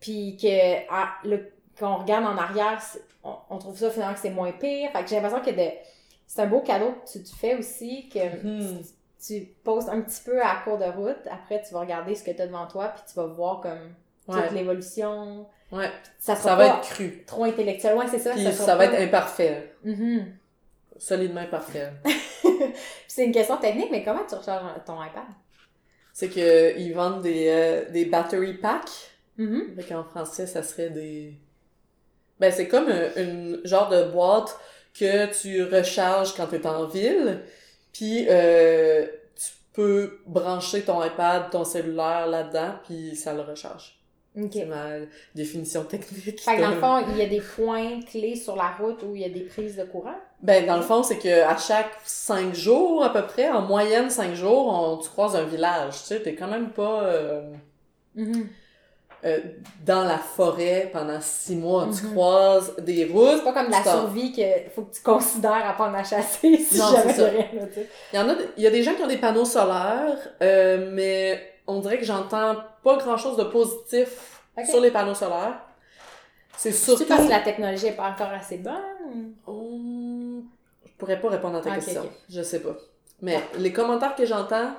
puis 0.00 0.36
que 0.36 0.84
ah, 0.90 1.10
le- 1.24 1.52
quand 1.78 1.94
on 1.94 1.98
regarde 2.02 2.24
en 2.24 2.36
arrière, 2.36 2.82
on, 3.24 3.34
on 3.50 3.58
trouve 3.58 3.78
ça 3.78 3.90
finalement 3.90 4.14
que 4.14 4.20
c'est 4.20 4.30
moins 4.30 4.52
pire. 4.52 4.90
Fait 4.90 5.02
que 5.04 5.08
j'ai 5.08 5.20
l'impression 5.20 5.40
que 5.40 5.50
de 5.56 5.70
c'est 6.26 6.42
un 6.42 6.46
beau 6.46 6.60
cadeau 6.60 6.92
que 7.04 7.12
tu, 7.12 7.22
tu 7.22 7.34
fais 7.36 7.54
aussi 7.56 8.08
que 8.08 8.18
Mhm. 8.44 8.82
tu 9.24 9.40
postes 9.62 9.88
un 9.88 10.00
petit 10.00 10.20
peu 10.24 10.42
à 10.42 10.56
court 10.64 10.78
de 10.78 10.84
route, 10.84 11.24
après 11.30 11.62
tu 11.62 11.72
vas 11.74 11.80
regarder 11.80 12.16
ce 12.16 12.24
que 12.24 12.32
tu 12.32 12.42
as 12.42 12.46
devant 12.48 12.66
toi 12.66 12.88
puis 12.88 13.04
tu 13.08 13.14
vas 13.14 13.26
voir 13.26 13.60
comme 13.60 13.94
Ouais. 14.28 14.42
toute 14.42 14.52
l'évolution. 14.56 15.46
Ouais. 15.72 15.90
Ça 16.18 16.36
sera 16.36 16.50
Ça 16.50 16.56
pas 16.56 16.56
va 16.56 16.66
être 16.78 16.88
cru. 16.90 17.24
trop 17.26 17.44
intellectuel. 17.44 17.96
Ouais, 17.96 18.06
c'est 18.10 18.18
ça. 18.18 18.32
Puis 18.32 18.44
ça, 18.44 18.52
ça, 18.52 18.76
va 18.76 18.86
pas- 18.86 18.92
être 18.92 19.02
imparfait. 19.02 19.74
Mhm. 19.84 20.26
Solidement 20.98 21.40
imparfait. 21.40 21.90
c'est 23.08 23.24
une 23.24 23.32
question 23.32 23.56
technique, 23.56 23.88
mais 23.90 24.04
comment 24.04 24.22
tu 24.28 24.34
recharges 24.34 24.64
ton 24.86 25.02
iPad? 25.02 25.24
C'est 26.12 26.28
que 26.28 26.78
ils 26.78 26.92
vendent 26.92 27.22
des, 27.22 27.46
euh, 27.48 27.90
des 27.90 28.04
battery 28.04 28.54
packs. 28.54 29.10
Mhm. 29.38 29.74
Fait 29.76 29.84
qu'en 29.94 30.04
français, 30.04 30.46
ça 30.46 30.62
serait 30.62 30.90
des... 30.90 31.34
Ben, 32.38 32.52
c'est 32.52 32.68
comme 32.68 32.88
un, 32.88 33.08
une 33.16 33.60
genre 33.64 33.88
de 33.88 34.04
boîte 34.04 34.58
que 34.98 35.26
tu 35.40 35.62
recharges 35.64 36.34
quand 36.36 36.46
tu 36.48 36.56
es 36.56 36.66
en 36.66 36.86
ville. 36.86 37.40
Puis, 37.94 38.26
euh, 38.28 39.06
tu 39.34 39.50
peux 39.72 40.18
brancher 40.26 40.82
ton 40.82 41.02
iPad, 41.02 41.50
ton 41.50 41.64
cellulaire 41.64 42.26
là-dedans, 42.26 42.74
puis 42.86 43.16
ça 43.16 43.32
le 43.32 43.40
recharge. 43.40 43.98
OK. 44.34 44.48
C'est 44.52 44.64
ma 44.64 44.86
définition 45.34 45.84
technique. 45.84 46.40
Fait 46.40 46.56
que 46.56 46.60
dans 46.62 46.70
le 46.70 46.76
fond, 46.80 47.04
il 47.10 47.18
y 47.18 47.22
a 47.22 47.26
des 47.26 47.40
points 47.42 48.00
clés 48.10 48.34
sur 48.36 48.56
la 48.56 48.70
route 48.80 49.02
où 49.02 49.14
il 49.14 49.22
y 49.22 49.24
a 49.24 49.28
des 49.28 49.42
prises 49.42 49.76
de 49.76 49.84
courant? 49.84 50.14
Ben, 50.40 50.66
dans 50.66 50.76
le 50.76 50.82
fond, 50.82 51.02
c'est 51.02 51.18
que 51.18 51.42
à 51.42 51.56
chaque 51.58 51.92
cinq 52.04 52.54
jours, 52.54 53.04
à 53.04 53.12
peu 53.12 53.22
près, 53.22 53.48
en 53.50 53.60
moyenne 53.62 54.08
cinq 54.10 54.34
jours, 54.34 54.68
on, 54.68 54.96
tu 54.96 55.08
croises 55.10 55.36
un 55.36 55.44
village. 55.44 55.94
Tu 55.98 56.04
sais, 56.06 56.20
t'es 56.22 56.34
quand 56.34 56.48
même 56.48 56.70
pas 56.70 57.02
euh, 57.04 57.42
Mhm. 58.14 58.48
euh, 59.24 59.38
dans 59.86 60.02
la 60.04 60.18
forêt 60.18 60.88
pendant 60.92 61.20
six 61.20 61.54
mois. 61.54 61.86
Tu 61.96 62.06
Mhm. 62.06 62.12
croises 62.12 62.74
des 62.78 63.04
routes. 63.04 63.36
C'est 63.36 63.44
pas 63.44 63.52
comme 63.52 63.66
de 63.66 63.72
la 63.72 63.84
survie 63.84 64.32
que 64.32 64.42
faut 64.74 64.82
que 64.82 64.94
tu 64.94 65.02
considères 65.02 65.68
apprendre 65.68 65.94
à 65.96 66.02
chasser 66.04 66.56
si 66.70 66.78
Non, 66.78 66.90
jamais 66.90 67.12
rien, 67.12 67.46
là, 67.54 67.66
tu 67.68 67.74
sais. 67.74 67.88
Il 68.12 68.16
y 68.16 68.18
en 68.18 68.28
a, 68.30 68.34
il 68.56 68.62
y 68.64 68.66
a 68.66 68.70
des 68.70 68.82
gens 68.82 68.94
qui 68.94 69.02
ont 69.02 69.06
des 69.06 69.18
panneaux 69.18 69.44
solaires, 69.44 70.16
euh, 70.42 70.90
mais 70.92 71.51
on 71.66 71.80
dirait 71.80 71.98
que 71.98 72.04
j'entends 72.04 72.56
pas 72.82 72.96
grand 72.96 73.16
chose 73.16 73.36
de 73.36 73.44
positif 73.44 74.40
sur 74.70 74.80
les 74.80 74.90
panneaux 74.90 75.14
solaires. 75.14 75.60
C'est 76.56 76.72
surtout. 76.72 77.04
parce 77.06 77.24
que 77.24 77.30
la 77.30 77.40
technologie 77.40 77.86
est 77.86 77.96
pas 77.96 78.10
encore 78.10 78.28
assez 78.30 78.58
bonne. 78.58 79.34
Hum, 79.46 80.44
Je 80.84 80.90
pourrais 80.98 81.20
pas 81.20 81.28
répondre 81.30 81.58
à 81.58 81.60
ta 81.60 81.70
question. 81.76 82.10
Je 82.28 82.42
sais 82.42 82.60
pas. 82.60 82.76
Mais 83.20 83.40
les 83.58 83.72
commentaires 83.72 84.14
que 84.14 84.24
j'entends 84.26 84.72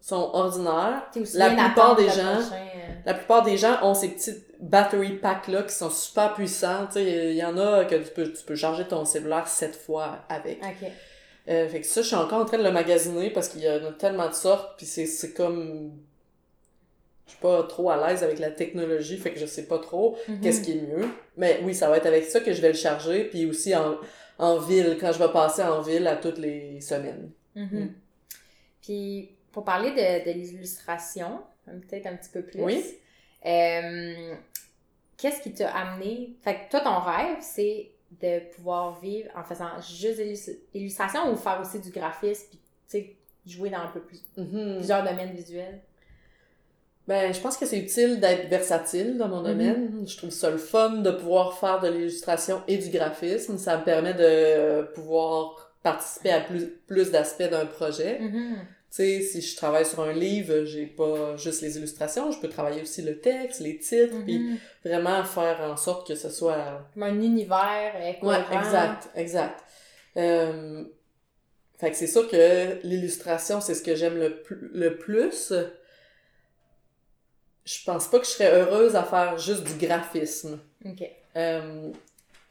sont 0.00 0.30
ordinaires. 0.32 1.02
La 1.34 1.50
plupart 1.66 1.96
des 1.96 2.08
gens- 2.08 2.34
prochain, 2.40 2.54
euh, 2.54 2.92
La 3.04 3.14
plupart 3.14 3.42
des 3.42 3.56
gens 3.56 3.78
ont 3.82 3.94
ces 3.94 4.08
petites 4.10 4.46
battery 4.60 5.16
packs 5.16 5.48
là 5.48 5.62
qui 5.62 5.74
sont 5.74 5.90
super 5.90 6.32
puissants. 6.34 6.88
Il 6.96 7.32
y 7.34 7.44
en 7.44 7.56
a 7.58 7.84
que 7.84 7.96
tu 7.96 8.10
peux, 8.14 8.32
tu 8.32 8.42
peux 8.44 8.54
charger 8.56 8.86
ton 8.86 9.04
cellulaire 9.04 9.48
sept 9.48 9.74
fois 9.76 10.18
avec. 10.28 10.62
Euh, 11.50 11.68
fait 11.68 11.80
que 11.80 11.86
ça, 11.86 12.02
je 12.02 12.06
suis 12.06 12.16
encore 12.16 12.40
en 12.40 12.44
train 12.44 12.58
de 12.58 12.62
le 12.62 12.70
magasiner 12.70 13.30
parce 13.30 13.48
qu'il 13.48 13.62
y 13.62 13.68
en 13.68 13.84
a 13.84 13.92
tellement 13.92 14.28
de 14.28 14.34
sortes, 14.34 14.76
puis 14.76 14.86
c'est, 14.86 15.32
comme... 15.34 15.92
Je 17.26 17.32
suis 17.32 17.40
pas 17.40 17.62
trop 17.64 17.90
à 17.90 18.08
l'aise 18.08 18.22
avec 18.24 18.38
la 18.38 18.50
technologie, 18.50 19.16
fait 19.16 19.32
que 19.32 19.38
je 19.38 19.46
sais 19.46 19.66
pas 19.66 19.78
trop 19.78 20.16
Mhm. 20.28 20.40
qu'est-ce 20.40 20.60
qui 20.62 20.72
est 20.78 20.82
mieux. 20.82 21.08
Mais 21.36 21.60
oui, 21.64 21.74
ça 21.74 21.88
va 21.88 21.96
être 21.96 22.06
avec 22.06 22.24
ça 22.24 22.40
que 22.40 22.52
je 22.52 22.60
vais 22.60 22.68
le 22.68 22.74
charger, 22.74 23.24
puis 23.24 23.46
aussi 23.46 23.74
en, 23.74 23.96
en 24.38 24.58
ville, 24.58 24.96
quand 25.00 25.12
je 25.12 25.18
vais 25.18 25.32
passer 25.32 25.62
en 25.62 25.80
ville 25.80 26.06
à 26.06 26.16
toutes 26.16 26.38
les 26.38 26.80
semaines. 26.80 27.30
Mhm. 27.54 27.80
Mm. 27.84 27.94
Puis, 28.82 29.30
pour 29.52 29.64
parler 29.64 29.90
de, 29.90 30.24
de 30.24 30.32
l'illustration, 30.36 31.40
peut-être 31.66 32.06
un 32.06 32.16
petit 32.16 32.30
peu 32.30 32.42
plus. 32.42 32.60
Oui. 32.62 32.84
euh, 33.46 34.34
Qu'est-ce 35.16 35.42
qui 35.42 35.52
t'a 35.52 35.70
amené? 35.70 36.34
Fait 36.42 36.54
que 36.54 36.70
toi, 36.70 36.80
ton 36.80 36.98
rêve, 37.00 37.36
c'est 37.42 37.90
de 38.22 38.40
pouvoir 38.54 39.00
vivre 39.00 39.28
en 39.36 39.44
faisant 39.44 39.80
juste 39.80 40.18
de 40.18 40.24
l'illus- 40.24 40.58
l'illustration 40.74 41.32
ou 41.32 41.36
faire 41.36 41.60
aussi 41.60 41.78
du 41.80 41.90
graphisme, 41.90 42.46
puis, 42.50 42.58
tu 42.58 42.98
sais, 42.98 43.16
jouer 43.46 43.70
dans 43.70 43.78
un 43.78 43.88
peu 43.88 44.00
plus, 44.00 44.22
Mhm. 44.36 44.76
plusieurs 44.76 45.04
domaines 45.04 45.32
visuels? 45.32 45.80
Ben, 47.08 47.32
je 47.32 47.40
pense 47.40 47.56
que 47.56 47.66
c'est 47.66 47.78
utile 47.78 48.20
d'être 48.20 48.48
versatile 48.48 49.16
dans 49.18 49.28
mon 49.28 49.42
domaine. 49.42 50.06
Je 50.06 50.16
trouve 50.16 50.30
ça 50.30 50.50
le 50.50 50.58
fun 50.58 50.98
de 50.98 51.10
pouvoir 51.10 51.58
faire 51.58 51.80
de 51.80 51.88
l'illustration 51.88 52.62
et 52.68 52.76
du 52.78 52.90
graphisme. 52.90 53.58
Ça 53.58 53.78
me 53.78 53.84
permet 53.84 54.14
de 54.14 54.82
pouvoir 54.94 55.72
participer 55.82 56.30
à 56.30 56.40
plus, 56.40 56.66
plus 56.86 57.10
d'aspects 57.10 57.42
d'un 57.50 57.66
projet. 57.66 58.20
Mhm. 58.20 58.56
Tu 58.58 58.64
sais, 58.90 59.20
si 59.22 59.40
je 59.40 59.56
travaille 59.56 59.86
sur 59.86 60.00
un 60.00 60.12
livre, 60.12 60.64
j'ai 60.64 60.86
pas 60.86 61.36
juste 61.36 61.62
les 61.62 61.76
illustrations, 61.78 62.30
je 62.32 62.38
peux 62.40 62.48
travailler 62.48 62.82
aussi 62.82 63.02
le 63.02 63.18
texte, 63.20 63.60
les 63.60 63.78
titres, 63.78 64.16
puis 64.24 64.38
Mhm. 64.38 64.58
vraiment 64.84 65.22
faire 65.24 65.60
en 65.62 65.76
sorte 65.76 66.06
que 66.08 66.14
ce 66.14 66.28
soit... 66.30 66.88
Comme 66.94 67.04
un 67.04 67.20
univers 67.20 67.94
Ouais, 68.22 68.40
exact, 68.52 69.08
exact. 69.14 69.64
Euh... 70.16 70.84
Fait 71.78 71.90
que 71.90 71.96
c'est 71.96 72.06
sûr 72.06 72.28
que 72.28 72.78
l'illustration, 72.82 73.60
c'est 73.62 73.74
ce 73.74 73.82
que 73.82 73.94
j'aime 73.94 74.18
le, 74.18 74.42
le 74.74 74.96
plus. 74.98 75.52
Je 77.64 77.84
pense 77.84 78.08
pas 78.08 78.18
que 78.18 78.26
je 78.26 78.30
serais 78.32 78.52
heureuse 78.52 78.96
à 78.96 79.04
faire 79.04 79.38
juste 79.38 79.64
du 79.64 79.86
graphisme. 79.86 80.58
OK. 80.84 81.02
Euh, 81.36 81.90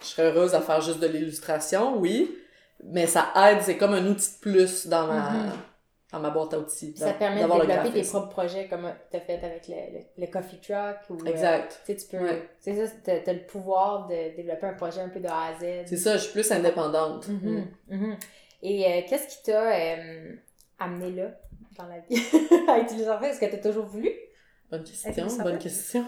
je 0.01 0.05
serais 0.05 0.23
heureuse 0.31 0.55
à 0.55 0.61
faire 0.61 0.81
juste 0.81 0.99
de 0.99 1.07
l'illustration, 1.07 1.97
oui, 1.99 2.35
mais 2.83 3.05
ça 3.05 3.31
aide, 3.35 3.59
c'est 3.61 3.77
comme 3.77 3.93
un 3.93 4.05
outil 4.07 4.29
de 4.35 4.39
plus 4.39 4.87
dans 4.87 5.07
ma, 5.07 5.29
Mhm. 5.31 5.51
Dans 6.11 6.19
ma 6.19 6.29
boîte 6.31 6.53
à 6.53 6.59
outils. 6.59 6.95
Ça 6.97 7.13
te 7.13 7.19
permet 7.19 7.43
de 7.43 7.47
développer 7.51 7.91
tes 7.91 8.01
propres 8.07 8.29
projets 8.29 8.67
comme 8.67 8.91
tu 9.11 9.17
as 9.17 9.19
fait 9.19 9.39
avec 9.43 9.67
le, 9.67 9.75
le, 9.75 10.25
le 10.25 10.27
coffee 10.31 10.59
truck. 10.59 10.97
Ou, 11.09 11.23
euh, 11.23 11.29
Exact. 11.29 11.81
tu 11.85 11.93
sais, 11.93 11.97
tu 11.97 12.17
peux. 12.17 12.23
Ouais. 12.23 12.49
C'est 12.59 12.73
ça, 12.85 12.91
t'as 13.03 13.19
t'as 13.19 13.33
le 13.33 13.45
pouvoir 13.45 14.07
de 14.07 14.35
développer 14.35 14.65
un 14.67 14.73
projet 14.73 15.01
un 15.01 15.09
peu 15.09 15.19
de 15.19 15.27
A 15.27 15.47
à 15.49 15.53
Z. 15.59 15.85
C'est 15.85 15.97
ça, 15.97 16.17
je 16.17 16.23
suis 16.23 16.31
plus 16.33 16.51
indépendante. 16.51 17.27
Mhm, 17.27 17.67
mhm. 17.89 18.17
Et 18.63 18.85
euh, 18.85 19.01
qu'est-ce 19.07 19.27
qui 19.37 19.43
t'a 19.43 19.71
euh, 19.71 20.33
amené 20.79 21.11
là, 21.11 21.27
dans 21.77 21.85
la 21.85 21.99
vie, 21.99 22.21
à 22.67 22.79
utiliser 22.79 23.05
ça? 23.05 23.19
Est-ce 23.23 23.39
que 23.39 23.45
t'as 23.45 23.57
toujours 23.69 23.85
voulu? 23.85 24.11
Bonne 24.71 24.83
question, 24.83 25.25
bonne 25.43 25.57
question. 25.57 26.05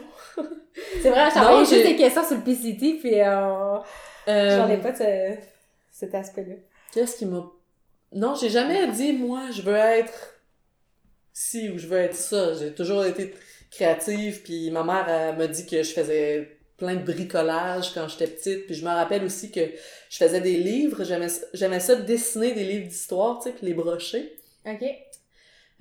C'est 1.02 1.10
vrai, 1.10 1.30
j'envoyais 1.34 1.66
juste 1.66 1.84
des 1.88 1.96
questions 1.96 2.24
sur 2.24 2.38
le 2.38 2.44
PCT, 2.44 2.98
puis 3.00 3.20
euh, 3.20 3.78
Euh, 4.28 4.58
j'en 4.58 4.70
ai 4.70 4.78
pas 4.78 4.92
de 4.92 4.98
ce- 4.98 5.38
cet 5.90 6.14
aspect-là. 6.14 6.56
Qu'est-ce 6.94 7.18
qui 7.18 7.26
m'a... 7.26 7.44
Non, 8.14 8.36
j'ai 8.36 8.50
jamais 8.50 8.88
dit, 8.92 9.14
moi, 9.14 9.52
je 9.52 9.62
veux 9.62 9.76
être 9.76 10.36
ci 11.34 11.70
ou 11.70 11.78
je 11.78 11.88
veux 11.88 11.98
être 11.98 12.16
ça. 12.16 12.54
J'ai 12.56 12.74
toujours 12.74 13.06
été 13.06 13.34
créative, 13.70 14.42
puis 14.44 14.70
ma 14.72 14.84
mère 14.84 15.08
elle 15.08 15.38
m'a 15.38 15.48
dit 15.48 15.66
que 15.66 15.82
je 15.82 15.92
faisais 15.92 16.58
plein 16.78 16.96
de 16.96 17.04
bricolage 17.04 17.94
quand 17.94 18.08
j'étais 18.08 18.28
petite, 18.28 18.66
puis 18.66 18.76
je 18.76 18.84
me 18.84 18.90
rappelle 18.90 19.24
aussi 19.24 19.52
que 19.52 19.62
je 20.10 20.18
faisais 20.18 20.42
des 20.42 20.58
livres, 20.58 21.04
j'aimais 21.54 21.80
ça- 21.80 21.96
dessiner 21.96 22.54
des 22.54 22.64
livres 22.66 22.88
d'histoire, 22.88 23.40
tu 23.40 23.50
sais, 23.50 23.56
puis 23.56 23.68
les 23.68 23.74
brocher. 23.74 24.36
OK. 24.66 24.84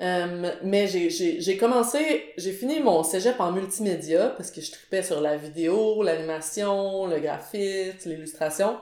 Euh, 0.00 0.50
mais 0.62 0.86
j'ai, 0.86 1.10
j'ai, 1.10 1.40
j'ai 1.40 1.56
commencé, 1.56 2.32
j'ai 2.38 2.52
fini 2.52 2.80
mon 2.80 3.02
cégep 3.02 3.38
en 3.40 3.52
multimédia 3.52 4.28
parce 4.30 4.50
que 4.50 4.60
je 4.60 4.70
tripais 4.70 5.02
sur 5.02 5.20
la 5.20 5.36
vidéo, 5.36 6.02
l'animation, 6.02 7.06
le 7.06 7.18
graphisme, 7.18 8.08
l'illustration. 8.10 8.78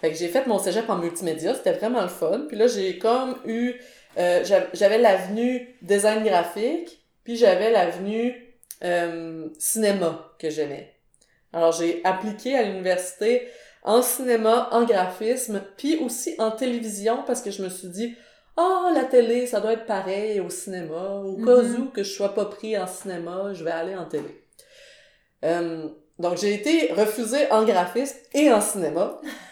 Fait 0.00 0.10
que 0.10 0.16
j'ai 0.16 0.28
fait 0.28 0.46
mon 0.46 0.58
cégep 0.58 0.88
en 0.88 0.96
multimédia, 0.96 1.54
c'était 1.54 1.72
vraiment 1.72 2.02
le 2.02 2.08
fun. 2.08 2.46
Puis 2.48 2.56
là, 2.56 2.66
j'ai 2.66 2.98
comme 2.98 3.36
eu... 3.44 3.74
Euh, 4.18 4.42
j'avais 4.72 4.98
l'avenue 4.98 5.76
design 5.82 6.24
graphique, 6.24 7.04
puis 7.22 7.36
j'avais 7.36 7.70
l'avenue 7.70 8.34
euh, 8.82 9.48
cinéma 9.58 10.32
que 10.38 10.50
j'aimais. 10.50 10.94
Alors, 11.52 11.72
j'ai 11.72 12.00
appliqué 12.04 12.56
à 12.56 12.62
l'université 12.62 13.48
en 13.82 14.02
cinéma, 14.02 14.68
en 14.72 14.84
graphisme, 14.84 15.62
puis 15.76 15.98
aussi 15.98 16.34
en 16.38 16.50
télévision 16.50 17.22
parce 17.26 17.40
que 17.42 17.50
je 17.50 17.62
me 17.62 17.68
suis 17.68 17.88
dit 17.88 18.14
ah, 18.56 18.90
la 18.94 19.04
télé, 19.04 19.46
ça 19.46 19.60
doit 19.60 19.72
être 19.72 19.86
pareil 19.86 20.40
au 20.40 20.50
cinéma. 20.50 21.22
Au 21.24 21.36
cas 21.36 21.62
mm-hmm. 21.62 21.76
où 21.76 21.84
que 21.86 22.02
je 22.02 22.10
sois 22.10 22.34
pas 22.34 22.46
pris 22.46 22.76
en 22.76 22.86
cinéma, 22.86 23.52
je 23.54 23.64
vais 23.64 23.70
aller 23.70 23.94
en 23.94 24.04
télé. 24.04 24.44
Euh, 25.44 25.88
donc, 26.18 26.36
j'ai 26.36 26.54
été 26.54 26.92
refusée 26.92 27.50
en 27.50 27.64
graphisme 27.64 28.18
et 28.34 28.52
en 28.52 28.60
cinéma. 28.60 29.20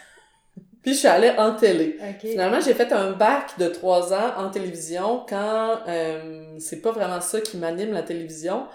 Puis 0.89 0.95
je 0.95 1.01
suis 1.01 1.07
allée 1.07 1.29
en 1.37 1.53
télé. 1.53 1.99
Finalement, 2.19 2.59
j'ai 2.59 2.73
fait 2.73 2.91
un 2.93 3.11
bac 3.11 3.59
de 3.59 3.67
trois 3.67 4.11
ans 4.11 4.33
en 4.37 4.49
télévision 4.49 5.23
quand 5.29 5.81
euh, 5.87 6.57
c'est 6.57 6.81
pas 6.81 6.91
vraiment 6.91 7.21
ça 7.21 7.41
qui 7.41 7.57
m'anime 7.57 7.93
la 7.93 8.01
télévision. 8.01 8.65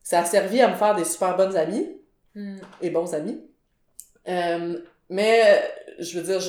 Ça 0.00 0.20
a 0.20 0.24
servi 0.24 0.60
à 0.60 0.68
me 0.68 0.76
faire 0.76 0.94
des 0.94 1.04
super 1.04 1.36
bonnes 1.36 1.56
amies 1.56 1.90
mm. 2.36 2.58
et 2.82 2.90
bons 2.90 3.14
amis. 3.14 3.40
Euh, 4.28 4.78
mais 5.08 5.60
je 5.98 6.20
veux 6.20 6.24
dire, 6.24 6.40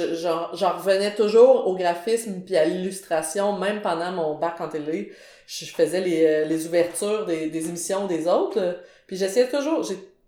j'en 0.54 0.78
revenais 0.78 1.16
toujours 1.16 1.66
au 1.66 1.76
graphisme 1.76 2.41
puis 2.45 2.56
à 2.56 2.66
l'illustration, 2.66 3.58
même 3.58 3.82
pendant 3.82 4.12
mon 4.12 4.36
bac 4.36 4.62
en 4.62 4.70
télé. 4.70 5.14
Je, 5.47 5.66
faisais 5.66 6.02
les, 6.02 6.26
euh, 6.28 6.45
les 6.45 6.68
ouvertures 6.68 7.26
des, 7.26 7.49
des 7.49 7.70
émissions 7.70 8.06
des 8.06 8.28
autres. 8.28 8.84
Puis 9.08 9.18
j'essayais 9.18 9.49
toujours 9.49 9.84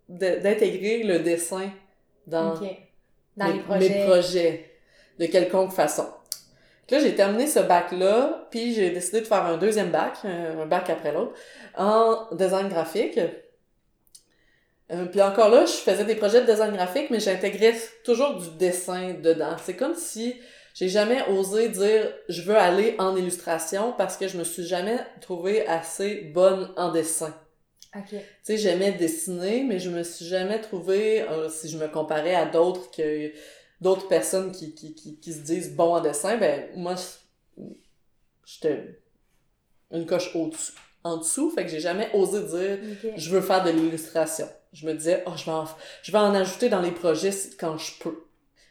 d'intégrer 0.10 1.04
le 1.04 1.20
dessin 1.20 1.70
dans, 2.26 2.56
dans 3.38 3.48
les, 3.48 3.60
projets. 3.60 3.90
mes 3.90 4.06
projets 4.06 4.72
de 5.20 5.26
quelconque 5.26 5.72
façon. 5.72 6.08
Là, 6.94 7.00
j'ai 7.00 7.16
terminé 7.16 7.48
ce 7.48 7.60
bac-là, 7.60 8.48
puis 8.52 8.76
j'ai 8.76 8.92
décidé 8.92 9.22
de 9.22 9.26
faire 9.26 9.44
un 9.46 9.58
deuxième 9.58 9.90
bac, 9.90 10.18
un 10.26 10.68
bac 10.68 10.92
après 10.92 11.12
l'autre, 11.12 11.34
en 11.76 12.28
design 12.34 12.68
graphique. 12.70 13.20
Euh, 14.92 15.06
puis 15.06 15.22
encore 15.22 15.50
là, 15.50 15.66
je 15.66 15.72
faisais 15.72 16.06
des 16.06 16.14
projets 16.14 16.42
de 16.42 16.46
design 16.46 16.72
graphique, 16.76 17.10
mais 17.10 17.20
j'intégrais 17.20 17.74
toujours 18.04 18.36
du 18.36 18.50
dessin 18.58 19.16
dedans. 19.20 19.56
C'est 19.64 19.76
comme 19.76 19.96
si 19.96 20.36
j'ai 20.76 20.88
jamais 20.88 21.28
osé 21.30 21.70
dire 21.70 22.14
je 22.30 22.44
veux 22.44 22.58
aller 22.58 22.96
en 23.00 23.16
illustration 23.16 23.94
parce 23.98 24.16
que 24.18 24.28
je 24.28 24.38
me 24.38 24.44
suis 24.44 24.66
jamais 24.66 25.00
trouvée 25.20 25.66
assez 25.68 26.32
bonne 26.34 26.72
en 26.78 26.92
dessin. 26.92 27.34
Tu 28.10 28.18
sais, 28.44 28.58
j'aimais 28.58 28.92
dessiner, 28.94 29.64
mais 29.64 29.80
je 29.80 29.90
me 29.90 30.04
suis 30.04 30.26
jamais 30.26 30.60
trouvée, 30.60 31.22
euh, 31.22 31.50
si 31.50 31.70
je 31.70 31.78
me 31.78 31.88
comparais 31.88 32.36
à 32.36 32.46
d'autres 32.46 32.90
que 32.92 33.32
d'autres 33.82 34.08
personnes 34.08 34.52
qui, 34.52 34.74
qui, 34.74 34.96
qui, 34.96 35.18
qui, 35.18 35.34
se 35.34 35.40
disent 35.40 35.76
bon 35.76 35.96
en 35.96 36.02
dessin, 36.02 36.38
ben 36.38 36.70
moi, 36.76 36.96
j'étais 38.46 39.00
une 39.92 40.06
coche 40.06 40.36
au-dessus, 40.36 40.74
en 41.04 41.18
dessous, 41.18 41.52
fait 41.52 41.66
que 41.66 41.70
j'ai 41.70 41.82
jamais 41.82 42.10
osé 42.14 42.44
dire 42.44 42.80
je 43.16 43.30
veux 43.30 43.42
faire 43.42 43.64
de 43.64 43.70
l'illustration. 43.70 44.48
Je 44.72 44.88
me 44.88 44.94
disais, 44.94 45.24
oh, 45.28 45.34
je 45.36 45.46
vais 45.46 45.52
en, 45.52 45.66
je 46.02 46.12
vais 46.12 46.18
en 46.18 46.34
ajouter 46.34 46.70
dans 46.70 46.82
les 46.82 46.92
projets 46.92 47.32
quand 47.60 47.78
je 47.78 47.92
peux. 48.00 48.26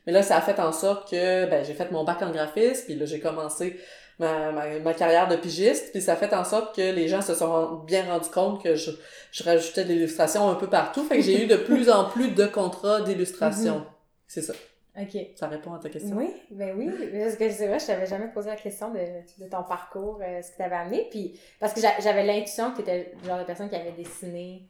Mais 0.06 0.12
là, 0.12 0.22
ça 0.22 0.36
a 0.36 0.40
fait 0.40 0.58
en 0.58 0.72
sorte 0.72 1.08
que, 1.08 1.48
ben, 1.48 1.64
j'ai 1.64 1.74
fait 1.74 1.92
mon 1.92 2.02
bac 2.02 2.22
en 2.22 2.32
graphisme, 2.32 2.86
puis 2.86 2.96
là, 2.96 3.06
j'ai 3.06 3.20
commencé 3.20 3.78
ma, 4.22 4.78
ma, 4.78 4.94
carrière 4.94 5.28
de 5.28 5.36
pigiste, 5.36 5.90
puis 5.92 6.00
ça 6.00 6.12
a 6.12 6.16
fait 6.16 6.32
en 6.34 6.44
sorte 6.44 6.74
que 6.74 6.80
les 6.80 7.08
gens 7.08 7.22
se 7.22 7.34
sont 7.34 7.76
bien 7.86 8.04
rendus 8.04 8.30
compte 8.30 8.62
que 8.62 8.74
je, 8.74 8.90
je 9.32 9.44
rajoutais 9.44 9.84
de 9.84 9.90
l'illustration 9.90 10.48
un 10.48 10.54
peu 10.54 10.68
partout, 10.68 11.04
fait 11.04 11.16
que 11.16 11.22
j'ai 11.22 11.44
eu 11.44 11.46
de 11.46 11.56
plus 11.56 11.90
en 11.90 12.08
plus 12.08 12.30
de 12.30 12.46
contrats 12.46 13.00
d'illustration. 13.02 13.78
Mm-hmm. 13.78 14.26
C'est 14.28 14.42
ça. 14.42 14.54
OK. 15.00 15.16
Ça 15.36 15.48
répond 15.48 15.72
à 15.72 15.78
ta 15.78 15.88
question. 15.88 16.16
Oui, 16.16 16.28
ben 16.50 16.76
oui. 16.76 16.90
Parce 17.18 17.36
que 17.36 17.50
c'est 17.50 17.66
vrai, 17.66 17.78
je 17.78 17.86
t'avais 17.86 18.06
jamais 18.06 18.28
posé 18.28 18.50
la 18.50 18.56
question 18.56 18.90
de, 18.90 18.98
de 19.42 19.48
ton 19.48 19.62
parcours, 19.62 20.20
euh, 20.22 20.42
ce 20.42 20.50
que 20.52 20.58
t'avais 20.58 20.76
amené. 20.76 21.06
Puis, 21.10 21.38
parce 21.58 21.72
que 21.72 21.80
j'avais 21.80 22.24
l'intuition 22.24 22.72
que 22.72 22.78
t'étais 22.78 23.12
le 23.22 23.28
genre 23.28 23.38
de 23.38 23.44
personne 23.44 23.70
qui 23.70 23.76
avait 23.76 23.92
dessiné 23.92 24.68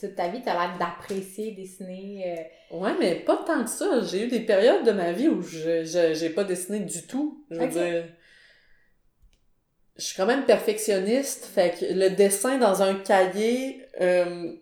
toute 0.00 0.14
ta 0.14 0.28
vie, 0.28 0.40
tu 0.40 0.48
as 0.48 0.54
l'air 0.54 0.78
d'apprécier 0.78 1.52
dessiner. 1.52 2.48
Euh... 2.72 2.76
Ouais, 2.78 2.92
mais 2.98 3.16
pas 3.16 3.36
tant 3.46 3.62
que 3.62 3.70
ça. 3.70 4.02
J'ai 4.02 4.24
eu 4.24 4.28
des 4.28 4.40
périodes 4.40 4.84
de 4.84 4.92
ma 4.92 5.12
vie 5.12 5.28
où 5.28 5.42
je 5.42 5.84
j'ai 5.84 6.30
pas 6.30 6.44
dessiné 6.44 6.80
du 6.80 7.02
tout. 7.02 7.44
Je 7.50 7.58
veux 7.58 7.66
dire. 7.66 8.04
Je 10.00 10.06
suis 10.06 10.16
quand 10.16 10.24
même 10.24 10.46
perfectionniste, 10.46 11.44
fait 11.44 11.78
que 11.78 11.84
le 11.92 12.08
dessin 12.08 12.56
dans 12.56 12.80
un 12.80 12.94
cahier, 12.94 13.84
euh, 14.00 14.54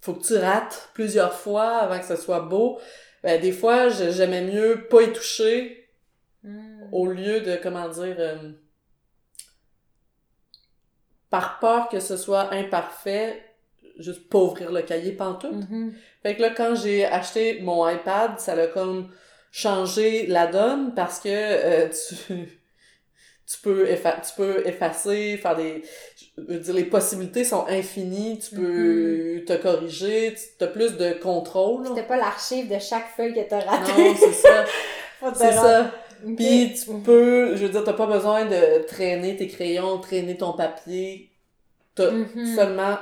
faut 0.00 0.14
que 0.14 0.24
tu 0.24 0.36
rates 0.36 0.90
plusieurs 0.94 1.34
fois 1.34 1.78
avant 1.78 1.98
que 1.98 2.06
ce 2.06 2.14
soit 2.14 2.40
beau. 2.40 2.78
Ben, 3.24 3.40
des 3.40 3.50
fois, 3.50 3.88
j'aimais 3.88 4.42
mieux 4.42 4.86
pas 4.88 5.02
y 5.02 5.12
toucher 5.12 5.88
hmm. 6.44 6.84
au 6.92 7.08
lieu 7.08 7.40
de, 7.40 7.58
comment 7.60 7.88
dire, 7.88 8.14
euh, 8.20 8.52
par 11.28 11.58
peur 11.58 11.88
que 11.88 11.98
ce 11.98 12.16
soit 12.16 12.54
imparfait, 12.54 13.42
juste 13.98 14.28
pas 14.28 14.38
ouvrir 14.38 14.70
le 14.70 14.82
cahier 14.82 15.10
pantoute. 15.10 15.68
Mm 15.70 15.90
Fait 16.22 16.36
que 16.36 16.42
là, 16.42 16.50
quand 16.50 16.76
j'ai 16.76 17.04
acheté 17.04 17.60
mon 17.62 17.88
iPad, 17.88 18.38
ça 18.38 18.52
a 18.52 18.66
comme 18.68 19.10
changé 19.50 20.28
la 20.28 20.46
donne 20.46 20.94
parce 20.94 21.18
que 21.18 21.28
euh, 21.28 21.88
tu, 22.28 22.61
tu, 23.52 23.60
peux 23.62 23.86
tu 23.86 24.32
peux 24.36 24.66
effacer, 24.66 25.36
faire 25.36 25.56
des... 25.56 25.82
Je 26.36 26.42
veux 26.42 26.58
dire, 26.58 26.74
les 26.74 26.84
possibilités 26.84 27.44
sont 27.44 27.66
infinies, 27.68 28.38
tu 28.38 28.54
peux 28.54 29.38
mm-hmm. 29.38 29.44
te 29.44 29.52
corriger, 29.54 30.34
tu 30.58 30.64
as 30.64 30.68
plus 30.68 30.96
de 30.96 31.12
contrôle. 31.12 31.86
C'était 31.86 32.06
pas 32.06 32.16
l'archive 32.16 32.68
de 32.72 32.78
chaque 32.78 33.08
feuille 33.16 33.34
que 33.34 33.48
t'as 33.48 33.60
raté. 33.60 33.92
Non, 33.92 34.14
c'est 34.18 34.32
ça. 34.32 34.64
c'est 35.34 35.52
ça. 35.52 35.90
Puis 36.36 36.74
tu 36.74 36.92
peux, 37.04 37.56
je 37.56 37.66
veux 37.66 37.68
dire, 37.68 37.84
t'as 37.84 37.92
pas 37.92 38.06
besoin 38.06 38.46
de 38.46 38.86
traîner 38.86 39.36
tes 39.36 39.48
crayons, 39.48 39.98
traîner 39.98 40.36
ton 40.36 40.52
papier. 40.52 41.30
T'as 41.94 42.10
mm-hmm. 42.10 42.54
seulement 42.54 42.96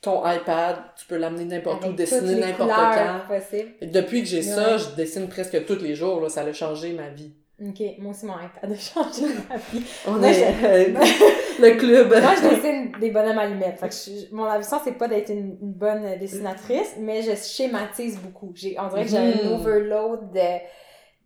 ton 0.00 0.22
iPad, 0.26 0.76
tu 0.98 1.06
peux 1.06 1.16
l'amener 1.16 1.44
n'importe 1.44 1.84
où, 1.84 1.92
dessiner 1.92 2.36
n'importe 2.36 2.70
quand. 2.70 3.20
Possible. 3.28 3.72
Depuis 3.82 4.22
que 4.22 4.28
j'ai 4.28 4.42
ça, 4.42 4.76
je 4.78 4.88
dessine 4.96 5.28
presque 5.28 5.64
tous 5.66 5.80
les 5.80 5.94
jours, 5.94 6.20
là, 6.20 6.28
ça 6.28 6.42
a 6.42 6.52
changé 6.52 6.92
ma 6.92 7.08
vie. 7.08 7.32
Ok, 7.62 7.82
moi 7.98 8.12
aussi 8.12 8.24
mon 8.24 8.34
iPad 8.34 8.72
a 8.72 8.74
changé 8.76 9.34
ma 9.48 9.56
vie. 9.56 9.84
On 10.06 10.22
est 10.22 10.44
euh, 10.64 10.94
le 11.60 11.76
club. 11.76 12.08
moi, 12.08 12.34
je 12.34 12.48
dessine 12.48 12.92
des 12.98 13.10
bonhommes. 13.10 13.60
Fait 13.76 13.88
que 13.88 13.94
je, 13.94 14.34
mon 14.34 14.44
ambition, 14.44 14.78
c'est 14.82 14.92
pas 14.92 15.08
d'être 15.08 15.30
une, 15.30 15.56
bonne 15.60 16.18
dessinatrice, 16.18 16.94
mais 16.98 17.22
je 17.22 17.36
schématise 17.36 18.18
beaucoup. 18.18 18.52
J'ai, 18.54 18.76
on 18.80 18.88
dirait 18.88 19.04
que 19.04 19.10
j'ai 19.10 19.18
un 19.18 19.48
hmm. 19.48 19.52
overload 19.52 20.20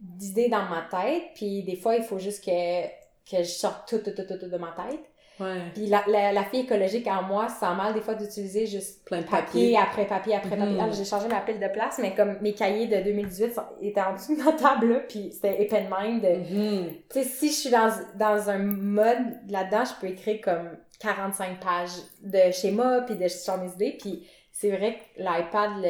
d'idées 0.00 0.48
dans 0.48 0.64
ma 0.64 0.86
tête, 0.90 1.22
puis 1.36 1.62
des 1.62 1.76
fois, 1.76 1.94
il 1.94 2.02
faut 2.02 2.18
juste 2.18 2.44
que, 2.44 2.82
que 3.30 3.42
je 3.42 3.50
sorte 3.50 3.88
tout, 3.88 3.98
tout, 3.98 4.10
tout, 4.10 4.38
tout 4.38 4.50
de 4.50 4.58
ma 4.58 4.72
tête. 4.72 5.00
Ouais. 5.40 5.62
Puis 5.74 5.86
la, 5.86 6.04
la, 6.06 6.32
la, 6.32 6.44
fille 6.44 6.60
écologique 6.60 7.08
en 7.08 7.22
moi 7.22 7.48
sent 7.48 7.74
mal 7.76 7.92
des 7.92 8.00
fois 8.00 8.14
d'utiliser 8.14 8.66
juste 8.66 9.04
Plein 9.04 9.20
de 9.20 9.26
papier, 9.26 9.76
après 9.76 10.06
papier 10.06 10.36
après 10.36 10.56
papier. 10.56 10.76
Mm-hmm. 10.76 10.96
j'ai 10.96 11.04
changé 11.04 11.26
ma 11.26 11.40
pile 11.40 11.58
de 11.58 11.66
place, 11.68 11.98
mais 12.00 12.14
comme 12.14 12.38
mes 12.40 12.54
cahiers 12.54 12.86
de 12.86 13.02
2018 13.02 13.60
étaient 13.82 14.00
en 14.00 14.14
dessous 14.14 14.36
de 14.36 14.42
ma 14.42 14.52
table 14.52 14.92
là, 14.92 15.00
puis 15.00 15.32
c'était 15.32 15.58
open 15.60 15.88
mind. 15.90 16.22
Mm-hmm. 16.22 16.86
Tu 17.10 17.22
sais, 17.22 17.24
si 17.24 17.48
je 17.48 17.54
suis 17.54 17.70
dans, 17.70 17.92
dans 18.14 18.48
un 18.48 18.58
mode 18.58 19.38
là-dedans, 19.48 19.84
je 19.84 20.00
peux 20.00 20.12
écrire 20.12 20.40
comme 20.40 20.76
45 21.00 21.58
pages 21.58 21.90
de 22.22 22.52
schéma 22.52 23.02
puis 23.02 23.16
de 23.16 23.26
sur 23.26 23.56
mes 23.58 23.72
idées, 23.72 23.96
puis 23.98 24.28
c'est 24.52 24.70
vrai 24.70 24.98
que 24.98 25.20
l'iPad, 25.20 25.82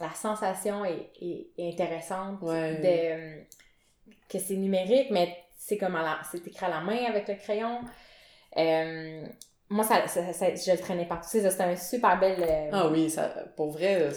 la 0.00 0.14
sensation 0.14 0.86
est, 0.86 1.10
est, 1.20 1.72
intéressante 1.72 2.40
de 2.42 3.42
que 4.30 4.38
c'est 4.38 4.56
numérique, 4.56 5.08
mais 5.10 5.36
c'est 5.56 5.76
comme 5.76 5.98
c'est 6.30 6.46
écrit 6.46 6.64
à 6.64 6.70
la 6.70 6.80
main 6.80 7.04
avec 7.06 7.28
le 7.28 7.34
crayon. 7.34 7.80
Euh, 8.56 9.24
moi, 9.68 9.84
ça, 9.84 10.06
ça, 10.06 10.32
ça, 10.32 10.46
je 10.54 10.72
le 10.72 10.78
traînais 10.78 11.06
partout. 11.06 11.28
C'était 11.30 11.62
un 11.62 11.76
super 11.76 12.18
bel. 12.18 12.36
Euh, 12.40 12.70
ah 12.72 12.88
oui, 12.88 13.10
ça, 13.10 13.28
pour 13.56 13.70
vrai, 13.70 14.10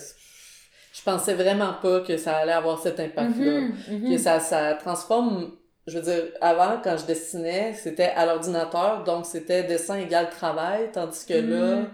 je 0.93 1.01
pensais 1.03 1.33
vraiment 1.33 1.73
pas 1.81 2.01
que 2.01 2.17
ça 2.17 2.37
allait 2.37 2.51
avoir 2.51 2.79
cet 2.81 2.99
impact-là. 2.99 3.61
Mhm, 3.61 3.73
mhm. 3.89 4.09
Que 4.09 4.17
ça, 4.17 4.39
ça 4.39 4.73
transforme. 4.75 5.51
Je 5.87 5.97
veux 5.97 6.03
dire, 6.03 6.23
avant, 6.41 6.79
quand 6.83 6.95
je 6.97 7.05
dessinais, 7.05 7.73
c'était 7.73 8.11
à 8.15 8.25
l'ordinateur, 8.25 9.03
donc 9.03 9.25
c'était 9.25 9.63
dessin 9.63 9.97
égal 9.97 10.29
travail, 10.29 10.89
tandis 10.93 11.25
que 11.25 11.33
là, 11.33 11.75
mhm. 11.77 11.89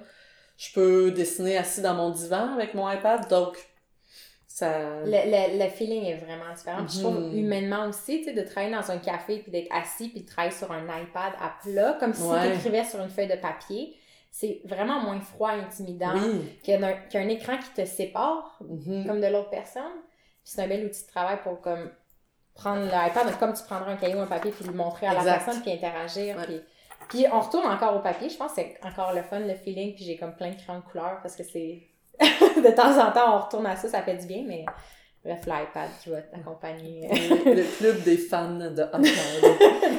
je 0.57 0.73
peux 0.73 1.11
dessiner 1.11 1.57
assis 1.57 1.81
dans 1.81 1.93
mon 1.93 2.09
divan 2.09 2.53
avec 2.53 2.73
mon 2.73 2.91
iPad, 2.91 3.29
donc 3.29 3.57
le, 4.65 5.05
le, 5.05 5.63
le, 5.63 5.69
feeling 5.69 6.05
est 6.05 6.17
vraiment 6.17 6.53
différent. 6.55 6.87
Je 6.87 6.99
trouve 6.99 7.19
mhm. 7.19 7.37
humainement 7.37 7.87
aussi, 7.87 8.19
tu 8.19 8.25
sais, 8.25 8.33
de 8.33 8.41
travailler 8.41 8.73
dans 8.73 8.91
un 8.91 8.97
café 8.97 9.39
puis 9.39 9.51
d'être 9.51 9.71
assis 9.71 10.09
puis 10.09 10.21
de 10.21 10.27
travailler 10.27 10.55
sur 10.55 10.71
un 10.71 10.83
iPad 10.83 11.33
à 11.39 11.53
plat, 11.61 11.97
comme 11.99 12.13
si 12.13 12.23
tu 12.23 12.53
écrivais 12.53 12.83
sur 12.83 13.01
une 13.01 13.09
feuille 13.09 13.27
de 13.27 13.35
papier, 13.35 13.95
c'est 14.31 14.61
vraiment 14.65 14.99
moins 15.01 15.19
froid 15.19 15.55
et 15.55 15.61
intimidant 15.61 16.13
qu'un 16.63 17.27
écran 17.27 17.57
qui 17.57 17.81
te 17.81 17.85
sépare, 17.85 18.59
mhm. 18.61 19.07
comme 19.07 19.21
de 19.21 19.27
l'autre 19.27 19.49
personne. 19.49 19.83
c'est 20.43 20.61
un 20.61 20.67
bel 20.67 20.85
outil 20.85 21.03
de 21.03 21.11
travail 21.11 21.37
pour 21.43 21.61
comme 21.61 21.89
prendre 22.53 22.83
l'iPad, 22.83 23.37
comme 23.39 23.53
tu 23.53 23.63
prendrais 23.63 23.91
un 23.91 23.97
cahier 23.97 24.15
ou 24.15 24.19
un 24.19 24.27
papier 24.27 24.51
puis 24.51 24.65
le 24.65 24.73
montrer 24.73 25.07
à 25.07 25.13
la 25.13 25.23
personne 25.23 25.61
puis 25.61 25.71
interagir. 25.71 26.35
Puis 26.45 26.61
Puis 27.09 27.25
on 27.31 27.39
retourne 27.39 27.67
encore 27.67 27.95
au 27.95 27.99
papier. 27.99 28.29
Je 28.29 28.37
pense 28.37 28.53
que 28.53 28.61
c'est 28.61 28.77
encore 28.83 29.13
le 29.13 29.21
fun, 29.21 29.39
le 29.39 29.55
feeling. 29.55 29.95
Puis 29.95 30.03
j'ai 30.03 30.17
comme 30.17 30.35
plein 30.35 30.49
de 30.49 30.55
crayons 30.55 30.79
de 30.79 30.85
couleur 30.85 31.19
parce 31.21 31.35
que 31.35 31.43
c'est. 31.43 31.87
de 32.63 32.75
temps 32.75 32.97
en 32.99 33.11
temps, 33.11 33.35
on 33.37 33.39
retourne 33.45 33.65
à 33.65 33.75
ça, 33.75 33.87
ça 33.87 34.01
fait 34.01 34.15
du 34.15 34.25
bien, 34.25 34.43
mais 34.47 34.65
bref, 35.23 35.39
l'iPad 35.45 35.89
qui 36.01 36.09
va 36.09 36.21
t'accompagner. 36.21 37.07
le 37.45 37.77
club 37.77 38.03
des 38.03 38.17
fans 38.17 38.55
de 38.57 38.83
iPad. 38.83 39.05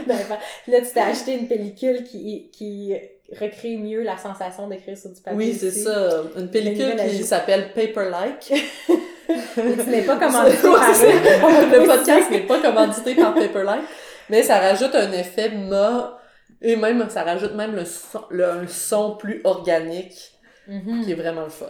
Là, 0.69 0.81
tu 0.81 0.87
t'es 0.93 1.01
acheté 1.01 1.35
une 1.39 1.49
pellicule 1.49 2.05
qui, 2.05 2.51
qui 2.53 2.95
recrée 3.39 3.77
mieux 3.77 4.03
la 4.03 4.17
sensation 4.17 4.69
d'écrire 4.69 4.97
sur 4.97 5.11
du 5.11 5.21
papier. 5.21 5.37
Oui, 5.39 5.55
c'est 5.55 5.71
ça. 5.71 6.23
Une 6.37 6.51
pellicule 6.51 6.97
qui 6.97 7.23
s'appelle 7.25 7.73
Paperlike. 7.75 8.53
Mais 9.29 9.77
tu 9.85 9.91
n'es 9.91 10.03
pas 10.03 10.17
commandité 10.17 10.63
par 10.63 10.89
Le 10.89 11.87
podcast 11.87 12.31
n'est 12.31 12.47
pas 12.47 12.61
commandité 12.61 13.15
par 13.15 13.35
Paperlike. 13.35 13.85
Mais 14.31 14.43
ça 14.43 14.59
rajoute 14.59 14.95
un 14.95 15.13
effet 15.13 15.51
ma 15.51 16.19
et 16.61 16.75
même, 16.77 17.09
ça 17.09 17.23
rajoute 17.23 17.55
même 17.55 17.75
le 17.77 17.85
son, 17.85 18.23
le, 18.31 18.45
un 18.49 18.67
son 18.67 19.17
plus 19.17 19.41
organique 19.45 20.33
Mhm. 20.67 21.03
qui 21.05 21.13
est 21.13 21.15
vraiment 21.15 21.45
le 21.45 21.49
fun. 21.49 21.67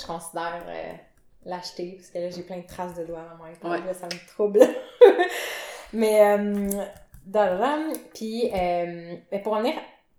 Je 0.00 0.06
considère 0.06 0.62
euh, 0.66 0.92
l'acheter 1.44 1.94
parce 1.96 2.10
que 2.10 2.18
là, 2.18 2.30
j'ai 2.30 2.42
plein 2.42 2.58
de 2.58 2.66
traces 2.66 2.94
de 2.94 3.04
doigts 3.04 3.20
à 3.20 3.34
mon. 3.34 3.70
Ouais. 3.70 3.80
Là, 3.84 3.94
ça 3.94 4.06
me 4.06 4.28
trouble. 4.28 4.60
mais, 5.92 6.38
euh, 6.38 7.94
puis, 8.14 8.50
euh, 8.52 9.16
mais 9.30 9.38
pour 9.40 9.54
revenir 9.54 9.74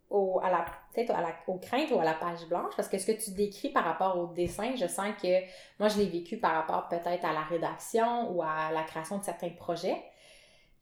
au, 0.10 0.40
à 0.44 0.52
la, 0.52 0.66
peut-être 0.94 1.12
à 1.12 1.22
la, 1.22 1.30
aux 1.48 1.58
craintes 1.58 1.92
ou 1.92 2.00
à 2.00 2.04
la 2.04 2.14
page 2.14 2.46
blanche, 2.48 2.74
parce 2.76 2.88
que 2.88 2.98
ce 2.98 3.08
que 3.08 3.24
tu 3.24 3.32
décris 3.32 3.70
par 3.70 3.84
rapport 3.84 4.18
au 4.18 4.28
dessin, 4.28 4.76
je 4.76 4.88
sens 4.88 5.14
que 5.22 5.42
moi, 5.80 5.90
je 5.90 5.98
l'ai 5.98 6.08
vécu 6.08 6.38
par 6.38 6.54
rapport 6.54 6.88
peut-être 6.88 7.26
à 7.26 7.34
la 7.34 7.44
rédaction 7.44 8.32
ou 8.32 8.44
à 8.44 8.72
la 8.72 8.84
création 8.84 9.18
de 9.18 9.24
certains 9.24 9.50
projets 9.50 10.02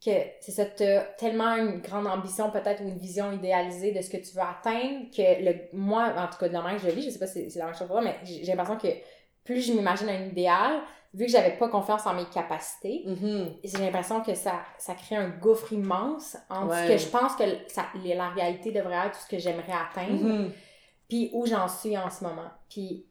que 0.04 0.10
c'est 0.40 0.52
ça, 0.52 0.64
t'as 0.64 1.00
tellement 1.18 1.54
une 1.56 1.80
grande 1.80 2.06
ambition 2.06 2.50
peut-être 2.50 2.82
ou 2.82 2.88
une 2.88 2.98
vision 2.98 3.30
idéalisée 3.32 3.92
de 3.92 4.00
ce 4.02 4.10
que 4.10 4.16
tu 4.16 4.34
veux 4.34 4.42
atteindre 4.42 5.06
que 5.16 5.44
le, 5.44 5.54
moi, 5.72 6.12
en 6.16 6.26
tout 6.28 6.38
cas 6.38 6.48
de 6.48 6.52
la 6.52 6.60
manière 6.62 6.80
que 6.82 6.88
je 6.88 6.94
vis, 6.94 7.02
je 7.02 7.10
sais 7.10 7.18
pas 7.18 7.26
si 7.28 7.50
c'est 7.50 7.58
la 7.60 7.66
même 7.66 7.74
chose 7.74 7.86
pour 7.86 7.96
toi, 8.00 8.02
mais 8.02 8.16
j'ai 8.24 8.44
l'impression 8.44 8.76
que 8.76 8.88
plus 9.44 9.60
je 9.66 9.72
m'imagine 9.72 10.08
un 10.08 10.24
idéal, 10.26 10.80
vu 11.14 11.26
que 11.26 11.30
j'avais 11.30 11.56
pas 11.56 11.68
confiance 11.68 12.06
en 12.06 12.14
mes 12.14 12.24
capacités, 12.26 13.02
Mhm. 13.06 13.54
j'ai 13.62 13.78
l'impression 13.78 14.22
que 14.22 14.34
ça, 14.34 14.62
ça 14.78 14.94
crée 14.94 15.16
un 15.16 15.28
gouffre 15.28 15.72
immense 15.72 16.36
entre 16.50 16.74
ce 16.74 16.88
que 16.88 16.96
je 16.96 17.06
pense 17.06 17.36
que 17.36 17.44
ça, 17.68 17.86
la 18.04 18.30
réalité 18.30 18.72
devrait 18.72 19.06
être, 19.06 19.12
tout 19.18 19.24
ce 19.24 19.28
que 19.28 19.38
j'aimerais 19.38 19.72
atteindre, 19.72 20.22
Mhm. 20.24 20.52
puis 21.08 21.30
où 21.32 21.46
j'en 21.46 21.68
suis 21.68 21.96
en 21.98 22.08
ce 22.10 22.24
moment. 22.24 22.50
Puis, 22.70 23.04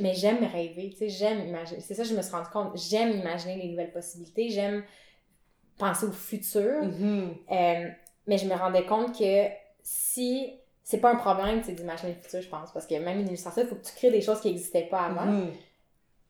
mais 0.00 0.14
j'aime 0.14 0.38
rêver, 0.44 0.90
tu 0.90 0.96
sais, 0.98 1.08
j'aime 1.08 1.40
imaginer. 1.46 1.80
C'est 1.80 1.94
ça, 1.94 2.04
je 2.04 2.14
me 2.14 2.22
suis 2.22 2.32
rendu 2.32 2.48
compte. 2.50 2.76
J'aime 2.76 3.10
imaginer 3.12 3.56
les 3.56 3.68
nouvelles 3.70 3.92
possibilités, 3.92 4.48
j'aime 4.48 4.82
penser 5.78 6.06
au 6.06 6.12
futur. 6.12 6.82
Mhm. 6.82 7.34
Euh, 7.50 7.88
mais 8.26 8.38
je 8.38 8.46
me 8.46 8.54
rendais 8.54 8.86
compte 8.86 9.16
que 9.18 9.46
si 9.82 10.58
c'est 10.82 10.98
pas 10.98 11.10
un 11.12 11.16
problème 11.16 11.62
c'est 11.64 11.72
d'imaginer 11.72 12.12
le 12.14 12.20
futur 12.20 12.40
je 12.42 12.48
pense 12.48 12.72
parce 12.72 12.86
que 12.86 12.94
même 12.94 13.20
une 13.20 13.26
illustration 13.28 13.62
il 13.62 13.68
faut 13.68 13.74
que 13.76 13.84
tu 13.86 13.92
crées 13.94 14.10
des 14.10 14.20
choses 14.20 14.40
qui 14.40 14.50
n'existaient 14.50 14.88
pas 14.88 15.00
avant 15.02 15.26
Mhm. 15.26 15.52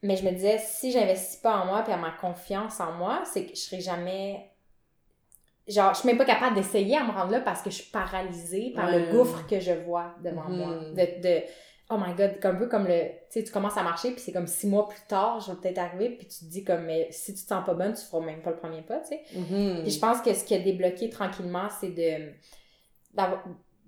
mais 0.02 0.16
je 0.16 0.24
me 0.24 0.30
disais 0.30 0.58
si 0.58 0.92
j'investis 0.92 1.36
pas 1.36 1.56
en 1.58 1.66
moi 1.66 1.82
puis 1.82 1.92
à 1.92 1.96
ma 1.96 2.10
confiance 2.10 2.80
en 2.80 2.92
moi 2.92 3.22
c'est 3.24 3.44
que 3.44 3.50
je 3.54 3.60
serai 3.60 3.80
jamais 3.80 4.50
genre 5.68 5.92
je 5.94 6.00
suis 6.00 6.06
même 6.08 6.18
pas 6.18 6.24
capable 6.24 6.54
d'essayer 6.54 6.96
à 6.96 7.04
me 7.04 7.10
rendre 7.12 7.32
là 7.32 7.40
parce 7.40 7.60
que 7.62 7.70
je 7.70 7.76
suis 7.82 7.90
paralysée 7.90 8.72
par 8.74 8.90
le 8.90 9.10
gouffre 9.10 9.46
que 9.46 9.58
je 9.60 9.72
vois 9.72 10.14
devant 10.22 10.48
Mhm. 10.48 10.56
moi 10.56 10.74
de, 10.94 11.22
de 11.22 11.42
oh 11.90 11.96
my 11.98 12.14
god 12.14 12.40
comme 12.40 12.56
un 12.56 12.58
peu 12.58 12.66
comme 12.68 12.86
le 12.86 13.00
tu 13.30 13.40
sais 13.40 13.44
tu 13.44 13.52
commences 13.52 13.76
à 13.76 13.82
marcher 13.82 14.10
puis 14.12 14.20
c'est 14.20 14.32
comme 14.32 14.46
six 14.46 14.66
mois 14.66 14.88
plus 14.88 15.00
tard 15.08 15.40
je 15.40 15.52
vais 15.52 15.58
peut-être 15.58 15.78
arriver 15.78 16.10
puis 16.10 16.26
tu 16.26 16.40
te 16.40 16.44
dis 16.46 16.64
comme 16.64 16.84
mais 16.84 17.08
si 17.10 17.32
tu 17.34 17.42
te 17.42 17.48
sens 17.48 17.64
pas 17.64 17.74
bonne 17.74 17.94
tu 17.94 18.02
feras 18.04 18.24
même 18.24 18.42
pas 18.42 18.50
le 18.50 18.56
premier 18.56 18.82
pas 18.82 18.98
tu 19.00 19.08
sais 19.08 19.22
Mhm. 19.34 19.82
puis 19.82 19.90
je 19.92 19.98
pense 20.00 20.20
que 20.20 20.34
ce 20.34 20.44
qui 20.44 20.54
a 20.54 20.58
débloqué 20.58 21.10
tranquillement, 21.10 21.68
c'est 21.80 21.90
de, 21.90 22.32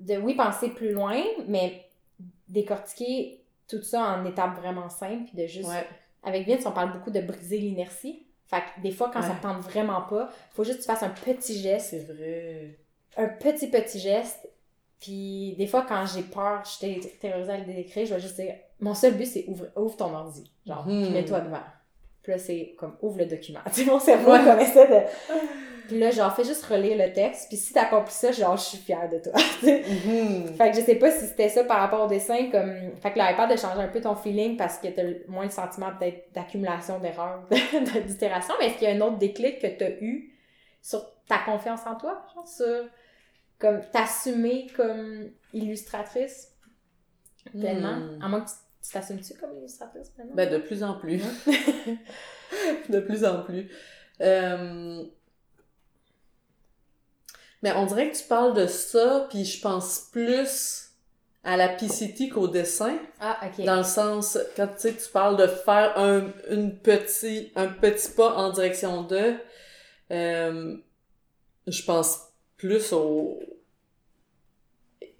de, 0.01 0.17
oui, 0.19 0.35
penser 0.35 0.71
plus 0.71 0.93
loin, 0.93 1.21
mais 1.47 1.85
décortiquer 2.49 3.43
tout 3.69 3.83
ça 3.83 4.01
en 4.03 4.25
étapes 4.25 4.57
vraiment 4.61 4.89
simples, 4.89 5.25
puis 5.31 5.43
de 5.43 5.47
juste... 5.47 5.69
Ouais. 5.69 5.87
Avec 6.25 6.47
Vince, 6.49 6.67
on 6.67 6.73
parle 6.73 6.93
beaucoup 6.93 7.11
de 7.11 7.21
briser 7.21 7.59
l'inertie. 7.59 8.27
Fait 8.47 8.59
que 8.61 8.83
des 8.83 8.91
fois, 8.91 9.11
quand 9.13 9.23
ça 9.23 9.31
te 9.35 9.43
tente 9.43 9.59
vraiment 9.63 10.03
pas, 10.03 10.31
faut 10.53 10.65
juste 10.65 10.79
que 10.79 10.83
tu 10.83 10.87
fasses 10.89 11.03
un 11.03 11.11
petit 11.11 11.59
geste, 11.61 11.91
C'est 11.91 12.01
vrai. 12.13 12.77
un 13.17 13.29
petit, 13.29 13.69
petit 13.69 13.99
geste. 14.01 14.49
Puis 15.01 15.55
des 15.57 15.67
fois, 15.67 15.85
quand 15.89 16.05
j'ai 16.07 16.23
peur, 16.23 16.63
je 16.65 16.71
suis 16.71 17.01
terrorisée 17.21 17.53
à 17.53 17.59
le 17.59 17.65
décrire, 17.65 18.07
je 18.07 18.15
vais 18.15 18.21
juste 18.21 18.37
dire, 18.37 18.55
mon 18.81 18.95
seul 18.95 19.15
but, 19.15 19.27
c'est 19.27 19.45
ouvre, 19.47 19.67
ouvre 19.77 19.97
ton 19.97 20.13
ordi. 20.15 20.51
Genre, 20.67 20.85
puis 20.85 21.11
mets-toi 21.11 21.41
devant. 21.41 21.63
Puis 22.23 22.33
là, 22.33 22.39
c'est 22.39 22.75
comme, 22.79 22.97
ouvre 23.03 23.19
le 23.19 23.27
document. 23.27 23.61
Tu 23.73 23.85
sais, 23.85 23.91
mon 23.91 23.99
cerveau, 24.01 24.33
comme 24.33 24.59
essaie 24.61 24.87
de... 24.89 25.07
Puis 25.87 25.99
là, 25.99 26.11
genre, 26.11 26.35
fais 26.37 26.45
juste 26.45 26.65
relire 26.67 26.99
le 26.99 27.13
texte. 27.15 27.49
Puis 27.49 27.57
si 27.57 27.73
t'accomplis 27.73 28.13
ça, 28.13 28.31
genre, 28.33 28.57
je 28.59 28.63
suis 28.63 28.79
fière 28.79 29.09
de 29.09 29.19
toi. 29.19 29.33
Mhm. 29.63 30.55
fait 30.57 30.71
que 30.71 30.77
je 30.77 30.83
sais 30.83 30.97
pas 30.97 31.11
si 31.11 31.27
c'était 31.27 31.49
ça 31.49 31.65
par 31.65 31.79
rapport 31.81 32.05
au 32.05 32.09
dessin, 32.09 32.51
comme... 32.51 32.75
Fait 33.01 33.13
que 33.13 33.19
l'iPad 33.19 33.51
a 33.53 33.57
changé 33.57 33.81
un 33.81 33.89
peu 33.89 34.01
ton 34.01 34.15
feeling 34.15 34.57
parce 34.57 34.79
que 34.79 34.89
t'as 34.89 35.03
moins 35.29 35.45
le 35.45 35.51
sentiment 35.51 35.91
peut-être 35.99 36.33
d'accumulation 36.35 36.99
d'erreurs, 36.99 37.43
de- 37.51 38.01
d'itération. 38.01 38.53
Mais 38.61 38.67
est-ce 38.67 38.75
qu'il 38.79 38.89
y 38.89 38.93
a 38.93 38.95
un 38.97 39.01
autre 39.01 39.17
déclic 39.19 39.61
que 39.61 39.67
t'as 39.69 39.91
eu 40.03 40.35
sur 40.83 41.01
ta 41.29 41.39
confiance 41.39 41.81
en 41.87 41.95
toi? 41.95 42.21
Genre, 42.35 42.47
sur... 42.47 42.85
Comme, 43.59 43.81
t'assumer 43.93 44.69
comme 44.77 45.31
illustratrice? 45.53 46.53
Pleinement? 47.51 47.97
Hmm. 47.97 48.23
À 48.23 48.29
moins 48.29 48.41
que 48.43 48.51
tu 48.51 48.57
tu 48.89 48.93
t'assumes-tu 48.95 49.35
comme 49.35 49.57
illustratrice 49.59 50.09
pleinement? 50.11 50.35
Ben, 50.35 50.51
de 50.51 50.59
plus 50.59 50.83
en 50.83 50.95
plus. 50.95 51.19
de 52.89 53.01
plus 53.01 53.25
en 53.25 53.43
plus. 53.43 53.71
Euh, 54.21 55.05
Mais 57.63 57.73
on 57.73 57.87
dirait 57.87 58.11
que 58.11 58.17
tu 58.17 58.25
parles 58.25 58.55
de 58.55 58.67
ça, 58.67 59.27
puis 59.29 59.45
je 59.45 59.61
pense 59.61 60.09
plus 60.13 60.91
à 61.45 61.57
la 61.57 61.69
PCT 61.69 62.29
qu'au 62.31 62.49
dessin. 62.49 62.99
ah, 63.21 63.39
ok. 63.45 63.65
Dans 63.65 63.77
le 63.77 63.83
sens, 63.85 64.39
quand 64.57 64.69
tu 64.69 64.81
sais, 64.81 64.95
tu 64.95 65.11
parles 65.11 65.37
de 65.37 65.47
faire 65.47 65.99
un, 65.99 66.33
une 66.51 66.79
petit, 66.79 67.53
un 67.57 67.69
petit 67.69 68.11
pas 68.11 68.37
en 68.37 68.51
direction 68.51 69.03
de, 69.03 69.35
euh, 70.13 70.77
je 71.67 71.83
pense 71.83 72.28
plus 72.59 72.93
au, 72.93 73.39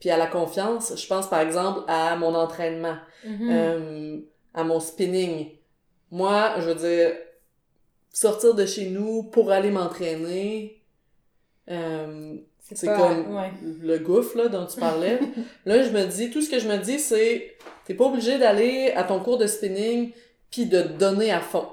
puis 0.01 0.11
à 0.11 0.17
la 0.17 0.27
confiance, 0.27 0.95
je 0.97 1.07
pense 1.07 1.29
par 1.29 1.41
exemple 1.41 1.81
à 1.89 2.15
mon 2.17 2.35
entraînement, 2.35 2.97
Mhm. 3.25 3.49
euh, 3.51 4.19
à 4.55 4.65
mon 4.65 4.81
spinning. 4.81 5.51
Moi, 6.11 6.55
je 6.61 6.71
veux 6.71 6.75
dire, 6.75 7.17
sortir 8.13 8.55
de 8.55 8.65
chez 8.67 8.91
nous 8.91 9.23
pour 9.25 9.51
aller 9.51 9.71
m'entraîner, 9.71 10.83
euh, 11.71 12.37
c'est 12.75 12.87
pas- 12.87 12.97
comme 12.97 13.35
ouais. 13.37 13.51
le 13.63 13.99
gouffre 13.99 14.37
là, 14.37 14.49
dont 14.49 14.67
tu 14.67 14.79
parlais. 14.81 15.19
là, 15.67 15.83
je 15.83 15.91
me 15.91 16.05
dis, 16.07 16.31
tout 16.31 16.43
ce 16.43 16.51
que 16.51 16.59
je 16.59 16.69
me 16.69 16.77
dis, 16.79 16.99
c'est, 16.99 17.57
t'es 17.85 17.95
pas 17.95 18.05
obligé 18.07 18.39
d'aller 18.39 18.93
à 18.95 19.05
ton 19.05 19.21
cours 19.21 19.39
de 19.39 19.47
spinning 19.47 20.13
puis 20.51 20.67
de 20.67 20.83
te 20.83 20.89
donner 20.89 21.31
à 21.31 21.41
fond. 21.41 21.67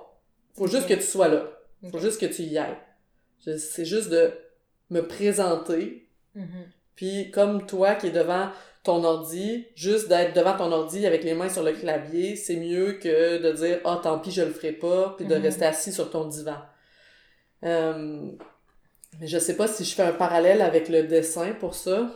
Faut 0.56 0.68
juste 0.68 0.88
que 0.88 0.94
tu 0.94 1.02
sois 1.04 1.28
là. 1.28 1.50
Faut 1.92 2.00
juste 2.00 2.20
que 2.20 2.26
tu 2.26 2.42
y 2.44 2.58
ailles. 2.58 2.78
C'est 3.40 3.86
juste 3.86 4.10
de 4.10 4.32
me 4.90 5.02
présenter, 5.02 6.08
Mhm. 6.36 6.70
puis 6.96 7.32
comme 7.32 7.66
toi 7.66 7.96
qui 7.96 8.08
es 8.08 8.12
devant 8.12 8.50
ton 8.84 9.04
ordi, 9.04 9.66
juste 9.76 10.10
d'être 10.10 10.36
devant 10.36 10.56
ton 10.56 10.72
ordi 10.72 11.06
avec 11.08 11.24
les 11.24 11.34
mains 11.34 11.50
sur 11.50 11.64
le 11.64 11.72
clavier, 11.74 12.36
c'est 12.36 12.58
mieux 12.58 12.94
que 12.94 13.42
de 13.42 13.52
dire 13.54 13.80
«Ah, 13.86 14.00
tant 14.04 14.20
pis, 14.20 14.32
je 14.32 14.44
le 14.44 14.52
ferai 14.52 14.74
pas», 14.74 15.16
puis 15.18 15.26
de 15.26 15.36
Mhm. 15.36 15.42
rester 15.42 15.66
assis 15.66 15.92
sur 15.92 16.12
ton 16.12 16.26
divan. 16.28 16.58
Euh, 17.64 18.32
mais 19.20 19.28
je 19.28 19.38
sais 19.40 19.56
pas 19.58 19.68
si 19.68 19.84
je 19.86 19.96
fais 19.96 20.04
un 20.04 20.12
parallèle 20.14 20.62
avec 20.62 20.90
le 20.90 21.04
dessin 21.04 21.54
pour 21.54 21.74
ça. 21.74 22.12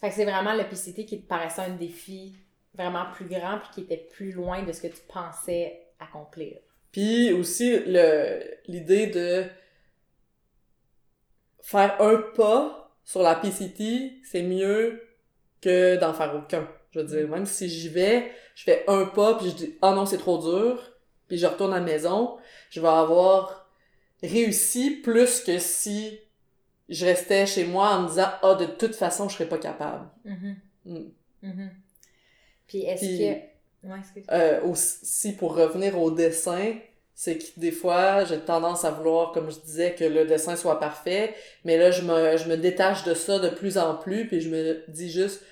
Fait 0.00 0.08
que 0.10 0.14
c'est 0.14 0.24
vraiment 0.24 0.54
le 0.54 0.64
PCT 0.64 1.04
qui 1.06 1.22
te 1.22 1.26
paraissait 1.26 1.62
un 1.62 1.70
défi 1.76 2.34
vraiment 2.74 3.04
plus 3.14 3.26
grand 3.26 3.58
puis 3.58 3.68
qui 3.74 3.80
était 3.82 4.06
plus 4.12 4.32
loin 4.32 4.62
de 4.62 4.72
ce 4.72 4.82
que 4.82 4.86
tu 4.88 5.00
pensais 5.08 5.80
accomplir. 5.98 6.58
Puis 6.92 7.32
aussi, 7.32 7.78
le 7.86 8.40
l'idée 8.66 9.06
de 9.06 9.44
faire 11.70 12.00
un 12.00 12.16
pas 12.34 12.90
sur 13.04 13.22
la 13.22 13.36
PCT, 13.36 14.20
c'est 14.24 14.42
mieux 14.42 15.02
que 15.60 15.96
d'en 15.96 16.12
faire 16.12 16.34
aucun. 16.34 16.68
Je 16.90 16.98
veux 16.98 17.06
dire, 17.06 17.28
même 17.28 17.46
si 17.46 17.68
j'y 17.68 17.88
vais, 17.88 18.32
je 18.56 18.64
fais 18.64 18.84
un 18.88 19.06
pas, 19.06 19.34
puis 19.34 19.50
je 19.50 19.54
dis 19.54 19.78
«Ah 19.82 19.92
non, 19.94 20.04
c'est 20.04 20.18
trop 20.18 20.38
dur», 20.38 20.82
puis 21.28 21.38
je 21.38 21.46
retourne 21.46 21.72
à 21.72 21.78
la 21.78 21.84
maison, 21.84 22.38
je 22.70 22.80
vais 22.80 22.88
avoir 22.88 23.70
réussi 24.20 24.90
plus 24.90 25.42
que 25.44 25.60
si 25.60 26.18
je 26.88 27.06
restais 27.06 27.46
chez 27.46 27.64
moi 27.64 27.90
en 27.90 28.02
me 28.02 28.08
disant 28.08 28.30
«Ah, 28.42 28.54
de 28.54 28.66
toute 28.66 28.96
façon, 28.96 29.28
je 29.28 29.34
serais 29.34 29.48
pas 29.48 29.58
capable 29.58 30.08
Mhm. 30.24 30.56
Mm. 30.86 30.98
Mhm. 31.42 31.70
Puis 32.66 32.82
est-ce 32.82 33.02
que... 33.02 33.50
Ouais. 33.86 34.00
Euh, 34.32 34.62
aussi, 34.64 35.36
pour 35.36 35.54
revenir 35.54 35.98
au 35.98 36.10
dessin, 36.10 36.74
c'est 37.22 37.36
que 37.36 37.44
des 37.58 37.70
fois, 37.70 38.24
j'ai 38.24 38.38
tendance 38.38 38.86
à 38.86 38.90
vouloir, 38.92 39.32
comme 39.32 39.50
je 39.50 39.58
disais, 39.58 39.94
que 39.94 40.04
le 40.04 40.24
dessin 40.24 40.56
soit 40.56 40.80
parfait, 40.80 41.34
mais 41.66 41.76
là, 41.76 41.90
je 41.90 42.00
me, 42.00 42.38
je 42.38 42.48
me 42.48 42.56
détache 42.56 43.04
de 43.04 43.12
ça 43.12 43.38
de 43.38 43.50
plus 43.50 43.76
en 43.76 43.94
plus, 43.94 44.26
puis 44.26 44.40
je 44.40 44.48
me 44.48 44.82
dis 44.88 45.10
juste, 45.10 45.42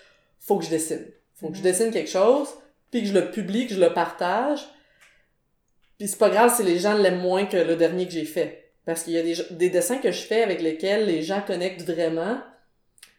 faut 0.40 0.56
que 0.58 0.64
je 0.64 0.70
dessine. 0.70 1.04
Faut 1.34 1.48
que 1.48 1.54
je 1.56 1.58
Mhm. 1.60 1.64
dessine 1.64 1.90
quelque 1.90 2.08
chose, 2.08 2.48
puis 2.90 3.02
que 3.02 3.08
je 3.08 3.12
le 3.12 3.30
publie, 3.30 3.66
que 3.66 3.74
je 3.74 3.80
le 3.80 3.92
partage. 3.92 4.60
Puis 5.98 6.08
c'est 6.08 6.16
pas 6.18 6.30
grave 6.30 6.54
si 6.56 6.62
les 6.62 6.78
gens 6.78 6.94
l'aiment 6.94 7.20
moins 7.20 7.44
que 7.44 7.58
le 7.58 7.76
dernier 7.76 8.06
que 8.06 8.12
j'ai 8.12 8.24
fait. 8.24 8.72
Parce 8.86 9.02
qu'il 9.02 9.12
y 9.12 9.18
a 9.18 9.22
des, 9.22 9.36
des 9.50 9.68
dessins 9.68 9.98
que 9.98 10.10
je 10.10 10.22
fais 10.22 10.42
avec 10.42 10.62
lesquels 10.62 11.04
les 11.04 11.20
gens 11.20 11.42
connectent 11.46 11.82
vraiment. 11.82 12.38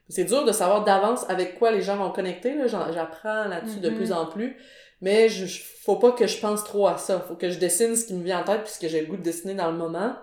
C'est 0.07 0.23
dur 0.23 0.43
de 0.43 0.51
savoir 0.51 0.83
d'avance 0.85 1.23
avec 1.29 1.59
quoi 1.59 1.69
les 1.71 1.83
gens 1.83 1.97
vont 1.97 2.09
connecter, 2.09 2.55
J'apprends 2.67 3.43
là-dessus 3.45 3.79
de 3.79 3.89
Mhm. 3.91 3.95
plus 3.95 4.11
en 4.11 4.25
plus. 4.25 4.57
Mais 5.01 5.29
je, 5.29 5.45
faut 5.81 5.95
pas 5.95 6.11
que 6.11 6.27
je 6.27 6.37
pense 6.39 6.63
trop 6.63 6.87
à 6.87 6.97
ça. 6.97 7.19
Faut 7.21 7.35
que 7.35 7.49
je 7.49 7.57
dessine 7.57 7.95
ce 7.95 8.05
qui 8.05 8.13
me 8.13 8.23
vient 8.23 8.41
en 8.41 8.43
tête 8.43 8.63
puisque 8.63 8.87
j'ai 8.87 8.99
le 9.01 9.07
goût 9.07 9.17
de 9.17 9.21
dessiner 9.23 9.53
dans 9.55 9.71
le 9.71 9.77
moment. 9.77 10.15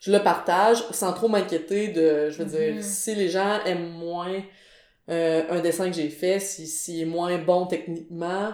Je 0.00 0.12
le 0.12 0.22
partage 0.22 0.78
sans 0.92 1.12
trop 1.12 1.28
m'inquiéter 1.28 1.88
de, 1.88 2.30
je 2.30 2.42
veux 2.42 2.44
dire, 2.44 2.84
si 2.84 3.14
les 3.16 3.28
gens 3.28 3.58
aiment 3.64 3.90
moins 3.94 4.40
euh, 5.10 5.42
un 5.50 5.60
dessin 5.60 5.86
que 5.90 5.96
j'ai 5.96 6.08
fait, 6.10 6.38
si 6.38 6.66
s'il 6.68 7.00
est 7.00 7.04
moins 7.04 7.36
bon 7.38 7.66
techniquement, 7.66 8.52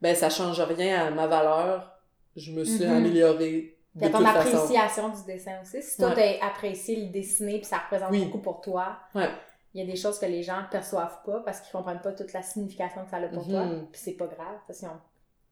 ben 0.00 0.14
ça 0.14 0.30
change 0.30 0.60
rien 0.60 1.06
à 1.06 1.10
ma 1.10 1.26
valeur. 1.26 1.98
Je 2.36 2.52
me 2.52 2.62
suis 2.62 2.84
Mhm. 2.84 2.96
améliorée 2.96 3.76
de 3.96 4.06
ton 4.06 4.24
façon. 4.24 4.54
appréciation 4.54 5.08
du 5.08 5.24
dessin 5.26 5.52
aussi. 5.60 5.82
Si 5.82 5.96
toi, 5.96 6.10
Ouais. 6.14 6.38
t'as 6.40 6.46
apprécié 6.46 6.94
le 6.94 7.06
dessiner 7.06 7.56
puis 7.58 7.64
ça 7.64 7.78
représente 7.78 8.12
Oui. 8.12 8.26
beaucoup 8.26 8.38
pour 8.38 8.60
toi, 8.60 8.96
Ouais. 9.16 9.28
Il 9.74 9.80
y 9.80 9.82
a 9.82 9.86
des 9.90 9.96
choses 9.96 10.18
que 10.18 10.26
les 10.26 10.42
gens 10.42 10.62
perçoivent 10.70 11.18
pas 11.24 11.40
parce 11.44 11.60
qu'ils 11.60 11.72
comprennent 11.72 12.00
pas 12.00 12.12
toute 12.12 12.32
la 12.32 12.42
signification 12.42 13.04
que 13.04 13.10
ça 13.10 13.16
a 13.18 13.28
pour 13.28 13.46
toi. 13.46 13.64
Mhm. 13.64 13.86
Puis 13.92 14.00
c'est 14.02 14.12
pas 14.12 14.26
grave. 14.26 14.58
Parce 14.66 14.80
que 14.80 14.86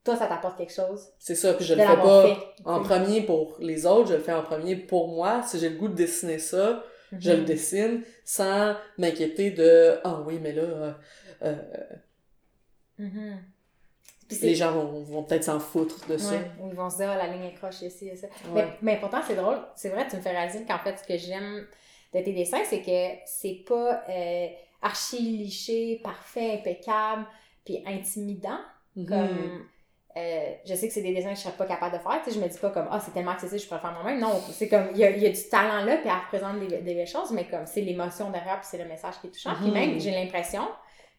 toi, 0.05 0.17
ça 0.17 0.27
t'apporte 0.27 0.57
quelque 0.57 0.73
chose 0.73 1.09
C'est 1.19 1.35
ça, 1.35 1.55
puis 1.55 1.65
je 1.65 1.75
le 1.75 1.81
fais 1.83 1.97
pas 1.97 2.23
fait. 2.27 2.37
en 2.65 2.81
premier 2.83 3.23
pour 3.23 3.57
les 3.61 3.85
autres, 3.87 4.09
je 4.11 4.15
le 4.15 4.21
fais 4.21 4.33
en 4.33 4.43
premier 4.43 4.77
pour 4.77 5.09
moi. 5.09 5.43
Si 5.43 5.59
j'ai 5.59 5.69
le 5.71 5.77
goût 5.77 5.89
de 5.89 5.95
dessiner 5.95 6.39
ça, 6.39 6.83
je 7.19 7.31
Mhm. 7.31 7.39
le 7.39 7.45
dessine 7.45 8.03
sans 8.25 8.75
m'inquiéter 8.99 9.51
de 9.53 9.99
ah 10.03 10.21
oui 10.27 10.39
mais 10.43 10.53
là 10.53 10.63
euh, 10.63 10.93
euh, 11.43 11.55
Mhm. 12.99 13.39
Les 14.43 14.55
gens 14.57 14.73
vont, 14.73 15.03
vont 15.03 15.23
peut-être 15.23 15.45
s'en 15.45 15.61
foutre 15.61 16.05
de 16.09 16.17
ça. 16.17 16.33
Ouais, 16.33 16.51
ils 16.69 16.75
vont 16.75 16.91
se 16.91 16.97
dire, 16.97 17.11
ah, 17.11 17.17
la 17.17 17.29
ligne 17.29 17.45
est 17.45 17.53
croche 17.55 17.83
ici 17.83 18.09
et 18.09 18.17
ça. 18.17 18.27
Ouais. 18.27 18.65
Mais, 18.65 18.67
mais 18.83 18.99
pourtant, 19.01 19.21
c'est 19.25 19.37
drôle. 19.37 19.59
C'est 19.77 19.91
vrai, 19.91 20.07
tu 20.09 20.17
me 20.17 20.21
fais 20.21 20.31
réaliser 20.33 20.65
qu'en 20.65 20.79
fait, 20.79 20.97
ce 20.99 21.05
que 21.07 21.17
j'aime 21.17 21.65
de 22.19 22.25
tes 22.25 22.33
dessins, 22.33 22.63
c'est 22.65 22.83
que 22.83 23.19
c'est 23.27 23.65
pas 23.67 24.03
euh, 24.09 24.47
archi 24.83 25.19
liché, 25.19 26.01
parfait, 26.03 26.55
impeccable, 26.55 27.27
puis 27.65 27.83
intimidant. 27.87 28.59
Mhm. 28.95 29.07
Comme, 29.07 29.67
euh, 30.17 30.53
je 30.65 30.75
sais 30.75 30.89
que 30.89 30.95
c'est 30.95 31.03
des 31.03 31.13
dessins 31.15 31.31
que 31.31 31.37
je 31.37 31.43
serais 31.43 31.57
pas 31.57 31.67
capable 31.67 31.97
de 31.97 32.03
faire. 32.03 32.21
Tu 32.25 32.31
sais, 32.31 32.39
je 32.39 32.43
me 32.43 32.49
dis 32.49 32.59
pas 32.59 32.71
comme, 32.71 32.89
ah, 32.91 32.99
c'est 33.05 33.11
tellement 33.13 33.33
accessible, 33.33 33.61
je 33.61 33.67
pourrais 33.67 33.81
le 33.83 33.89
faire 33.89 33.93
moi-même. 34.03 34.19
Non, 34.21 34.41
c'est 34.51 34.69
comme, 34.69 34.89
il 34.93 34.97
y 34.99 35.01
y 35.01 35.27
a 35.27 35.31
du 35.31 35.49
talent 35.51 35.85
là, 35.85 35.99
puis 35.99 36.09
elle 36.09 36.17
représente 36.17 36.61
des, 36.61 36.79
des 36.79 36.95
belles 36.95 37.07
choses, 37.07 37.31
mais 37.33 37.45
comme, 37.47 37.67
c'est 37.67 37.83
l'émotion 37.83 38.31
derrière, 38.31 38.59
puis 38.61 38.69
c'est 38.71 38.79
le 38.79 38.87
message 38.89 39.15
qui 39.21 39.27
est 39.27 39.31
touchant. 39.31 39.55
Puis 39.57 39.67
Mhm. 39.67 39.73
même, 39.75 40.01
j'ai 40.01 40.13
l'impression, 40.13 40.63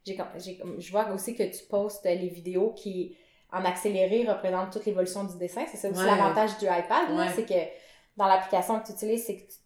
j'ai, 0.05 0.15
comme- 0.15 0.79
je 0.79 0.91
vois 0.91 1.09
aussi 1.11 1.35
que 1.35 1.43
tu 1.43 1.63
postes 1.69 2.05
les 2.05 2.29
vidéos 2.29 2.71
qui, 2.71 3.15
en 3.51 3.63
accéléré, 3.65 4.25
représentent 4.27 4.71
toute 4.73 4.85
l'évolution 4.85 5.23
du 5.25 5.37
dessin. 5.37 5.65
C'est 5.69 5.77
ça 5.77 5.89
aussi 5.89 5.99
Ouais. 5.99 6.05
l'avantage 6.05 6.57
du 6.57 6.65
iPad, 6.65 7.11
Ouais. 7.11 7.27
c'est 7.35 7.45
que 7.45 7.69
dans 8.17 8.25
l'application 8.25 8.79
que 8.79 8.87
tu 8.87 8.93
utilises, 8.93 9.25
c'est 9.25 9.35
que 9.37 9.41
tu- 9.43 9.57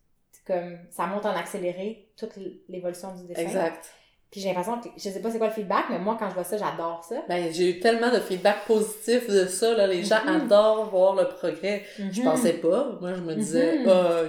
comme, 0.45 0.77
ça 0.89 1.05
monte 1.07 1.25
en 1.25 1.35
accéléré 1.35 2.07
toute 2.17 2.31
l'évolution 2.69 3.15
du 3.15 3.27
dessin. 3.27 3.41
Exact. 3.41 3.85
Puis 4.31 4.39
j'ai 4.39 4.47
l'impression 4.47 4.79
que, 4.79 4.87
je 4.95 5.01
sais 5.09 5.19
pas 5.21 5.29
c'est 5.29 5.37
quoi 5.39 5.47
le 5.47 5.53
feedback, 5.53 5.85
mais 5.89 5.99
moi, 5.99 6.15
quand 6.17 6.29
je 6.29 6.33
vois 6.35 6.45
ça, 6.45 6.57
j'adore 6.57 7.03
ça. 7.03 7.21
Ben, 7.27 7.51
j'ai 7.51 7.69
eu 7.69 7.79
tellement 7.81 8.11
de 8.11 8.19
feedback 8.19 8.65
positif 8.65 9.29
de 9.29 9.45
ça, 9.45 9.73
là. 9.75 9.87
Les 9.87 10.03
gens 10.05 10.23
Mhm. 10.25 10.41
adorent 10.43 10.89
voir 10.89 11.15
le 11.15 11.27
progrès. 11.27 11.83
Je 11.97 12.21
Mhm. 12.21 12.23
pensais 12.23 12.53
pas. 12.53 12.97
Moi, 13.01 13.13
je 13.13 13.21
me 13.21 13.35
disais, 13.35 13.79
Mhm. 13.79 13.89
ah, 13.89 14.23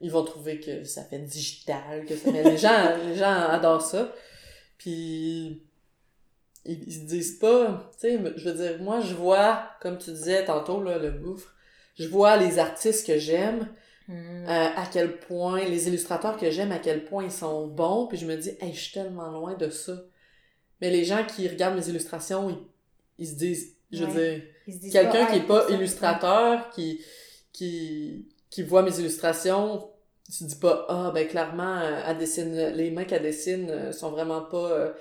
ils 0.00 0.10
vont 0.10 0.24
trouver 0.24 0.60
que 0.60 0.84
ça 0.84 1.02
fait 1.04 1.20
digital, 1.20 2.04
que 2.04 2.14
ça... 2.16 2.30
Mais 2.30 2.42
les 2.42 2.58
gens, 2.58 2.68
les 3.06 3.14
gens 3.14 3.32
adorent 3.48 3.80
ça. 3.80 4.12
Puis, 4.76 5.62
ils, 6.66 6.82
ils 6.86 6.92
se 6.92 7.06
disent 7.06 7.38
pas, 7.38 7.90
tu 7.98 8.08
sais, 8.08 8.20
je 8.36 8.48
veux 8.50 8.54
dire, 8.56 8.82
moi, 8.82 9.00
je 9.00 9.14
vois, 9.14 9.70
comme 9.80 9.98
tu 9.98 10.10
disais 10.10 10.44
tantôt, 10.44 10.82
là, 10.82 10.98
le 10.98 11.10
gouffre, 11.12 11.54
je 11.98 12.08
vois 12.08 12.36
les 12.36 12.58
artistes 12.58 13.06
que 13.06 13.18
j'aime, 13.18 13.68
Mhm. 14.08 14.44
euh, 14.48 14.68
à 14.76 14.86
quel 14.92 15.18
point, 15.18 15.64
les 15.64 15.88
illustrateurs 15.88 16.36
que 16.36 16.50
j'aime, 16.50 16.72
à 16.72 16.78
quel 16.78 17.04
point 17.04 17.24
ils 17.24 17.32
sont 17.32 17.66
bons, 17.68 18.06
puis 18.06 18.18
je 18.18 18.26
me 18.26 18.36
dis, 18.36 18.50
hey, 18.60 18.72
je 18.74 18.80
suis 18.80 18.92
tellement 18.92 19.30
loin 19.30 19.54
de 19.54 19.70
ça. 19.70 19.94
Mais 20.80 20.90
les 20.90 21.04
gens 21.04 21.24
qui 21.26 21.48
regardent 21.48 21.76
mes 21.76 21.88
illustrations, 21.88 22.50
ils, 22.50 22.58
ils 23.18 23.28
se 23.28 23.34
disent, 23.36 23.76
je 23.92 24.04
veux 24.04 24.12
dire, 24.12 24.42
quelqu'un 24.92 25.26
qui 25.26 25.32
Ah, 25.34 25.36
est 25.36 25.46
pas 25.46 25.66
illustrateur, 25.70 26.70
qui, 26.70 27.00
qui, 27.52 28.28
qui 28.50 28.62
voit 28.62 28.82
mes 28.82 28.98
illustrations, 28.98 29.88
se 30.28 30.44
dit 30.44 30.56
pas, 30.56 30.86
ah, 30.88 31.10
ben 31.14 31.26
clairement, 31.28 31.78
euh, 31.80 32.02
elle 32.06 32.18
dessine, 32.18 32.54
les 32.74 32.90
mains 32.90 33.04
qu'elle 33.04 33.22
dessine 33.22 33.70
euh, 33.70 33.92
sont 33.92 34.10
vraiment 34.10 34.42
pas 34.42 34.70
euh, 34.72 34.92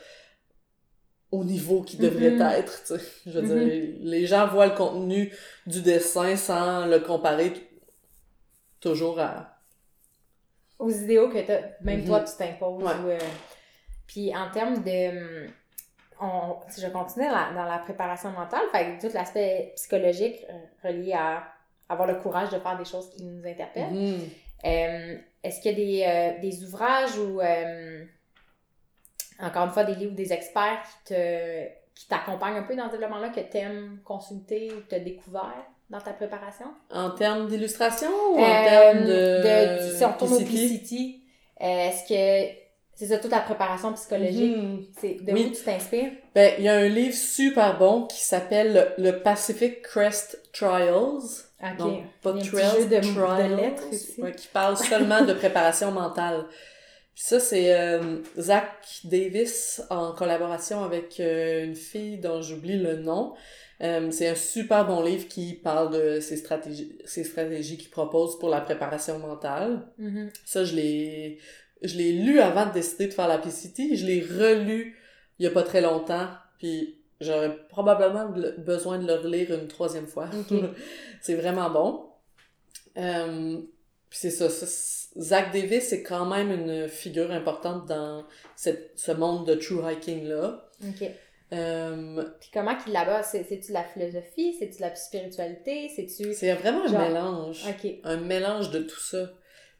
au 1.31 1.43
niveau 1.43 1.81
qu'ils 1.81 1.99
devraient 1.99 2.31
Mhm. 2.31 2.41
être, 2.41 2.81
tu 2.85 2.95
sais. 2.95 3.01
Je 3.25 3.39
veux 3.39 3.41
dire, 3.41 3.55
Mhm. 3.55 3.67
les, 3.67 3.87
les 3.99 4.27
gens 4.27 4.47
voient 4.47 4.67
le 4.67 4.75
contenu 4.75 5.33
du 5.65 5.81
dessin 5.81 6.35
sans 6.35 6.85
le 6.85 6.99
comparer 6.99 7.53
toujours 8.83 9.19
à... 9.19 9.57
aux 10.79 10.89
idéaux 10.91 11.29
que 11.29 11.39
t'as, 11.39 11.61
même 11.81 12.01
Mhm. 12.01 12.05
toi, 12.07 12.19
tu 12.21 12.35
t'imposes. 12.37 12.83
Ouais. 12.83 12.93
ou, 13.03 13.07
euh, 13.09 13.19
Puis 14.07 14.35
en 14.35 14.49
termes 14.51 14.83
de... 14.83 15.45
hum, 15.45 15.51
On, 16.21 16.57
si 16.69 16.79
je 16.79 16.87
continue 16.87 17.25
dans 17.27 17.33
la, 17.35 17.51
dans 17.53 17.65
la 17.65 17.79
préparation 17.79 18.29
mentale, 18.31 18.61
fait 18.71 18.97
tout 18.99 19.13
l'aspect 19.13 19.73
psychologique 19.75 20.45
euh, 20.49 20.53
relié 20.87 21.11
à 21.13 21.43
avoir 21.89 22.07
le 22.07 22.15
courage 22.15 22.49
de 22.49 22.59
faire 22.59 22.77
des 22.77 22.85
choses 22.85 23.09
qui 23.09 23.23
nous 23.23 23.45
interpellent. 23.45 23.91
Mhm. 23.91 24.29
Euh, 24.65 25.17
Est-ce 25.43 25.59
qu'il 25.59 25.71
y 25.71 25.73
a 26.03 26.33
des, 26.35 26.37
euh, 26.37 26.41
des 26.41 26.63
ouvrages 26.63 27.17
ou, 27.17 27.41
euh, 27.41 28.05
encore 29.39 29.65
une 29.65 29.71
fois, 29.71 29.83
des 29.83 29.95
livres, 29.95 30.15
des 30.15 30.31
experts 30.31 30.81
qui 30.83 31.13
te 31.13 31.67
qui 31.95 32.07
t'accompagnent 32.07 32.57
un 32.57 32.63
peu 32.63 32.75
dans 32.75 32.87
ce 32.87 32.91
développement-là, 32.93 33.29
que 33.29 33.39
tu 33.41 33.57
aimes 33.57 33.99
consulter 34.03 34.71
ou 34.73 34.81
que 34.81 34.89
tu 34.89 34.95
as 34.95 34.99
découvert? 34.99 35.63
Dans 35.93 36.01
ta 36.01 36.11
préparation? 36.11 36.65
En 36.91 37.11
termes 37.11 37.47
d'illustration 37.47 38.09
ou 38.31 38.39
en 38.39 38.43
Euh, 38.43 38.69
termes 38.69 39.05
de... 39.05 39.89
de- 39.91 39.95
si 39.97 40.03
on 40.03 40.13
tourne 40.13 40.33
au 40.33 40.39
euh, 40.39 41.87
est-ce 41.87 42.03
que 42.09 42.55
c'est 42.95 43.05
ça 43.07 43.17
toute 43.19 43.31
la 43.31 43.39
préparation 43.41 43.93
psychologique? 43.93 44.57
Mhm. 44.57 44.85
C'est 44.99 45.23
de 45.23 45.31
Oui. 45.31 45.47
où 45.51 45.55
tu 45.55 45.63
t'inspires? 45.63 46.11
Ben, 46.35 46.53
il 46.57 46.63
y 46.63 46.67
a 46.69 46.73
un 46.77 46.87
livre 46.87 47.15
super 47.15 47.77
bon 47.77 48.05
qui 48.07 48.21
s'appelle 48.23 48.93
le, 48.97 49.11
Pacific 49.19 49.81
Crest 49.83 50.41
Trials. 50.51 51.21
Ok. 51.61 51.77
Donc, 51.77 52.03
pas 52.23 52.33
Trails, 52.33 52.87
de- 52.87 52.95
de 52.95 53.13
Trials. 53.13 53.55
lettres 53.55 53.83
ici. 53.91 54.19
Ouais, 54.21 54.31
qui 54.33 54.47
parle 54.47 54.75
seulement 54.77 55.21
de 55.23 55.33
préparation 55.33 55.91
mentale. 55.91 56.45
Puis 57.13 57.23
ça, 57.25 57.39
c'est 57.39 57.71
euh, 57.73 58.17
Zach 58.39 58.65
Davis 59.03 59.81
en 59.91 60.11
collaboration 60.13 60.83
avec 60.83 61.19
euh, 61.19 61.63
une 61.65 61.75
fille 61.75 62.17
dont 62.17 62.41
j'oublie 62.41 62.77
le 62.79 62.95
nom. 62.97 63.33
Euh, 63.83 64.09
c'est 64.11 64.29
un 64.29 64.35
super 64.35 64.87
bon 64.87 65.03
livre 65.03 65.27
qui 65.27 65.53
parle 65.53 65.91
de 65.93 66.19
ses 66.21 66.37
stratégies, 66.37 66.97
ses 67.05 67.23
stratégies 67.25 67.77
qu'il 67.77 67.89
propose 67.89 68.39
pour 68.39 68.49
la 68.49 68.61
préparation 68.61 69.19
mentale. 69.19 69.81
Mhm. 69.97 70.29
Ça, 70.45 70.63
je 70.63 70.73
l'ai, 70.75 71.37
je 71.81 71.97
l'ai 71.97 72.13
lu 72.13 72.39
avant 72.39 72.65
de 72.65 72.71
décider 72.73 73.07
de 73.07 73.13
faire 73.13 73.27
la 73.27 73.37
PCT. 73.37 73.95
Je 73.95 74.05
l'ai 74.05 74.21
relu 74.21 74.97
il 75.39 75.43
y 75.43 75.47
a 75.47 75.51
pas 75.51 75.63
très 75.63 75.81
longtemps. 75.81 76.27
Puis 76.59 76.99
j'aurais 77.19 77.57
probablement 77.67 78.29
le- 78.35 78.55
besoin 78.57 78.99
de 78.99 79.05
le 79.07 79.15
relire 79.15 79.51
une 79.53 79.67
troisième 79.67 80.07
fois. 80.07 80.29
C'est 81.21 81.35
vraiment 81.35 81.69
bon. 81.69 82.05
Euh, 82.97 83.57
puis 84.09 84.19
c'est 84.21 84.29
ça, 84.29 84.47
Zach 85.19 85.51
Davis 85.51 85.91
est 85.93 86.03
quand 86.03 86.25
même 86.27 86.51
une 86.51 86.87
figure 86.87 87.31
importante 87.31 87.87
dans 87.87 88.23
cette, 88.55 88.91
ce 88.95 89.11
monde 89.11 89.47
de 89.47 89.55
true 89.55 89.79
hiking 89.89 90.25
là. 90.25 90.69
Ok. 90.87 91.09
Euh, 91.53 92.23
Puis 92.39 92.49
comment 92.53 92.75
qu'il 92.75 92.93
là-bas? 92.93 93.23
C'est- 93.23 93.43
C'est-tu 93.43 93.69
de 93.69 93.73
la 93.73 93.83
philosophie? 93.83 94.55
C'est-tu 94.57 94.77
de 94.77 94.81
la 94.81 94.95
spiritualité? 94.95 95.89
C'est-tu... 95.95 96.33
c'est 96.33 96.53
vraiment 96.53 96.83
un 96.85 97.07
mélange. 97.07 97.65
Un 98.03 98.17
mélange 98.17 98.71
de 98.71 98.79
tout 98.79 98.99
ça. 98.99 99.27
Tu 99.27 99.33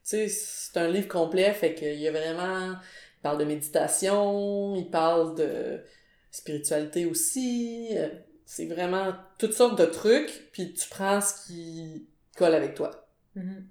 sais, 0.03 0.27
c'est 0.27 0.77
un 0.77 0.87
livre 0.89 1.07
complet, 1.07 1.51
fait 1.53 1.73
qu'il 1.73 1.95
y 1.99 2.07
a 2.07 2.11
vraiment... 2.11 2.71
Il 2.73 3.21
parle 3.23 3.37
de 3.37 3.45
méditation, 3.45 4.75
il 4.75 4.89
parle 4.89 5.35
de 5.35 5.81
spiritualité 6.29 7.05
aussi. 7.05 7.89
euh, 7.97 8.09
C'est 8.45 8.65
vraiment 8.65 9.13
toutes 9.39 9.53
sortes 9.53 9.77
de 9.79 9.85
trucs, 9.85 10.49
puis 10.51 10.73
tu 10.73 10.89
prends 10.89 11.21
ce 11.21 11.47
qui 11.47 12.07
colle 12.35 12.53
avec 12.53 12.75
toi. 12.75 13.07
Mhm. 13.35 13.65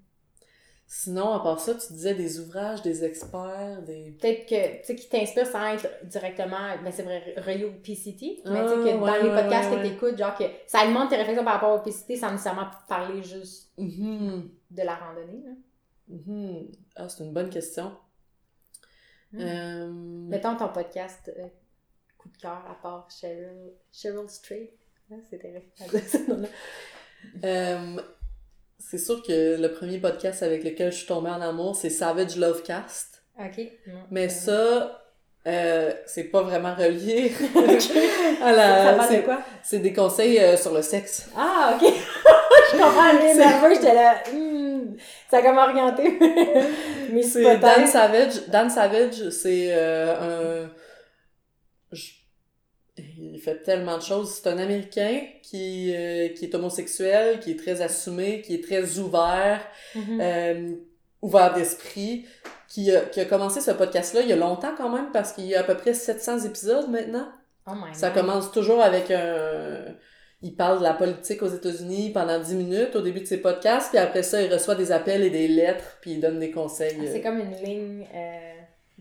Sinon, 0.94 1.32
à 1.32 1.40
part 1.40 1.58
ça, 1.58 1.74
tu 1.74 1.90
disais 1.94 2.14
des 2.14 2.38
ouvrages, 2.38 2.82
des 2.82 3.02
experts, 3.02 3.80
des... 3.80 4.14
Peut-être 4.20 4.44
que, 4.46 4.76
tu 4.80 4.84
sais, 4.84 4.94
qui 4.94 5.08
t'inspire 5.08 5.46
sans 5.46 5.72
être 5.72 5.86
directement, 6.04 6.76
mais 6.84 6.92
c'est 6.92 7.02
vrai, 7.02 7.34
relié 7.38 7.64
au 7.64 7.72
PCT. 7.72 8.42
mais 8.44 8.58
Ah, 8.58 8.62
tu 8.64 8.68
sais, 8.68 8.74
que 8.74 8.98
ouais, 8.98 9.00
dans 9.00 9.22
les 9.22 9.42
podcasts 9.42 9.70
ouais, 9.70 9.76
que 9.78 9.82
t'écoutes, 9.88 10.18
genre 10.18 10.36
que 10.36 10.44
ça 10.66 10.80
alimente 10.80 11.08
tes 11.08 11.16
réflexions 11.16 11.44
par 11.44 11.54
rapport 11.54 11.80
au 11.80 11.82
PCT 11.82 12.16
sans 12.16 12.30
nécessairement 12.32 12.66
parler 12.88 13.22
juste 13.22 13.72
Mhm, 13.78 14.50
de 14.70 14.82
la 14.82 14.94
randonnée. 14.96 15.42
Là. 15.46 15.52
mhm. 16.08 16.66
Ah, 16.96 17.08
c'est 17.08 17.24
une 17.24 17.32
bonne 17.32 17.48
question. 17.48 17.96
Mm. 19.32 19.40
Euh, 19.40 19.90
Mettons 20.28 20.56
ton 20.56 20.68
podcast 20.68 21.32
euh, 21.38 21.46
coup 22.18 22.28
de 22.28 22.36
cœur 22.36 22.62
à 22.70 22.78
part 22.82 23.08
Cheryl, 23.10 23.72
Cheryl 23.90 24.28
Strait. 24.28 24.74
Hein, 25.10 25.20
C'était 25.30 25.64
c'est 28.90 28.98
sûr 28.98 29.22
que 29.22 29.60
le 29.60 29.72
premier 29.72 29.98
podcast 29.98 30.42
avec 30.42 30.64
lequel 30.64 30.90
je 30.92 30.98
suis 30.98 31.06
tombée 31.06 31.30
en 31.30 31.40
amour, 31.40 31.76
c'est 31.76 31.90
Savage 31.90 32.36
Lovecast. 32.36 33.22
Ok. 33.38 33.64
non. 33.86 33.94
Mais 34.10 34.26
Euh, 34.26 34.28
ça, 34.28 35.02
euh, 35.46 35.92
c'est 36.06 36.24
pas 36.24 36.42
vraiment 36.42 36.74
relié 36.74 37.32
à 38.42 38.50
Ça 38.50 38.52
la... 38.52 38.92
parle 38.94 39.08
de 39.08 39.14
c'est- 39.14 39.22
quoi? 39.22 39.38
C'est 39.62 39.78
des 39.78 39.92
conseils 39.92 40.38
euh, 40.38 40.56
sur 40.56 40.72
le 40.74 40.82
sexe. 40.82 41.28
Ah, 41.36 41.76
ok. 41.80 41.88
je 42.72 42.76
comprends, 42.76 43.10
C'est- 43.20 43.34
nerveux, 43.34 43.74
j'étais 43.74 43.94
là. 43.94 44.14
hmm, 44.32 44.96
ça 45.30 45.38
a 45.38 45.42
comme 45.42 45.58
orienté 45.58 46.18
mes 47.12 47.22
C'est. 47.22 47.56
Dan 47.58 47.86
Savage. 47.86 48.46
Dan 48.48 48.68
Savage, 48.70 49.30
c'est 49.30 49.68
euh, 49.70 50.64
un... 50.66 50.70
fait 53.42 53.62
tellement 53.62 53.96
de 53.98 54.02
choses. 54.02 54.34
C'est 54.42 54.48
un 54.48 54.58
Américain 54.58 55.20
qui, 55.42 55.92
euh, 55.94 56.28
qui 56.28 56.44
est 56.46 56.54
homosexuel, 56.54 57.40
qui 57.40 57.50
est 57.52 57.58
très 57.58 57.80
assumé, 57.82 58.40
qui 58.42 58.54
est 58.54 58.64
très 58.64 58.98
ouvert, 58.98 59.60
Mhm. 59.94 60.18
euh, 60.20 60.70
ouvert 61.20 61.52
d'esprit, 61.54 62.24
qui 62.68 62.90
a, 62.94 63.00
qui 63.00 63.20
a 63.20 63.24
commencé 63.26 63.60
ce 63.60 63.70
podcast-là 63.72 64.22
il 64.22 64.28
y 64.28 64.32
a 64.32 64.36
longtemps 64.36 64.74
quand 64.76 64.88
même, 64.88 65.10
parce 65.12 65.32
qu'il 65.32 65.44
y 65.46 65.54
a 65.54 65.60
à 65.60 65.64
peu 65.64 65.74
près 65.76 65.94
700 65.94 66.40
épisodes 66.46 66.88
maintenant. 66.90 67.28
Oh 67.66 67.72
my 67.74 67.94
Ça 67.94 68.10
God. 68.10 68.20
commence 68.22 68.50
toujours 68.52 68.80
avec 68.80 69.10
un... 69.10 69.84
Il 70.44 70.56
parle 70.56 70.78
de 70.78 70.82
la 70.82 70.94
politique 70.94 71.40
aux 71.42 71.48
États-Unis 71.48 72.10
pendant 72.12 72.40
10 72.40 72.56
minutes 72.56 72.96
au 72.96 73.00
début 73.00 73.20
de 73.20 73.26
ses 73.26 73.36
podcasts, 73.40 73.90
puis 73.90 73.98
après 73.98 74.24
ça, 74.24 74.42
il 74.42 74.52
reçoit 74.52 74.74
des 74.74 74.90
appels 74.90 75.22
et 75.22 75.30
des 75.30 75.46
lettres, 75.46 75.98
puis 76.00 76.12
il 76.14 76.20
donne 76.20 76.40
des 76.40 76.50
conseils. 76.50 76.96
Ah, 77.00 77.04
C'est 77.12 77.20
comme 77.20 77.38
une 77.38 77.54
ligne 77.64 78.08
euh, 78.12 78.51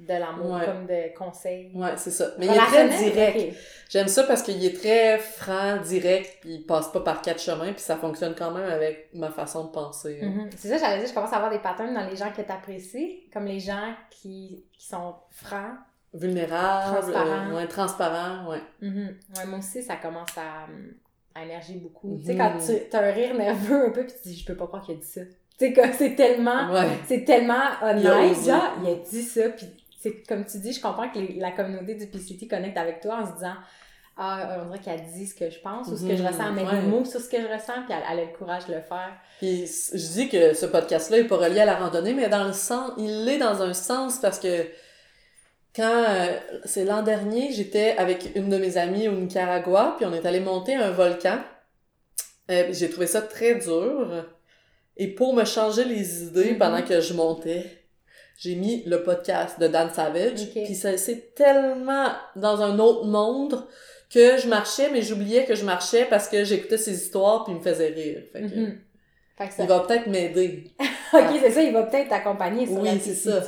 de 0.07 0.13
l'amour, 0.13 0.51
Ouais. 0.55 0.65
comme 0.65 0.85
de 0.85 1.15
conseils. 1.17 1.71
Ouais, 1.75 1.91
c'est 1.97 2.11
ça. 2.11 2.31
Mais 2.37 2.47
il 2.47 2.51
est 2.53 2.57
très 2.57 2.89
direct. 2.89 3.57
J'aime 3.89 4.07
ça 4.07 4.23
parce 4.23 4.41
qu'il 4.41 4.63
est 4.65 4.77
très 4.79 5.17
franc, 5.17 5.77
direct, 5.77 6.37
puis 6.41 6.55
il 6.55 6.65
passe 6.65 6.87
pas 6.91 7.01
par 7.01 7.21
quatre 7.21 7.41
chemins, 7.41 7.73
puis 7.73 7.81
ça 7.81 7.97
fonctionne 7.97 8.33
quand 8.37 8.51
même 8.51 8.69
avec 8.69 9.09
ma 9.13 9.29
façon 9.29 9.65
de 9.65 9.69
penser. 9.71 10.19
Mhm. 10.21 10.49
C'est 10.57 10.69
ça, 10.69 10.77
j'allais 10.77 10.99
dire, 10.99 11.09
je 11.09 11.13
commence 11.13 11.33
à 11.33 11.37
avoir 11.37 11.51
des 11.51 11.59
patterns 11.59 11.93
dans 11.93 12.07
les 12.09 12.15
gens 12.15 12.31
que 12.35 12.41
t'apprécies, 12.41 13.23
comme 13.33 13.45
les 13.45 13.59
gens 13.59 13.93
qui, 14.09 14.63
qui 14.77 14.85
sont 14.87 15.15
francs. 15.31 15.75
Vulnérable, 16.13 16.97
Transparent. 16.99 17.49
euh, 17.51 17.55
ouais, 17.55 17.67
transparent, 17.67 18.49
ouais. 18.49 18.61
Mhm. 18.81 19.15
Ouais, 19.37 19.45
moi 19.45 19.59
aussi, 19.59 19.81
ça 19.81 19.95
commence 19.95 20.37
à, 20.37 20.67
à 21.39 21.43
énergie 21.43 21.75
beaucoup. 21.75 22.17
Tu 22.19 22.25
sais, 22.27 22.35
quand 22.37 22.53
tu 22.89 22.95
as 22.95 22.99
un 22.99 23.11
rire 23.11 23.33
nerveux 23.35 23.85
un 23.87 23.89
peu, 23.91 24.05
puis 24.05 24.13
tu 24.21 24.29
dis, 24.29 24.37
je 24.37 24.45
peux 24.45 24.55
pas 24.55 24.67
croire 24.67 24.83
qu'il 24.83 24.95
a 24.95 24.97
dit 24.99 25.05
ça. 25.07 25.21
Tu 25.57 25.67
sais, 25.67 25.73
comme 25.73 25.91
c'est 25.97 26.15
tellement, 26.15 26.71
Ouais. 26.73 26.87
c'est 27.07 27.23
tellement 27.23 27.63
Il 27.95 28.07
a 28.07 28.17
honnête, 28.17 28.31
osé. 28.37 28.51
genre, 28.51 28.73
il 28.83 28.89
a 28.89 28.95
dit 28.95 29.21
ça, 29.21 29.49
puis 29.49 29.67
c'est 30.01 30.23
comme 30.27 30.45
tu 30.45 30.57
dis, 30.59 30.73
je 30.73 30.81
comprends 30.81 31.09
que 31.09 31.19
les- 31.19 31.39
la 31.39 31.51
communauté 31.51 31.95
du 31.95 32.07
PCT 32.07 32.47
connecte 32.47 32.77
avec 32.77 32.99
toi 33.01 33.19
en 33.21 33.27
se 33.27 33.33
disant, 33.33 33.53
ah, 34.17 34.57
on 34.61 34.65
dirait 34.67 34.79
qu'elle 34.79 35.11
dit 35.13 35.25
ce 35.25 35.33
que 35.35 35.49
je 35.49 35.59
pense 35.59 35.87
ou 35.87 35.95
ce 35.97 36.03
que 36.05 36.15
je 36.15 36.21
Mhm. 36.21 36.27
ressens, 36.27 36.51
met 36.51 36.63
Ouais. 36.65 36.81
des 36.81 36.87
mots 36.87 37.05
sur 37.05 37.19
ce 37.21 37.29
que 37.29 37.37
je 37.41 37.47
ressens, 37.47 37.83
puis 37.85 37.91
elle, 37.95 38.03
elle 38.11 38.19
a 38.19 38.25
le 38.25 38.37
courage 38.37 38.65
de 38.67 38.73
le 38.73 38.81
faire. 38.81 39.13
Puis 39.39 39.65
je 39.65 40.13
dis 40.13 40.29
que 40.29 40.53
ce 40.53 40.65
podcast-là 40.65 41.19
est 41.19 41.23
pas 41.27 41.37
relié 41.37 41.61
à 41.61 41.65
la 41.65 41.75
randonnée, 41.75 42.13
mais 42.13 42.27
dans 42.29 42.43
le 42.45 42.53
sens, 42.53 42.91
il 42.97 43.25
l'est 43.25 43.37
dans 43.39 43.61
un 43.61 43.73
sens 43.73 44.19
parce 44.19 44.37
que 44.39 44.67
quand 45.75 46.03
euh, 46.09 46.37
c'est 46.65 46.83
l'an 46.83 47.01
dernier, 47.01 47.51
j'étais 47.53 47.95
avec 47.97 48.31
une 48.35 48.49
de 48.49 48.57
mes 48.57 48.77
amies 48.77 49.07
au 49.07 49.13
Nicaragua, 49.13 49.95
puis 49.97 50.05
on 50.05 50.13
est 50.13 50.25
allé 50.25 50.39
monter 50.41 50.75
un 50.75 50.91
volcan. 50.91 51.39
Euh, 52.49 52.67
j'ai 52.71 52.89
trouvé 52.89 53.07
ça 53.07 53.21
très 53.21 53.55
dur. 53.55 54.25
Et 54.97 55.07
pour 55.07 55.33
me 55.33 55.45
changer 55.45 55.85
les 55.85 56.23
idées 56.23 56.51
Mhm. 56.51 56.57
pendant 56.57 56.81
que 56.81 56.99
je 56.99 57.13
montais, 57.13 57.80
j'ai 58.43 58.55
mis 58.55 58.83
le 58.85 59.03
podcast 59.03 59.59
de 59.59 59.67
Dan 59.67 59.91
Savage. 59.93 60.41
Ok. 60.41 60.63
Puis 60.65 60.73
ça 60.75 60.97
c'est 60.97 61.35
tellement 61.35 62.07
dans 62.35 62.59
un 62.61 62.79
autre 62.79 63.05
monde 63.05 63.67
que 64.11 64.37
je 64.37 64.47
marchais, 64.47 64.89
mais 64.91 65.01
j'oubliais 65.03 65.45
que 65.45 65.53
je 65.55 65.63
marchais 65.63 66.05
parce 66.05 66.27
que 66.27 66.43
j'écoutais 66.43 66.77
ses 66.77 66.93
histoires 66.95 67.43
puis 67.45 67.53
il 67.53 67.59
me 67.59 67.63
faisait 67.63 67.89
rire. 67.89 68.23
Fait 68.33 68.41
que, 68.41 68.45
Mhm. 68.55 68.77
Fait 69.37 69.47
que 69.47 69.53
ça- 69.53 69.63
il 69.63 69.69
va 69.69 69.79
peut-être 69.81 70.07
m'aider. 70.07 70.65
Ok, 71.13 71.25
c'est 71.41 71.51
ça, 71.51 71.61
il 71.61 71.73
va 71.73 71.83
peut-être 71.83 72.07
t'accompagner 72.09 72.65
sur 72.65 72.77
Oui, 72.79 72.87
la 72.89 72.99
c'est 72.99 73.13
ça. 73.13 73.43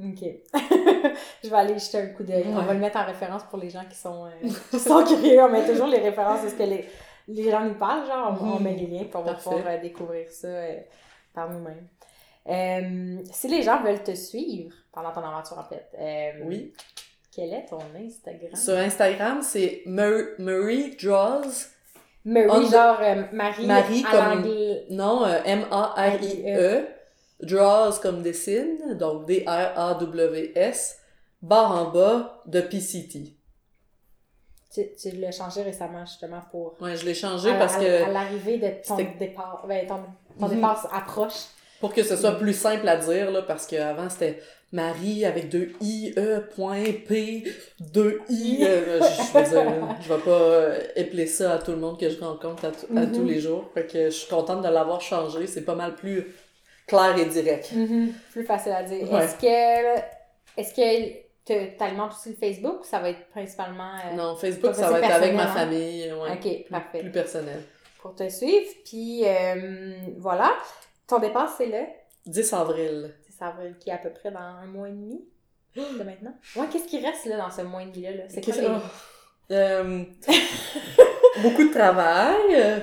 Ok. 0.00 0.20
je 1.44 1.48
vais 1.48 1.56
aller 1.56 1.78
jeter 1.78 1.98
un 1.98 2.06
coup 2.08 2.22
d'œil. 2.24 2.44
On 2.48 2.60
va 2.62 2.72
le 2.74 2.78
mettre 2.80 2.98
en 2.98 3.04
référence 3.06 3.42
pour 3.50 3.58
les 3.58 3.70
gens 3.70 3.84
qui 3.90 3.96
sont, 3.96 4.26
euh, 4.26 4.48
qui 4.70 4.78
sont 4.78 5.04
curieux. 5.04 5.40
On 5.42 5.48
met 5.48 5.64
toujours 5.66 5.86
les 5.86 5.98
références 5.98 6.42
de 6.44 6.48
ce 6.50 6.54
que 6.54 6.62
les, 6.64 6.84
les 7.28 7.50
gens 7.50 7.64
nous 7.64 7.74
parlent. 7.74 8.06
Genre, 8.06 8.36
on, 8.40 8.44
on 8.44 8.56
Mhm. 8.58 8.62
met 8.64 8.74
les 8.76 8.86
liens 8.86 9.04
pour 9.04 9.22
pouvoir 9.24 9.64
euh, 9.66 9.80
découvrir 9.80 10.28
ça 10.30 10.48
euh, 10.48 10.76
par 11.34 11.50
nous-mêmes. 11.50 11.86
Euh, 12.48 13.18
si 13.32 13.48
les 13.48 13.62
gens 13.62 13.82
veulent 13.82 14.02
te 14.02 14.14
suivre 14.14 14.74
pendant 14.92 15.12
ton 15.12 15.20
aventure, 15.20 15.58
en 15.58 15.64
fait, 15.64 15.88
euh, 15.98 16.30
Oui. 16.46 16.72
quel 17.34 17.52
est 17.52 17.66
ton 17.66 17.78
Instagram? 17.96 18.54
Sur 18.54 18.76
Instagram, 18.78 19.42
c'est 19.42 19.82
Marie 19.86 20.96
Draws. 21.02 21.42
Marie, 22.24 22.68
genre 22.70 22.98
euh, 23.00 23.22
Marie, 23.32 23.66
Marie 23.66 24.04
à 24.06 24.10
comme-. 24.10 24.50
Non, 24.90 25.26
M-A-R-I-E. 25.44 26.86
Draws 27.40 27.98
comme 28.02 28.22
dessine, 28.22 28.96
donc 28.98 29.26
D-R-A-W-S. 29.26 30.98
Barre 31.40 31.70
en 31.70 31.90
bas 31.92 32.42
de 32.46 32.60
PCT. 32.60 33.34
Tu, 34.74 34.82
tu 35.00 35.10
l'as 35.16 35.30
changé 35.30 35.62
récemment, 35.62 36.04
justement, 36.04 36.40
pour... 36.50 36.76
Ouais, 36.80 36.96
je 36.96 37.04
l'ai 37.06 37.14
changé 37.14 37.50
à- 37.50 37.58
parce 37.58 37.76
à- 37.76 37.80
que 37.80 38.02
À 38.04 38.08
l'arrivée 38.08 38.58
de 38.58 38.68
ton 38.86 38.96
départ... 39.18 39.64
Ben, 39.68 39.86
ton, 39.86 40.00
ton 40.38 40.46
Mhm. 40.48 40.54
départ 40.56 40.88
approche. 40.92 41.44
Pour 41.80 41.94
que 41.94 42.02
ce 42.02 42.16
soit 42.16 42.32
plus 42.38 42.54
simple 42.54 42.86
à 42.88 42.96
dire 42.96 43.30
là 43.30 43.42
parce 43.42 43.66
qu'avant 43.66 44.08
c'était 44.08 44.40
Marie 44.72 45.24
avec 45.24 45.48
deux 45.48 45.72
i 45.80 46.12
e 46.18 46.40
point 46.54 46.84
p 47.08 47.44
deux 47.80 48.20
i 48.28 48.58
euh, 48.62 49.00
je, 49.00 49.06
je 49.06 49.38
veux 49.38 49.50
dire 49.62 49.96
je 50.02 50.12
vais 50.12 50.20
pas 50.20 50.30
euh, 50.30 50.78
épeler 50.96 51.26
ça 51.26 51.54
à 51.54 51.58
tout 51.58 51.70
le 51.70 51.78
monde 51.78 51.98
que 51.98 52.10
je 52.10 52.20
rencontre 52.20 52.66
à, 52.66 52.98
à 53.00 53.06
tous 53.06 53.24
les 53.24 53.40
jours 53.40 53.70
fait 53.74 53.86
que 53.86 54.04
je 54.06 54.10
suis 54.10 54.28
contente 54.28 54.62
de 54.62 54.68
l'avoir 54.68 55.00
changé 55.00 55.46
c'est 55.46 55.64
pas 55.64 55.74
mal 55.74 55.94
plus 55.94 56.26
clair 56.86 57.16
et 57.18 57.26
direct 57.26 57.70
Plus 58.32 58.44
facile 58.44 58.72
à 58.72 58.82
dire. 58.82 59.10
Ouais. 59.12 59.24
Est-ce 59.24 59.36
que... 59.36 60.00
Est-ce 60.56 60.74
que 60.74 61.18
tu 61.44 61.84
alimentes 61.84 62.12
aussi 62.12 62.30
le 62.30 62.34
Facebook 62.36 62.80
ou 62.80 62.84
ça 62.84 62.98
va 62.98 63.10
être 63.10 63.26
principalement... 63.28 63.92
euh, 64.10 64.16
non 64.16 64.34
Facebook 64.36 64.74
Ça, 64.74 64.90
va 64.90 64.98
être 64.98 65.10
avec 65.10 65.34
ma 65.34 65.44
hein? 65.44 65.54
famille 65.54 66.10
ouais, 66.12 66.32
Ok, 66.32 66.40
plus, 66.40 66.64
parfait. 66.70 67.00
plus 67.00 67.10
personnel 67.12 67.62
Pour 68.00 68.14
te 68.14 68.28
suivre. 68.28 68.66
Puis, 68.84 69.22
euh, 69.24 69.92
voilà. 70.16 70.52
Ton 71.08 71.18
départ, 71.18 71.52
c'est 71.56 71.66
le... 71.66 71.84
10 72.26 72.52
avril 72.52 73.14
C'est 73.30 73.44
avril 73.44 73.74
qui 73.80 73.88
est 73.90 73.94
à 73.94 73.98
peu 73.98 74.10
près 74.10 74.30
dans 74.30 74.38
un 74.40 74.66
mois 74.66 74.88
et 74.88 74.92
demi 74.92 75.24
de 75.76 76.02
maintenant. 76.04 76.34
Ouais, 76.56 76.66
qu'est-ce 76.70 76.86
qui 76.86 77.04
reste 77.04 77.24
là 77.26 77.38
dans 77.38 77.50
ce 77.50 77.62
mois 77.62 77.82
et 77.82 77.86
demi-là? 77.86 78.10
là? 78.12 78.22
C'est 78.28 78.42
quoi 78.44 78.54
les... 78.54 78.66
oh. 78.68 78.72
Euh, 79.50 80.04
beaucoup 81.42 81.66
de 81.66 81.72
travail. 81.72 82.82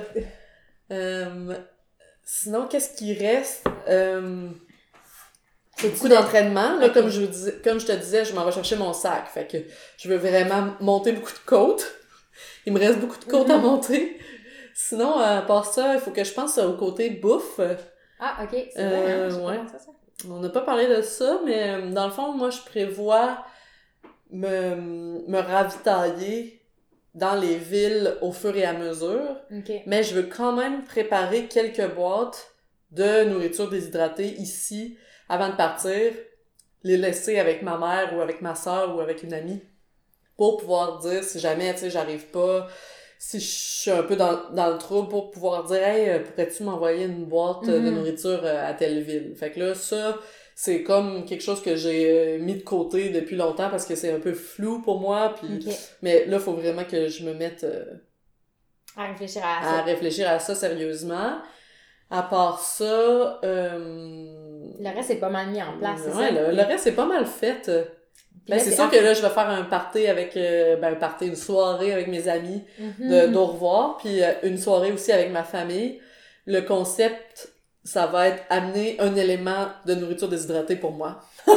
euh, 0.90 1.54
sinon, 2.24 2.66
qu'est-ce 2.66 2.96
qui 2.96 3.14
reste? 3.14 3.64
Euh, 3.88 4.48
C'est 5.76 5.90
beaucoup 5.90 6.08
d'entraînement. 6.08 6.76
Là, 6.78 6.88
comme, 6.90 7.08
je 7.08 7.20
vous 7.20 7.28
disais, 7.28 7.60
comme 7.62 7.78
je 7.78 7.86
te 7.86 7.92
disais, 7.92 8.24
je 8.24 8.34
m'en 8.34 8.44
vais 8.44 8.50
chercher 8.50 8.74
mon 8.74 8.92
sac. 8.92 9.28
Fait 9.28 9.46
que 9.46 9.58
je 9.96 10.08
veux 10.08 10.16
vraiment 10.16 10.74
monter 10.80 11.12
beaucoup 11.12 11.32
de 11.32 11.46
côtes. 11.46 11.86
Il 12.66 12.72
me 12.72 12.80
reste 12.80 12.98
beaucoup 12.98 13.18
de 13.18 13.24
côtes 13.26 13.48
à 13.50 13.58
Mhm. 13.58 13.62
monter. 13.62 14.18
Sinon, 14.74 15.18
à 15.20 15.40
part 15.42 15.66
ça, 15.72 15.94
il 15.94 16.00
faut 16.00 16.10
que 16.10 16.24
je 16.24 16.32
pense 16.34 16.58
au 16.58 16.72
côté 16.76 17.10
bouffe. 17.10 17.60
Ah, 18.18 18.44
ok. 18.44 18.50
C'est 18.74 18.82
Euh, 18.82 18.88
vrai, 18.88 19.12
hein? 19.12 19.28
J'ai 19.30 19.36
pas 19.36 19.46
ouais. 19.46 19.58
pensé 19.58 19.74
à 19.76 19.78
ça. 19.78 19.90
On 20.30 20.40
n'a 20.40 20.48
pas 20.48 20.62
parlé 20.62 20.86
de 20.86 21.02
ça, 21.02 21.40
mais 21.44 21.70
euh, 21.70 21.90
dans 21.92 22.06
le 22.06 22.12
fond, 22.12 22.32
moi, 22.32 22.50
je 22.50 22.60
prévois 22.62 23.44
me, 24.30 24.74
me 25.28 25.38
ravitailler 25.38 26.62
dans 27.14 27.34
les 27.34 27.56
villes 27.56 28.16
au 28.20 28.32
fur 28.32 28.54
et 28.56 28.64
à 28.64 28.72
mesure. 28.72 29.36
Mais 29.86 30.02
je 30.02 30.14
veux 30.14 30.24
quand 30.24 30.52
même 30.52 30.84
préparer 30.84 31.46
quelques 31.48 31.94
boîtes 31.94 32.54
de 32.90 33.24
nourriture 33.24 33.68
déshydratée 33.70 34.34
ici 34.38 34.96
avant 35.28 35.48
de 35.48 35.56
partir, 35.56 36.12
les 36.82 36.96
laisser 36.96 37.38
avec 37.38 37.62
ma 37.62 37.78
mère 37.78 38.14
ou 38.16 38.20
avec 38.20 38.42
ma 38.42 38.54
soeur 38.54 38.96
ou 38.96 39.00
avec 39.00 39.22
une 39.22 39.34
amie 39.34 39.60
pour 40.36 40.58
pouvoir 40.58 40.98
dire 40.98 41.24
si 41.24 41.38
jamais, 41.40 41.72
tu 41.74 41.80
sais, 41.80 41.90
j'arrive 41.90 42.26
pas, 42.26 42.68
si 43.18 43.40
je 43.40 43.46
suis 43.46 43.90
un 43.90 44.02
peu 44.02 44.16
dans, 44.16 44.50
dans 44.52 44.70
le 44.72 44.78
trouble 44.78 45.08
pour 45.08 45.30
pouvoir 45.30 45.64
dire, 45.64 45.82
hey, 45.82 46.08
euh, 46.10 46.18
pourrais-tu 46.20 46.62
m'envoyer 46.64 47.04
une 47.06 47.24
boîte 47.24 47.68
euh, 47.68 47.80
de 47.80 47.90
Mhm. 47.90 47.94
nourriture 47.96 48.40
euh, 48.44 48.68
à 48.70 48.74
telle 48.74 49.00
ville? 49.02 49.34
Fait 49.36 49.50
que 49.50 49.60
là, 49.60 49.74
ça, 49.74 50.18
c'est 50.54 50.82
comme 50.82 51.24
quelque 51.24 51.42
chose 51.42 51.62
que 51.62 51.76
j'ai 51.76 52.38
mis 52.38 52.54
de 52.56 52.62
côté 52.62 53.10
depuis 53.10 53.36
longtemps 53.36 53.68
parce 53.70 53.86
que 53.86 53.94
c'est 53.94 54.12
un 54.12 54.20
peu 54.20 54.32
flou 54.34 54.80
pour 54.82 55.00
moi, 55.00 55.34
puis... 55.40 55.66
Mais 56.02 56.24
là, 56.26 56.38
faut 56.38 56.52
vraiment 56.54 56.84
que 56.84 57.08
je 57.08 57.24
me 57.24 57.34
mette... 57.34 57.64
euh, 57.64 57.84
À 58.96 59.06
réfléchir 59.08 59.42
à 59.44 59.58
à 59.60 59.62
ça. 59.78 59.82
réfléchir 59.82 60.28
à 60.28 60.38
ça 60.38 60.54
sérieusement. 60.54 61.38
À 62.10 62.22
part 62.22 62.60
ça, 62.60 63.40
euh... 63.44 64.72
Le 64.78 64.94
reste 64.94 65.10
est 65.10 65.16
pas 65.16 65.28
mal 65.30 65.50
mis 65.50 65.60
en 65.62 65.76
place, 65.78 66.00
ouais, 66.06 66.12
ça? 66.12 66.30
le, 66.30 66.54
le 66.56 66.62
reste 66.62 66.84
c'est 66.84 66.92
pas 66.92 67.06
mal 67.06 67.26
fait. 67.26 67.68
Ben, 68.48 68.58
c'est 68.60 68.70
sûr 68.72 68.88
que 68.90 68.96
là, 68.96 69.12
je 69.12 69.22
vais 69.22 69.28
faire 69.30 69.48
un 69.48 69.64
party 69.64 70.06
avec, 70.06 70.36
euh, 70.36 70.76
ben, 70.76 70.92
un 70.92 70.96
party, 70.96 71.26
une 71.26 71.36
soirée 71.36 71.92
avec 71.92 72.06
mes 72.08 72.28
amis 72.28 72.62
Mhm. 72.78 73.08
de, 73.10 73.26
d'au 73.32 73.46
revoir, 73.46 73.96
puis 73.98 74.22
euh, 74.22 74.32
une 74.44 74.56
soirée 74.58 74.92
aussi 74.92 75.10
avec 75.12 75.30
ma 75.32 75.42
famille. 75.42 76.00
Le 76.46 76.60
concept, 76.60 77.52
ça 77.82 78.06
va 78.06 78.28
être 78.28 78.42
amener 78.50 78.96
un 79.00 79.14
élément 79.16 79.66
de 79.86 79.94
nourriture 79.94 80.28
déshydratée 80.28 80.76
pour 80.76 80.92
moi. 80.92 81.20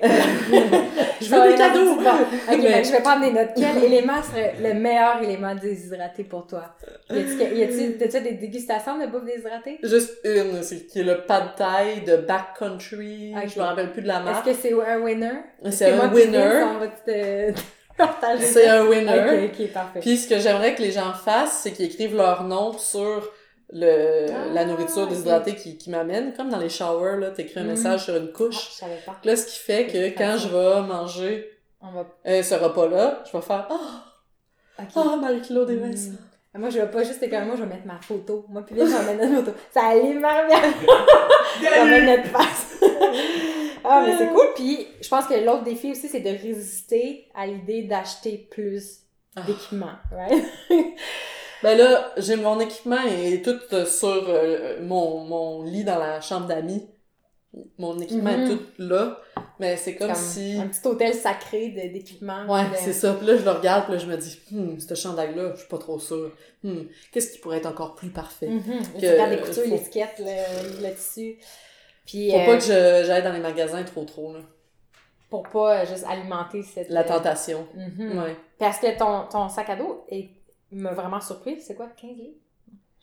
Je 1.20 1.34
veux 1.34 1.50
des 1.52 1.56
cadeaux! 1.56 1.96
que 1.96 2.84
je 2.84 2.92
vais 2.92 3.00
prendre 3.00 3.24
des 3.24 3.32
notes. 3.32 3.50
Quel 3.56 3.84
élément 3.84 4.22
serait 4.22 4.54
le 4.60 4.74
meilleur 4.74 5.22
élément 5.22 5.54
déshydraté 5.54 6.24
pour 6.24 6.46
toi? 6.46 6.74
Y 7.10 7.96
t'as-tu 7.98 8.20
des 8.20 8.32
dégustations 8.32 8.98
de 8.98 9.06
bouffe 9.06 9.24
déshydratée? 9.24 9.78
Juste 9.82 10.18
une, 10.24 10.62
c'est 10.62 10.86
qui 10.86 11.00
est 11.00 11.04
le 11.04 11.24
pad 11.26 11.54
thai 11.56 12.00
de 12.06 12.16
Backcountry. 12.16 13.34
Je 13.46 13.58
me 13.58 13.64
rappelle 13.64 13.92
plus 13.92 14.02
de 14.02 14.08
la 14.08 14.16
Est-ce 14.16 14.24
marque. 14.24 14.46
que 14.46 14.54
c'est 14.54 14.72
un 14.72 15.00
winner? 15.00 15.32
C'est 15.70 15.92
un 15.92 16.12
winner. 16.12 16.62
C'est 18.40 18.68
un 18.68 18.86
winner. 18.86 19.44
Ok, 19.44 19.60
ok, 19.60 19.72
parfait. 19.72 20.00
Puis 20.00 20.16
ce 20.16 20.28
que 20.28 20.38
j'aimerais 20.38 20.74
que 20.74 20.82
les 20.82 20.90
gens 20.92 21.12
fassent, 21.12 21.60
c'est 21.62 21.72
qu'ils 21.72 21.86
écrivent 21.86 22.16
leur 22.16 22.44
nom 22.44 22.72
sur 22.78 23.30
le, 23.72 24.26
Ah, 24.30 24.52
la 24.52 24.64
nourriture 24.66 25.02
ok. 25.04 25.08
déshydratée 25.10 25.54
qui, 25.56 25.78
qui 25.78 25.90
m'amène. 25.90 26.34
Comme 26.34 26.50
dans 26.50 26.58
les 26.58 26.68
showers, 26.68 27.18
là, 27.18 27.30
t'écris 27.30 27.60
un 27.60 27.64
Mhm. 27.64 27.70
message 27.70 28.04
sur 28.04 28.16
une 28.16 28.28
Ah, 28.30 28.36
couche. 28.36 28.68
je 28.70 28.74
savais 28.76 28.98
pas. 29.06 29.16
Là, 29.24 29.34
ce 29.36 29.46
qui 29.46 29.58
fait 29.58 29.86
que 29.86 30.08
quand 30.16 30.36
je 30.38 30.48
vais 30.48 30.82
manger 30.86 31.48
On 31.80 31.90
va... 31.90 32.06
euh, 32.26 32.42
ce 32.42 32.54
repas-là, 32.54 33.24
je 33.30 33.36
vais 33.36 33.42
faire 33.42 33.66
Ah, 33.70 34.04
Ok. 34.82 34.88
ah 34.96 35.16
Marie-Claude 35.20 35.70
et 35.70 35.76
Vincent. 35.76 36.10
Mm. 36.54 36.60
Moi, 36.60 36.68
je 36.68 36.78
vais 36.80 36.90
pas 36.90 37.02
juste 37.02 37.18
comme 37.30 37.46
moi, 37.46 37.56
je 37.56 37.62
vais 37.62 37.68
mettre 37.68 37.86
ma 37.86 37.98
photo. 38.00 38.44
Moi, 38.50 38.62
puis 38.66 38.74
là, 38.76 38.84
je 38.84 38.90
vais 38.90 39.14
mettre 39.14 39.30
notre 39.32 39.46
photo. 39.46 39.58
On 39.74 40.20
va 40.20 41.84
mettre 41.84 42.06
notre 42.06 42.28
face. 42.30 42.76
ah, 43.84 44.02
mais 44.06 44.18
c'est 44.18 44.28
cool. 44.28 44.46
Puis, 44.54 44.86
je 45.00 45.08
pense 45.08 45.26
que 45.26 45.34
l'autre 45.44 45.64
défi 45.64 45.92
aussi, 45.92 46.08
c'est 46.08 46.20
de 46.20 46.28
résister 46.28 47.26
à 47.34 47.46
l'idée 47.46 47.84
d'acheter 47.84 48.48
plus 48.50 48.98
Ah. 49.34 49.40
d'équipements, 49.46 49.96
right? 50.10 50.44
Ben 51.62 51.78
là, 51.78 52.12
j'ai 52.16 52.36
mon 52.36 52.58
équipement 52.60 53.00
est 53.06 53.44
tout 53.44 53.58
euh, 53.72 53.84
sur 53.86 54.24
euh, 54.28 54.78
mon, 54.82 55.20
mon 55.24 55.62
lit 55.62 55.84
dans 55.84 55.98
la 55.98 56.20
chambre 56.20 56.46
d'amis. 56.46 56.86
Mon 57.78 57.98
équipement 58.00 58.30
est 58.30 58.48
tout 58.48 58.60
là. 58.78 59.18
Mais 59.58 59.76
c'est 59.76 59.94
comme, 59.94 60.08
Comme 60.08 60.16
si. 60.16 60.56
un 60.58 60.66
petit 60.68 60.86
hôtel 60.88 61.14
sacré 61.14 61.68
d'équipements. 61.68 62.46
Ouais, 62.48 62.64
de- 62.64 62.76
c'est 62.76 62.92
ça. 62.94 63.12
Puis 63.12 63.26
là, 63.26 63.36
je 63.36 63.44
le 63.44 63.50
regarde, 63.50 63.84
puis 63.84 63.92
là, 63.92 63.98
je 63.98 64.06
me 64.06 64.16
dis, 64.16 64.40
hmm, 64.50 64.78
ce 64.80 64.94
chandail-là, 64.94 65.52
je 65.54 65.60
suis 65.60 65.68
pas 65.68 65.78
trop 65.78 65.98
sûre. 65.98 66.32
Hmm, 66.64 66.84
qu'est-ce 67.12 67.32
qui 67.32 67.38
pourrait 67.38 67.58
être 67.58 67.66
encore 67.66 67.94
plus 67.94 68.08
parfait? 68.08 68.48
Mhm. 68.48 68.62
Que- 68.94 69.00
Tu 69.00 69.08
regardes 69.10 69.30
les 69.32 69.38
coutures, 69.38 69.62
faut- 69.64 69.70
l'étiquette, 69.70 70.14
le, 70.18 70.82
le 70.88 70.94
tissu. 70.94 71.36
Puis, 72.06 72.30
Faut 72.30 72.38
euh, 72.38 72.46
pas 72.46 72.56
que 72.56 72.62
je- 72.64 73.06
j'aille 73.06 73.22
dans 73.22 73.32
les 73.32 73.38
magasins 73.40 73.82
trop 73.84 74.04
trop, 74.04 74.32
là. 74.32 74.40
pour 75.30 75.42
pas 75.48 75.82
euh, 75.82 75.86
juste 75.86 76.04
alimenter 76.08 76.62
cette... 76.62 76.88
La 76.90 77.00
euh, 77.00 77.08
tentation. 77.08 77.66
mhm. 77.74 78.18
Ouais. 78.18 78.36
Parce 78.58 78.78
que 78.78 78.98
ton, 78.98 79.26
ton 79.30 79.48
sac 79.48 79.68
à 79.70 79.76
dos 79.76 80.04
est- 80.10 80.30
m'a 80.72 80.92
vraiment 80.92 81.20
surpris. 81.20 81.60
C'est 81.60 81.74
quoi, 81.74 81.88
15 82.00 82.10
livres? 82.16 82.34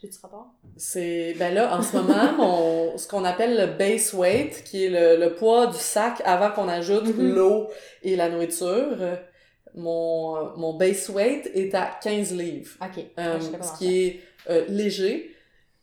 J'ai-tu 0.02 0.18
rapport? 0.22 0.54
C'est, 0.78 1.34
ben 1.38 1.54
là, 1.54 1.76
en 1.78 1.82
ce 1.82 1.98
moment, 1.98 2.32
mon, 2.38 2.98
ce 2.98 3.08
qu'on 3.08 3.26
appelle 3.26 3.58
le 3.58 3.78
base 3.78 4.14
weight, 4.14 4.64
qui 4.64 4.86
est 4.86 4.90
le, 4.90 5.24
le 5.24 5.36
poids 5.36 5.68
du 5.68 5.78
sac 5.78 6.22
avant 6.24 6.52
qu'on 6.52 6.70
ajoute 6.70 7.06
Mhm. 7.08 7.36
l'eau 7.36 7.68
et 8.04 8.16
la 8.16 8.30
nourriture, 8.30 8.98
mon, 9.76 10.56
mon 10.58 10.74
base 10.74 11.10
weight 11.10 11.50
est 11.54 11.74
à 11.76 11.92
15 12.02 12.34
livres. 12.36 12.78
Ok. 12.82 13.04
Euh, 13.20 13.40
ce 13.62 13.78
qui 13.78 14.04
est 14.06 14.22
euh, 14.50 14.66
léger, 14.70 15.36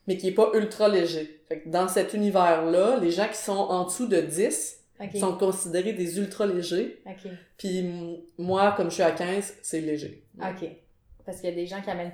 mais 0.07 0.17
qui 0.17 0.29
est 0.29 0.33
pas 0.35 0.51
ultra 0.55 0.89
léger. 0.89 1.43
Fait 1.49 1.61
que 1.61 1.69
dans 1.69 1.87
cet 1.89 2.15
univers-là, 2.15 2.99
les 3.01 3.11
gens 3.11 3.29
qui 3.29 3.37
sont 3.37 3.53
en 3.53 3.85
dessous 3.85 4.07
de 4.07 4.21
10 4.21 4.39
faire. 4.99 5.09
Ok. 5.13 5.17
sont 5.21 5.37
considérés 5.37 5.93
des 5.93 6.19
ultra 6.19 6.47
légers. 6.47 7.03
Ok. 7.07 7.31
Puis 7.59 7.85
moi, 8.39 8.73
comme 8.77 8.89
je 8.89 8.95
suis 8.95 9.03
à 9.03 9.11
15, 9.11 9.57
c'est 9.63 9.81
léger. 9.83 10.25
Ok. 10.41 10.69
Parce 11.27 11.40
qu'il 11.40 11.51
y 11.51 11.53
a 11.53 11.57
des 11.57 11.66
gens 11.66 11.82
qui 11.82 11.90
amènent 11.90 12.12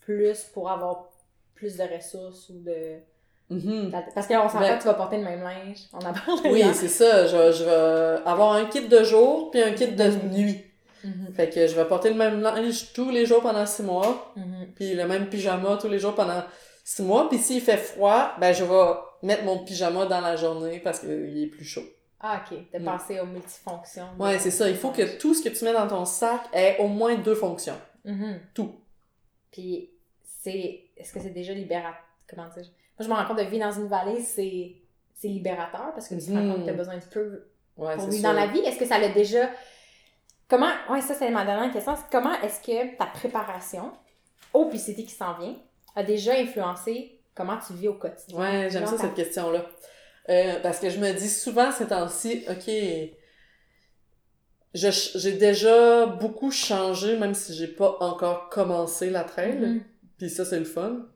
plus, 0.00 0.42
pour 0.52 0.70
avoir 0.70 1.08
plus 1.54 1.76
de 1.76 1.82
ressources 1.84 2.48
ou 2.50 2.60
de. 2.62 2.98
Mhm. 3.50 3.90
Parce 4.14 4.26
qu'on 4.26 4.48
s'entend 4.48 4.60
Ben- 4.60 4.76
que 4.76 4.82
tu 4.82 4.88
vas 4.88 4.94
porter 4.94 5.16
le 5.18 5.24
même 5.24 5.42
linge. 5.42 5.78
On 5.92 5.98
en 5.98 6.12
parle 6.12 6.40
Oui, 6.52 6.62
c'est 6.74 6.88
ça. 6.88 7.26
Je, 7.26 7.52
je 7.52 7.64
vais 7.64 8.22
avoir 8.28 8.52
un 8.54 8.64
kit 8.66 8.86
de 8.88 9.02
jour 9.04 9.50
puis 9.50 9.62
un 9.62 9.72
kit 9.72 9.88
de 9.88 10.08
nuit. 10.34 10.64
Mhm. 11.04 11.34
Fait 11.34 11.50
que 11.50 11.66
je 11.66 11.74
vais 11.74 11.84
porter 11.84 12.08
le 12.08 12.14
même 12.16 12.40
linge 12.40 12.92
tous 12.94 13.10
les 13.10 13.26
jours 13.26 13.42
pendant 13.42 13.66
six 13.66 13.82
mois, 13.82 14.32
puis 14.74 14.94
le 14.94 15.06
même 15.06 15.28
pyjama 15.28 15.76
tous 15.80 15.88
les 15.88 15.98
jours 15.98 16.14
pendant 16.14 16.42
six 16.82 17.02
mois. 17.02 17.28
Puis 17.28 17.38
s'il 17.38 17.60
fait 17.60 17.76
froid, 17.76 18.32
ben 18.40 18.52
je 18.54 18.64
vais 18.64 18.92
mettre 19.22 19.44
mon 19.44 19.58
pyjama 19.64 20.06
dans 20.06 20.20
la 20.22 20.36
journée 20.36 20.78
parce 20.80 21.00
qu'il 21.00 21.42
est 21.42 21.46
plus 21.48 21.64
chaud. 21.64 21.84
Ah, 22.20 22.40
ok. 22.50 22.56
De 22.72 22.78
Mm. 22.78 22.84
penser 22.86 23.20
aux 23.20 23.26
multifonctions. 23.26 24.06
Ouais, 24.18 24.38
c'est 24.38 24.50
ça. 24.50 24.70
Il 24.70 24.76
faut 24.76 24.90
que 24.90 25.18
tout 25.18 25.34
ce 25.34 25.42
que 25.42 25.50
tu 25.50 25.62
mets 25.66 25.74
dans 25.74 25.86
ton 25.86 26.06
sac 26.06 26.40
ait 26.54 26.76
au 26.78 26.88
moins 26.88 27.16
deux 27.16 27.34
fonctions. 27.34 27.76
Mhm. 28.04 28.40
Tout. 28.54 28.74
Puis, 29.50 29.90
c'est. 30.42 30.84
Est-ce 30.96 31.12
que 31.12 31.20
c'est 31.20 31.30
déjà 31.30 31.52
libérateur? 31.54 32.00
Comment 32.28 32.48
dire? 32.48 32.64
Moi, 32.98 33.00
je 33.00 33.08
me 33.08 33.14
rends 33.14 33.24
compte 33.26 33.38
de 33.38 33.44
vivre 33.44 33.64
dans 33.66 33.72
une 33.72 33.88
vallée, 33.88 34.20
c'est. 34.22 34.76
C'est 35.16 35.28
libérateur 35.28 35.92
parce 35.94 36.08
que 36.08 36.14
tu 36.16 36.26
te 36.26 36.32
rends 36.32 36.46
compte 36.52 36.60
que 36.60 36.64
tu 36.64 36.70
as 36.70 36.74
besoin 36.74 36.96
de 36.98 37.04
peu 37.04 37.46
Ouais, 37.76 37.94
pour 37.96 38.04
vivre 38.08 38.20
sûr. 38.20 38.22
dans 38.22 38.32
la 38.32 38.46
vie. 38.48 38.58
Est-ce 38.60 38.78
que 38.78 38.84
ça 38.86 38.98
l'a 38.98 39.08
déjà. 39.10 39.48
Comment. 40.48 40.70
Ouais, 40.90 41.00
ça, 41.00 41.14
c'est 41.14 41.30
ma 41.30 41.44
dernière 41.44 41.72
question. 41.72 41.94
Comment 42.10 42.34
est-ce 42.42 42.60
que 42.60 42.96
ta 42.98 43.06
préparation 43.06 43.92
au 44.52 44.66
PCT 44.66 45.04
qui 45.04 45.14
s'en 45.14 45.34
vient 45.38 45.56
a 45.96 46.02
déjà 46.02 46.34
influencé 46.34 47.20
comment 47.34 47.56
tu 47.66 47.72
vis 47.74 47.88
au 47.88 47.94
quotidien? 47.94 48.38
Ouais, 48.38 48.68
j'aime 48.70 48.86
ça 48.86 48.98
cette 48.98 49.14
question-là. 49.14 49.64
Euh, 50.28 50.60
parce 50.62 50.78
que 50.80 50.90
je 50.90 50.98
me 50.98 51.12
dis 51.12 51.28
souvent 51.28 51.70
ces 51.70 51.86
temps-ci, 51.86 52.44
ok, 52.48 52.70
j'ai 54.74 55.32
déjà 55.32 56.06
beaucoup 56.06 56.50
changé, 56.50 57.16
même 57.16 57.34
si 57.34 57.54
j'ai 57.54 57.68
pas 57.68 57.96
encore 58.00 58.48
commencé 58.48 59.08
la 59.10 59.22
trail. 59.24 59.58
Mhm. 59.58 59.80
Puis 60.18 60.30
ça, 60.30 60.44
c'est 60.44 60.58
le 60.58 60.64
fun. 60.64 61.06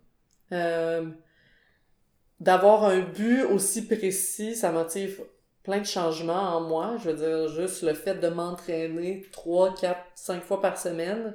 Euh, 0.53 1.07
D'avoir 2.41 2.85
un 2.85 3.01
but 3.01 3.43
aussi 3.43 3.85
précis, 3.89 4.55
ça 4.55 4.71
motive 4.71 5.23
plein 5.65 5.79
de 5.81 5.85
changements 5.87 6.57
en 6.57 6.61
moi. 6.61 6.97
Je 7.03 7.11
veux 7.11 7.17
dire, 7.17 7.49
juste 7.49 7.83
le 7.83 7.95
fait 7.95 8.15
de 8.15 8.29
m'entraîner 8.29 9.27
3, 9.33 9.75
4, 9.75 9.99
5 10.15 10.45
fois 10.45 10.61
par 10.63 10.79
semaine, 10.79 11.35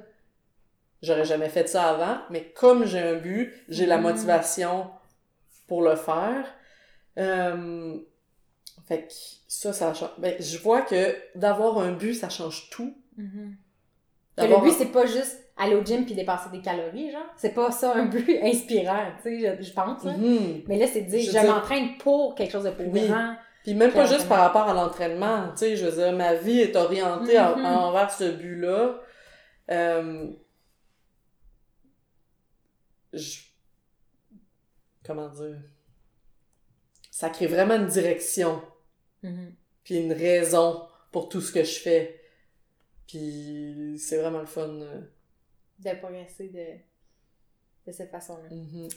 j'aurais 1.02 1.26
jamais 1.26 1.50
fait 1.50 1.68
ça 1.68 1.90
avant. 1.90 2.18
Mais 2.30 2.50
comme 2.56 2.86
j'ai 2.86 3.00
un 3.00 3.16
but, 3.16 3.52
j'ai 3.68 3.84
la 3.84 3.98
Mhm. 3.98 4.02
motivation 4.04 4.86
pour 5.68 5.82
le 5.82 5.94
faire. 5.94 6.46
Euh, 7.18 7.98
fait 8.86 9.02
que 9.06 9.12
ça, 9.48 9.72
ça 9.72 9.94
change. 9.94 10.10
Ben, 10.18 10.34
je 10.40 10.58
vois 10.58 10.82
que 10.82 11.16
d'avoir 11.34 11.78
un 11.78 11.92
but, 11.92 12.14
ça 12.14 12.28
change 12.28 12.68
tout. 12.70 12.94
Mhm. 13.16 13.56
Que 14.36 14.42
le 14.44 14.60
but, 14.62 14.72
c'est 14.72 14.92
pas 14.92 15.06
juste 15.06 15.38
aller 15.56 15.76
au 15.76 15.84
gym 15.84 16.04
puis 16.04 16.14
dépasser 16.14 16.50
des 16.50 16.60
calories, 16.60 17.12
genre. 17.12 17.22
C'est 17.36 17.54
pas 17.54 17.70
ça 17.70 17.94
un 17.94 18.06
but 18.06 18.28
inspirant, 18.42 19.06
tu 19.22 19.40
sais, 19.40 19.56
je, 19.58 19.62
je 19.62 19.72
pense. 19.72 20.02
là. 20.04 20.16
Mhm. 20.16 20.62
Mais 20.66 20.78
là, 20.78 20.86
c'est 20.86 21.02
de 21.02 21.08
dire, 21.10 21.20
Je 21.20 21.30
je, 21.30 21.36
veux 21.36 21.40
dire- 21.44 21.54
m'entraîne 21.54 21.96
pour 21.98 22.34
quelque 22.34 22.50
chose 22.52 22.64
de 22.64 22.70
plus 22.70 22.86
Oui. 22.88 23.06
grand. 23.08 23.36
Puis 23.62 23.72
même 23.74 23.92
pas 23.92 24.04
juste 24.06 24.28
par 24.28 24.40
rapport 24.40 24.68
à 24.68 24.74
l'entraînement, 24.74 25.48
tu 25.52 25.58
sais, 25.58 25.76
je 25.76 25.86
veux 25.86 25.92
dire, 26.02 26.12
ma 26.12 26.34
vie 26.34 26.60
est 26.60 26.76
orientée 26.76 27.38
en- 27.40 27.56
Mhm. 27.56 27.64
envers 27.64 28.10
ce 28.10 28.30
but-là. 28.32 29.00
Euh, 29.70 30.26
je... 33.12 33.38
Comment 35.04 35.28
dire? 35.28 35.56
Ça 37.16 37.30
crée 37.30 37.46
vraiment 37.46 37.76
une 37.76 37.86
direction, 37.86 38.60
Mhm. 39.22 39.54
puis 39.84 39.98
une 40.02 40.12
raison 40.12 40.82
pour 41.12 41.28
tout 41.28 41.40
ce 41.40 41.52
que 41.52 41.62
je 41.62 41.78
fais. 41.78 42.20
Puis 43.06 43.96
c'est 43.98 44.16
vraiment 44.18 44.40
le 44.40 44.46
fun. 44.46 44.68
euh. 44.68 45.00
De 45.78 45.90
progresser 46.00 46.48
de, 46.48 46.66
de 47.86 47.92
cette 47.92 48.10
façon-là. 48.10 48.48
Mhm. 48.50 48.88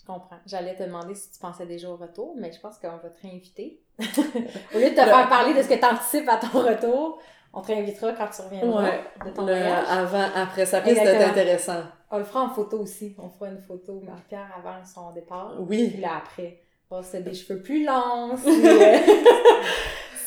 Je 0.00 0.04
comprends. 0.04 0.40
J'allais 0.46 0.74
te 0.74 0.82
demander 0.82 1.14
si 1.14 1.30
tu 1.30 1.38
pensais 1.38 1.64
déjà 1.66 1.88
au 1.90 1.96
retour, 1.96 2.34
mais 2.36 2.50
je 2.52 2.58
pense 2.58 2.76
qu'on 2.78 2.88
va 2.96 3.08
te 3.10 3.22
réinviter. 3.22 3.80
au 4.00 4.78
lieu 4.78 4.90
de 4.90 4.94
te 4.96 5.04
faire 5.04 5.28
parler 5.28 5.54
de 5.54 5.62
ce 5.62 5.68
que 5.68 5.74
tu 5.78 5.84
anticipes 5.84 6.28
à 6.28 6.38
ton 6.38 6.48
retour, 6.66 7.20
on 7.52 7.60
te 7.60 7.68
réinvitera 7.68 8.14
quand 8.14 8.28
tu 8.30 8.42
reviendras 8.42 8.82
Ouais. 8.82 9.00
de 9.26 9.30
ton 9.30 9.42
Le 9.46 9.52
voyage. 9.52 9.86
avant, 9.88 10.28
après, 10.34 10.66
ça 10.66 10.80
risque 10.80 11.02
d'être 11.04 11.28
intéressant. 11.30 11.82
On 12.10 12.18
le 12.18 12.24
fera 12.24 12.42
en 12.42 12.50
photo 12.50 12.80
aussi. 12.80 13.14
On 13.18 13.28
fera 13.28 13.50
une 13.50 13.60
photo, 13.62 14.00
Marie-Pierre, 14.00 14.50
avant 14.58 14.84
son 14.84 15.12
départ. 15.12 15.54
Oui. 15.60 15.90
Puis 15.90 16.00
là, 16.00 16.16
après, 16.16 16.62
bon, 16.90 17.02
c'est 17.02 17.22
des 17.22 17.34
cheveux 17.34 17.60
plus 17.62 17.84
longs, 17.84 18.36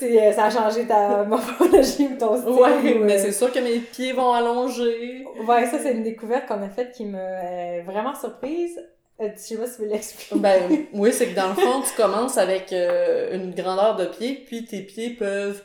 euh, 0.01 0.31
ça 0.33 0.45
a 0.45 0.49
changé 0.49 0.85
ta 0.85 1.23
morphologie 1.27 2.07
ou 2.07 2.17
ton 2.17 2.35
style. 2.37 2.49
Ouais, 2.51 2.95
ou, 2.95 3.03
mais 3.05 3.15
euh, 3.19 3.23
c'est 3.23 3.31
sûr 3.31 3.51
que 3.51 3.59
mes 3.59 3.79
pieds 3.79 4.11
vont 4.13 4.33
allonger. 4.33 5.25
Ouais, 5.47 5.65
ça, 5.67 5.79
c'est 5.79 5.93
une 5.93 6.03
découverte 6.03 6.45
qu'on 6.47 6.61
a 6.61 6.69
faite 6.69 6.91
qui 6.91 7.05
m'a 7.05 7.19
euh, 7.19 7.81
vraiment 7.85 8.13
surprise. 8.15 8.77
Euh, 9.21 9.29
je 9.35 9.39
sais 9.41 9.55
pas 9.57 9.65
si 9.67 9.75
tu 9.77 9.81
veux 9.83 9.87
l'expliquer. 9.89 10.35
Ben 10.35 10.87
oui, 10.93 11.13
c'est 11.13 11.27
que 11.27 11.35
dans 11.35 11.49
le 11.49 11.53
fond, 11.55 11.81
tu 11.81 11.95
commences 11.95 12.37
avec 12.37 12.73
euh, 12.73 13.33
une 13.35 13.53
grandeur 13.53 13.95
de 13.95 14.05
pied, 14.05 14.43
puis 14.45 14.65
tes 14.65 14.81
pieds 14.81 15.11
peuvent, 15.11 15.63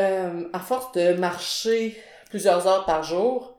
euh, 0.00 0.44
à 0.52 0.58
force 0.60 0.92
de 0.92 1.12
marcher 1.14 1.96
plusieurs 2.30 2.66
heures 2.66 2.84
par 2.86 3.02
jour, 3.02 3.58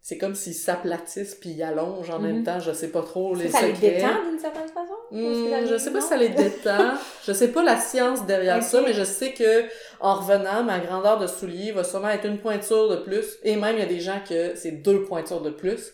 c'est 0.00 0.18
comme 0.18 0.36
s'ils 0.36 0.54
s'aplatissent 0.54 1.34
puis 1.34 1.50
ils 1.50 1.62
allongent 1.64 2.10
en 2.10 2.18
Mhm. 2.20 2.26
même 2.32 2.44
temps. 2.44 2.60
Je 2.60 2.72
sais 2.72 2.88
pas 2.92 3.02
trop 3.02 3.34
les 3.34 3.48
ça 3.48 3.60
les 3.62 3.74
secrets. 3.74 3.90
détend 3.96 4.22
d'une 4.30 4.38
certaine 4.38 4.68
façon? 4.68 4.85
Les- 5.12 5.66
je 5.66 5.76
sais 5.78 5.92
pas 5.92 6.00
si 6.00 6.08
ça 6.08 6.16
les 6.16 6.30
détend. 6.30 6.94
je 7.24 7.32
sais 7.32 7.52
pas 7.52 7.62
la 7.62 7.76
science 7.76 8.26
derrière 8.26 8.62
ça, 8.62 8.80
mais 8.82 8.92
je 8.92 9.04
sais 9.04 9.32
que 9.32 9.64
en 10.00 10.14
revenant, 10.14 10.62
ma 10.64 10.78
grandeur 10.80 11.18
de 11.18 11.26
soulier 11.26 11.72
va 11.72 11.84
sûrement 11.84 12.08
être 12.08 12.26
une 12.26 12.38
pointure 12.38 12.88
de 12.88 12.96
plus. 12.96 13.38
Et 13.42 13.56
même, 13.56 13.76
il 13.76 13.80
y 13.80 13.82
a 13.82 13.86
des 13.86 14.00
gens 14.00 14.20
que 14.28 14.54
c'est 14.56 14.72
deux 14.72 15.02
pointures 15.04 15.40
de 15.42 15.50
plus. 15.50 15.92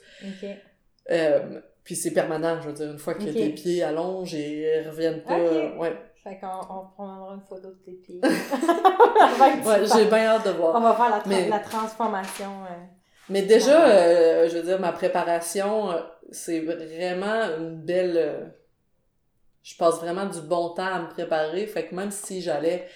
Euh, 1.11 1.61
puis 1.85 1.97
c'est 1.97 2.13
permanent, 2.13 2.61
je 2.63 2.69
veux 2.69 2.73
dire, 2.75 2.91
une 2.93 2.99
fois 2.99 3.15
que 3.15 3.25
tes 3.25 3.51
pieds 3.51 3.83
allongent 3.83 4.35
et 4.35 4.83
reviennent 4.89 5.23
pas. 5.23 5.39
Euh, 5.39 5.77
ouais. 5.77 5.97
Fait 6.23 6.39
qu'on 6.41 6.47
on 6.47 6.87
prendra 6.95 7.35
une 7.35 7.41
photo 7.49 7.69
de 7.69 7.79
tes 7.85 7.93
pieds. 7.93 8.21
Ouais, 9.65 9.81
j'ai 9.87 10.05
bien 10.07 10.27
hâte 10.27 10.45
de 10.47 10.51
On 10.51 10.55
voir. 10.55 10.81
va 10.81 10.95
faire 10.95 11.11
la, 11.11 11.19
tra- 11.19 11.23
Mais- 11.27 11.49
la 11.49 11.59
transformation. 11.59 12.51
euh. 12.65 12.75
Mais 13.29 13.43
déjà, 13.43 13.87
euh, 13.89 14.49
je 14.49 14.57
veux 14.59 14.63
dire, 14.63 14.81
ma 14.81 14.93
préparation, 14.93 15.89
c'est 16.31 16.61
vraiment 16.61 17.57
une 17.59 17.77
belle. 17.85 18.53
Je 19.63 19.77
passe 19.77 19.97
vraiment 19.97 20.27
du 20.27 20.41
bon 20.41 20.71
temps 20.71 20.87
à 20.87 21.01
me 21.03 21.09
préparer. 21.09 21.67
Fait 21.67 21.87
que 21.87 21.95
même 21.95 22.11
si 22.11 22.43
j'allais 22.43 22.87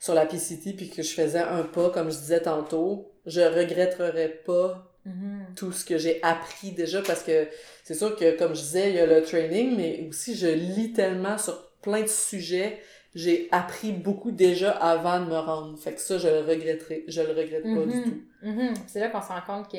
sur 0.00 0.14
la 0.14 0.26
PCT 0.26 0.72
puis 0.74 0.90
que 0.90 1.02
je 1.02 1.12
faisais 1.14 1.40
un 1.40 1.62
pas, 1.62 1.90
comme 1.90 2.10
je 2.10 2.16
disais 2.18 2.40
tantôt, 2.42 3.12
je 3.26 3.40
regretterais 3.40 4.28
pas 4.46 4.90
Mhm. 5.06 5.54
tout 5.54 5.70
ce 5.70 5.84
que 5.84 5.98
j'ai 5.98 6.18
appris 6.22 6.72
déjà 6.72 7.02
parce 7.02 7.22
que 7.22 7.46
c'est 7.82 7.92
sûr 7.94 8.16
que 8.16 8.38
comme 8.38 8.54
je 8.54 8.60
disais 8.62 8.88
il 8.88 8.96
y 8.96 9.00
a 9.00 9.04
le 9.06 9.22
training 9.22 9.76
mais 9.76 10.06
aussi 10.08 10.34
je 10.34 10.46
lis 10.46 10.94
tellement 10.94 11.36
sur 11.36 11.72
plein 11.82 12.00
de 12.00 12.06
sujets 12.06 12.80
j'ai 13.14 13.48
appris 13.52 13.92
beaucoup 13.92 14.30
déjà 14.32 14.70
avant 14.70 15.20
de 15.20 15.26
me 15.26 15.36
rendre 15.38 15.78
fait 15.78 15.92
que 15.92 16.00
ça 16.00 16.16
je 16.16 16.26
le 16.28 16.40
regretterai 16.40 17.04
je 17.06 17.20
le 17.20 17.32
regrette 17.32 17.64
pas 17.64 17.68
du 17.84 17.96
Mhm. 17.98 18.02
tout 18.04 18.22
Mhm. 18.48 18.74
C'est 18.86 19.00
là 19.00 19.08
qu'on 19.10 19.20
se 19.20 19.28
rend 19.28 19.42
compte 19.46 19.70
que 19.70 19.76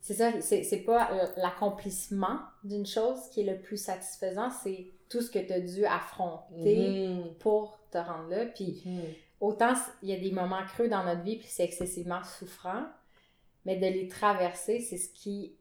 c'est 0.00 0.14
ça, 0.14 0.40
c'est 0.40 0.62
c'est 0.62 0.80
pas 0.80 1.10
euh, 1.12 1.26
l'accomplissement 1.36 2.38
d'une 2.64 2.86
chose 2.86 3.18
qui 3.32 3.40
est 3.40 3.52
le 3.52 3.60
plus 3.60 3.76
satisfaisant, 3.76 4.50
c'est 4.50 4.90
tout 5.08 5.20
ce 5.22 5.30
que 5.30 5.38
tu 5.38 5.52
as 5.52 5.60
dû 5.60 5.84
affronter 5.86 7.08
Mhm. 7.08 7.34
pour 7.40 7.78
te 7.90 7.98
rendre 7.98 8.28
là. 8.28 8.46
Puis 8.46 8.82
Mhm. 8.84 9.00
autant 9.40 9.72
il 10.02 10.10
y 10.10 10.12
a 10.12 10.18
des 10.20 10.30
moments 10.32 10.64
creux 10.74 10.88
dans 10.88 11.04
notre 11.04 11.22
vie, 11.22 11.36
puis 11.36 11.48
c'est 11.48 11.64
excessivement 11.64 12.22
souffrant, 12.24 12.84
mais 13.64 13.76
de 13.76 13.86
les 13.86 14.08
traverser, 14.08 14.80
c'est 14.80 14.98
ce 14.98 15.08
qui 15.10 15.54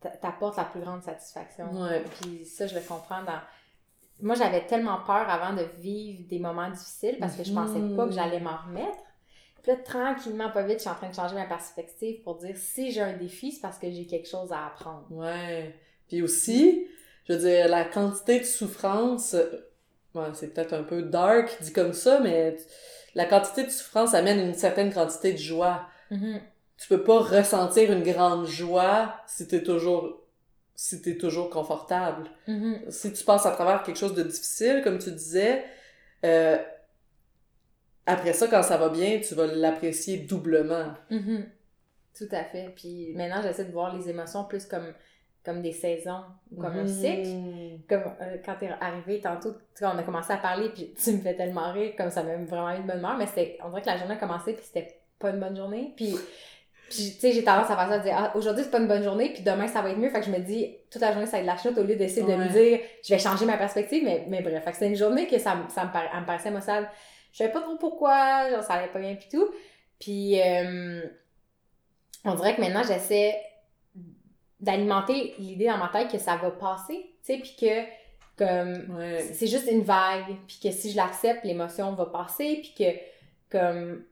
t'a- 0.00 0.10
t'apporte 0.10 0.56
la 0.56 0.64
plus 0.64 0.80
grande 0.80 1.02
satisfaction. 1.02 1.70
Ouais. 1.82 2.02
Puis 2.20 2.44
ça, 2.46 2.66
je 2.66 2.74
le 2.74 2.80
comprends 2.80 3.22
dans... 3.22 3.40
Moi, 4.22 4.34
j'avais 4.34 4.66
tellement 4.66 4.98
peur 4.98 5.28
avant 5.30 5.54
de 5.54 5.62
vivre 5.80 6.28
des 6.28 6.38
moments 6.38 6.70
difficiles 6.70 7.16
parce 7.18 7.36
que 7.36 7.44
je 7.44 7.52
pensais 7.54 7.80
pas 7.96 8.06
que 8.06 8.12
j'allais 8.12 8.40
m'en 8.40 8.56
remettre. 8.66 8.98
Puis 9.62 9.72
là, 9.72 9.78
tranquillement, 9.78 10.50
pas 10.50 10.62
vite, 10.62 10.76
je 10.76 10.82
suis 10.82 10.90
en 10.90 10.94
train 10.94 11.10
de 11.10 11.14
changer 11.14 11.34
ma 11.34 11.46
perspective 11.46 12.22
pour 12.22 12.36
dire 12.36 12.56
si 12.56 12.92
j'ai 12.92 13.00
un 13.00 13.16
défi, 13.16 13.52
c'est 13.52 13.60
parce 13.60 13.78
que 13.78 13.90
j'ai 13.90 14.06
quelque 14.06 14.28
chose 14.28 14.52
à 14.52 14.66
apprendre. 14.66 15.06
Ouais. 15.10 15.74
Puis 16.08 16.22
aussi, 16.22 16.86
je 17.26 17.34
veux 17.34 17.38
dire, 17.38 17.68
la 17.68 17.84
quantité 17.84 18.40
de 18.40 18.44
souffrance, 18.44 19.34
euh, 19.34 19.70
ouais, 20.14 20.28
c'est 20.34 20.54
peut-être 20.54 20.72
un 20.72 20.82
peu 20.82 21.02
dark 21.02 21.56
dit 21.60 21.72
comme 21.72 21.92
ça, 21.92 22.20
mais 22.20 22.56
la 23.14 23.26
quantité 23.26 23.64
de 23.64 23.70
souffrance 23.70 24.14
amène 24.14 24.40
une 24.40 24.54
certaine 24.54 24.92
quantité 24.92 25.32
de 25.32 25.38
joie. 25.38 25.86
Mhm. 26.10 26.40
Tu 26.78 26.88
peux 26.88 27.02
pas 27.02 27.18
ressentir 27.18 27.92
une 27.92 28.02
grande 28.02 28.46
joie 28.46 29.14
si 29.26 29.46
t'es 29.46 29.62
toujours, 29.62 30.22
si 30.74 31.02
t'es 31.02 31.16
toujours 31.16 31.50
confortable. 31.50 32.30
Mhm. 32.48 32.80
Si 32.88 33.12
tu 33.12 33.24
passes 33.24 33.44
à 33.44 33.50
travers 33.50 33.82
quelque 33.82 33.98
chose 33.98 34.14
de 34.14 34.22
difficile, 34.22 34.80
comme 34.82 34.98
tu 34.98 35.10
disais, 35.10 35.64
euh, 36.24 36.58
après 38.06 38.32
ça, 38.32 38.46
quand 38.48 38.62
ça 38.62 38.76
va 38.76 38.88
bien, 38.88 39.20
tu 39.20 39.34
vas 39.34 39.46
l'apprécier 39.46 40.18
doublement. 40.18 40.94
Mhm. 41.10 41.46
Tout 42.16 42.28
à 42.32 42.44
fait. 42.44 42.72
Puis 42.76 43.12
maintenant, 43.14 43.40
j'essaie 43.42 43.64
de 43.64 43.72
voir 43.72 43.94
les 43.96 44.08
émotions 44.10 44.44
plus 44.44 44.66
comme, 44.66 44.92
comme 45.44 45.62
des 45.62 45.72
saisons 45.72 46.22
ou 46.52 46.60
comme 46.60 46.76
un 46.78 46.86
cycle. 46.86 47.28
Mhm. 47.28 47.80
Comme 47.88 48.02
euh, 48.20 48.36
quand 48.44 48.56
t'es 48.58 48.68
arrivé 48.80 49.20
tantôt, 49.20 49.54
on 49.82 49.96
a 49.98 50.02
commencé 50.02 50.32
à 50.32 50.36
parler, 50.36 50.68
puis 50.70 50.92
tu 51.02 51.12
me 51.12 51.18
fais 51.20 51.34
tellement 51.34 51.72
rire, 51.72 51.92
comme 51.96 52.10
ça 52.10 52.22
m'a 52.22 52.36
vraiment 52.36 52.70
eu 52.72 52.82
de 52.82 52.86
bonne 52.86 52.98
humeur, 52.98 53.16
mais 53.16 53.26
c'était, 53.26 53.58
on 53.64 53.68
dirait 53.70 53.82
que 53.82 53.86
la 53.86 53.96
journée 53.96 54.14
a 54.14 54.18
commencé, 54.18 54.52
puis 54.54 54.64
c'était 54.64 54.96
pas 55.18 55.30
une 55.30 55.40
bonne 55.40 55.56
journée. 55.56 55.92
Puis, 55.96 56.14
puis 56.90 57.12
tu 57.14 57.20
sais, 57.20 57.32
j'ai 57.32 57.44
tendance 57.44 57.70
à 57.70 57.76
faire 57.76 57.88
ça, 57.88 57.94
à 57.94 57.98
dire, 58.00 58.14
ah, 58.16 58.32
aujourd'hui 58.36 58.64
c'est 58.64 58.70
pas 58.70 58.80
une 58.80 58.88
bonne 58.88 59.04
journée, 59.04 59.32
puis 59.32 59.42
demain 59.44 59.68
ça 59.68 59.80
va 59.80 59.90
être 59.90 59.98
mieux. 59.98 60.10
Fait 60.10 60.20
que 60.20 60.26
je 60.26 60.30
me 60.32 60.40
dis, 60.40 60.76
toute 60.90 61.00
la 61.00 61.12
journée 61.12 61.26
ça 61.26 61.32
va 61.32 61.38
être 61.38 61.44
de 61.44 61.50
la 61.50 61.56
chute 61.56 61.78
au 61.78 61.84
lieu 61.84 61.94
d'essayer 61.96 62.22
de 62.26 62.34
me 62.36 62.48
dire, 62.48 62.80
je 63.04 63.14
vais 63.14 63.18
changer 63.20 63.44
ma 63.46 63.56
perspective, 63.56 64.02
mais, 64.04 64.24
mais 64.28 64.42
bref. 64.42 64.64
Fait 64.64 64.70
que 64.72 64.76
c'était 64.76 64.88
une 64.88 64.96
journée 64.96 65.26
que 65.28 65.38
ça, 65.38 65.54
me- 65.54 65.68
ça 65.70 65.84
me, 65.84 66.20
me 66.20 66.26
paraissait 66.26 66.48
émotionnelle. 66.48 66.88
Je 67.32 67.38
savais 67.38 67.52
pas 67.52 67.60
trop 67.60 67.76
pourquoi, 67.76 68.50
genre 68.50 68.62
ça 68.62 68.74
allait 68.74 68.92
pas 68.92 68.98
bien, 69.00 69.14
puis 69.14 69.28
tout. 69.30 69.48
Puis, 69.98 70.40
euh, 70.40 71.02
on 72.24 72.34
dirait 72.34 72.54
que 72.56 72.60
maintenant 72.60 72.82
j'essaie 72.82 73.36
d'alimenter 74.60 75.34
l'idée 75.38 75.66
dans 75.66 75.78
ma 75.78 75.88
tête 75.88 76.10
que 76.10 76.18
ça 76.18 76.36
va 76.36 76.50
passer, 76.50 77.14
tu 77.24 77.34
sais, 77.34 77.38
puis 77.38 77.56
que 77.58 77.84
comme 78.36 78.96
Ouais. 78.96 79.20
c'est 79.34 79.46
juste 79.46 79.70
une 79.70 79.82
vague, 79.82 80.34
puis 80.46 80.58
que 80.62 80.70
si 80.70 80.90
je 80.92 80.96
l'accepte, 80.96 81.44
l'émotion 81.44 81.92
va 81.92 82.06
passer, 82.06 82.60
puis 82.62 82.74
que 82.78 82.98
comme 83.50 84.04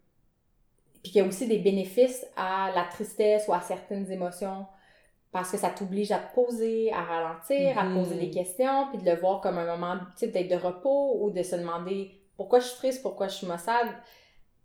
puis 1.02 1.12
qu'il 1.12 1.22
y 1.22 1.24
a 1.24 1.28
aussi 1.28 1.46
des 1.46 1.58
bénéfices 1.58 2.26
à 2.36 2.70
la 2.74 2.82
tristesse 2.84 3.46
ou 3.48 3.52
à 3.54 3.60
certaines 3.60 4.10
émotions 4.10 4.66
parce 5.30 5.52
que 5.52 5.56
ça 5.56 5.70
t'oblige 5.70 6.10
à 6.10 6.18
te 6.18 6.34
poser, 6.34 6.90
à 6.92 7.02
ralentir, 7.02 7.78
à 7.78 7.84
te 7.84 7.94
poser 7.94 8.14
Mhm. 8.16 8.20
des 8.20 8.30
questions, 8.30 8.88
puis 8.88 8.98
de 9.02 9.08
le 9.10 9.16
voir 9.16 9.40
comme 9.40 9.58
un 9.58 9.64
moment, 9.76 9.96
peut-être 10.18 10.48
de 10.48 10.56
repos 10.56 11.18
ou 11.22 11.30
de 11.30 11.42
se 11.42 11.54
demander 11.54 12.17
pourquoi 12.38 12.60
je 12.60 12.66
suis 12.66 12.76
triste, 12.78 13.02
pourquoi 13.02 13.28
je 13.28 13.34
suis 13.34 13.46
maussade, 13.46 13.88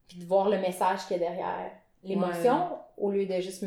puis 0.08 0.20
de 0.20 0.26
voir 0.26 0.48
le 0.48 0.60
message 0.60 1.06
qu'il 1.08 1.18
y 1.18 1.26
a 1.26 1.28
derrière 1.28 1.72
l'émotion 2.04 2.78
au 2.98 3.12
lieu 3.12 3.26
de 3.26 3.42
juste 3.42 3.66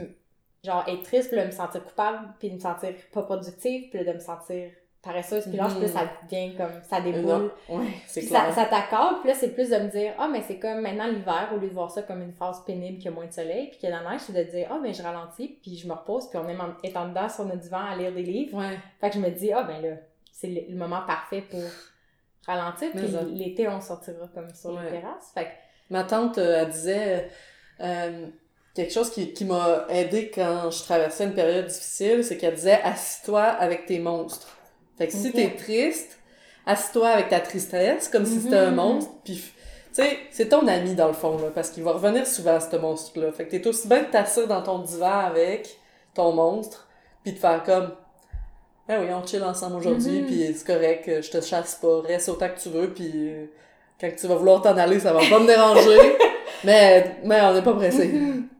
genre 0.64 0.84
être 0.88 1.02
triste, 1.02 1.28
puis 1.28 1.36
là, 1.36 1.44
me 1.44 1.50
sentir 1.50 1.84
coupable, 1.84 2.28
puis 2.38 2.48
de 2.48 2.54
me 2.54 2.60
sentir 2.60 2.94
pas 3.12 3.22
productive, 3.22 3.90
puis 3.90 3.98
là, 3.98 4.12
de 4.12 4.16
me 4.16 4.22
sentir 4.22 4.70
paresseuse, 5.02 5.44
puis 5.44 5.56
là, 5.56 5.68
là, 5.68 5.88
ça 5.88 6.10
devient 6.24 6.56
comme, 6.56 6.82
ça 6.82 7.00
déboule. 7.00 7.50
Ouais, 7.68 7.86
Puis 8.12 8.26
clair. 8.26 8.46
ça, 8.46 8.52
ça 8.52 8.64
t'accorde, 8.64 9.20
puis 9.20 9.28
là, 9.28 9.34
c'est 9.36 9.50
plus 9.54 9.70
de 9.70 9.76
me 9.76 9.88
dire, 9.88 10.14
ah, 10.18 10.28
mais 10.28 10.42
c'est 10.42 10.58
comme 10.58 10.80
maintenant 10.80 11.06
l'hiver, 11.06 11.50
au 11.54 11.58
lieu 11.58 11.68
de 11.68 11.74
voir 11.74 11.90
ça 11.90 12.02
comme 12.02 12.22
une 12.22 12.32
phase 12.32 12.64
pénible 12.64 12.98
qui 12.98 13.08
a 13.08 13.10
moins 13.10 13.26
de 13.26 13.32
soleil, 13.32 13.68
puis 13.68 13.78
qu'il 13.78 13.88
y 13.88 13.92
a 13.92 13.98
de 13.98 14.04
la 14.04 14.10
neige, 14.12 14.20
c'est 14.22 14.32
de 14.32 14.42
dire, 14.50 14.68
ah, 14.70 14.78
mais 14.82 14.92
je 14.92 15.02
ralentis, 15.02 15.58
puis 15.62 15.76
je 15.76 15.86
me 15.88 15.94
repose, 15.94 16.28
puis 16.28 16.38
on 16.38 16.48
est 16.48 16.56
en 16.56 16.74
étant 16.82 17.08
dedans 17.08 17.28
sur 17.28 17.44
notre 17.44 17.60
divan 17.60 17.84
à 17.84 17.96
lire 17.96 18.12
des 18.12 18.22
livres. 18.22 18.58
Ouais. 18.58 18.78
Fait 19.00 19.10
que 19.10 19.16
je 19.16 19.20
me 19.20 19.30
dis, 19.30 19.52
ah, 19.52 19.62
ben 19.62 19.80
là, 19.80 19.96
c'est 20.32 20.48
le, 20.48 20.62
le 20.68 20.76
moment 20.76 21.02
parfait 21.06 21.42
pour 21.42 21.62
ralentir, 22.46 22.90
puis 22.92 23.06
l'été, 23.34 23.68
on 23.68 23.80
sortira 23.80 24.26
comme 24.34 24.52
sur 24.54 24.70
Ouais. 24.70 24.84
les 24.84 24.90
terrasses. 25.00 25.30
Fait 25.34 25.44
que, 25.44 25.50
Ma 25.90 26.02
tante, 26.04 26.38
euh, 26.38 26.62
elle 26.62 26.68
disait 26.70 27.28
euh, 27.80 28.26
quelque 28.74 28.92
chose 28.92 29.08
qui, 29.10 29.32
qui 29.32 29.44
m'a 29.44 29.84
aidé 29.88 30.32
quand 30.34 30.68
je 30.70 30.82
traversais 30.82 31.24
une 31.24 31.34
période 31.34 31.66
difficile, 31.66 32.24
c'est 32.24 32.36
qu'elle 32.36 32.54
disait 32.56 32.80
assis-toi 32.82 33.42
avec 33.42 33.86
tes 33.86 34.00
monstres. 34.00 34.48
Fait 34.98 35.06
que 35.06 35.12
si 35.12 35.30
t'es 35.30 35.50
triste, 35.56 36.18
assis-toi 36.66 37.08
avec 37.08 37.28
ta 37.28 37.38
tristesse, 37.38 38.08
comme 38.08 38.26
si 38.26 38.40
c'était 38.40 38.56
un 38.56 38.70
Mhm. 38.70 38.76
monstre, 38.76 39.12
puis 39.24 39.34
tu 39.36 40.02
sais, 40.02 40.18
c'est 40.32 40.48
ton 40.48 40.66
ami 40.66 40.94
dans 40.94 41.06
le 41.06 41.12
fond, 41.14 41.38
là, 41.38 41.50
parce 41.54 41.70
qu'il 41.70 41.84
va 41.84 41.92
revenir 41.92 42.26
souvent, 42.26 42.58
ce 42.60 42.74
monstre-là. 42.76 43.30
Fait 43.30 43.46
que 43.46 43.52
t'es 43.52 43.66
aussi 43.68 43.86
bien 43.86 44.02
de 44.02 44.08
t'asseoir 44.08 44.48
dans 44.48 44.62
ton 44.62 44.78
divan 44.80 45.20
avec 45.20 45.78
ton 46.14 46.32
monstre, 46.32 46.88
puis 47.22 47.32
de 47.32 47.38
faire 47.38 47.62
comme 47.62 47.94
ah 48.88 48.98
oui, 49.00 49.06
on 49.12 49.26
chill 49.26 49.42
ensemble 49.42 49.76
aujourd'hui, 49.76 50.20
Mhm. 50.20 50.26
puis 50.26 50.54
c'est 50.54 50.66
correct, 50.66 51.10
je 51.22 51.30
te 51.30 51.40
chasse 51.40 51.74
pas, 51.76 52.00
reste 52.02 52.28
autant 52.28 52.48
que 52.48 52.58
tu 52.60 52.68
veux, 52.68 52.92
puis 52.92 53.10
euh, 53.14 53.46
quand 54.00 54.10
tu 54.16 54.26
vas 54.26 54.34
vouloir 54.36 54.62
t'en 54.62 54.76
aller, 54.76 55.00
ça 55.00 55.12
va 55.12 55.20
pas 55.28 55.38
me 55.38 55.46
déranger, 55.46 56.16
mais, 56.64 57.16
mais 57.24 57.40
on 57.42 57.54
n'est 57.54 57.62
pas 57.62 57.74
pressé. 57.74 58.10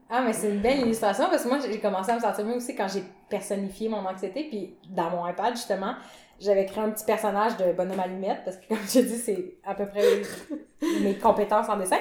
Ah, 0.09 0.21
mais 0.25 0.31
c'est 0.31 0.49
une 0.49 0.59
belle 0.61 0.79
illustration 0.79 1.25
parce 1.29 1.43
que 1.43 1.49
moi, 1.49 1.57
j'ai 1.59 1.79
commencé 1.79 2.11
à 2.11 2.15
me 2.15 2.21
sentir 2.21 2.45
mieux 2.45 2.55
aussi 2.55 2.73
quand 2.75 2.87
j'ai 2.87 3.03
personnifié 3.29 3.89
mon 3.89 4.05
anxiété. 4.05 4.45
Puis 4.49 4.73
dans 4.89 5.09
mon 5.09 5.27
iPad, 5.27 5.53
justement, 5.53 5.95
j'avais 6.39 6.65
créé 6.65 6.81
un 6.81 6.91
petit 6.91 7.03
personnage 7.03 7.57
de 7.57 7.73
bonhomme 7.73 7.99
allumette 7.99 8.37
parce 8.45 8.55
que, 8.55 8.65
comme 8.69 8.77
je 8.89 9.01
dis, 9.01 9.17
c'est 9.17 9.55
à 9.65 9.75
peu 9.75 9.85
près 9.85 10.01
mes 11.01 11.15
compétences 11.15 11.67
en 11.67 11.75
dessin. 11.75 11.97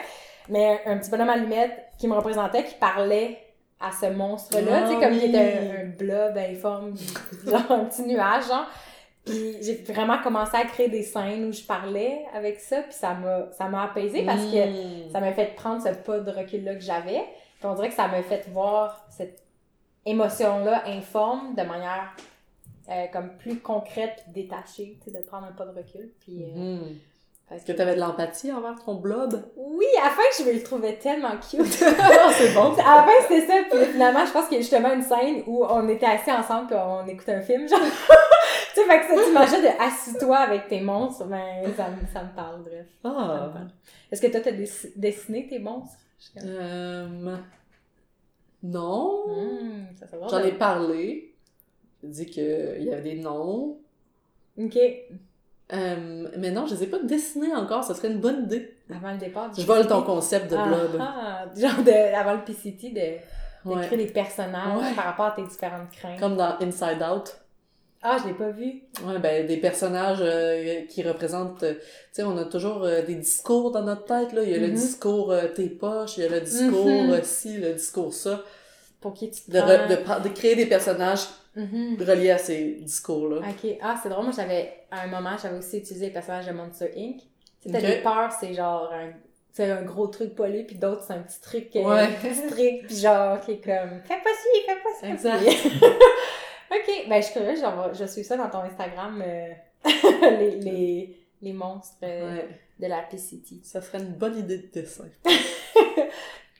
Mais 0.48 0.82
un 0.86 0.98
petit 0.98 1.10
bonhomme 1.10 1.30
allumette 1.30 1.72
qui 1.98 2.06
me 2.06 2.14
représentait, 2.14 2.62
qui 2.62 2.76
parlait 2.76 3.38
à 3.80 3.90
ce 3.92 4.06
monstre-là. 4.06 4.82
Ah 4.84 4.88
tu 4.88 4.94
sais, 4.94 5.00
comme 5.00 5.14
il 5.14 5.24
était 5.24 5.58
un, 5.58 5.82
un 5.82 5.84
blob 5.86 6.36
informe, 6.38 6.94
genre 7.46 7.70
un 7.72 7.84
petit 7.84 8.02
nuage, 8.02 8.46
genre. 8.48 8.66
Puis 9.24 9.56
j'ai 9.60 9.74
vraiment 9.92 10.18
commencé 10.22 10.56
à 10.56 10.64
créer 10.64 10.88
des 10.88 11.02
scènes 11.02 11.46
où 11.46 11.52
je 11.52 11.62
parlais 11.64 12.24
avec 12.32 12.60
ça, 12.60 12.82
puis 12.82 12.92
ça 12.94 13.12
m'a 13.14 13.50
ça 13.52 13.68
m'a 13.68 13.82
apaisé 13.84 14.22
parce 14.24 14.42
que 14.44 15.06
Mm. 15.06 15.10
ça 15.10 15.20
m'a 15.20 15.32
fait 15.32 15.54
prendre 15.56 15.82
ce 15.82 15.92
pas 15.94 16.20
de 16.20 16.30
recul-là 16.30 16.74
que 16.76 16.80
j'avais. 16.80 17.24
Puis 17.58 17.66
on 17.68 17.74
dirait 17.74 17.88
que 17.88 17.94
ça 17.94 18.06
m'a 18.06 18.22
fait 18.22 18.46
voir 18.50 19.04
cette 19.10 19.42
émotion-là 20.04 20.84
informe 20.86 21.54
de 21.56 21.62
manière 21.62 22.14
euh, 22.88 23.06
comme 23.12 23.30
plus 23.38 23.58
concrète 23.58 24.22
puis 24.32 24.42
détachée, 24.44 24.96
tu 25.02 25.10
sais, 25.10 25.18
de 25.18 25.24
prendre 25.26 25.46
un 25.48 25.52
pas 25.52 25.64
de 25.66 25.76
recul. 25.76 26.08
Puis, 26.20 26.44
euh, 26.44 26.54
Mhm. 26.54 26.96
Fait 27.48 27.54
Est-ce 27.56 27.64
que 27.66 27.72
t'avais 27.72 27.94
de 27.94 28.00
l'empathie 28.00 28.52
envers 28.52 28.76
ton 28.84 28.94
blob? 28.94 29.40
Oui, 29.56 29.84
à 30.00 30.06
la 30.06 30.10
fin, 30.10 30.22
je 30.38 30.44
me 30.44 30.52
le 30.52 30.62
trouvais 30.62 30.94
tellement 30.96 31.32
cute. 31.38 31.64
C'est 31.66 32.54
bon. 32.54 32.72
à 32.74 32.96
la 32.96 33.02
fin, 33.04 33.12
c'était 33.22 33.46
ça. 33.46 33.54
Puis 33.70 33.84
finalement, 33.92 34.24
je 34.26 34.32
pense 34.32 34.46
qu'il 34.48 34.54
y 34.56 34.58
a 34.58 34.62
justement 34.62 34.92
une 34.92 35.02
scène 35.02 35.42
où 35.46 35.64
on 35.64 35.88
était 35.88 36.06
assis 36.06 36.32
ensemble 36.32 36.66
puis 36.68 36.76
on 36.76 37.06
écoutait 37.06 37.34
un 37.34 37.42
film, 37.42 37.68
genre. 37.68 37.78
tu 38.74 38.80
sais, 38.80 38.86
fait 38.86 39.00
que 39.00 39.06
cette 39.16 39.28
image-là 39.30 39.60
de 39.60 39.80
assis-toi 39.82 40.36
avec 40.36 40.68
tes 40.68 40.80
monstres, 40.80 41.24
ben, 41.26 41.62
ça, 41.76 41.88
me- 41.88 42.06
ça 42.12 42.22
me 42.24 42.34
parle, 42.34 42.62
bref. 42.62 42.86
Ah. 43.04 43.50
parle. 43.54 43.68
Est-ce 44.10 44.20
que 44.22 44.26
toi, 44.28 44.40
t'as 44.40 44.52
dess- 44.52 44.88
dessiné 44.96 45.46
tes 45.46 45.58
monstres? 45.58 45.96
Euh, 46.44 47.36
non. 48.62 49.24
Hmm, 49.28 49.84
J'en 50.28 50.42
ai 50.42 50.52
parlé. 50.52 51.34
J'ai 52.02 52.08
dit 52.08 52.26
qu'il 52.26 52.82
y 52.82 52.92
avait 52.92 53.02
des 53.14 53.20
noms. 53.20 53.78
Ok. 54.58 54.78
Euh, 55.72 56.28
mais 56.38 56.50
non, 56.52 56.66
je 56.66 56.74
les 56.74 56.84
ai 56.84 56.86
pas 56.86 57.00
dessinés 57.02 57.54
encore. 57.54 57.82
Ce 57.84 57.92
serait 57.94 58.08
une 58.08 58.20
bonne 58.20 58.44
idée. 58.44 58.76
Avant 58.94 59.10
le 59.12 59.18
départ 59.18 59.50
du 59.50 59.60
Je 59.60 59.66
vole 59.66 59.86
ton 59.86 60.02
concept 60.02 60.50
de 60.50 60.56
Ah, 60.56 60.66
blob. 60.68 61.00
ah, 61.00 61.44
genre 61.56 61.82
de, 61.82 62.14
avant 62.14 62.34
le 62.34 62.44
PCT, 62.44 62.90
de, 62.90 63.70
de 63.70 63.74
Ouais. 63.76 63.84
créer 63.86 63.98
des 63.98 64.12
personnages 64.12 64.78
Ouais. 64.78 64.94
par 64.94 65.06
rapport 65.06 65.26
à 65.26 65.30
tes 65.32 65.42
différentes 65.42 65.90
craintes. 65.90 66.20
Comme 66.20 66.36
dans 66.36 66.56
Inside 66.60 67.02
Out. 67.02 67.36
Ah, 68.02 68.18
je 68.22 68.28
l'ai 68.28 68.34
pas 68.34 68.50
vu. 68.50 68.82
Ouais, 69.04 69.18
ben, 69.18 69.44
des 69.46 69.56
personnages 69.56 70.18
euh, 70.20 70.82
qui 70.88 71.02
représentent... 71.02 71.64
euh, 71.64 71.74
tu 71.74 71.80
sais, 72.12 72.22
on 72.22 72.36
a 72.36 72.44
toujours 72.44 72.84
euh, 72.84 73.02
des 73.02 73.16
discours 73.16 73.72
dans 73.72 73.82
notre 73.82 74.04
tête, 74.04 74.32
là. 74.32 74.42
Il 74.44 74.50
y 74.50 74.54
a 74.54 74.58
le 74.58 74.68
Mhm. 74.68 74.74
discours 74.74 75.34
tes 75.56 75.68
poches, 75.68 76.18
il 76.18 76.22
y 76.22 76.26
a 76.26 76.30
le 76.30 76.40
discours 76.42 76.86
Mhm. 76.86 77.10
euh, 77.10 77.22
ci, 77.24 77.56
le 77.58 77.72
discours 77.72 78.14
ça. 78.14 78.42
Pour 79.06 79.14
qui 79.14 79.30
tu 79.30 79.42
te 79.42 79.50
De, 79.52 79.60
prends. 79.60 79.68
re- 79.68 79.88
de, 79.88 79.96
par- 79.96 80.20
de 80.20 80.28
créer 80.30 80.56
des 80.56 80.66
personnages 80.66 81.26
Mhm. 81.54 81.96
reliés 82.00 82.32
à 82.32 82.38
ces 82.38 82.72
discours-là. 82.82 83.38
Ok. 83.48 83.76
Ah, 83.80 83.96
c'est 84.02 84.08
drôle. 84.08 84.24
Moi, 84.24 84.32
j'avais, 84.36 84.74
à 84.90 85.02
un 85.02 85.06
moment, 85.06 85.36
j'avais 85.40 85.56
aussi 85.58 85.78
utilisé 85.78 86.06
le 86.08 86.12
personnage 86.12 86.46
de 86.46 86.52
Monster 86.52 86.90
Inc. 86.96 87.18
Tu 87.62 87.68
sais, 87.68 87.70
t'as 87.72 87.78
Ok. 87.78 87.84
des 87.86 88.02
peurs, 88.02 88.32
c'est 88.32 88.52
genre 88.52 88.90
un- 88.92 89.12
c'est 89.52 89.70
un 89.70 89.82
gros 89.82 90.08
truc 90.08 90.34
polé, 90.34 90.64
puis 90.64 90.76
d'autres, 90.76 91.04
c'est 91.06 91.12
un 91.14 91.20
petit 91.22 91.40
truc, 91.40 91.68
euh, 91.76 91.84
Ouais. 91.84 92.08
strict, 92.34 92.86
puis 92.88 92.96
genre, 92.96 93.40
qui 93.40 93.52
est 93.52 93.64
comme, 93.64 94.00
fais 94.04 94.20
pas 94.22 94.34
ci, 94.42 94.60
fais 94.66 94.74
pas 94.74 95.00
ça. 95.00 95.08
Exact. 95.08 95.66
ok, 96.72 97.08
ben 97.08 97.22
je 97.22 97.26
suis 97.26 97.32
curieuse, 97.32 97.60
genre, 97.60 97.94
je 97.94 98.04
suis 98.04 98.24
ça 98.24 98.36
dans 98.36 98.50
ton 98.50 98.58
Instagram, 98.60 99.22
euh, 99.24 99.46
les, 100.38 100.56
les, 100.60 101.16
les 101.42 101.52
monstres 101.52 101.96
euh, 102.02 102.36
Ouais. 102.36 102.48
de 102.80 102.86
la 102.86 103.00
PCT. 103.02 103.60
Ça 103.62 103.80
serait 103.80 103.98
une 103.98 104.12
bonne 104.14 104.36
idée 104.38 104.58
de 104.58 104.66
dessin. 104.66 105.04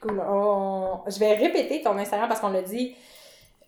Cool. 0.00 0.20
On- 0.28 1.00
Je 1.08 1.18
vais 1.18 1.34
répéter 1.34 1.82
ton 1.82 1.96
Instagram 1.98 2.28
parce 2.28 2.40
qu'on 2.40 2.50
l'a 2.50 2.62
dit, 2.62 2.94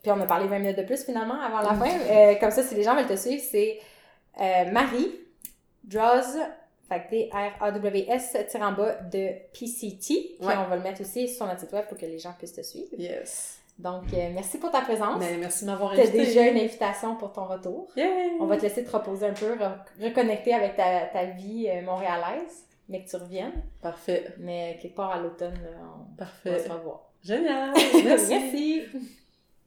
puis 0.03 0.11
on 0.13 0.21
a 0.21 0.27
parlé 0.27 0.47
20 0.47 0.59
minutes 0.59 0.79
de 0.79 0.83
plus 0.85 1.05
finalement 1.05 1.41
avant 1.41 1.61
la 1.61 1.75
fin. 1.75 1.91
Euh, 2.11 2.35
comme 2.37 2.51
ça, 2.51 2.63
si 2.63 2.75
les 2.75 2.83
gens 2.83 2.95
veulent 2.95 3.07
te 3.07 3.17
suivre, 3.17 3.43
c'est 3.51 3.79
euh, 4.41 4.71
Marie 4.71 5.11
Draws, 5.85 6.23
fait 6.89 7.01
que 7.01 7.11
D-R-A-W-S, 7.11 8.37
en 8.61 8.73
bas 8.73 8.95
de 9.11 9.29
PCT. 9.53 10.37
Puis 10.39 10.47
Ouais. 10.47 10.55
on 10.57 10.69
va 10.69 10.77
le 10.77 10.83
mettre 10.83 11.01
aussi 11.01 11.29
sur 11.29 11.47
notre 11.47 11.61
site 11.61 11.73
web 11.73 11.87
pour 11.87 11.99
que 11.99 12.07
les 12.07 12.19
gens 12.19 12.33
puissent 12.39 12.53
te 12.55 12.63
suivre. 12.63 12.89
Yes. 12.97 13.59
Donc, 13.79 14.05
euh, 14.13 14.29
merci 14.35 14.59
pour 14.59 14.71
ta 14.73 14.81
présence. 14.81 15.19
Mais 15.21 15.37
merci 15.39 15.65
de 15.65 15.71
m'avoir 15.71 15.93
invité. 15.93 16.11
déjà 16.19 16.47
une 16.49 16.59
invitation 16.59 17.15
pour 17.17 17.33
ton 17.33 17.45
retour. 17.45 17.89
Yay! 17.97 18.33
On 18.41 18.47
va 18.47 18.57
te 18.57 18.63
laisser 18.63 18.83
te 18.85 18.91
reposer 18.91 19.27
un 19.27 19.33
peu, 19.35 19.55
re- 19.55 19.79
reconnecter 20.03 20.53
avec 20.53 20.77
ta, 20.77 21.03
ta 21.13 21.25
vie 21.27 21.69
montréalaise, 21.85 22.65
mais 22.89 23.05
que 23.05 23.09
tu 23.09 23.17
reviennes. 23.17 23.63
Parfait. 23.81 24.35
Mais 24.39 24.79
quelque 24.81 24.97
part 24.97 25.13
à 25.13 25.21
l'automne, 25.21 25.55
là, 25.63 26.25
on 26.49 26.51
va 26.51 26.59
se 26.59 26.69
revoir. 26.69 27.13
Génial. 27.23 27.73
Merci. 28.05 28.29
Merci. 28.31 28.83